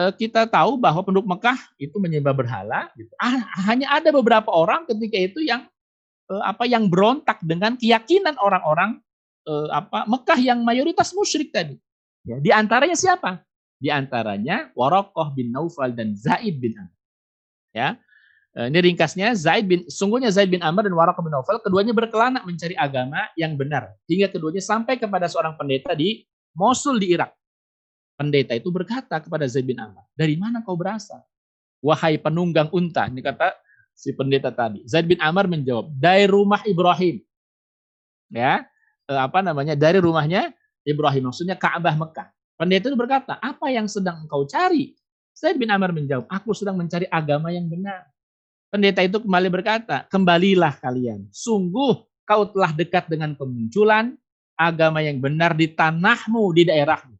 Eh, 0.00 0.12
kita 0.16 0.48
tahu 0.48 0.80
bahwa 0.80 1.04
penduduk 1.04 1.28
Mekah 1.28 1.58
itu 1.76 1.92
menyembah 2.00 2.32
berhala. 2.32 2.88
Gitu. 2.96 3.12
Ah, 3.20 3.44
hanya 3.68 3.92
ada 3.92 4.08
beberapa 4.08 4.48
orang 4.48 4.88
ketika 4.88 5.18
itu 5.20 5.44
yang 5.44 5.68
eh, 6.32 6.42
apa 6.46 6.64
yang 6.64 6.88
berontak 6.88 7.36
dengan 7.44 7.76
keyakinan 7.76 8.32
orang-orang 8.40 8.96
eh, 9.44 9.68
apa 9.68 10.08
Mekah 10.08 10.40
yang 10.40 10.64
mayoritas 10.64 11.12
musyrik 11.12 11.52
tadi. 11.52 11.76
Ya, 12.24 12.40
di 12.40 12.48
antaranya 12.48 12.96
siapa? 12.96 13.44
Di 13.76 13.92
antaranya 13.92 14.72
Warokoh 14.72 15.36
bin 15.36 15.52
Naufal 15.52 15.92
dan 15.92 16.16
Zaid 16.16 16.60
bin 16.60 16.76
Amr. 16.76 16.96
Ya, 17.70 17.88
ini 18.68 18.78
ringkasnya 18.92 19.32
Zaid 19.32 19.64
bin 19.64 19.88
sungguhnya 19.88 20.28
Zaid 20.28 20.52
bin 20.52 20.60
Amr 20.60 20.84
dan 20.84 20.92
Warokoh 20.96 21.24
bin 21.24 21.32
Naufal 21.32 21.60
keduanya 21.64 21.96
berkelana 21.96 22.44
mencari 22.44 22.76
agama 22.76 23.24
yang 23.40 23.56
benar 23.56 23.96
hingga 24.04 24.28
keduanya 24.28 24.60
sampai 24.60 25.00
kepada 25.00 25.32
seorang 25.32 25.56
pendeta 25.56 25.96
di 25.96 26.28
Mosul 26.52 27.00
di 27.00 27.16
Irak. 27.16 27.39
Pendeta 28.20 28.52
itu 28.52 28.68
berkata 28.68 29.16
kepada 29.16 29.48
Zaid 29.48 29.64
bin 29.64 29.80
Amr, 29.80 30.04
dari 30.12 30.36
mana 30.36 30.60
kau 30.60 30.76
berasal? 30.76 31.24
Wahai 31.80 32.20
penunggang 32.20 32.68
unta, 32.68 33.08
ini 33.08 33.24
kata 33.24 33.56
si 33.96 34.12
pendeta 34.12 34.52
tadi. 34.52 34.84
Zaid 34.84 35.08
bin 35.08 35.16
Amr 35.24 35.48
menjawab, 35.48 35.88
dari 35.96 36.28
rumah 36.28 36.60
Ibrahim. 36.68 37.24
Ya, 38.28 38.68
eh, 39.08 39.16
apa 39.16 39.40
namanya? 39.40 39.72
Dari 39.72 40.04
rumahnya 40.04 40.52
Ibrahim, 40.84 41.32
maksudnya 41.32 41.56
Ka'bah 41.56 41.96
Mekah. 41.96 42.28
Pendeta 42.60 42.92
itu 42.92 42.98
berkata, 43.00 43.40
apa 43.40 43.72
yang 43.72 43.88
sedang 43.88 44.28
engkau 44.28 44.44
cari? 44.44 44.92
Zaid 45.32 45.56
bin 45.56 45.72
Amr 45.72 45.96
menjawab, 45.96 46.28
aku 46.28 46.52
sedang 46.52 46.76
mencari 46.76 47.08
agama 47.08 47.48
yang 47.48 47.72
benar. 47.72 48.04
Pendeta 48.68 49.00
itu 49.00 49.16
kembali 49.24 49.48
berkata, 49.48 50.04
kembalilah 50.12 50.76
kalian. 50.76 51.24
Sungguh 51.32 52.04
kau 52.28 52.44
telah 52.52 52.76
dekat 52.76 53.08
dengan 53.08 53.32
kemunculan 53.32 54.12
agama 54.60 55.00
yang 55.00 55.16
benar 55.24 55.56
di 55.56 55.72
tanahmu, 55.72 56.52
di 56.52 56.68
daerahmu. 56.68 57.19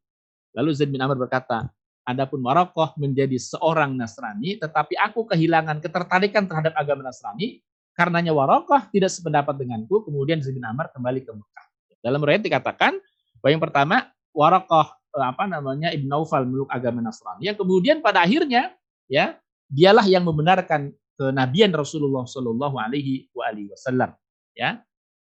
Lalu 0.54 0.70
Zaid 0.74 0.90
bin 0.90 1.00
Amr 1.02 1.16
berkata, 1.18 1.70
Adapun 2.06 2.42
Marokoh 2.42 2.96
menjadi 2.98 3.38
seorang 3.38 3.94
Nasrani, 3.94 4.58
tetapi 4.58 4.98
aku 4.98 5.28
kehilangan 5.30 5.78
ketertarikan 5.78 6.48
terhadap 6.48 6.74
agama 6.74 7.06
Nasrani, 7.06 7.62
karenanya 7.94 8.34
Warokoh 8.34 8.88
tidak 8.90 9.12
sependapat 9.12 9.54
denganku, 9.54 10.02
kemudian 10.02 10.42
Zaid 10.42 10.58
bin 10.58 10.64
Amr 10.64 10.90
kembali 10.90 11.20
ke 11.22 11.30
Mekah. 11.30 11.66
Dalam 12.00 12.18
riwayat 12.24 12.42
dikatakan 12.42 12.96
bahwa 13.38 13.50
yang 13.52 13.62
pertama 13.62 13.96
Warokoh 14.32 14.86
eh, 15.20 15.26
apa 15.26 15.44
namanya 15.46 15.92
Ibn 15.92 16.06
Naufal 16.08 16.48
meluk 16.48 16.66
agama 16.72 17.04
Nasrani, 17.04 17.46
yang 17.46 17.54
kemudian 17.54 18.02
pada 18.02 18.24
akhirnya 18.24 18.74
ya 19.06 19.38
dialah 19.70 20.08
yang 20.08 20.26
membenarkan 20.26 20.90
kenabian 21.14 21.70
Rasulullah 21.70 22.24
Shallallahu 22.24 22.80
Alaihi 22.80 23.28
Wasallam. 23.70 24.16
Ya, 24.56 24.82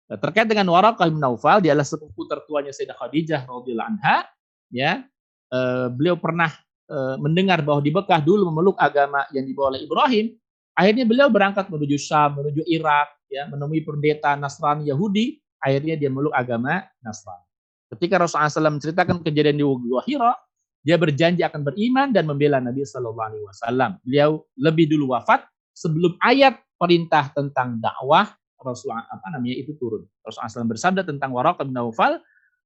terkait 0.06 0.48
dengan 0.48 0.70
Warokoh 0.70 1.02
Ibn 1.02 1.18
Naufal, 1.18 1.60
dialah 1.60 1.84
sepupu 1.84 2.24
tertuanya 2.24 2.72
Sayyidah 2.72 2.97
Khadijah 2.97 3.40
radhiyallahu 3.44 3.90
anha 3.98 4.30
ya 4.70 5.05
uh, 5.52 5.86
beliau 5.92 6.16
pernah 6.16 6.51
uh, 6.88 7.18
mendengar 7.20 7.60
bahwa 7.60 7.84
di 7.84 7.92
Mekah 7.92 8.20
dulu 8.22 8.48
memeluk 8.48 8.76
agama 8.78 9.26
yang 9.34 9.44
dibawa 9.44 9.76
oleh 9.76 9.84
Ibrahim 9.84 10.26
akhirnya 10.74 11.05
beliau 11.05 11.28
berangkat 11.28 11.68
menuju 11.68 11.98
Syam 11.98 12.40
menuju 12.40 12.64
Irak 12.70 13.12
ya 13.28 13.51
menemui 13.51 13.82
pendeta 13.84 14.34
Nasrani 14.38 14.88
Yahudi 14.88 15.38
akhirnya 15.60 15.98
dia 15.98 16.09
meluk 16.09 16.32
agama 16.32 16.86
Nasrani 17.02 17.44
ketika 17.90 18.22
Rasulullah 18.22 18.48
SAW 18.48 18.78
menceritakan 18.78 19.20
kejadian 19.26 19.59
di 19.59 19.64
Gua 19.66 20.02
Hira 20.06 20.32
dia 20.80 20.97
berjanji 20.97 21.44
akan 21.44 21.60
beriman 21.60 22.09
dan 22.09 22.24
membela 22.24 22.56
Nabi 22.56 22.84
Shallallahu 22.88 23.28
Alaihi 23.28 23.44
Wasallam. 23.44 24.01
Beliau 24.01 24.48
lebih 24.56 24.88
dulu 24.88 25.12
wafat 25.12 25.44
sebelum 25.76 26.16
ayat 26.24 26.56
perintah 26.80 27.28
tentang 27.36 27.76
dakwah 27.76 28.32
Rasulullah 28.60 29.05
apa 29.09 29.26
namanya 29.32 29.56
itu 29.60 29.76
turun. 29.76 30.09
Rasulullah 30.24 30.64
SAW 30.64 30.72
bersabda 30.72 31.02
tentang 31.05 31.32
Waraqah 31.36 31.64
bin 31.68 31.76
Naufal, 31.76 32.20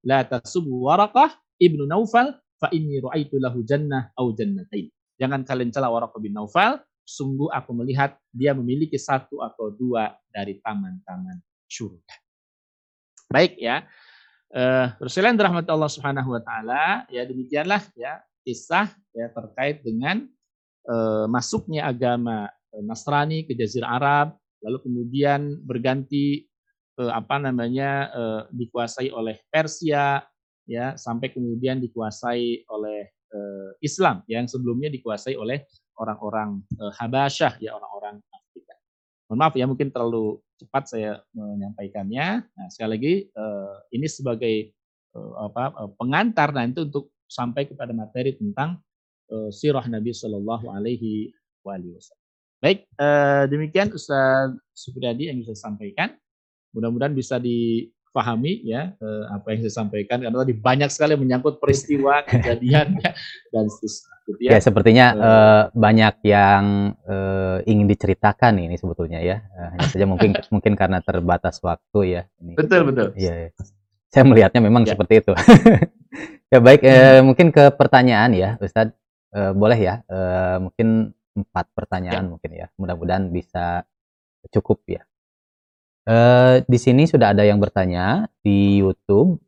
la 0.06 0.22
tasubu 0.22 0.86
Waraqah 0.86 1.30
Ibnu 1.58 1.86
Naufal 1.86 2.34
fa 2.58 2.68
inni 2.74 2.98
ra'aitu 3.02 3.38
lahu 3.38 3.62
jannah 3.62 4.10
au 4.18 4.34
jannatain. 4.34 4.90
Jangan 5.20 5.46
kalian 5.46 5.70
cela 5.70 5.90
Waraqah 5.90 6.18
bin 6.18 6.34
Naufal, 6.34 6.82
sungguh 7.06 7.52
aku 7.52 7.70
melihat 7.76 8.18
dia 8.32 8.56
memiliki 8.56 8.98
satu 8.98 9.44
atau 9.44 9.70
dua 9.70 10.16
dari 10.32 10.58
taman-taman 10.58 11.38
surga. 11.68 12.14
Baik 13.30 13.60
ya. 13.60 13.84
Uh, 14.54 14.86
Rasulullah 15.02 15.34
rahmat 15.34 15.66
Allah 15.66 15.90
Subhanahu 15.90 16.30
wa 16.30 16.42
taala, 16.42 17.02
ya 17.10 17.26
demikianlah 17.26 17.82
ya 17.98 18.22
kisah 18.46 18.92
ya 19.10 19.26
terkait 19.32 19.82
dengan 19.82 20.30
uh, 20.86 21.26
masuknya 21.26 21.90
agama 21.90 22.46
eh, 22.70 22.82
Nasrani 22.84 23.42
ke 23.48 23.56
Jazirah 23.56 23.98
Arab, 23.98 24.38
lalu 24.62 24.78
kemudian 24.84 25.58
berganti 25.58 26.46
uh, 27.02 27.10
apa 27.10 27.42
namanya 27.42 27.90
uh, 28.14 28.42
dikuasai 28.54 29.10
oleh 29.10 29.42
Persia, 29.50 30.22
ya 30.64 30.96
sampai 30.96 31.32
kemudian 31.32 31.80
dikuasai 31.80 32.64
oleh 32.68 33.12
uh, 33.32 33.70
Islam 33.84 34.24
yang 34.28 34.48
sebelumnya 34.48 34.88
dikuasai 34.88 35.36
oleh 35.36 35.64
orang-orang 36.00 36.60
uh, 36.80 36.92
Habasyah 36.96 37.60
ya 37.60 37.76
orang-orang 37.76 38.20
Afrika. 38.32 38.74
Mohon 39.28 39.38
maaf 39.38 39.54
ya 39.54 39.64
mungkin 39.68 39.88
terlalu 39.92 40.40
cepat 40.58 40.84
saya 40.88 41.12
menyampaikannya. 41.34 42.46
Nah, 42.46 42.66
sekali 42.70 42.90
lagi 42.96 43.14
uh, 43.34 43.74
ini 43.92 44.06
sebagai 44.06 44.72
uh, 45.14 45.50
apa 45.50 45.74
uh, 45.74 45.90
pengantar 45.98 46.54
nanti 46.54 46.82
untuk 46.82 47.12
sampai 47.26 47.66
kepada 47.66 47.90
materi 47.90 48.36
tentang 48.36 48.78
uh, 49.32 49.50
sirah 49.50 49.84
Nabi 49.88 50.14
Shallallahu 50.14 50.70
alaihi 50.70 51.32
wasallam. 51.64 52.22
Baik, 52.60 52.88
demikian 53.52 53.92
Ustaz 53.92 54.56
Supriyadi 54.72 55.28
yang 55.28 55.36
bisa 55.36 55.52
sampaikan. 55.52 56.16
Mudah-mudahan 56.72 57.12
bisa 57.12 57.36
di 57.36 57.92
pahami 58.14 58.62
ya 58.62 58.94
eh, 58.94 59.24
apa 59.26 59.50
yang 59.50 59.66
saya 59.66 59.82
sampaikan 59.82 60.22
karena 60.22 60.38
tadi 60.46 60.54
banyak 60.54 60.86
sekali 60.94 61.18
menyangkut 61.18 61.58
peristiwa 61.58 62.22
kejadian 62.30 63.02
ya, 63.02 63.10
dan 63.50 63.66
seterusnya. 63.66 64.14
Gitu 64.24 64.40
ya. 64.40 64.56
ya 64.56 64.60
sepertinya 64.62 65.06
uh, 65.12 65.20
uh, 65.20 65.62
banyak 65.76 66.14
yang 66.24 66.96
uh, 67.04 67.60
ingin 67.68 67.84
diceritakan 67.84 68.56
ini 68.56 68.80
sebetulnya 68.80 69.20
ya 69.20 69.44
hanya 69.52 69.84
saja 69.90 70.08
mungkin 70.08 70.32
mungkin 70.54 70.72
karena 70.78 71.02
terbatas 71.04 71.60
waktu 71.60 72.00
ya. 72.08 72.22
Ini. 72.40 72.56
Betul 72.56 72.88
betul. 72.88 73.12
Iya. 73.18 73.34
Ya. 73.36 73.48
Saya 74.08 74.24
melihatnya 74.24 74.62
memang 74.64 74.88
ya. 74.88 74.96
seperti 74.96 75.20
itu. 75.20 75.32
ya 76.54 76.62
baik 76.62 76.86
hmm. 76.86 77.20
mungkin 77.26 77.50
ke 77.50 77.74
pertanyaan 77.74 78.30
ya 78.32 78.56
Ustadz 78.62 78.96
uh, 79.34 79.52
boleh 79.52 79.76
ya 79.76 80.00
uh, 80.06 80.62
mungkin 80.62 81.12
empat 81.34 81.66
pertanyaan 81.74 82.24
ya. 82.24 82.30
mungkin 82.30 82.50
ya 82.54 82.66
mudah-mudahan 82.78 83.28
bisa 83.28 83.84
cukup 84.48 84.86
ya. 84.88 85.02
Uh, 86.04 86.60
di 86.68 86.76
sini 86.76 87.08
sudah 87.08 87.32
ada 87.32 87.48
yang 87.48 87.56
bertanya 87.56 88.28
di 88.44 88.84
YouTube 88.84 89.40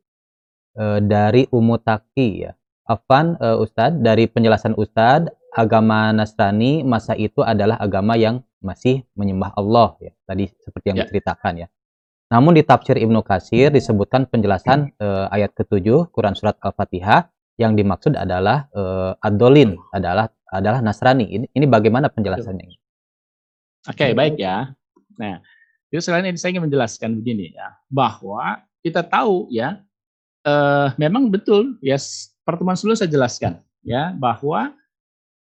uh, 0.81 1.01
dari 1.05 1.45
Umutaki 1.53 2.49
ya. 2.49 2.57
Afan 2.87 3.37
uh, 3.43 3.61
Ustadz, 3.61 4.01
dari 4.01 4.25
penjelasan 4.25 4.73
Ustadz, 4.73 5.29
agama 5.53 6.15
Nasrani 6.17 6.81
masa 6.87 7.13
itu 7.19 7.45
adalah 7.45 7.77
agama 7.77 8.17
yang 8.17 8.41
masih 8.65 9.05
menyembah 9.19 9.53
Allah 9.53 10.01
ya. 10.01 10.13
Tadi 10.25 10.49
seperti 10.65 10.87
yang 10.95 10.99
ya. 10.99 11.05
diceritakan 11.05 11.67
ya. 11.67 11.69
Namun 12.33 12.59
di 12.59 12.63
tafsir 12.67 12.99
Ibnu 12.99 13.23
Kasir 13.23 13.71
disebutkan 13.71 14.27
penjelasan 14.27 14.97
uh, 14.99 15.31
ayat 15.31 15.55
ke-7 15.55 16.11
Quran 16.11 16.35
surat 16.35 16.59
Al-Fatihah 16.59 17.31
yang 17.57 17.79
dimaksud 17.79 18.19
adalah 18.19 18.67
uh, 18.75 19.15
adolin 19.23 19.79
adalah 19.95 20.33
adalah 20.51 20.83
Nasrani. 20.83 21.27
Ini 21.27 21.47
ini 21.55 21.67
bagaimana 21.69 22.11
penjelasannya? 22.11 22.67
Oke, 23.87 23.95
okay, 23.95 24.11
baik 24.17 24.41
ya. 24.41 24.75
Nah, 25.23 25.39
selain 26.03 26.27
ini 26.27 26.39
saya 26.39 26.57
ingin 26.57 26.67
menjelaskan 26.69 27.17
begini 27.19 27.55
ya, 27.55 27.75
bahwa 27.91 28.63
kita 28.83 29.03
tahu 29.03 29.51
ya, 29.51 29.83
eh, 30.47 30.89
memang 30.97 31.29
betul 31.29 31.79
ya 31.83 31.99
pertemuan 32.47 32.79
sebelumnya 32.79 33.03
saya 33.03 33.13
jelaskan 33.13 33.53
ya 33.83 34.15
bahwa 34.15 34.75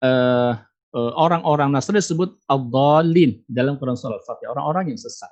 eh, 0.03 0.53
eh, 0.95 1.13
orang-orang 1.19 1.75
Nasrani 1.75 2.03
disebut 2.03 2.39
abdalin 2.47 3.43
dalam 3.51 3.79
Quran 3.79 3.99
Surat 3.99 4.23
orang-orang 4.51 4.95
yang 4.95 4.99
sesat. 4.99 5.31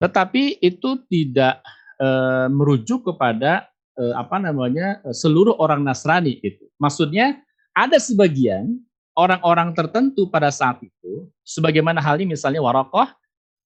Tetapi 0.00 0.62
itu 0.64 0.90
tidak 1.10 1.60
eh, 2.00 2.46
merujuk 2.48 3.12
kepada 3.12 3.68
eh, 3.98 4.14
apa 4.16 4.38
namanya 4.38 5.02
seluruh 5.10 5.58
orang 5.60 5.82
Nasrani 5.82 6.38
itu. 6.40 6.66
Maksudnya 6.80 7.42
ada 7.76 7.98
sebagian 8.00 8.80
orang-orang 9.18 9.76
tertentu 9.76 10.30
pada 10.30 10.48
saat 10.48 10.80
itu, 10.80 11.28
sebagaimana 11.44 12.00
halnya 12.00 12.24
misalnya 12.24 12.62
Warokoh 12.62 13.06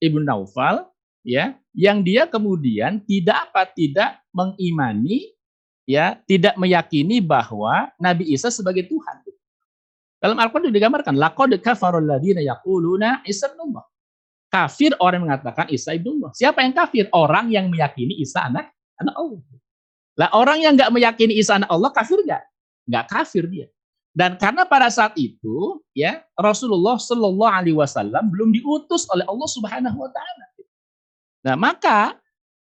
Ibnu 0.02 0.22
Naufal 0.26 0.86
ya 1.26 1.56
yang 1.74 2.04
dia 2.04 2.28
kemudian 2.28 3.02
tidak 3.04 3.50
apa 3.50 3.66
tidak 3.72 4.22
mengimani 4.30 5.34
ya 5.88 6.18
tidak 6.24 6.56
meyakini 6.56 7.20
bahwa 7.20 7.92
Nabi 8.00 8.32
Isa 8.32 8.48
sebagai 8.48 8.88
Tuhan. 8.88 9.24
Dalam 10.24 10.40
Al-Qur'an 10.40 10.72
digambarkan 10.72 11.20
laqad 11.20 11.52
kafarul 11.60 12.04
ladina 12.04 12.40
yaquluna 12.40 13.20
Isa 13.28 13.52
Allah. 13.52 13.84
Kafir 14.48 14.96
orang 14.96 15.20
yang 15.20 15.26
mengatakan 15.28 15.66
Isa 15.68 15.92
ibnullah. 15.92 16.32
Siapa 16.32 16.64
yang 16.64 16.72
kafir? 16.72 17.10
Orang 17.12 17.52
yang 17.52 17.68
meyakini 17.68 18.16
Isa 18.22 18.46
anak 18.48 18.72
anak 18.96 19.14
Allah. 19.18 19.40
Lah 20.14 20.30
orang 20.32 20.62
yang 20.62 20.72
nggak 20.78 20.94
meyakini 20.94 21.36
Isa 21.36 21.58
anak 21.58 21.68
Allah 21.68 21.90
kafir 21.92 22.22
nggak? 22.22 22.42
Nggak 22.86 23.04
kafir 23.10 23.44
dia. 23.50 23.66
Dan 24.14 24.38
karena 24.38 24.62
pada 24.62 24.86
saat 24.94 25.18
itu 25.18 25.82
ya 25.90 26.22
Rasulullah 26.38 26.94
Shallallahu 27.02 27.50
Alaihi 27.50 27.74
Wasallam 27.74 28.30
belum 28.30 28.54
diutus 28.54 29.10
oleh 29.10 29.26
Allah 29.26 29.48
Subhanahu 29.50 29.98
Wa 29.98 30.10
Taala. 30.14 30.46
Nah 31.44 31.56
maka 31.58 31.98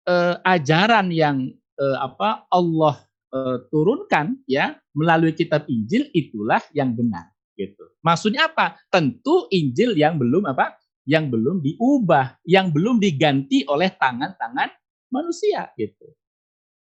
eh, 0.05 0.37
ajaran 0.45 1.09
yang 1.09 1.49
eh, 1.81 1.99
apa 2.05 2.45
Allah 2.53 3.01
eh, 3.33 3.65
turunkan 3.73 4.45
ya 4.45 4.77
melalui 4.93 5.33
kitab 5.33 5.65
Injil 5.73 6.12
itulah 6.12 6.61
yang 6.77 6.93
benar 6.93 7.33
gitu. 7.57 7.91
Maksudnya 8.05 8.53
apa? 8.53 8.79
Tentu 8.93 9.49
Injil 9.49 9.97
yang 9.97 10.20
belum 10.20 10.47
apa? 10.47 10.79
Yang 11.09 11.25
belum 11.33 11.57
diubah, 11.65 12.39
yang 12.45 12.70
belum 12.70 13.01
diganti 13.01 13.65
oleh 13.66 13.89
tangan-tangan 13.97 14.69
manusia 15.09 15.73
gitu. 15.75 16.12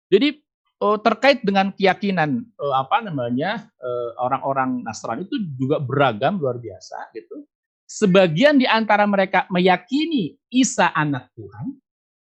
Jadi 0.07 0.39
uh, 0.83 0.99
terkait 0.99 1.39
dengan 1.39 1.71
keyakinan 1.71 2.43
uh, 2.59 2.75
apa 2.75 2.99
namanya 2.99 3.71
eh, 3.79 4.09
orang-orang 4.19 4.83
Nasrani 4.83 5.23
itu 5.23 5.39
juga 5.55 5.79
beragam 5.79 6.35
luar 6.35 6.59
biasa 6.59 7.15
gitu. 7.15 7.47
Sebagian 7.87 8.59
di 8.59 8.67
antara 8.67 9.07
mereka 9.07 9.47
meyakini 9.47 10.35
Isa 10.51 10.91
anak 10.91 11.29
Tuhan, 11.37 11.77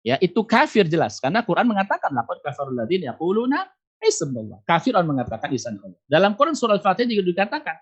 ya 0.04 0.20
itu 0.22 0.44
kafir 0.46 0.86
jelas 0.86 1.18
karena 1.18 1.40
Quran 1.42 1.66
mengatakan 1.66 2.12
laqad 2.12 2.38
kafarul 2.44 2.76
ladzina 2.76 3.10
yaquluna 3.14 3.66
Isa 4.04 4.28
Kafir 4.68 4.92
orang 4.92 5.16
mengatakan 5.16 5.48
Isa 5.56 5.72
Allah. 5.72 5.96
Dalam 6.04 6.36
Quran 6.36 6.52
surah 6.52 6.76
Al-Fatihah 6.76 7.08
juga 7.08 7.24
dikatakan 7.32 7.76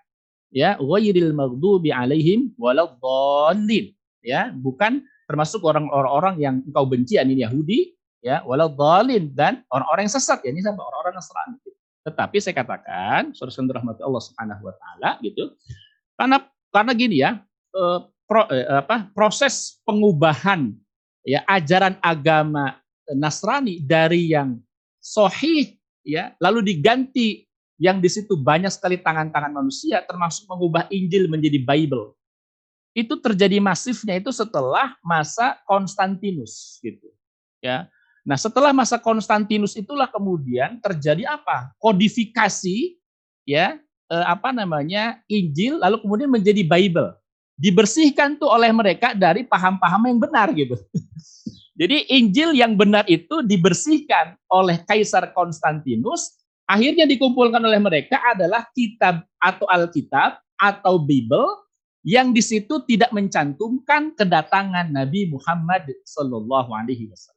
ya 0.49 0.79
ghairil 0.79 1.35
maghdubi 1.35 1.91
alaihim 1.91 2.55
waladdallin 2.55 3.91
ya 4.23 4.55
bukan 4.55 5.03
termasuk 5.27 5.59
orang-orang 5.65 6.35
yang 6.39 6.55
engkau 6.63 6.85
benci 6.87 7.19
yakni 7.19 7.43
Yahudi 7.43 7.97
ya 8.25 8.41
walau 8.41 8.73
dalin 8.73 9.29
dan 9.37 9.61
orang-orang 9.69 10.09
yang 10.09 10.15
sesat 10.17 10.41
ya 10.41 10.49
ini 10.49 10.65
sama 10.65 10.81
orang-orang 10.81 11.21
Nasrani. 11.21 11.61
Tetapi 12.05 12.37
saya 12.41 12.53
katakan, 12.57 13.33
saudara 13.37 13.81
rahmat 13.81 14.01
Allah 14.01 14.21
Subhanahu 14.21 14.61
wa 14.65 14.73
taala 14.73 15.09
gitu. 15.21 15.53
Karena 16.17 16.37
karena 16.73 16.91
gini 16.97 17.21
ya, 17.21 17.37
eh, 17.73 17.99
pro, 18.25 18.49
eh, 18.49 18.65
apa, 18.81 19.13
proses 19.13 19.77
pengubahan 19.85 20.73
ya 21.21 21.45
ajaran 21.45 22.01
agama 22.01 22.81
Nasrani 23.13 23.81
dari 23.85 24.33
yang 24.33 24.57
sohih 24.97 25.77
ya 26.01 26.33
lalu 26.41 26.65
diganti 26.65 27.45
yang 27.77 28.01
di 28.01 28.09
situ 28.09 28.33
banyak 28.37 28.73
sekali 28.73 28.97
tangan-tangan 28.97 29.53
manusia 29.53 30.01
termasuk 30.05 30.49
mengubah 30.49 30.89
Injil 30.89 31.29
menjadi 31.29 31.61
Bible 31.61 32.17
itu 32.97 33.13
terjadi 33.21 33.61
masifnya 33.61 34.17
itu 34.17 34.33
setelah 34.33 34.97
masa 35.05 35.61
Konstantinus 35.69 36.81
gitu 36.81 37.13
ya 37.61 37.85
Nah, 38.25 38.41
setelah 38.41 38.73
masa 38.73 38.97
Konstantinus 38.97 39.77
itulah 39.77 40.09
kemudian 40.09 40.81
terjadi 40.81 41.29
apa? 41.29 41.69
Kodifikasi 41.77 42.97
ya, 43.45 43.77
eh, 44.09 44.25
apa 44.25 44.49
namanya? 44.49 45.21
Injil 45.29 45.77
lalu 45.77 46.01
kemudian 46.01 46.33
menjadi 46.33 46.65
Bible. 46.65 47.13
Dibersihkan 47.55 48.35
tuh 48.41 48.49
oleh 48.49 48.73
mereka 48.73 49.13
dari 49.13 49.45
paham-paham 49.45 50.09
yang 50.09 50.19
benar 50.19 50.49
gitu. 50.57 50.73
Jadi 51.79 52.09
Injil 52.09 52.57
yang 52.57 52.73
benar 52.73 53.05
itu 53.05 53.45
dibersihkan 53.45 54.35
oleh 54.49 54.81
Kaisar 54.89 55.29
Konstantinus, 55.35 56.33
akhirnya 56.65 57.05
dikumpulkan 57.05 57.61
oleh 57.61 57.77
mereka 57.77 58.17
adalah 58.33 58.65
kitab 58.73 59.21
atau 59.37 59.69
Alkitab 59.69 60.41
atau 60.57 60.97
Bible 60.97 61.67
yang 62.01 62.31
di 62.31 62.39
situ 62.39 62.81
tidak 62.87 63.11
mencantumkan 63.11 64.15
kedatangan 64.15 64.87
Nabi 64.87 65.27
Muhammad 65.29 65.89
Shallallahu 66.07 66.71
Alaihi 66.71 67.11
Wasallam. 67.11 67.34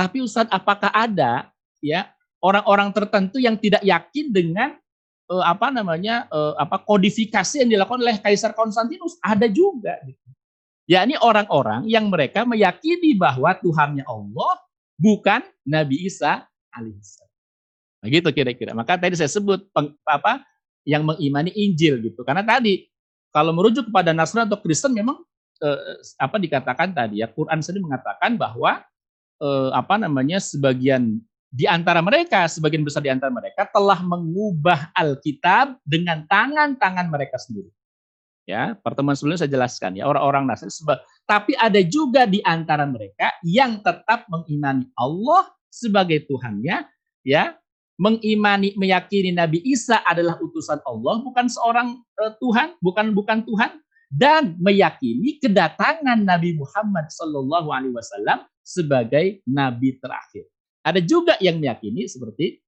Tapi 0.00 0.24
Ustaz, 0.24 0.48
apakah 0.48 0.88
ada 0.96 1.52
ya 1.84 2.08
orang-orang 2.40 2.88
tertentu 2.96 3.36
yang 3.36 3.60
tidak 3.60 3.84
yakin 3.84 4.32
dengan 4.32 4.80
uh, 5.28 5.44
apa 5.44 5.68
namanya 5.68 6.24
uh, 6.32 6.56
apa 6.56 6.80
kodifikasi 6.80 7.60
yang 7.60 7.68
dilakukan 7.68 8.00
oleh 8.00 8.16
Kaisar 8.16 8.56
Konstantinus? 8.56 9.20
Ada 9.20 9.44
juga 9.52 10.00
gitu. 10.08 10.24
Yakni 10.88 11.20
orang-orang 11.20 11.84
yang 11.84 12.08
mereka 12.08 12.48
meyakini 12.48 13.12
bahwa 13.12 13.52
Tuhannya 13.60 14.08
Allah 14.08 14.56
bukan 14.96 15.44
Nabi 15.68 16.08
Isa 16.08 16.48
alaihissalam. 16.72 17.30
Nah, 18.00 18.08
gitu 18.08 18.28
kira-kira. 18.32 18.72
Maka 18.72 18.96
tadi 18.96 19.20
saya 19.20 19.28
sebut 19.28 19.68
peng, 19.76 19.92
apa 20.08 20.40
yang 20.88 21.04
mengimani 21.04 21.52
Injil 21.52 22.00
gitu. 22.00 22.24
Karena 22.24 22.40
tadi 22.40 22.88
kalau 23.28 23.52
merujuk 23.52 23.92
kepada 23.92 24.16
Nasrani 24.16 24.48
atau 24.48 24.58
Kristen 24.58 24.96
memang 24.96 25.20
eh, 25.60 26.00
apa 26.16 26.40
dikatakan 26.40 26.90
tadi 26.96 27.20
ya 27.20 27.28
Quran 27.30 27.60
sendiri 27.60 27.84
mengatakan 27.84 28.34
bahwa 28.34 28.80
eh, 29.40 29.70
apa 29.72 29.96
namanya 29.96 30.38
sebagian 30.38 31.18
di 31.50 31.66
antara 31.66 31.98
mereka, 31.98 32.46
sebagian 32.46 32.86
besar 32.86 33.02
di 33.02 33.10
antara 33.10 33.34
mereka 33.34 33.66
telah 33.66 33.98
mengubah 34.06 34.94
Alkitab 34.94 35.82
dengan 35.82 36.22
tangan-tangan 36.30 37.10
mereka 37.10 37.42
sendiri. 37.42 37.74
Ya, 38.46 38.78
pertemuan 38.78 39.18
sebelumnya 39.18 39.46
saya 39.46 39.52
jelaskan 39.52 39.98
ya 39.98 40.06
orang-orang 40.06 40.46
Nasrani. 40.46 40.74
Tapi 41.26 41.54
ada 41.58 41.78
juga 41.86 42.26
di 42.26 42.42
antara 42.42 42.86
mereka 42.86 43.34
yang 43.46 43.82
tetap 43.82 44.26
mengimani 44.30 44.90
Allah 44.94 45.50
sebagai 45.70 46.26
Tuhannya, 46.26 46.86
ya, 47.26 47.54
mengimani 48.00 48.74
meyakini 48.74 49.30
Nabi 49.34 49.62
Isa 49.66 50.02
adalah 50.02 50.40
utusan 50.40 50.82
Allah, 50.82 51.20
bukan 51.20 51.46
seorang 51.46 52.00
uh, 52.16 52.32
Tuhan, 52.42 52.74
bukan 52.80 53.12
bukan 53.12 53.44
Tuhan, 53.44 53.70
dan 54.10 54.58
meyakini 54.58 55.38
kedatangan 55.38 56.18
Nabi 56.18 56.58
Muhammad 56.58 57.06
Shallallahu 57.14 57.70
Alaihi 57.70 57.94
Wasallam 57.94 58.42
sebagai 58.66 59.42
nabi 59.46 59.98
terakhir. 59.98 60.46
Ada 60.82 60.98
juga 60.98 61.38
yang 61.38 61.62
meyakini 61.62 62.10
seperti 62.10 62.58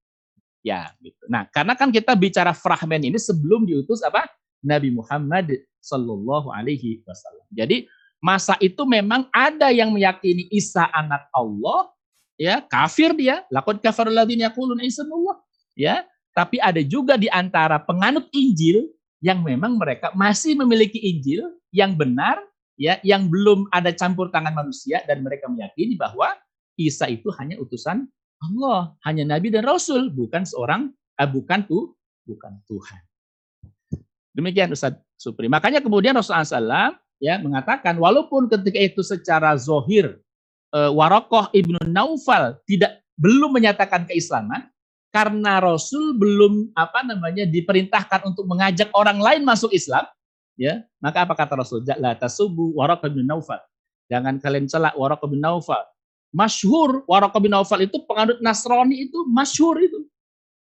ya 0.63 0.91
gitu. 1.03 1.27
Nah, 1.27 1.47
karena 1.51 1.75
kan 1.75 1.91
kita 1.91 2.15
bicara 2.15 2.55
fragmen 2.55 3.03
ini 3.03 3.19
sebelum 3.19 3.67
diutus 3.67 4.01
apa? 4.07 4.31
Nabi 4.63 4.95
Muhammad 4.95 5.51
sallallahu 5.83 6.55
alaihi 6.55 7.03
wasallam. 7.03 7.47
Jadi 7.51 7.91
masa 8.23 8.55
itu 8.63 8.87
memang 8.87 9.27
ada 9.35 9.75
yang 9.75 9.91
meyakini 9.91 10.47
Isa 10.55 10.87
anak 10.95 11.27
Allah, 11.35 11.91
ya, 12.39 12.63
kafir 12.63 13.11
dia, 13.19 13.43
laqad 13.51 13.83
kafarul 13.83 14.15
ladzina 14.15 14.47
yaqulun 14.49 14.79
Isa 14.87 15.03
Allah, 15.03 15.37
ya. 15.75 16.07
Tapi 16.33 16.63
ada 16.63 16.81
juga 16.81 17.21
di 17.21 17.29
antara 17.29 17.77
penganut 17.83 18.25
Injil 18.33 18.89
yang 19.23 19.41
memang 19.47 19.79
mereka 19.79 20.11
masih 20.19 20.59
memiliki 20.59 20.99
Injil 20.99 21.47
yang 21.71 21.95
benar 21.95 22.43
ya 22.75 22.99
yang 23.07 23.31
belum 23.31 23.71
ada 23.71 23.95
campur 23.95 24.29
tangan 24.35 24.53
manusia 24.53 25.01
dan 25.07 25.23
mereka 25.23 25.47
meyakini 25.47 25.95
bahwa 25.95 26.35
Isa 26.75 27.07
itu 27.07 27.31
hanya 27.39 27.57
utusan 27.63 28.11
Allah, 28.43 28.99
hanya 29.07 29.23
nabi 29.23 29.55
dan 29.55 29.63
rasul, 29.63 30.11
bukan 30.11 30.43
seorang 30.43 30.91
eh, 31.15 31.29
bukan 31.31 31.63
tuh 31.71 31.95
bukan 32.27 32.59
Tuhan. 32.67 33.01
Demikian 34.35 34.75
Ustaz 34.75 34.99
Supri. 35.15 35.47
Makanya 35.47 35.79
kemudian 35.79 36.17
Rasulullah 36.19 36.43
SAW 36.43 36.99
ya 37.23 37.39
mengatakan 37.39 37.95
walaupun 37.95 38.51
ketika 38.51 38.81
itu 38.83 39.07
secara 39.07 39.55
zohir 39.55 40.19
eh, 40.75 40.91
Warokoh 40.91 41.55
ibnu 41.55 41.79
Naufal 41.87 42.59
tidak 42.67 42.99
belum 43.15 43.55
menyatakan 43.55 44.09
keislaman 44.09 44.72
karena 45.13 45.61
Rasul 45.61 46.17
belum 46.17 46.73
apa 46.73 47.05
namanya 47.05 47.45
diperintahkan 47.45 48.33
untuk 48.33 48.49
mengajak 48.49 48.89
orang 48.97 49.21
lain 49.21 49.45
masuk 49.45 49.69
Islam, 49.69 50.09
ya 50.57 50.81
maka 51.05 51.29
apa 51.29 51.37
kata 51.37 51.53
Rasul? 51.61 51.85
La 52.01 52.17
tasubu 52.17 52.73
bin 53.13 53.29
Naufal. 53.29 53.61
Jangan 54.09 54.41
kalian 54.41 54.67
celak 54.73 54.97
Waraqah 54.97 55.29
bin 55.29 55.45
Naufal. 55.45 55.85
Masyhur 56.33 57.05
Waraqah 57.05 57.41
bin 57.45 57.53
Naufal 57.53 57.85
itu 57.85 58.01
penganut 58.09 58.41
Nasrani 58.41 59.05
itu 59.05 59.21
masyhur 59.29 59.77
itu 59.85 60.09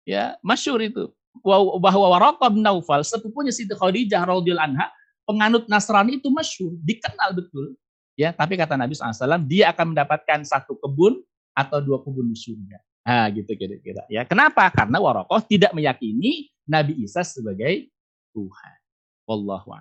ya 0.02 0.34
masyhur 0.42 0.82
itu. 0.82 1.14
Bahwa 1.46 2.10
Waraqah 2.18 2.50
bin 2.50 2.66
Naufal 2.66 3.06
sepupunya 3.06 3.54
Siti 3.54 3.78
Khadijah 3.78 4.26
radhiyallahu 4.26 4.68
anha 4.74 4.90
penganut 5.22 5.70
Nasrani 5.70 6.18
itu 6.18 6.26
masyhur 6.34 6.74
dikenal 6.82 7.30
betul 7.38 7.78
ya. 8.18 8.34
Tapi 8.34 8.58
kata 8.58 8.74
Nabi 8.74 8.98
SAW 8.98 9.38
dia 9.46 9.70
akan 9.70 9.94
mendapatkan 9.94 10.42
satu 10.42 10.74
kebun 10.82 11.22
atau 11.54 11.78
dua 11.78 12.02
kebun 12.02 12.26
di 12.26 12.34
surga 12.34 12.82
nah 13.02 13.26
gitu 13.34 13.50
kira-kira 13.58 14.06
ya 14.06 14.22
kenapa 14.22 14.70
karena 14.70 15.02
Warokoh 15.02 15.42
tidak 15.46 15.74
meyakini 15.74 16.50
Nabi 16.66 17.02
Isa 17.02 17.26
sebagai 17.26 17.90
Tuhan 18.30 18.82
Wallahu. 19.26 19.72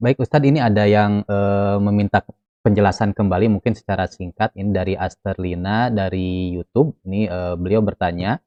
Baik 0.00 0.16
Ustadz, 0.24 0.48
ini 0.48 0.56
ada 0.56 0.88
yang 0.88 1.20
e, 1.28 1.38
meminta 1.84 2.24
penjelasan 2.64 3.12
kembali 3.12 3.52
mungkin 3.52 3.76
secara 3.76 4.08
singkat 4.08 4.48
ini 4.56 4.72
dari 4.72 4.96
Asterlina 4.96 5.92
dari 5.92 6.56
YouTube. 6.56 6.96
Ini 7.04 7.28
e, 7.28 7.38
beliau 7.60 7.84
bertanya, 7.84 8.40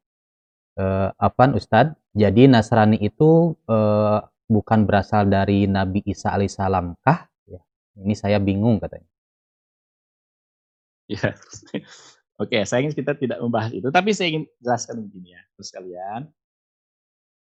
e, 0.73 0.85
apa 1.13 1.53
Ustadz? 1.53 1.93
Jadi 2.17 2.49
Nasrani 2.49 2.97
itu 2.97 3.53
e, 3.69 3.77
bukan 4.49 4.89
berasal 4.89 5.29
dari 5.29 5.69
Nabi 5.69 6.01
Isa 6.09 6.33
alaihissalam 6.33 6.97
kah? 7.05 7.29
Ya, 7.45 7.61
ini 8.01 8.17
saya 8.17 8.41
bingung 8.41 8.81
katanya. 8.81 9.12
Ya, 11.11 11.35
oke, 12.41 12.57
saya 12.63 12.79
ingin 12.85 12.95
kita 12.95 13.13
tidak 13.19 13.37
membahas 13.43 13.75
itu, 13.75 13.87
tapi 13.91 14.15
saya 14.15 14.31
ingin 14.31 14.43
jelaskan 14.63 15.03
begini 15.03 15.35
ya, 15.35 15.41
terus 15.59 15.69
kalian. 15.69 16.21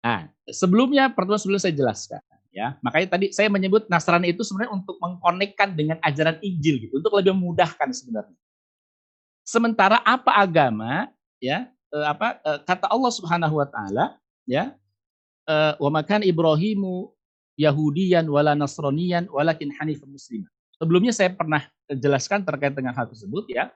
Nah, 0.03 0.27
sebelumnya 0.51 1.15
pertemuan 1.15 1.39
sebelum 1.39 1.63
saya 1.63 1.71
jelaskan, 1.71 2.23
ya. 2.51 2.75
Makanya 2.83 3.15
tadi 3.15 3.31
saya 3.31 3.47
menyebut 3.47 3.87
Nasrani 3.87 4.35
itu 4.35 4.43
sebenarnya 4.43 4.75
untuk 4.75 4.99
mengkonekkan 4.99 5.79
dengan 5.79 5.97
ajaran 6.03 6.43
Injil 6.43 6.83
gitu, 6.83 6.99
untuk 6.99 7.15
lebih 7.15 7.39
memudahkan 7.39 7.89
sebenarnya. 7.95 8.39
Sementara 9.43 9.99
apa 10.07 10.39
agama 10.39 11.11
ya 11.43 11.67
eh, 11.91 12.07
apa 12.07 12.39
eh, 12.47 12.59
kata 12.63 12.87
Allah 12.87 13.11
Subhanahu 13.11 13.59
wa 13.59 13.67
taala 13.67 14.15
ya 14.47 14.71
eh, 15.51 15.75
wa 15.83 15.91
makan 15.91 16.23
Ibrahimu 16.23 17.11
Yahudiyan 17.59 18.27
wala 18.31 18.55
Nasraniyan 18.55 19.27
walakin 19.27 19.75
hanifan 19.75 20.15
musliman. 20.15 20.51
Sebelumnya 20.79 21.11
saya 21.15 21.31
pernah 21.35 21.67
jelaskan 21.99 22.45
terkait 22.47 22.73
dengan 22.73 22.97
hal 22.97 23.09
tersebut 23.09 23.49
ya, 23.51 23.73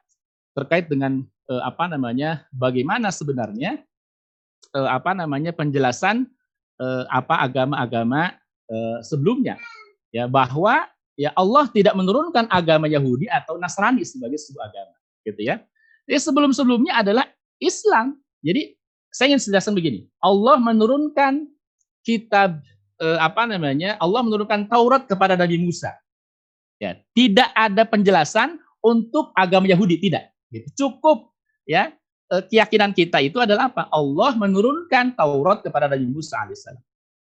terkait 0.56 0.88
dengan 0.88 1.24
eh, 1.50 1.62
apa 1.62 1.90
namanya 1.90 2.44
bagaimana 2.54 3.12
sebenarnya 3.12 3.82
eh, 4.72 4.88
apa 4.88 5.12
namanya 5.12 5.52
penjelasan 5.52 6.24
eh, 6.80 7.04
apa 7.12 7.44
agama-agama 7.44 8.36
eh, 8.68 8.98
sebelumnya 9.04 9.60
ya 10.14 10.24
bahwa 10.30 10.88
ya 11.16 11.32
Allah 11.32 11.68
tidak 11.72 11.96
menurunkan 11.96 12.48
agama 12.52 12.86
Yahudi 12.86 13.26
atau 13.28 13.56
Nasrani 13.56 14.04
sebagai 14.04 14.36
sebuah 14.40 14.68
agama 14.68 14.94
gitu 15.24 15.40
ya. 15.42 15.58
Jadi 16.06 16.22
sebelum-sebelumnya 16.22 17.02
adalah 17.02 17.26
Islam. 17.58 18.14
Jadi 18.44 18.78
saya 19.10 19.34
ingin 19.34 19.42
jelaskan 19.50 19.74
begini. 19.74 20.06
Allah 20.22 20.60
menurunkan 20.60 21.48
kitab 22.06 22.62
eh, 23.02 23.18
apa 23.18 23.48
namanya? 23.48 23.98
Allah 23.98 24.22
menurunkan 24.22 24.70
Taurat 24.70 25.08
kepada 25.08 25.34
Nabi 25.34 25.58
Musa. 25.58 25.90
Ya, 26.76 27.00
tidak 27.16 27.48
ada 27.56 27.82
penjelasan 27.88 28.60
untuk 28.84 29.32
agama 29.32 29.64
Yahudi 29.64 29.96
tidak. 29.96 30.28
Gitu. 30.52 30.68
Cukup 30.76 31.32
ya 31.64 31.90
eh, 32.30 32.42
keyakinan 32.46 32.92
kita 32.92 33.18
itu 33.24 33.40
adalah 33.40 33.72
apa? 33.72 33.88
Allah 33.88 34.36
menurunkan 34.36 35.16
Taurat 35.16 35.64
kepada 35.64 35.88
Nabi 35.88 36.06
Musa 36.06 36.36
alaihissalam. 36.36 36.82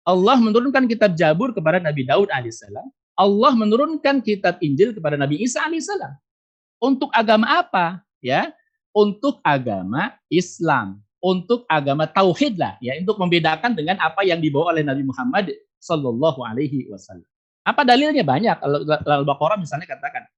Allah 0.04 0.36
menurunkan 0.36 0.84
kitab 0.84 1.16
Jabur 1.16 1.52
kepada 1.52 1.80
Nabi 1.80 2.04
Daud 2.04 2.28
alaihissalam. 2.32 2.84
Allah 3.14 3.52
menurunkan 3.54 4.20
kitab 4.24 4.58
Injil 4.58 4.96
kepada 4.96 5.14
Nabi 5.14 5.38
Isa 5.44 5.62
alaihissalam. 5.62 6.12
Untuk 6.82 7.08
agama 7.14 7.62
apa? 7.62 8.02
Ya, 8.24 8.52
untuk 8.94 9.42
agama 9.44 10.16
Islam, 10.32 11.02
untuk 11.20 11.68
agama 11.68 12.08
tauhid 12.08 12.56
lah, 12.56 12.80
ya, 12.80 12.96
untuk 12.96 13.20
membedakan 13.20 13.76
dengan 13.76 14.00
apa 14.00 14.24
yang 14.24 14.40
dibawa 14.40 14.72
oleh 14.72 14.84
Nabi 14.86 15.04
Muhammad 15.04 15.52
Sallallahu 15.82 16.40
Alaihi 16.40 16.88
Wasallam. 16.88 17.28
Apa 17.64 17.80
dalilnya 17.82 18.20
banyak? 18.20 18.60
Al-Baqarah 18.60 19.56
misalnya 19.56 19.88
katakan, 19.88 20.28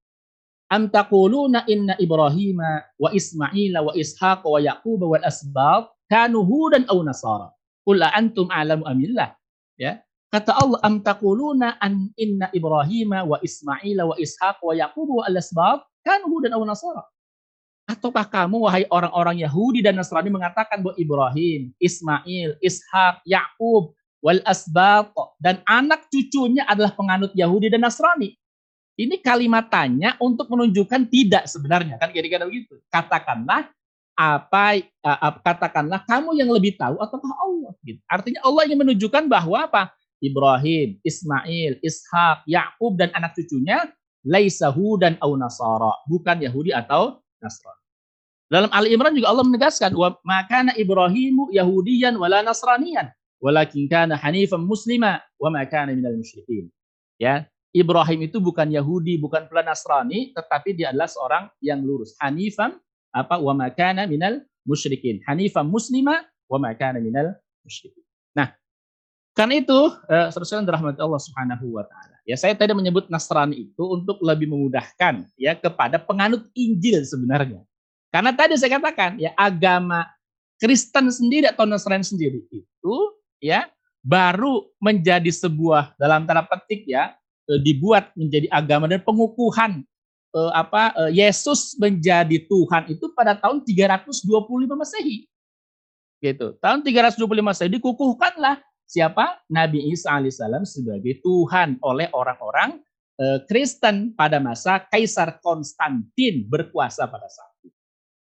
Am 0.71 0.91
taquluna 0.91 1.67
inna 1.71 1.95
Ibrahim 1.99 2.59
wa 2.99 3.09
Ismail 3.15 3.75
wa 3.79 3.93
Ishaq 3.95 4.43
wa 4.43 4.59
Yaqub 4.59 4.99
wal 4.99 5.23
asbab 5.23 5.95
kanu 6.11 6.43
hudan 6.43 6.87
aw 6.91 6.99
nasara. 7.07 7.55
Qul 7.87 8.03
antum 8.03 8.51
a'lamu 8.51 8.83
amillah. 8.83 9.35
Ya. 9.79 10.03
Kata 10.31 10.59
Allah, 10.59 10.83
am 10.83 11.03
taquluna 11.07 11.79
an 11.79 12.11
inna 12.19 12.51
Ibrahim 12.51 13.15
wa 13.15 13.39
Ismail 13.39 13.99
wa 14.03 14.15
Ishaq 14.19 14.59
wa 14.63 14.75
Yaqub 14.75 15.07
wa 15.07 15.23
asbab 15.27 15.87
kan 16.03 16.23
hudan 16.27 16.55
aw 16.55 16.63
nasara. 16.67 17.07
Ataukah 17.87 18.27
kamu 18.27 18.67
wahai 18.67 18.85
orang-orang 18.91 19.47
Yahudi 19.47 19.79
dan 19.79 19.95
Nasrani 19.95 20.27
mengatakan 20.27 20.83
bahwa 20.83 20.99
Ibrahim, 20.99 21.71
Ismail, 21.79 22.59
Ishak, 22.59 23.23
Yakub, 23.23 23.95
wal 24.25 24.41
asbat 24.45 25.13
dan 25.41 25.61
anak 25.69 26.09
cucunya 26.09 26.65
adalah 26.67 26.93
penganut 26.93 27.33
Yahudi 27.37 27.73
dan 27.73 27.85
Nasrani. 27.85 28.37
Ini 28.97 29.21
kalimat 29.21 29.69
tanya 29.69 30.17
untuk 30.17 30.49
menunjukkan 30.49 31.13
tidak 31.13 31.45
sebenarnya 31.45 32.01
kan 32.01 32.09
kira-kira 32.09 32.49
begitu. 32.49 32.81
Katakanlah 32.89 33.69
apa 34.17 34.81
katakanlah 35.45 36.01
kamu 36.09 36.41
yang 36.41 36.49
lebih 36.49 36.81
tahu 36.81 36.97
ataukah 36.97 37.37
Allah 37.37 37.77
gitu. 37.85 38.01
Artinya 38.09 38.41
Allah 38.41 38.65
ingin 38.65 38.81
menunjukkan 38.81 39.29
bahwa 39.29 39.69
apa? 39.69 39.93
Ibrahim, 40.17 40.97
Ismail, 41.05 41.77
Ishak, 41.85 42.49
Yakub 42.49 42.97
dan 42.97 43.13
anak 43.13 43.37
cucunya 43.37 43.85
laisa 44.25 44.73
hudan 44.73 45.21
au 45.21 45.37
nasara, 45.37 45.93
bukan 46.09 46.41
Yahudi 46.41 46.73
atau 46.73 47.21
Nasrani. 47.37 47.85
Dalam 48.49 48.71
Ali 48.73 48.97
Imran 48.97 49.13
juga 49.13 49.29
Allah 49.29 49.45
menegaskan 49.45 49.93
wa 49.93 50.17
makana 50.25 50.73
Ibrahimu 50.73 51.53
Yahudiyan 51.53 52.17
wala 52.17 52.41
Nasraniyan 52.47 53.13
walakin 53.41 53.87
kana 53.89 54.17
hanifan 54.17 54.65
muslima 54.65 55.21
wa 55.37 55.49
makana 55.53 55.93
minal 55.93 56.17
musyrikin. 56.17 56.69
Ya, 57.17 57.49
Ibrahim 57.77 58.25
itu 58.29 58.41
bukan 58.41 58.73
Yahudi, 58.73 59.21
bukan 59.21 59.49
pula 59.53 59.61
Nasrani, 59.61 60.33
tetapi 60.33 60.73
dia 60.77 60.93
adalah 60.93 61.09
seorang 61.09 61.45
yang 61.61 61.85
lurus. 61.85 62.17
Hanifan 62.21 62.77
apa 63.13 63.37
wa 63.37 63.53
makana 63.53 64.09
minal 64.09 64.41
musyrikin. 64.65 65.21
Hanifan 65.29 65.69
muslima 65.69 66.25
wa 66.49 66.59
makana 66.61 67.01
minal 67.01 67.37
musyrikin. 67.65 68.05
Nah, 68.33 68.53
karena 69.37 69.61
itu, 69.61 69.81
eh, 70.09 70.29
saudara 70.33 70.81
rahmat 70.81 70.97
Allah 70.97 71.21
Subhanahu 71.21 71.77
wa 71.77 71.85
taala. 71.85 72.17
Ya, 72.25 72.35
saya 72.41 72.57
tadi 72.57 72.73
menyebut 72.73 73.07
Nasrani 73.13 73.69
itu 73.69 73.85
untuk 73.85 74.19
lebih 74.25 74.51
memudahkan 74.51 75.31
ya 75.39 75.55
kepada 75.55 76.01
penganut 76.01 76.49
Injil 76.57 77.05
sebenarnya. 77.07 77.63
Karena 78.11 78.33
tadi 78.33 78.57
saya 78.57 78.81
katakan 78.81 79.21
ya 79.21 79.37
agama 79.37 80.09
Kristen 80.57 81.13
sendiri 81.13 81.53
atau 81.53 81.69
Nasrani 81.69 82.03
sendiri 82.03 82.41
itu 82.49 82.95
ya 83.43 83.69
baru 84.01 84.71
menjadi 84.79 85.29
sebuah 85.29 85.99
dalam 85.99 86.25
tanda 86.25 86.47
petik 86.47 86.87
ya 86.87 87.15
e, 87.51 87.59
dibuat 87.59 88.15
menjadi 88.15 88.47
agama 88.55 88.87
dan 88.87 89.03
pengukuhan 89.03 89.83
eh, 90.37 90.53
apa 90.53 90.93
eh, 91.07 91.25
Yesus 91.25 91.75
menjadi 91.81 92.45
Tuhan 92.45 92.93
itu 92.93 93.09
pada 93.17 93.33
tahun 93.33 93.65
325 93.65 94.29
Masehi. 94.77 95.25
Gitu. 96.21 96.47
Tahun 96.61 96.81
325 96.85 97.17
Masehi 97.41 97.71
dikukuhkanlah 97.81 98.61
siapa 98.87 99.41
Nabi 99.49 99.91
Isa 99.93 100.15
alaihissalam 100.15 100.65
sebagai 100.69 101.19
Tuhan 101.25 101.81
oleh 101.81 102.13
orang-orang 102.13 102.81
eh, 103.17 103.39
Kristen 103.49 104.13
pada 104.13 104.37
masa 104.37 104.85
Kaisar 104.85 105.41
Konstantin 105.41 106.45
berkuasa 106.45 107.09
pada 107.09 107.27
saat 107.27 107.53
itu. 107.65 107.79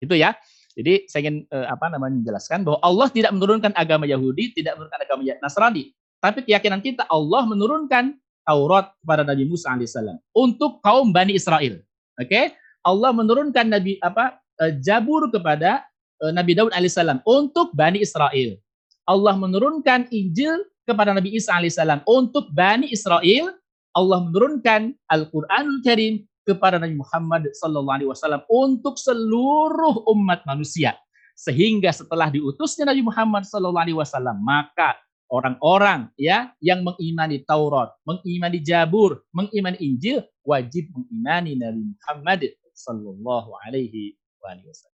Itu 0.04 0.16
ya. 0.20 0.36
Jadi 0.74 1.06
saya 1.06 1.30
ingin 1.30 1.38
eh, 1.54 1.68
apa 1.70 1.86
namanya 1.94 2.18
menjelaskan 2.18 2.66
bahwa 2.66 2.82
Allah 2.82 3.08
tidak 3.14 3.32
menurunkan 3.34 3.72
agama 3.78 4.10
Yahudi, 4.10 4.58
tidak 4.58 4.78
menurunkan 4.78 5.02
agama 5.06 5.22
Nasrani, 5.42 5.94
tapi 6.18 6.40
keyakinan 6.48 6.82
kita 6.82 7.06
Allah 7.12 7.46
menurunkan 7.46 8.18
Taurat 8.44 8.92
kepada 9.00 9.24
Nabi 9.24 9.48
Musa 9.48 9.72
alaihissalam 9.72 10.20
untuk 10.36 10.84
kaum 10.84 11.16
Bani 11.16 11.32
Israel. 11.32 11.80
Oke, 12.20 12.28
okay? 12.28 12.46
Allah 12.84 13.16
menurunkan 13.16 13.72
Nabi 13.72 13.96
apa 14.04 14.42
eh, 14.60 14.76
Jabur 14.84 15.32
kepada 15.32 15.86
eh, 16.20 16.32
Nabi 16.36 16.52
Daud 16.58 16.76
alaihissalam 16.76 17.24
untuk 17.24 17.72
Bani 17.72 18.04
Israel. 18.04 18.60
Allah 19.08 19.36
menurunkan 19.36 20.12
Injil 20.12 20.64
kepada 20.84 21.16
Nabi 21.16 21.36
Isa 21.40 21.56
alaihissalam 21.56 22.04
untuk 22.04 22.52
Bani 22.52 22.92
Israel. 22.92 23.56
Allah 23.94 24.26
menurunkan 24.26 24.92
Al-Quranul 25.06 25.86
Karim 25.86 26.26
kepada 26.44 26.80
Nabi 26.80 27.00
Muhammad 27.00 27.52
sallallahu 27.56 27.96
alaihi 27.96 28.10
wasallam 28.12 28.44
untuk 28.52 29.00
seluruh 29.00 30.08
umat 30.12 30.44
manusia. 30.44 30.96
Sehingga 31.34 31.90
setelah 31.90 32.30
diutusnya 32.30 32.86
Nabi 32.86 33.02
Muhammad 33.02 33.48
sallallahu 33.48 33.84
alaihi 33.84 33.98
wasallam, 33.98 34.38
maka 34.44 34.94
orang-orang 35.34 36.14
ya 36.14 36.54
yang 36.62 36.86
mengimani 36.86 37.42
Taurat, 37.42 37.90
mengimani 38.06 38.62
Jabur, 38.62 39.26
mengimani 39.34 39.82
Injil 39.82 40.22
wajib 40.46 40.94
mengimani 40.94 41.58
Nabi 41.58 41.82
Muhammad 41.90 42.42
sallallahu 42.78 43.50
alaihi 43.66 44.14
wasallam. 44.44 44.94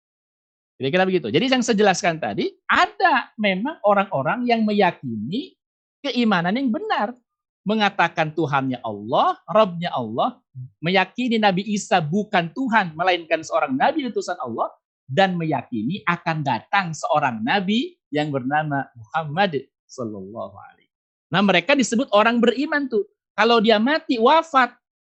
Kira-kira 0.76 1.08
begitu. 1.08 1.32
Jadi 1.32 1.48
yang 1.48 1.64
saya 1.64 1.80
jelaskan 1.80 2.20
tadi, 2.20 2.52
ada 2.68 3.32
memang 3.40 3.80
orang-orang 3.80 4.44
yang 4.44 4.60
meyakini 4.60 5.56
keimanan 6.04 6.52
yang 6.52 6.68
benar. 6.68 7.16
Mengatakan 7.66 8.30
Tuhannya 8.30 8.78
Allah, 8.78 9.42
Robnya 9.50 9.90
Allah, 9.90 10.38
meyakini 10.78 11.34
Nabi 11.42 11.66
Isa 11.66 11.98
bukan 11.98 12.54
Tuhan, 12.54 12.94
melainkan 12.94 13.42
seorang 13.42 13.74
Nabi 13.74 14.06
utusan 14.06 14.38
Allah, 14.38 14.70
dan 15.10 15.34
meyakini 15.34 16.02
akan 16.06 16.46
datang 16.46 16.94
seorang 16.94 17.42
Nabi 17.42 17.98
yang 18.14 18.30
bernama 18.30 18.86
Muhammad 18.94 19.66
Sallallahu 19.86 20.54
Alaihi. 20.54 20.90
Nah 21.30 21.42
mereka 21.42 21.74
disebut 21.74 22.06
orang 22.14 22.38
beriman 22.38 22.86
tuh. 22.86 23.06
Kalau 23.34 23.58
dia 23.58 23.82
mati 23.82 24.16
wafat, 24.16 24.72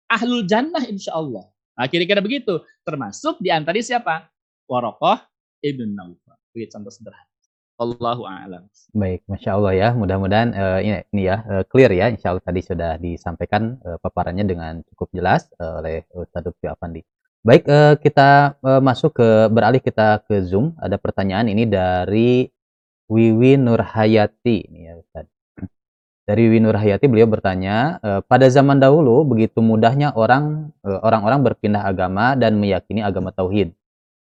ahlul 0.08 0.46
jannah 0.46 0.82
insya 0.86 1.18
Allah. 1.18 1.50
Nah, 1.76 1.86
kira-kira 1.86 2.24
begitu. 2.24 2.64
Termasuk 2.82 3.36
di 3.44 3.52
antara 3.52 3.76
siapa? 3.84 4.24
Warokoh 4.64 5.20
Ibn 5.60 5.88
Naufal. 5.92 6.38
Begitu 6.56 6.72
contoh 6.72 6.88
sederhana. 6.88 7.35
Allahu 7.76 8.24
a'lam. 8.24 8.64
Baik, 8.96 9.28
masya 9.28 9.60
Allah 9.60 9.72
ya. 9.76 9.88
Mudah-mudahan 9.92 10.48
uh, 10.56 10.80
ini, 10.80 11.04
ini 11.12 11.22
ya 11.28 11.44
uh, 11.44 11.64
clear 11.68 11.92
ya. 11.92 12.08
Insya 12.08 12.32
Allah 12.32 12.44
tadi 12.44 12.64
sudah 12.64 12.96
disampaikan 12.96 13.76
uh, 13.84 14.00
paparannya 14.00 14.48
dengan 14.48 14.80
cukup 14.88 15.12
jelas 15.12 15.52
uh, 15.60 15.84
oleh 15.84 16.08
Ustaz 16.16 16.40
Lutfi 16.40 16.64
Afandi. 16.72 17.04
Baik, 17.44 17.68
uh, 17.68 17.94
kita 18.00 18.56
uh, 18.64 18.80
masuk 18.80 19.20
ke 19.20 19.28
beralih 19.52 19.84
kita 19.84 20.24
ke 20.24 20.40
Zoom. 20.40 20.72
Ada 20.80 20.96
pertanyaan 20.96 21.52
ini 21.52 21.68
dari 21.68 22.48
Wiwi 23.12 23.60
Nurhayati. 23.60 24.56
Ini 24.72 24.80
ya 24.80 24.94
Ustaz. 24.96 25.28
Dari 26.26 26.40
Wiwi 26.48 26.64
Nurhayati 26.64 27.06
beliau 27.12 27.28
bertanya, 27.28 28.00
uh, 28.00 28.20
pada 28.24 28.48
zaman 28.48 28.80
dahulu 28.80 29.28
begitu 29.28 29.60
mudahnya 29.60 30.16
orang 30.16 30.72
orang-orang 30.80 31.44
berpindah 31.44 31.84
agama 31.84 32.32
dan 32.40 32.56
meyakini 32.56 33.04
agama 33.04 33.36
tauhid 33.36 33.76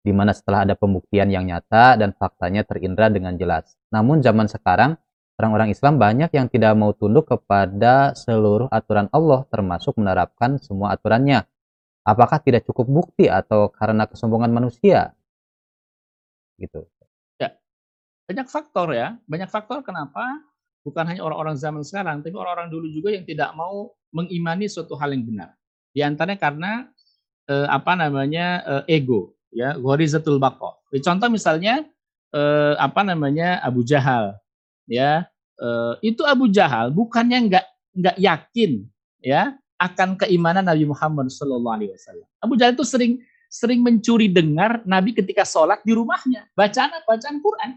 di 0.02 0.12
mana 0.14 0.30
setelah 0.32 0.64
ada 0.64 0.74
pembuktian 0.78 1.28
yang 1.28 1.44
nyata 1.46 1.98
dan 1.98 2.14
faktanya 2.14 2.62
terindra 2.62 3.10
dengan 3.10 3.34
jelas. 3.34 3.74
Namun 3.90 4.22
zaman 4.22 4.46
sekarang 4.46 4.96
orang-orang 5.38 5.70
Islam 5.70 5.98
banyak 5.98 6.30
yang 6.34 6.46
tidak 6.50 6.74
mau 6.74 6.90
tunduk 6.94 7.30
kepada 7.30 8.14
seluruh 8.14 8.66
aturan 8.70 9.06
Allah 9.14 9.46
termasuk 9.50 9.98
menerapkan 9.98 10.58
semua 10.58 10.94
aturannya. 10.94 11.46
Apakah 12.06 12.40
tidak 12.40 12.64
cukup 12.64 12.88
bukti 12.88 13.28
atau 13.28 13.68
karena 13.68 14.08
kesombongan 14.08 14.48
manusia? 14.48 15.12
Gitu. 16.56 16.88
Ya. 17.36 17.54
Banyak 18.26 18.48
faktor 18.48 18.96
ya, 18.96 19.20
banyak 19.28 19.46
faktor 19.52 19.84
kenapa 19.84 20.24
bukan 20.82 21.04
hanya 21.04 21.20
orang-orang 21.20 21.60
zaman 21.60 21.84
sekarang, 21.84 22.24
tapi 22.24 22.32
orang-orang 22.32 22.72
dulu 22.72 22.88
juga 22.88 23.12
yang 23.12 23.28
tidak 23.28 23.52
mau 23.52 23.92
mengimani 24.08 24.72
suatu 24.72 24.96
hal 24.96 25.12
yang 25.12 25.28
benar. 25.28 25.52
Di 25.92 26.00
antaranya 26.00 26.40
karena 26.40 26.72
eh, 27.44 27.68
apa 27.68 27.92
namanya 27.92 28.46
eh, 28.64 28.96
ego, 28.98 29.37
ya, 29.54 29.76
ghorizatul 29.76 30.40
baqo. 30.40 30.76
Contoh 31.04 31.28
misalnya 31.28 31.84
eh, 32.32 32.74
apa 32.76 33.04
namanya 33.04 33.60
Abu 33.64 33.84
Jahal. 33.84 34.36
Ya 34.88 35.28
uh, 35.62 35.94
itu 36.00 36.22
Abu 36.24 36.48
Jahal 36.50 36.94
bukannya 36.94 37.38
nggak 37.50 37.66
nggak 37.98 38.16
yakin 38.16 38.86
ya 39.22 39.58
akan 39.78 40.18
keimanan 40.18 40.66
Nabi 40.66 40.86
Muhammad 40.86 41.30
Shallallahu 41.30 41.76
Alaihi 41.82 41.92
Wasallam. 41.94 42.26
Abu 42.42 42.54
Jahal 42.58 42.74
itu 42.74 42.86
sering 42.86 43.22
sering 43.48 43.80
mencuri 43.80 44.28
dengar 44.28 44.82
Nabi 44.84 45.14
ketika 45.14 45.46
sholat 45.46 45.82
di 45.86 45.94
rumahnya. 45.94 46.46
Bacaan 46.54 46.90
bacaan 47.06 47.36
Quran. 47.42 47.70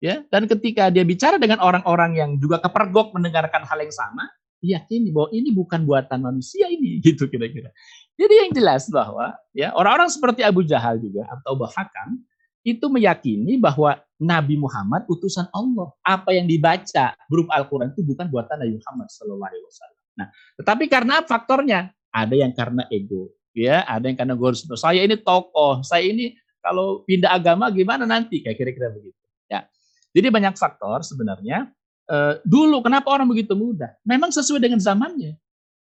Ya 0.00 0.24
dan 0.32 0.48
ketika 0.48 0.88
dia 0.88 1.04
bicara 1.04 1.36
dengan 1.36 1.60
orang-orang 1.60 2.16
yang 2.16 2.30
juga 2.40 2.56
kepergok 2.56 3.12
mendengarkan 3.12 3.68
hal 3.68 3.78
yang 3.84 3.92
sama 3.92 4.24
yakin 4.60 5.08
bahwa 5.12 5.28
ini 5.32 5.52
bukan 5.52 5.84
buatan 5.88 6.20
manusia 6.20 6.68
ini 6.68 6.96
gitu 7.04 7.28
kira-kira 7.28 7.72
jadi 8.20 8.34
yang 8.44 8.50
jelas 8.52 8.84
bahwa 8.92 9.32
ya 9.56 9.72
orang-orang 9.72 10.12
seperti 10.12 10.44
Abu 10.44 10.60
Jahal 10.60 11.00
juga 11.00 11.24
atau 11.32 11.56
bahkan 11.56 12.20
itu 12.60 12.84
meyakini 12.92 13.56
bahwa 13.56 13.96
Nabi 14.20 14.60
Muhammad 14.60 15.08
utusan 15.08 15.48
Allah. 15.48 15.88
Apa 16.04 16.36
yang 16.36 16.44
dibaca 16.44 17.16
berupa 17.32 17.56
Al-Quran 17.56 17.96
itu 17.96 18.04
bukan 18.04 18.28
buatan 18.28 18.60
Nabi 18.60 18.76
Muhammad 18.76 19.08
Sallallahu 19.08 19.48
Alaihi 19.48 19.64
Wasallam. 19.64 20.00
Nah, 20.20 20.26
tetapi 20.60 20.84
karena 20.92 21.24
faktornya 21.24 21.80
ada 22.12 22.34
yang 22.36 22.52
karena 22.52 22.84
ego, 22.92 23.32
ya, 23.56 23.80
ada 23.88 24.04
yang 24.04 24.18
karena 24.20 24.36
gue 24.36 24.50
saya 24.76 25.00
ini 25.00 25.16
tokoh, 25.16 25.80
saya 25.80 26.04
ini 26.04 26.36
kalau 26.60 27.00
pindah 27.08 27.32
agama 27.32 27.72
gimana 27.72 28.04
nanti 28.04 28.44
kayak 28.44 28.60
kira-kira 28.60 28.92
begitu. 28.92 29.24
Ya, 29.48 29.64
jadi 30.12 30.28
banyak 30.28 30.60
faktor 30.60 31.00
sebenarnya. 31.00 31.72
E, 32.04 32.44
dulu 32.44 32.84
kenapa 32.84 33.08
orang 33.08 33.24
begitu 33.32 33.56
mudah? 33.56 33.96
Memang 34.04 34.28
sesuai 34.28 34.60
dengan 34.60 34.76
zamannya. 34.76 35.40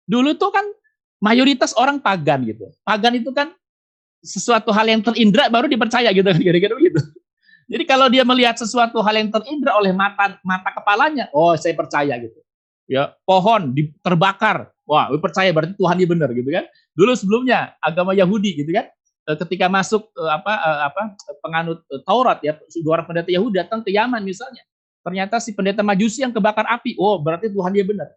Dulu 0.10 0.34
tuh 0.42 0.50
kan 0.50 0.66
mayoritas 1.24 1.72
orang 1.80 2.04
pagan 2.04 2.44
gitu. 2.44 2.68
Pagan 2.84 3.16
itu 3.16 3.32
kan 3.32 3.56
sesuatu 4.20 4.76
hal 4.76 4.84
yang 4.91 5.00
terindra 5.00 5.48
baru 5.48 5.72
dipercaya 5.72 6.12
gitu 6.12 6.28
kira-kira. 6.44 6.76
Jadi 7.64 7.84
kalau 7.88 8.12
dia 8.12 8.28
melihat 8.28 8.60
sesuatu 8.60 9.00
hal 9.00 9.16
yang 9.16 9.32
terindra 9.32 9.80
oleh 9.80 9.95
mata 9.95 10.36
mata 10.44 10.76
kepalanya, 10.76 11.32
oh 11.32 11.56
saya 11.56 11.72
percaya 11.72 12.20
gitu. 12.20 12.36
Ya, 12.84 13.16
pohon 13.24 13.72
terbakar. 14.04 14.68
Wah, 14.84 15.08
percaya 15.16 15.48
berarti 15.56 15.80
Tuhan 15.80 15.95
dia 15.95 16.10
benar 16.12 16.28
gitu 16.36 16.52
kan. 16.52 16.68
Dulu 16.91 17.16
sebelumnya 17.16 17.72
agama 17.80 18.12
Yahudi 18.12 18.60
gitu 18.60 18.76
kan, 18.76 18.91
eh, 19.32 19.38
ketika 19.48 19.72
masuk 19.72 20.12
eh, 20.12 20.32
apa 20.36 20.54
eh, 20.60 20.82
apa 20.91 21.02
penganut 21.40 21.80
Taurat 22.04 22.44
ya, 22.44 22.60
dua 22.84 23.00
pendeta 23.08 23.32
Yahudi 23.32 23.64
datang 23.64 23.80
ke 23.80 23.95
Yaman 23.95 24.20
misalnya. 24.28 24.68
Ternyata 25.04 25.40
si 25.40 25.56
pendeta 25.56 25.80
Majusi 25.84 26.24
yang 26.24 26.36
kebakar 26.36 26.68
api. 26.68 27.00
Oh, 27.00 27.16
berarti 27.16 27.48
Tuhan 27.48 27.72
dia 27.72 27.88
benar. 27.88 28.12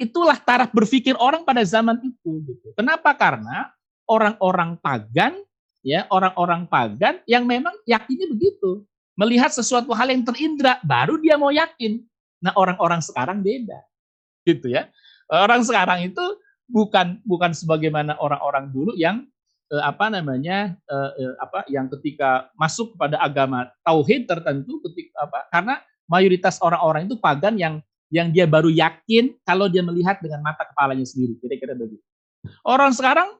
Itulah 0.00 0.40
taraf 0.40 0.72
berpikir 0.72 1.12
orang 1.20 1.44
pada 1.44 1.60
zaman 1.60 2.00
itu 2.00 2.40
gitu. 2.48 2.72
Kenapa? 2.72 3.12
Karena 3.12 3.68
orang-orang 4.08 4.80
pagan, 4.80 5.36
ya 5.84 6.08
orang-orang 6.08 6.64
pagan 6.64 7.20
yang 7.28 7.44
memang 7.44 7.76
yakinnya 7.84 8.32
begitu. 8.32 8.80
Melihat 9.12 9.52
sesuatu 9.52 9.92
hal 9.92 10.08
yang 10.08 10.24
terindra, 10.24 10.80
baru 10.80 11.20
dia 11.20 11.36
mau 11.36 11.52
yakin. 11.52 12.00
Nah 12.40 12.56
orang-orang 12.56 13.04
sekarang 13.04 13.44
beda, 13.44 13.76
gitu 14.48 14.72
ya. 14.72 14.88
Orang 15.28 15.60
sekarang 15.60 16.08
itu 16.08 16.24
bukan 16.70 17.18
bukan 17.26 17.52
sebagaimana 17.52 18.16
orang-orang 18.16 18.70
dulu 18.70 18.94
yang 18.94 19.26
eh, 19.68 19.82
apa 19.82 20.08
namanya 20.08 20.78
eh, 20.86 21.10
eh, 21.18 21.34
apa 21.42 21.66
yang 21.68 21.90
ketika 21.98 22.48
masuk 22.54 22.94
kepada 22.94 23.18
agama 23.18 23.68
tauhid 23.82 24.30
tertentu 24.30 24.78
ketika 24.88 25.26
apa 25.26 25.38
karena 25.50 25.74
mayoritas 26.06 26.62
orang-orang 26.62 27.10
itu 27.10 27.18
pagan 27.18 27.58
yang 27.58 27.74
yang 28.10 28.34
dia 28.34 28.44
baru 28.44 28.68
yakin 28.68 29.38
kalau 29.46 29.70
dia 29.70 29.80
melihat 29.86 30.18
dengan 30.18 30.42
mata 30.42 30.66
kepalanya 30.66 31.06
sendiri 31.06 31.38
kira-kira 31.38 31.78
begitu. 31.78 32.02
Orang 32.66 32.90
sekarang 32.90 33.38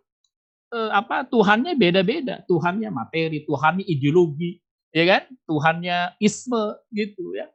eh, 0.70 0.90
apa 0.94 1.26
Tuhannya 1.26 1.74
beda-beda. 1.74 2.42
Tuhannya 2.46 2.88
materi, 2.88 3.42
Tuhannya 3.44 3.84
ideologi, 3.84 4.62
ya 4.94 5.04
kan? 5.06 5.22
Tuhannya 5.44 6.14
isme 6.22 6.78
gitu 6.94 7.34
ya. 7.34 7.50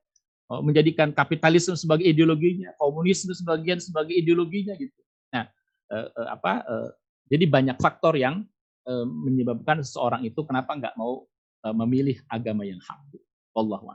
Oh, 0.46 0.62
menjadikan 0.62 1.10
kapitalisme 1.10 1.74
sebagai 1.74 2.06
ideologinya, 2.06 2.70
komunisme 2.78 3.34
sebagian 3.34 3.82
sebagai 3.82 4.14
ideologinya 4.14 4.78
gitu. 4.78 4.94
Nah, 5.34 5.50
eh, 5.90 6.06
eh, 6.06 6.28
apa? 6.30 6.62
Eh, 6.62 6.90
jadi 7.34 7.50
banyak 7.50 7.78
faktor 7.82 8.14
yang 8.14 8.46
eh, 8.86 9.06
menyebabkan 9.10 9.82
seseorang 9.82 10.22
itu 10.22 10.38
kenapa 10.46 10.78
nggak 10.78 10.94
mau 11.00 11.26
eh, 11.66 11.74
memilih 11.74 12.22
agama 12.30 12.62
yang 12.62 12.78
hak. 12.78 13.18
Wallahu 13.58 13.90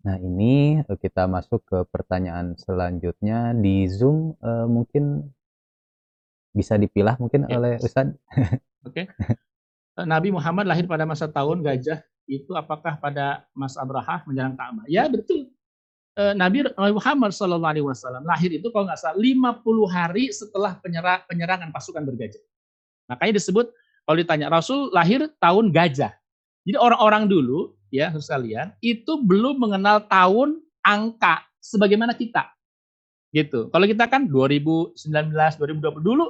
Nah, 0.00 0.16
ini 0.16 0.80
eh, 0.80 0.98
kita 0.98 1.28
masuk 1.28 1.60
ke 1.68 1.78
pertanyaan 1.92 2.56
selanjutnya 2.56 3.52
di 3.52 3.84
Zoom 3.84 4.32
uh, 4.40 4.64
mungkin 4.64 5.28
bisa 6.56 6.80
dipilah 6.80 7.20
mungkin 7.20 7.44
ya. 7.44 7.60
oleh 7.60 7.76
Ustaz. 7.84 8.08
Oke. 8.88 9.04
Okay. 9.04 9.04
Eh, 10.00 10.06
Nabi 10.08 10.32
Muhammad 10.32 10.64
lahir 10.64 10.88
pada 10.88 11.04
masa 11.04 11.28
tahun 11.28 11.60
gajah 11.60 12.00
itu 12.30 12.54
apakah 12.56 12.96
pada 12.96 13.44
Mas 13.52 13.76
Abraha 13.76 14.24
menyerang 14.24 14.56
Ka'bah? 14.56 14.86
Ya, 14.86 15.10
betul. 15.10 15.50
Nabi 16.20 16.68
Muhammad 16.76 17.32
Shallallahu 17.32 17.70
Alaihi 17.70 17.86
Wasallam 17.86 18.28
lahir 18.28 18.52
itu 18.52 18.68
kalau 18.74 18.84
nggak 18.84 18.98
salah 18.98 19.16
50 19.16 19.64
hari 19.88 20.28
setelah 20.28 20.76
penyerang, 20.76 21.24
penyerangan 21.24 21.72
pasukan 21.72 22.04
bergajah. 22.04 22.42
Makanya 23.08 23.40
disebut 23.40 23.72
kalau 24.04 24.16
ditanya 24.20 24.46
Rasul 24.52 24.92
lahir 24.92 25.32
tahun 25.40 25.72
gajah. 25.72 26.12
Jadi 26.66 26.76
orang-orang 26.76 27.24
dulu 27.24 27.72
ya 27.90 28.14
sekalian, 28.14 28.72
itu 28.80 29.18
belum 29.20 29.58
mengenal 29.58 30.06
tahun 30.06 30.62
angka 30.80 31.44
sebagaimana 31.60 32.16
kita. 32.16 32.48
Gitu. 33.30 33.70
Kalau 33.70 33.86
kita 33.86 34.10
kan 34.10 34.26
2019, 34.26 34.96
2020 34.98 36.02
dulu 36.02 36.24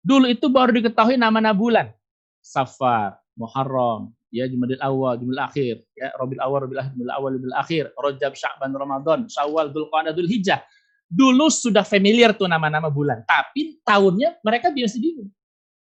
dulu 0.00 0.26
itu 0.30 0.46
baru 0.48 0.70
diketahui 0.72 1.20
nama-nama 1.20 1.56
bulan. 1.56 1.92
Safar, 2.40 3.20
Muharram, 3.36 4.14
ya 4.32 4.48
Jumadil 4.48 4.80
Awal, 4.80 5.20
Jumadil 5.20 5.42
Akhir, 5.42 5.74
ya 5.92 6.08
Rabiul 6.16 6.40
Awal, 6.40 6.58
Rabiul 6.64 6.80
Akhir, 6.80 6.92
Jumadil 6.96 7.12
Awal, 7.12 7.30
Rabiul 7.36 7.56
Akhir, 7.56 7.84
Rajab, 7.92 8.32
Sya'ban, 8.32 8.70
Ramadan, 8.72 9.18
Syawal, 9.28 9.68
Dzulqa'dah, 9.68 10.12
Dzulhijjah. 10.16 10.60
Dulu 11.08 11.48
sudah 11.48 11.84
familiar 11.84 12.36
tuh 12.36 12.48
nama-nama 12.48 12.92
bulan, 12.92 13.24
tapi 13.24 13.80
tahunnya 13.80 14.44
mereka 14.44 14.68
biasa 14.68 14.96
bingung. 15.00 15.32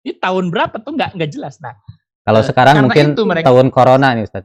Ini 0.04 0.20
tahun 0.20 0.52
berapa 0.52 0.76
tuh 0.80 0.92
nggak 0.92 1.16
nggak 1.16 1.30
jelas. 1.32 1.56
Nah, 1.64 1.72
kalau 2.28 2.44
sekarang 2.44 2.84
mungkin 2.84 3.16
mereka, 3.24 3.48
tahun 3.48 3.68
corona 3.72 4.12
nih 4.12 4.28
Ustaz. 4.28 4.44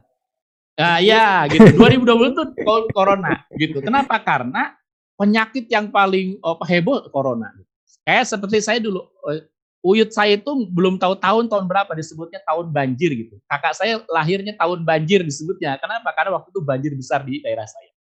Nah, 0.81 0.97
ya 0.97 1.45
gitu. 1.45 1.77
2020 1.77 2.33
itu 2.33 2.43
corona 2.89 3.45
gitu. 3.53 3.77
Kenapa? 3.85 4.17
Karena 4.17 4.73
penyakit 5.13 5.69
yang 5.69 5.93
paling 5.93 6.41
oh, 6.41 6.57
heboh 6.65 7.05
corona. 7.13 7.53
Kayak 8.01 8.25
seperti 8.25 8.57
saya 8.65 8.81
dulu, 8.81 9.05
eh, 9.29 9.45
uyut 9.85 10.09
saya 10.09 10.41
itu 10.41 10.49
belum 10.73 10.97
tahu 10.97 11.21
tahun 11.21 11.45
tahun 11.53 11.69
berapa 11.69 11.93
disebutnya 11.93 12.41
tahun 12.41 12.73
banjir 12.73 13.13
gitu. 13.13 13.37
Kakak 13.45 13.77
saya 13.77 14.01
lahirnya 14.09 14.57
tahun 14.57 14.81
banjir 14.81 15.21
disebutnya. 15.21 15.77
Kenapa? 15.77 16.09
Karena 16.17 16.41
waktu 16.41 16.49
itu 16.49 16.61
banjir 16.65 16.91
besar 16.97 17.21
di 17.21 17.45
daerah 17.45 17.69
saya. 17.69 17.93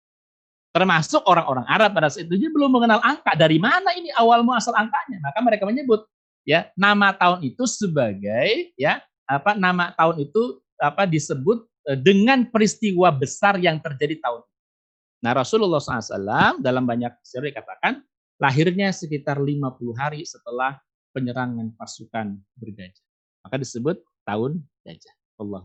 Termasuk 0.71 1.25
orang-orang 1.27 1.65
Arab 1.67 1.91
pada 1.91 2.07
saat 2.07 2.31
itu 2.31 2.39
dia 2.39 2.47
belum 2.47 2.71
mengenal 2.71 3.03
angka. 3.03 3.35
Dari 3.35 3.59
mana 3.59 3.91
ini 3.91 4.07
awal 4.15 4.39
muasal 4.39 4.71
angkanya? 4.71 5.19
Maka 5.19 5.39
mereka 5.43 5.67
menyebut 5.67 6.07
ya 6.47 6.71
nama 6.79 7.11
tahun 7.11 7.43
itu 7.43 7.67
sebagai 7.67 8.71
ya 8.79 9.03
apa 9.27 9.57
nama 9.59 9.91
tahun 9.97 10.29
itu 10.29 10.63
apa 10.79 11.03
disebut 11.03 11.68
dengan 11.85 12.47
peristiwa 12.49 13.09
besar 13.13 13.57
yang 13.57 13.79
terjadi 13.79 14.19
tahun 14.19 14.43
itu. 14.43 14.57
Nah 15.19 15.31
Rasulullah 15.35 15.83
SAW 15.83 16.63
dalam 16.63 16.87
banyak 16.87 17.19
seri 17.23 17.51
katakan 17.51 17.99
lahirnya 18.39 18.91
sekitar 18.95 19.35
50 19.35 19.59
hari 19.99 20.23
setelah 20.23 20.79
penyerangan 21.11 21.75
pasukan 21.75 22.39
bergajah. 22.55 23.03
Maka 23.43 23.55
disebut 23.59 23.99
tahun 24.23 24.63
gajah. 24.85 25.15
Allah 25.39 25.63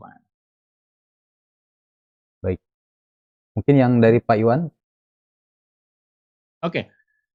Baik. 2.42 2.62
Mungkin 3.58 3.74
yang 3.74 3.92
dari 3.98 4.22
Pak 4.22 4.36
Iwan? 4.38 4.70
Oke. 6.62 6.90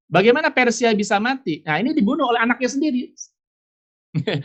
Bagaimana 0.10 0.50
Persia 0.50 0.90
bisa 0.98 1.22
mati? 1.22 1.62
Nah 1.62 1.78
ini 1.78 1.94
dibunuh 1.94 2.34
oleh 2.34 2.42
anaknya 2.42 2.70
sendiri. 2.72 3.14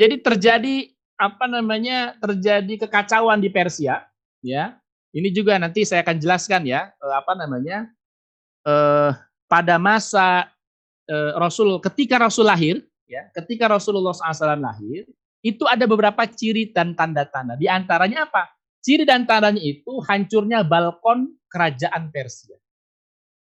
Jadi 0.00 0.14
terjadi 0.22 0.86
apa 1.20 1.44
namanya 1.44 2.16
terjadi 2.16 2.88
kekacauan 2.88 3.44
di 3.44 3.52
Persia, 3.52 4.08
ya. 4.40 4.80
Ini 5.10 5.28
juga 5.34 5.58
nanti 5.60 5.84
saya 5.84 6.00
akan 6.06 6.16
jelaskan 6.16 6.64
ya, 6.64 6.88
eh, 6.88 7.14
apa 7.14 7.36
namanya 7.36 7.92
eh, 8.64 9.10
pada 9.44 9.76
masa 9.76 10.48
eh, 11.04 11.32
Rasul 11.36 11.76
ketika 11.84 12.16
Rasul 12.16 12.48
lahir, 12.48 12.80
ya, 13.04 13.28
ketika 13.36 13.68
Rasulullah 13.68 14.16
SAW 14.16 14.56
lahir, 14.56 15.04
itu 15.44 15.66
ada 15.68 15.84
beberapa 15.84 16.24
ciri 16.24 16.72
dan 16.72 16.96
tanda-tanda. 16.96 17.58
Di 17.58 17.68
antaranya 17.68 18.24
apa? 18.30 18.48
Ciri 18.80 19.04
dan 19.04 19.28
tandanya 19.28 19.60
itu 19.60 20.00
hancurnya 20.08 20.64
balkon 20.64 21.36
kerajaan 21.52 22.08
Persia. 22.08 22.56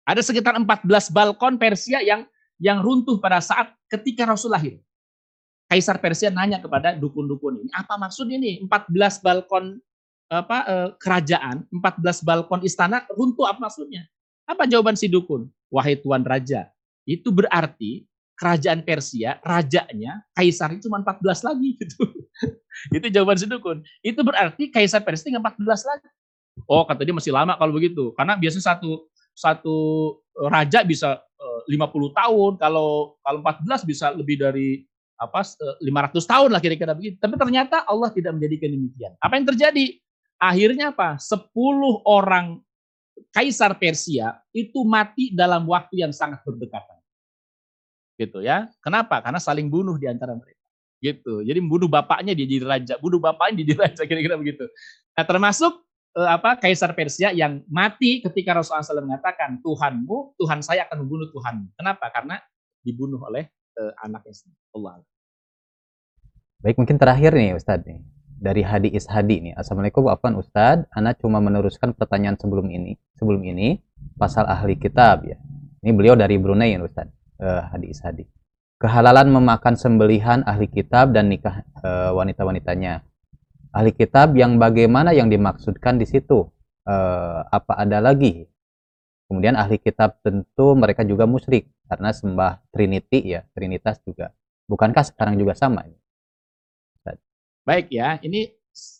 Ada 0.07 0.25
sekitar 0.25 0.57
14 0.57 0.87
balkon 1.13 1.61
Persia 1.61 2.01
yang 2.01 2.25
yang 2.57 2.81
runtuh 2.81 3.21
pada 3.21 3.37
saat 3.41 3.73
ketika 3.89 4.25
Rasul 4.25 4.53
lahir. 4.53 4.81
Kaisar 5.71 6.03
Persia 6.03 6.27
nanya 6.27 6.59
kepada 6.59 6.91
dukun-dukun 6.99 7.63
ini, 7.63 7.71
apa 7.71 7.95
maksud 7.95 8.27
ini 8.27 8.59
14 8.67 9.23
balkon 9.23 9.79
apa 10.27 10.57
eh, 10.67 10.89
kerajaan, 10.99 11.63
14 11.71 12.27
balkon 12.27 12.59
istana 12.67 13.07
runtuh 13.15 13.47
apa 13.47 13.71
maksudnya? 13.71 14.03
Apa 14.43 14.67
jawaban 14.67 14.99
si 14.99 15.07
dukun? 15.07 15.47
Wahai 15.71 15.95
tuan 15.95 16.27
raja, 16.27 16.67
itu 17.07 17.31
berarti 17.31 18.03
kerajaan 18.35 18.83
Persia, 18.83 19.39
rajanya, 19.45 20.25
kaisarnya 20.35 20.83
cuma 20.83 20.99
14 20.99 21.45
lagi 21.45 21.69
gitu. 21.79 22.03
itu 22.91 23.07
jawaban 23.07 23.39
si 23.39 23.47
dukun. 23.47 23.79
Itu 24.03 24.27
berarti 24.27 24.67
kaisar 24.73 25.07
Persia 25.07 25.31
tinggal 25.31 25.45
14 25.45 25.87
lagi. 25.87 26.09
Oh, 26.67 26.83
kata 26.83 27.07
dia 27.07 27.15
masih 27.15 27.31
lama 27.31 27.55
kalau 27.55 27.71
begitu. 27.71 28.11
Karena 28.19 28.35
biasanya 28.35 28.75
satu 28.75 29.07
satu 29.31 29.77
raja 30.51 30.83
bisa 30.83 31.23
50 31.69 31.69
eh, 31.71 32.11
tahun, 32.11 32.51
kalau 32.59 33.15
kalau 33.23 33.39
14 33.39 33.87
bisa 33.87 34.11
lebih 34.11 34.35
dari 34.35 34.83
apa 35.21 35.45
500 35.45 36.17
tahun 36.25 36.49
lah 36.49 36.57
kira-kira 36.57 36.97
begitu. 36.97 37.21
Tapi 37.21 37.37
ternyata 37.37 37.85
Allah 37.85 38.09
tidak 38.09 38.33
menjadikan 38.33 38.73
demikian. 38.73 39.13
Apa 39.21 39.37
yang 39.37 39.45
terjadi? 39.45 39.85
Akhirnya 40.41 40.89
apa? 40.89 41.21
10 41.21 41.53
orang 42.09 42.57
kaisar 43.29 43.77
Persia 43.77 44.41
itu 44.49 44.81
mati 44.81 45.29
dalam 45.29 45.69
waktu 45.69 46.01
yang 46.01 46.09
sangat 46.09 46.41
berdekatan 46.41 46.97
gitu 48.21 48.39
ya. 48.45 48.69
Kenapa? 48.85 49.17
Karena 49.21 49.41
saling 49.41 49.65
bunuh 49.65 49.97
di 49.97 50.05
antara 50.05 50.37
mereka. 50.37 50.61
Gitu. 51.01 51.41
Jadi 51.41 51.59
bunuh 51.65 51.89
bapaknya 51.89 52.37
dia 52.37 52.45
jadi 52.45 52.65
raja, 52.65 52.93
bunuh 53.01 53.17
bapaknya 53.17 53.61
dia 53.61 53.73
jadi 53.73 53.77
raja 53.89 54.01
kira-kira 54.05 54.37
begitu. 54.37 54.69
Nah, 55.17 55.25
termasuk 55.25 55.81
eh, 56.13 56.29
apa 56.29 56.61
kaisar 56.61 56.93
Persia 56.93 57.33
yang 57.33 57.65
mati 57.65 58.21
ketika 58.21 58.53
Rasulullah 58.53 58.85
SAW 58.85 59.09
mengatakan 59.09 59.57
Tuhanmu, 59.65 60.37
Tuhan 60.37 60.61
saya 60.61 60.85
akan 60.85 61.01
membunuh 61.01 61.33
Tuhanmu. 61.33 61.73
Kenapa? 61.73 62.13
Karena 62.13 62.37
dibunuh 62.85 63.17
oleh 63.25 63.49
eh, 63.77 63.93
anaknya. 64.03 64.33
Allah. 64.75 65.03
Baik, 66.61 66.77
mungkin 66.77 66.97
terakhir 67.01 67.33
nih 67.33 67.57
Ustadz 67.57 67.87
nih. 67.87 67.99
Dari 68.41 68.61
Hadi 68.65 68.89
Ishadi 68.93 69.37
nih. 69.49 69.53
Assalamualaikum 69.53 70.09
Afwan 70.09 70.37
Ustadz. 70.37 70.89
Anak 70.93 71.21
cuma 71.21 71.37
meneruskan 71.37 71.93
pertanyaan 71.93 72.37
sebelum 72.37 72.69
ini. 72.73 72.97
Sebelum 73.17 73.41
ini 73.45 73.77
pasal 74.17 74.49
ahli 74.49 74.77
kitab 74.77 75.25
ya. 75.29 75.37
Ini 75.81 75.93
beliau 75.93 76.17
dari 76.17 76.37
Brunei 76.41 76.73
ya 76.73 76.81
Ustadz 76.81 77.21
uh, 77.41 77.61
hadis 77.73 78.01
hadis. 78.05 78.29
Kehalalan 78.81 79.29
memakan 79.29 79.77
sembelihan 79.77 80.41
ahli 80.45 80.65
kitab 80.65 81.13
dan 81.13 81.29
nikah 81.29 81.61
uh, 81.85 82.17
wanita-wanitanya. 82.17 83.05
Ahli 83.69 83.93
kitab 83.93 84.33
yang 84.33 84.57
bagaimana 84.57 85.13
yang 85.13 85.29
dimaksudkan 85.29 86.01
di 86.01 86.09
situ? 86.09 86.49
Uh, 86.81 87.45
apa 87.45 87.77
ada 87.77 88.01
lagi? 88.01 88.49
Kemudian 89.31 89.55
ahli 89.55 89.79
kitab 89.79 90.19
tentu 90.19 90.75
mereka 90.75 91.07
juga 91.07 91.23
musyrik 91.23 91.71
karena 91.87 92.11
sembah 92.11 92.59
Trinity 92.75 93.31
ya, 93.31 93.47
Trinitas 93.55 94.03
juga. 94.03 94.35
Bukankah 94.67 95.07
sekarang 95.07 95.39
juga 95.39 95.55
sama? 95.55 95.87
Baik 97.63 97.87
ya, 97.87 98.19
ini 98.19 98.51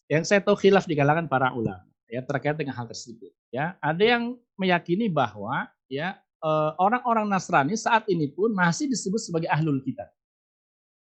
yang 0.07 0.23
saya 0.23 0.39
tahu 0.39 0.55
khilaf 0.55 0.87
di 0.87 0.95
kalangan 0.95 1.27
para 1.27 1.51
ulama 1.51 1.83
ya 2.07 2.23
terkait 2.23 2.55
dengan 2.55 2.79
hal 2.79 2.87
tersebut 2.87 3.35
ya. 3.51 3.75
Ada 3.83 4.03
yang 4.15 4.23
meyakini 4.55 5.11
bahwa 5.11 5.67
ya 5.91 6.15
Eh, 6.41 6.71
orang-orang 6.81 7.29
Nasrani 7.29 7.77
saat 7.77 8.09
ini 8.09 8.25
pun 8.25 8.49
masih 8.49 8.89
disebut 8.89 9.21
sebagai 9.21 9.45
ahlul 9.45 9.77
kitab. 9.85 10.09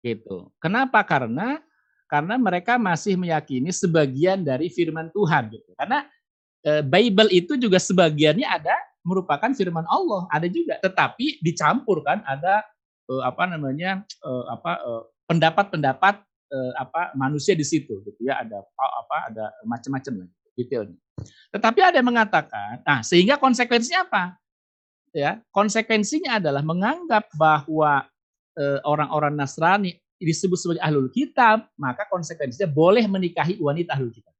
Gitu. 0.06 0.54
Kenapa? 0.62 1.02
Karena 1.02 1.58
karena 2.06 2.38
mereka 2.38 2.78
masih 2.78 3.18
meyakini 3.18 3.74
sebagian 3.74 4.46
dari 4.46 4.70
firman 4.70 5.10
Tuhan 5.10 5.50
gitu. 5.50 5.74
Karena 5.74 6.06
e, 6.62 6.86
Bible 6.86 7.34
itu 7.34 7.58
juga 7.58 7.82
sebagiannya 7.82 8.46
ada 8.46 8.78
merupakan 9.06 9.54
firman 9.54 9.86
Allah, 9.86 10.26
ada 10.34 10.50
juga, 10.50 10.82
tetapi 10.82 11.40
dicampur 11.46 12.02
kan 12.02 12.26
ada 12.26 12.66
e, 13.06 13.14
apa 13.22 13.46
namanya 13.46 14.02
e, 14.02 14.32
apa 14.50 14.72
pendapat-pendapat 15.30 16.26
e, 16.50 16.58
apa 16.82 17.14
manusia 17.14 17.54
di 17.54 17.64
situ 17.64 18.02
gitu 18.02 18.22
ya, 18.26 18.42
ada 18.42 18.66
apa 18.76 19.18
ada 19.30 19.46
macam-macam 19.64 20.26
lah 20.26 20.30
detailnya. 20.58 20.98
Tetapi 21.54 21.80
ada 21.80 21.96
yang 22.02 22.10
mengatakan, 22.10 22.82
nah 22.84 23.00
sehingga 23.06 23.38
konsekuensinya 23.38 24.10
apa? 24.10 24.36
ya 25.16 25.40
konsekuensinya 25.56 26.44
adalah 26.44 26.60
menganggap 26.60 27.32
bahwa 27.40 28.04
e, 28.52 28.64
orang-orang 28.84 29.40
Nasrani 29.40 29.96
disebut 30.20 30.60
sebagai 30.60 30.84
ahlul 30.84 31.08
kitab, 31.08 31.72
maka 31.80 32.04
konsekuensinya 32.12 32.68
boleh 32.68 33.08
menikahi 33.08 33.56
wanita 33.64 33.96
ahlul 33.96 34.12
kitab. 34.12 34.36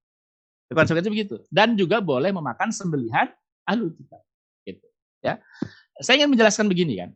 Konsekuensinya 0.68 1.16
begitu. 1.16 1.36
Dan 1.48 1.80
juga 1.80 2.04
boleh 2.04 2.36
memakan 2.36 2.76
sembelihan 2.76 3.32
ahlul 3.64 3.96
kitab. 3.96 4.20
Ya. 5.26 5.42
Saya 6.00 6.22
ingin 6.22 6.38
menjelaskan 6.38 6.70
begini 6.70 7.02
kan. 7.02 7.10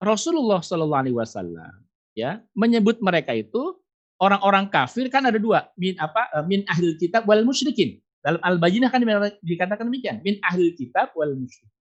Rasulullah 0.00 0.64
Shallallahu 0.64 1.02
Alaihi 1.04 1.16
Wasallam 1.16 1.84
ya 2.16 2.40
menyebut 2.56 3.04
mereka 3.04 3.36
itu 3.36 3.76
orang-orang 4.16 4.70
kafir 4.72 5.10
kan 5.12 5.26
ada 5.28 5.36
dua 5.36 5.68
min 5.74 5.96
apa 5.98 6.30
e, 6.30 6.38
min 6.46 6.60
ahlul 6.70 6.94
kitab 7.00 7.26
wal 7.26 7.42
musyrikin 7.42 7.98
dalam 8.22 8.38
al-bajinah 8.44 8.92
kan 8.92 9.02
dikatakan 9.42 9.88
demikian 9.88 10.22
min 10.22 10.38
ahlul 10.46 10.70
kitab 10.76 11.10
wal 11.18 11.32
musyrikin 11.34 11.74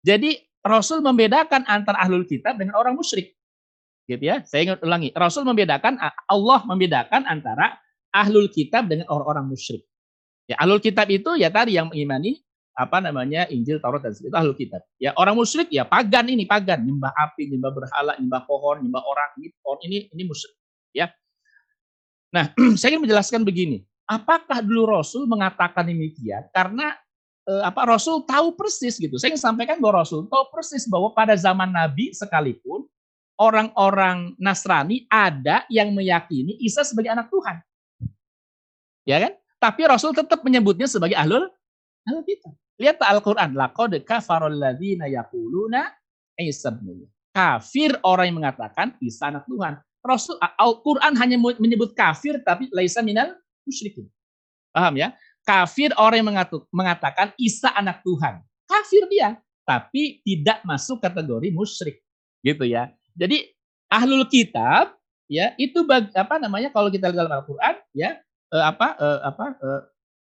jadi 0.00 0.40
Rasul 0.60 1.00
membedakan 1.00 1.64
antara 1.64 2.04
ahlul 2.04 2.28
kitab 2.28 2.60
dengan 2.60 2.76
orang 2.76 2.92
musyrik. 2.92 3.32
Gitu 4.04 4.20
ya. 4.20 4.44
Saya 4.44 4.68
ingin 4.68 4.80
ulangi. 4.84 5.08
Rasul 5.16 5.48
membedakan 5.48 5.96
Allah 6.28 6.60
membedakan 6.68 7.24
antara 7.24 7.80
ahlul 8.12 8.52
kitab 8.52 8.88
dengan 8.90 9.08
orang-orang 9.08 9.56
musyrik. 9.56 9.86
Ya, 10.50 10.58
ahlul 10.60 10.82
kitab 10.82 11.06
itu 11.08 11.38
ya 11.38 11.48
tadi 11.48 11.78
yang 11.78 11.88
mengimani 11.88 12.42
apa 12.74 13.02
namanya 13.02 13.50
Injil, 13.50 13.82
Taurat 13.82 14.00
dan 14.00 14.14
itu 14.14 14.32
ahlul 14.32 14.56
kitab. 14.56 14.80
Ya 14.96 15.12
orang 15.18 15.34
musyrik 15.36 15.68
ya 15.68 15.84
pagan 15.84 16.30
ini 16.30 16.46
pagan, 16.46 16.80
nyembah 16.86 17.12
api, 17.12 17.50
nyembah 17.50 17.72
berhala, 17.74 18.12
nyembah 18.16 18.42
pohon, 18.46 18.80
nyembah 18.80 19.02
orang, 19.02 19.30
ini 19.42 19.48
pohon 19.60 19.78
ini 19.84 19.96
ini 20.10 20.22
musyrik. 20.24 20.56
Ya. 20.94 21.10
Nah, 22.30 22.54
saya 22.78 22.94
ingin 22.94 23.04
menjelaskan 23.04 23.42
begini. 23.42 23.82
Apakah 24.06 24.62
dulu 24.62 24.90
Rasul 24.90 25.26
mengatakan 25.26 25.86
demikian? 25.86 26.46
Karena 26.50 26.94
eh, 27.46 27.62
apa 27.62 27.86
Rasul 27.86 28.26
tahu 28.26 28.58
persis 28.58 28.98
gitu. 28.98 29.18
Saya 29.18 29.34
ingin 29.34 29.42
sampaikan 29.42 29.78
bahwa 29.78 30.02
Rasul 30.02 30.26
tahu 30.26 30.50
persis 30.50 30.86
bahwa 30.90 31.14
pada 31.14 31.38
zaman 31.38 31.70
Nabi 31.70 32.10
sekalipun 32.14 32.86
orang-orang 33.40 34.36
Nasrani 34.36 35.06
ada 35.08 35.64
yang 35.72 35.94
meyakini 35.96 36.58
Isa 36.60 36.84
sebagai 36.84 37.08
anak 37.14 37.32
Tuhan. 37.32 37.56
Ya 39.08 39.16
kan? 39.16 39.32
Tapi 39.60 39.80
Rasul 39.88 40.12
tetap 40.16 40.40
menyebutnya 40.44 40.88
sebagai 40.88 41.16
ahlul 41.16 41.48
ahlul 42.10 42.26
kitab. 42.26 42.52
Lihat 42.80 42.98
Al-Qur'an, 42.98 43.54
laqad 43.54 44.02
kafarul 44.02 44.58
ladzina 44.58 45.06
yaquluna 45.06 45.94
Isa 46.40 46.74
Kafir 47.30 47.94
orang 48.02 48.34
yang 48.34 48.38
mengatakan 48.42 48.98
Isa 48.98 49.30
anak 49.30 49.46
Tuhan. 49.46 49.78
Rasul 50.02 50.34
Al-Qur'an 50.40 51.14
hanya 51.14 51.38
menyebut 51.38 51.94
kafir 51.94 52.40
tapi 52.42 52.66
laisa 52.74 53.04
minal 53.04 53.36
musyrikin. 53.68 54.08
Paham 54.72 54.98
ya? 54.98 55.14
Kafir 55.44 55.92
orang 55.94 56.24
yang 56.24 56.28
mengatakan 56.72 57.30
Isa 57.38 57.70
anak 57.76 58.02
Tuhan. 58.02 58.42
Kafir 58.64 59.06
dia, 59.12 59.38
tapi 59.62 60.24
tidak 60.24 60.64
masuk 60.66 60.98
kategori 60.98 61.52
musyrik. 61.52 62.00
Gitu 62.40 62.64
ya. 62.64 62.90
Jadi 63.14 63.52
ahlul 63.92 64.24
kitab 64.26 64.96
ya 65.30 65.52
itu 65.60 65.84
bag, 65.86 66.10
apa 66.16 66.40
namanya 66.42 66.72
kalau 66.72 66.88
kita 66.90 67.12
lihat 67.12 67.26
dalam 67.26 67.34
Al-Qur'an 67.42 67.76
ya 67.94 68.18
eh, 68.50 68.64
apa 68.64 68.96
eh, 68.98 69.20
apa 69.26 69.44
eh, 69.58 69.82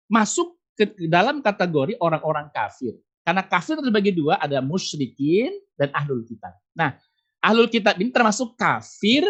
masuk 0.08 0.53
ke 0.74 1.08
dalam 1.08 1.40
kategori 1.40 1.98
orang-orang 2.02 2.50
kafir. 2.50 2.98
Karena 3.24 3.40
kafir 3.40 3.80
terbagi 3.80 4.12
dua, 4.12 4.36
ada 4.36 4.60
musyrikin 4.60 5.56
dan 5.80 5.88
ahlul 5.96 6.26
kitab. 6.28 6.52
Nah, 6.76 6.92
ahlul 7.40 7.72
kitab 7.72 7.96
ini 7.96 8.12
termasuk 8.12 8.52
kafir 8.58 9.24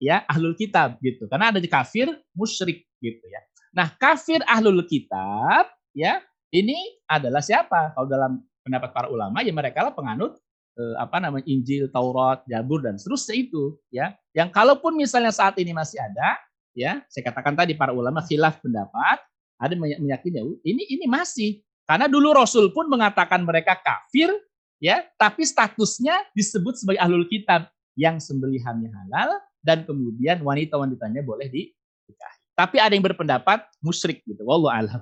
ya 0.00 0.24
ahlul 0.24 0.56
kitab 0.56 0.96
gitu. 1.04 1.28
Karena 1.28 1.52
ada 1.52 1.60
di 1.60 1.68
kafir 1.68 2.08
musyrik 2.32 2.88
gitu 3.04 3.24
ya. 3.28 3.40
Nah, 3.76 3.92
kafir 4.00 4.40
ahlul 4.48 4.86
kitab 4.88 5.68
ya, 5.92 6.24
ini 6.54 6.78
adalah 7.10 7.42
siapa? 7.44 7.92
Kalau 7.92 8.08
dalam 8.08 8.40
pendapat 8.64 8.90
para 8.96 9.12
ulama 9.12 9.44
ya 9.44 9.52
mereka 9.52 9.84
lah 9.84 9.92
penganut 9.92 10.40
eh, 10.78 10.96
apa 10.96 11.20
namanya 11.20 11.44
Injil, 11.44 11.92
Taurat, 11.92 12.46
Jabur 12.48 12.80
dan 12.80 12.96
seterusnya 12.96 13.34
itu 13.36 13.76
ya. 13.92 14.16
Yang 14.32 14.56
kalaupun 14.56 14.96
misalnya 14.96 15.34
saat 15.34 15.58
ini 15.60 15.76
masih 15.76 16.00
ada 16.00 16.38
ya, 16.72 17.04
saya 17.12 17.22
katakan 17.28 17.54
tadi 17.54 17.76
para 17.76 17.92
ulama 17.92 18.24
khilaf 18.24 18.58
pendapat, 18.64 19.20
ada 19.60 19.74
meyakini 19.78 20.36
ya, 20.40 20.44
ini 20.66 20.82
ini 20.88 21.06
masih 21.06 21.64
karena 21.84 22.08
dulu 22.08 22.32
Rasul 22.32 22.72
pun 22.72 22.88
mengatakan 22.88 23.44
mereka 23.44 23.76
kafir 23.76 24.32
ya, 24.80 25.04
tapi 25.20 25.44
statusnya 25.44 26.32
disebut 26.32 26.80
sebagai 26.80 27.00
ahlul 27.04 27.28
kitab 27.28 27.68
yang 27.94 28.16
sembelihannya 28.16 28.88
halal 28.88 29.36
dan 29.60 29.84
kemudian 29.84 30.40
wanita-wanitanya 30.40 31.20
boleh 31.20 31.46
dinikahi. 31.52 32.44
Tapi 32.56 32.76
ada 32.80 32.92
yang 32.96 33.04
berpendapat 33.04 33.68
musyrik 33.84 34.24
gitu. 34.24 34.42
Wallahu 34.48 34.72
alam. 34.72 35.00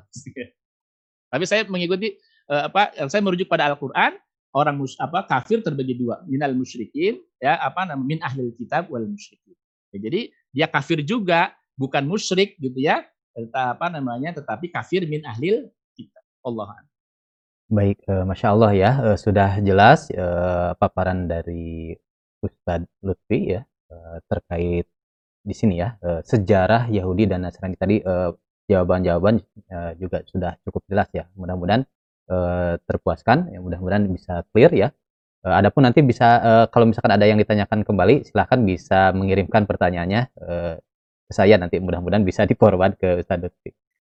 Tapi 1.32 1.44
saya 1.48 1.64
mengikuti 1.70 2.18
uh, 2.50 2.68
apa 2.68 2.92
saya 3.08 3.22
merujuk 3.24 3.48
pada 3.48 3.70
Al-Qur'an, 3.72 4.18
orang 4.52 4.76
mus, 4.76 4.98
apa 5.00 5.24
kafir 5.24 5.64
terbagi 5.64 5.96
dua, 5.96 6.20
minal 6.28 6.52
musyrikin 6.52 7.16
ya 7.40 7.56
apa 7.56 7.88
namanya 7.88 8.04
min 8.04 8.20
ahlil 8.20 8.52
kitab 8.58 8.90
wal 8.92 9.06
musyrikin. 9.06 9.56
Ya, 9.94 9.98
jadi 10.02 10.20
dia 10.52 10.66
kafir 10.68 11.00
juga, 11.00 11.54
bukan 11.78 12.04
musyrik 12.04 12.58
gitu 12.60 12.76
ya. 12.76 13.06
Apa 13.52 13.86
namanya 13.88 14.36
tetapi 14.36 14.68
kafir 14.68 15.08
min 15.08 15.24
ahlil 15.24 15.72
kita 15.96 16.20
Allah 16.44 16.84
Baik, 17.72 18.04
uh, 18.04 18.28
masya 18.28 18.52
Allah 18.52 18.72
ya 18.76 18.90
uh, 19.00 19.16
sudah 19.16 19.56
jelas 19.64 20.12
uh, 20.12 20.76
paparan 20.76 21.24
dari 21.24 21.96
Ustadz 22.44 23.00
Lutfi 23.00 23.56
ya 23.56 23.62
terkait 24.28 24.88
di 25.44 25.54
sini 25.54 25.76
ya 25.76 26.00
sejarah 26.24 26.88
Yahudi 26.88 27.28
dan 27.28 27.44
Nasrani 27.44 27.76
tadi 27.76 28.00
jawaban-jawaban 28.64 29.36
juga 30.00 30.24
sudah 30.24 30.56
cukup 30.64 30.80
jelas 30.88 31.12
ya. 31.12 31.28
Mudah-mudahan 31.36 31.84
terpuaskan, 32.88 33.52
ya 33.52 33.60
mudah-mudahan 33.60 34.08
bisa 34.08 34.48
clear 34.48 34.72
ya. 34.72 34.88
Adapun 35.44 35.84
nanti 35.84 36.00
bisa 36.00 36.40
kalau 36.72 36.88
misalkan 36.88 37.12
ada 37.12 37.28
yang 37.28 37.36
ditanyakan 37.36 37.84
kembali, 37.84 38.24
silahkan 38.24 38.64
bisa 38.64 39.12
mengirimkan 39.12 39.68
pertanyaannya 39.68 40.32
saya 41.34 41.56
nanti 41.56 41.80
mudah-mudahan 41.80 42.22
bisa 42.22 42.44
di 42.44 42.54
forward 42.54 42.94
ke 43.00 43.24
Ustadz 43.24 43.42
Lutfi. 43.48 43.70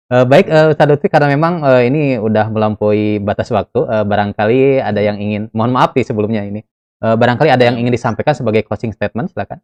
Uh, 0.07 0.23
baik 0.23 0.47
uh, 0.47 0.71
Ustadz 0.71 0.93
Lutfi 0.95 1.09
karena 1.11 1.33
memang 1.33 1.65
uh, 1.67 1.83
ini 1.83 2.21
udah 2.21 2.47
melampaui 2.53 3.19
batas 3.19 3.51
waktu, 3.51 3.83
uh, 3.83 4.05
barangkali 4.07 4.79
ada 4.79 5.01
yang 5.03 5.19
ingin, 5.19 5.51
mohon 5.51 5.75
maaf 5.75 5.97
nih 5.97 6.07
sebelumnya 6.07 6.47
ini, 6.47 6.63
uh, 7.03 7.19
barangkali 7.19 7.51
ada 7.51 7.67
yang 7.67 7.81
ingin 7.81 7.91
disampaikan 7.91 8.37
sebagai 8.37 8.63
closing 8.63 8.95
statement, 8.95 9.35
silakan. 9.35 9.59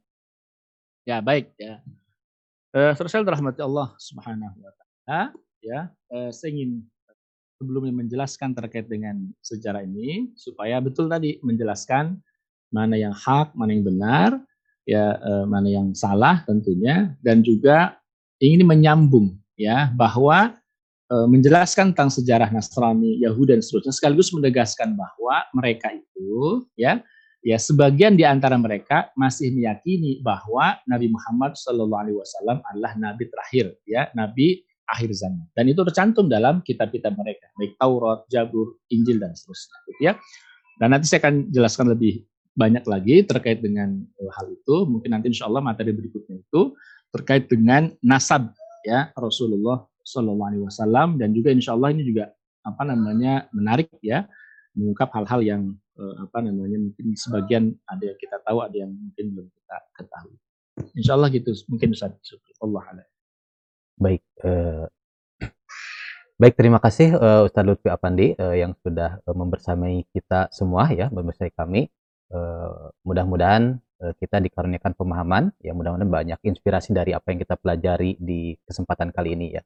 Ya 1.07 1.23
baik 1.23 1.55
ya. 1.55 1.79
Uh, 2.73 2.97
Terus 2.97 3.13
rahmati 3.15 3.61
Allah 3.61 3.93
Subhanahu 4.01 4.57
Wa 4.59 4.73
Taala, 4.75 5.21
ya 5.61 5.93
uh, 6.11 6.33
saya 6.33 6.57
ingin 6.57 6.83
sebelumnya 7.63 7.95
menjelaskan 7.95 8.59
terkait 8.59 8.91
dengan 8.91 9.31
sejarah 9.39 9.87
ini 9.87 10.35
supaya 10.35 10.83
betul 10.83 11.07
tadi 11.07 11.39
menjelaskan 11.47 12.19
mana 12.75 12.99
yang 12.99 13.15
hak, 13.15 13.55
mana 13.55 13.71
yang 13.71 13.87
benar, 13.87 14.31
ya 14.89 15.19
uh, 15.19 15.45
mana 15.47 15.69
yang 15.71 15.95
salah 15.95 16.43
tentunya, 16.47 17.15
dan 17.23 17.41
juga 17.41 17.97
ingin 18.43 18.67
menyambung 18.67 19.39
ya 19.55 19.95
bahwa 19.95 20.59
e, 21.07 21.17
menjelaskan 21.31 21.95
tentang 21.95 22.11
sejarah 22.11 22.51
Nasrani, 22.51 23.23
Yahudi 23.23 23.55
dan 23.55 23.63
seterusnya 23.63 23.95
sekaligus 23.95 24.35
menegaskan 24.35 24.99
bahwa 24.99 25.47
mereka 25.55 25.95
itu 25.95 26.67
ya 26.75 26.99
ya 27.47 27.59
sebagian 27.59 28.19
di 28.19 28.27
antara 28.27 28.59
mereka 28.59 29.15
masih 29.15 29.55
meyakini 29.55 30.19
bahwa 30.27 30.75
Nabi 30.91 31.11
Muhammad 31.15 31.55
Shallallahu 31.55 32.03
Alaihi 32.03 32.19
Wasallam 32.19 32.59
adalah 32.67 32.93
nabi 32.99 33.31
terakhir 33.31 33.79
ya 33.87 34.11
nabi 34.19 34.67
akhir 34.91 35.11
zaman. 35.15 35.47
Dan 35.57 35.71
itu 35.73 35.81
tercantum 35.87 36.27
dalam 36.29 36.61
kitab-kitab 36.61 37.17
mereka 37.17 37.49
baik 37.57 37.79
Taurat, 37.81 38.27
Jabur, 38.29 38.77
Injil 38.93 39.23
dan 39.23 39.33
seterusnya 39.33 39.79
gitu 39.89 40.01
ya. 40.05 40.13
Dan 40.77 40.93
nanti 40.93 41.07
saya 41.09 41.23
akan 41.23 41.49
jelaskan 41.55 41.87
lebih 41.95 42.27
banyak 42.53 42.85
lagi 42.85 43.25
terkait 43.25 43.65
dengan 43.65 43.97
hal 44.19 44.47
itu 44.53 44.85
mungkin 44.85 45.17
nanti 45.17 45.33
insya 45.33 45.49
Allah 45.49 45.65
materi 45.65 45.93
berikutnya 45.97 46.41
itu 46.45 46.77
terkait 47.13 47.49
dengan 47.49 47.93
nasab 48.05 48.53
ya 48.85 49.13
Rasulullah 49.17 49.85
Shallallahu 50.03 50.49
Alaihi 50.49 50.65
Wasallam 50.67 51.17
dan 51.17 51.31
juga 51.33 51.55
Insya 51.55 51.75
Allah 51.79 51.95
ini 51.95 52.03
juga 52.03 52.35
apa 52.63 52.83
namanya 52.87 53.47
menarik 53.55 53.91
ya 54.03 54.27
mengungkap 54.75 55.11
hal-hal 55.15 55.41
yang 55.43 55.63
eh, 55.99 56.15
apa 56.23 56.39
namanya 56.43 56.79
mungkin 56.79 57.15
sebagian 57.15 57.75
ada 57.87 58.03
yang 58.03 58.19
kita 58.19 58.37
tahu 58.43 58.59
ada 58.63 58.77
yang 58.77 58.91
mungkin 58.91 59.25
belum 59.35 59.47
kita 59.51 59.77
ketahui. 59.99 60.37
Insya 60.99 61.13
Allah 61.15 61.29
gitu 61.31 61.51
mungkin 61.71 61.95
Ustaz. 61.95 62.17
Allah 62.59 62.83
Baik. 63.99 64.23
Eh, 64.43 64.85
baik 66.43 66.55
terima 66.59 66.83
kasih 66.83 67.15
uh, 67.15 67.47
Ustaz 67.47 67.63
Lutfi 67.63 67.87
Apandi 67.87 68.35
uh, 68.35 68.57
yang 68.57 68.75
sudah 68.83 69.23
uh, 69.23 69.37
membersamai 69.37 70.03
kita 70.11 70.51
semua 70.51 70.91
ya 70.91 71.07
membersamai 71.13 71.55
kami. 71.55 71.83
Uh, 72.33 72.89
mudah-mudahan 73.05 73.77
Eh, 74.03 74.15
kita 74.19 74.43
dikaruniakan 74.43 74.99
pemahaman 74.99 75.55
yang 75.63 75.79
mudah-mudahan 75.79 76.11
banyak 76.11 76.39
inspirasi 76.43 76.91
dari 76.91 77.15
apa 77.15 77.31
yang 77.31 77.39
kita 77.39 77.55
pelajari 77.55 78.19
di 78.19 78.59
kesempatan 78.67 79.15
kali 79.15 79.39
ini 79.39 79.49
ya. 79.55 79.63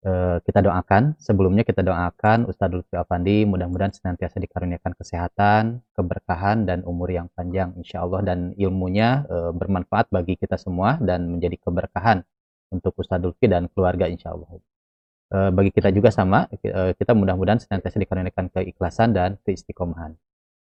Uh, 0.00 0.40
kita 0.48 0.64
doakan 0.64 1.12
sebelumnya 1.20 1.60
kita 1.60 1.84
doakan 1.84 2.48
Ustadz 2.48 2.72
Lutfi 2.72 2.96
Afandi 2.96 3.44
mudah-mudahan 3.44 3.92
senantiasa 3.92 4.40
dikaruniakan 4.40 4.96
kesehatan, 4.96 5.84
keberkahan 5.92 6.64
dan 6.64 6.88
umur 6.88 7.12
yang 7.12 7.28
panjang 7.36 7.76
insya 7.76 8.00
Allah 8.00 8.24
dan 8.24 8.56
ilmunya 8.56 9.28
bermanfaat 9.28 10.08
bagi 10.08 10.40
kita 10.40 10.56
semua 10.56 10.96
dan 11.04 11.28
menjadi 11.28 11.60
keberkahan 11.60 12.24
untuk 12.72 12.96
Ustadz 12.96 13.28
Lutfi 13.28 13.44
dan 13.44 13.68
keluarga 13.68 14.08
insya 14.08 14.32
Allah. 14.32 14.48
Bagi 15.52 15.68
kita 15.68 15.92
juga 15.92 16.08
sama 16.08 16.48
kita 16.96 17.12
mudah-mudahan 17.12 17.60
senantiasa 17.60 18.00
dikaruniakan 18.00 18.56
keikhlasan 18.56 19.12
dan 19.12 19.36
keistiqomahan. 19.44 20.16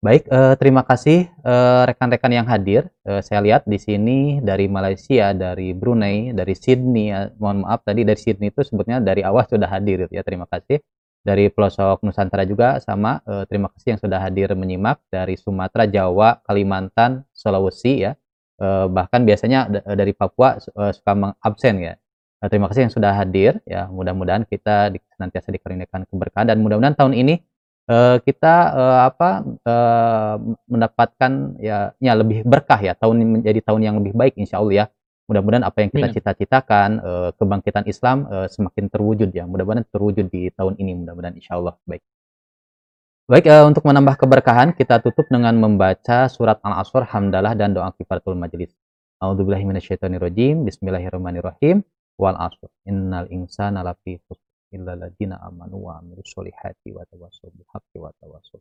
Baik, 0.05 0.29
eh, 0.29 0.55
terima 0.61 0.85
kasih 0.85 1.33
eh, 1.33 1.83
rekan-rekan 1.89 2.29
eh, 2.29 2.37
yang 2.37 2.45
hadir. 2.45 2.83
Eh, 3.09 3.25
saya 3.25 3.41
lihat 3.41 3.65
di 3.65 3.81
sini 3.81 4.37
dari 4.45 4.69
Malaysia, 4.69 5.33
dari 5.33 5.73
Brunei, 5.73 6.29
dari 6.37 6.53
Sydney. 6.53 7.09
Ya, 7.09 7.33
mohon 7.41 7.65
maaf 7.65 7.89
tadi 7.89 8.05
dari 8.05 8.21
Sydney 8.21 8.53
itu 8.53 8.61
sebetulnya 8.69 9.01
dari 9.01 9.25
awal 9.25 9.49
sudah 9.49 9.65
hadir 9.65 10.05
ya. 10.13 10.21
Terima 10.21 10.45
kasih. 10.45 10.85
Dari 11.25 11.49
pelosok 11.49 12.05
Nusantara 12.05 12.45
juga 12.45 12.77
sama. 12.85 13.25
Eh, 13.25 13.49
terima 13.49 13.73
kasih 13.73 13.97
yang 13.97 14.01
sudah 14.05 14.21
hadir 14.21 14.53
menyimak 14.53 15.01
dari 15.09 15.41
Sumatera, 15.41 15.89
Jawa, 15.89 16.45
Kalimantan, 16.45 17.25
Sulawesi 17.33 18.05
ya. 18.05 18.13
Eh, 18.61 18.87
bahkan 18.93 19.25
biasanya 19.25 19.73
dari 19.73 20.13
Papua 20.13 20.61
eh, 20.61 20.93
suka 20.93 21.13
mengabsen 21.17 21.81
ya. 21.81 21.97
Nah, 22.45 22.53
terima 22.53 22.69
kasih 22.69 22.93
yang 22.93 22.93
sudah 22.93 23.17
hadir 23.17 23.57
ya. 23.65 23.89
Mudah-mudahan 23.89 24.45
kita 24.45 24.93
senantiasa 25.17 25.49
dikaruniakan 25.49 26.05
keberkahan 26.13 26.45
dan 26.53 26.61
mudah-mudahan 26.61 26.93
tahun 26.93 27.17
ini 27.17 27.41
uh, 27.89 28.17
kita 28.23 28.55
uh, 28.73 29.01
apa 29.09 29.31
uh, 29.65 30.37
mendapatkan 30.69 31.33
ya, 31.61 31.93
ya 32.01 32.13
lebih 32.17 32.45
berkah 32.45 32.81
ya 32.81 32.93
tahun 32.97 33.41
menjadi 33.41 33.61
tahun 33.65 33.81
yang 33.85 33.97
lebih 34.01 34.13
baik 34.17 34.35
insya 34.41 34.61
Allah 34.61 34.75
ya. 34.75 34.87
Mudah-mudahan 35.25 35.65
apa 35.65 35.81
yang 35.81 35.89
kita 35.89 36.13
cita-citakan 36.21 37.01
uh, 37.01 37.31
kebangkitan 37.41 37.89
Islam 37.89 38.29
uh, 38.29 38.45
semakin 38.45 38.93
terwujud 38.93 39.33
ya. 39.33 39.49
Mudah-mudahan 39.49 39.89
terwujud 39.89 40.29
di 40.29 40.53
tahun 40.53 40.77
ini 40.77 41.01
mudah-mudahan 41.01 41.41
insya 41.41 41.57
Allah. 41.57 41.81
Baik. 41.89 42.05
Baik 43.25 43.49
uh, 43.49 43.65
untuk 43.65 43.89
menambah 43.89 44.21
keberkahan 44.21 44.77
kita 44.77 45.01
tutup 45.01 45.25
dengan 45.33 45.57
membaca 45.57 46.29
surat 46.29 46.61
Al-Asr 46.61 47.09
Hamdalah 47.09 47.57
dan 47.57 47.73
doa 47.73 47.89
kifaratul 47.97 48.37
majelis 48.37 48.77
A'udzubillahiminasyaitonirrojim 49.25 50.69
Bismillahirrahmanirrahim. 50.69 51.81
Wal 52.21 52.37
asr 52.39 52.71
innal 52.87 53.27
insana 53.33 53.83
lafi 53.83 54.23
khusr 54.29 54.44
illa 54.75 54.99
ladina 54.99 55.39
amanu 55.39 55.87
wa 55.87 56.03
amilus 56.03 56.27
solihati 56.35 56.91
wa 56.91 57.07
tawassaw 57.07 57.49
bil 57.55 57.67
haqqi 57.71 57.97
wa 58.03 58.11
tawassaw 58.19 58.59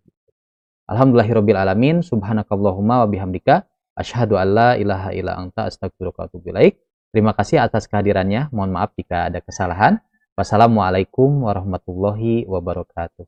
Alhamdulillahirabbil 0.84 1.58
alamin 1.58 2.06
subhanakallahumma 2.06 3.04
wa 3.04 3.08
bihamdika 3.10 3.66
asyhadu 3.98 4.36
an 4.38 4.48
la 4.54 4.70
ilaha 4.76 5.10
illa 5.16 5.40
anta 5.40 5.66
astaghfiruka 5.72 6.24
wa 6.24 6.26
atubu 6.28 6.52
ilaik. 6.52 6.78
Terima 7.14 7.32
kasih 7.38 7.62
atas 7.62 7.88
kehadirannya. 7.88 8.52
Mohon 8.52 8.72
maaf 8.78 8.92
jika 8.98 9.30
ada 9.32 9.40
kesalahan. 9.40 10.02
Wassalamualaikum 10.34 11.46
warahmatullahi 11.46 12.50
wabarakatuh. 12.50 13.24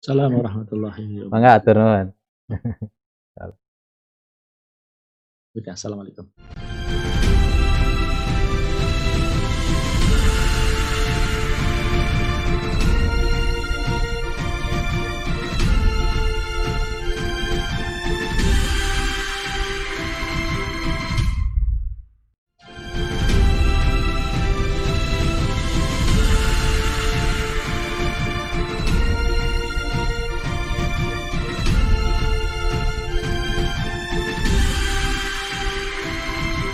Assalamualaikum 0.00 0.38
warahmatullahi 0.38 1.02
wabarakatuh. 1.26 1.32
Mangga 1.34 1.50
atur 1.58 1.76
nuhun. 1.76 2.06
Assalamualaikum. 5.74 6.83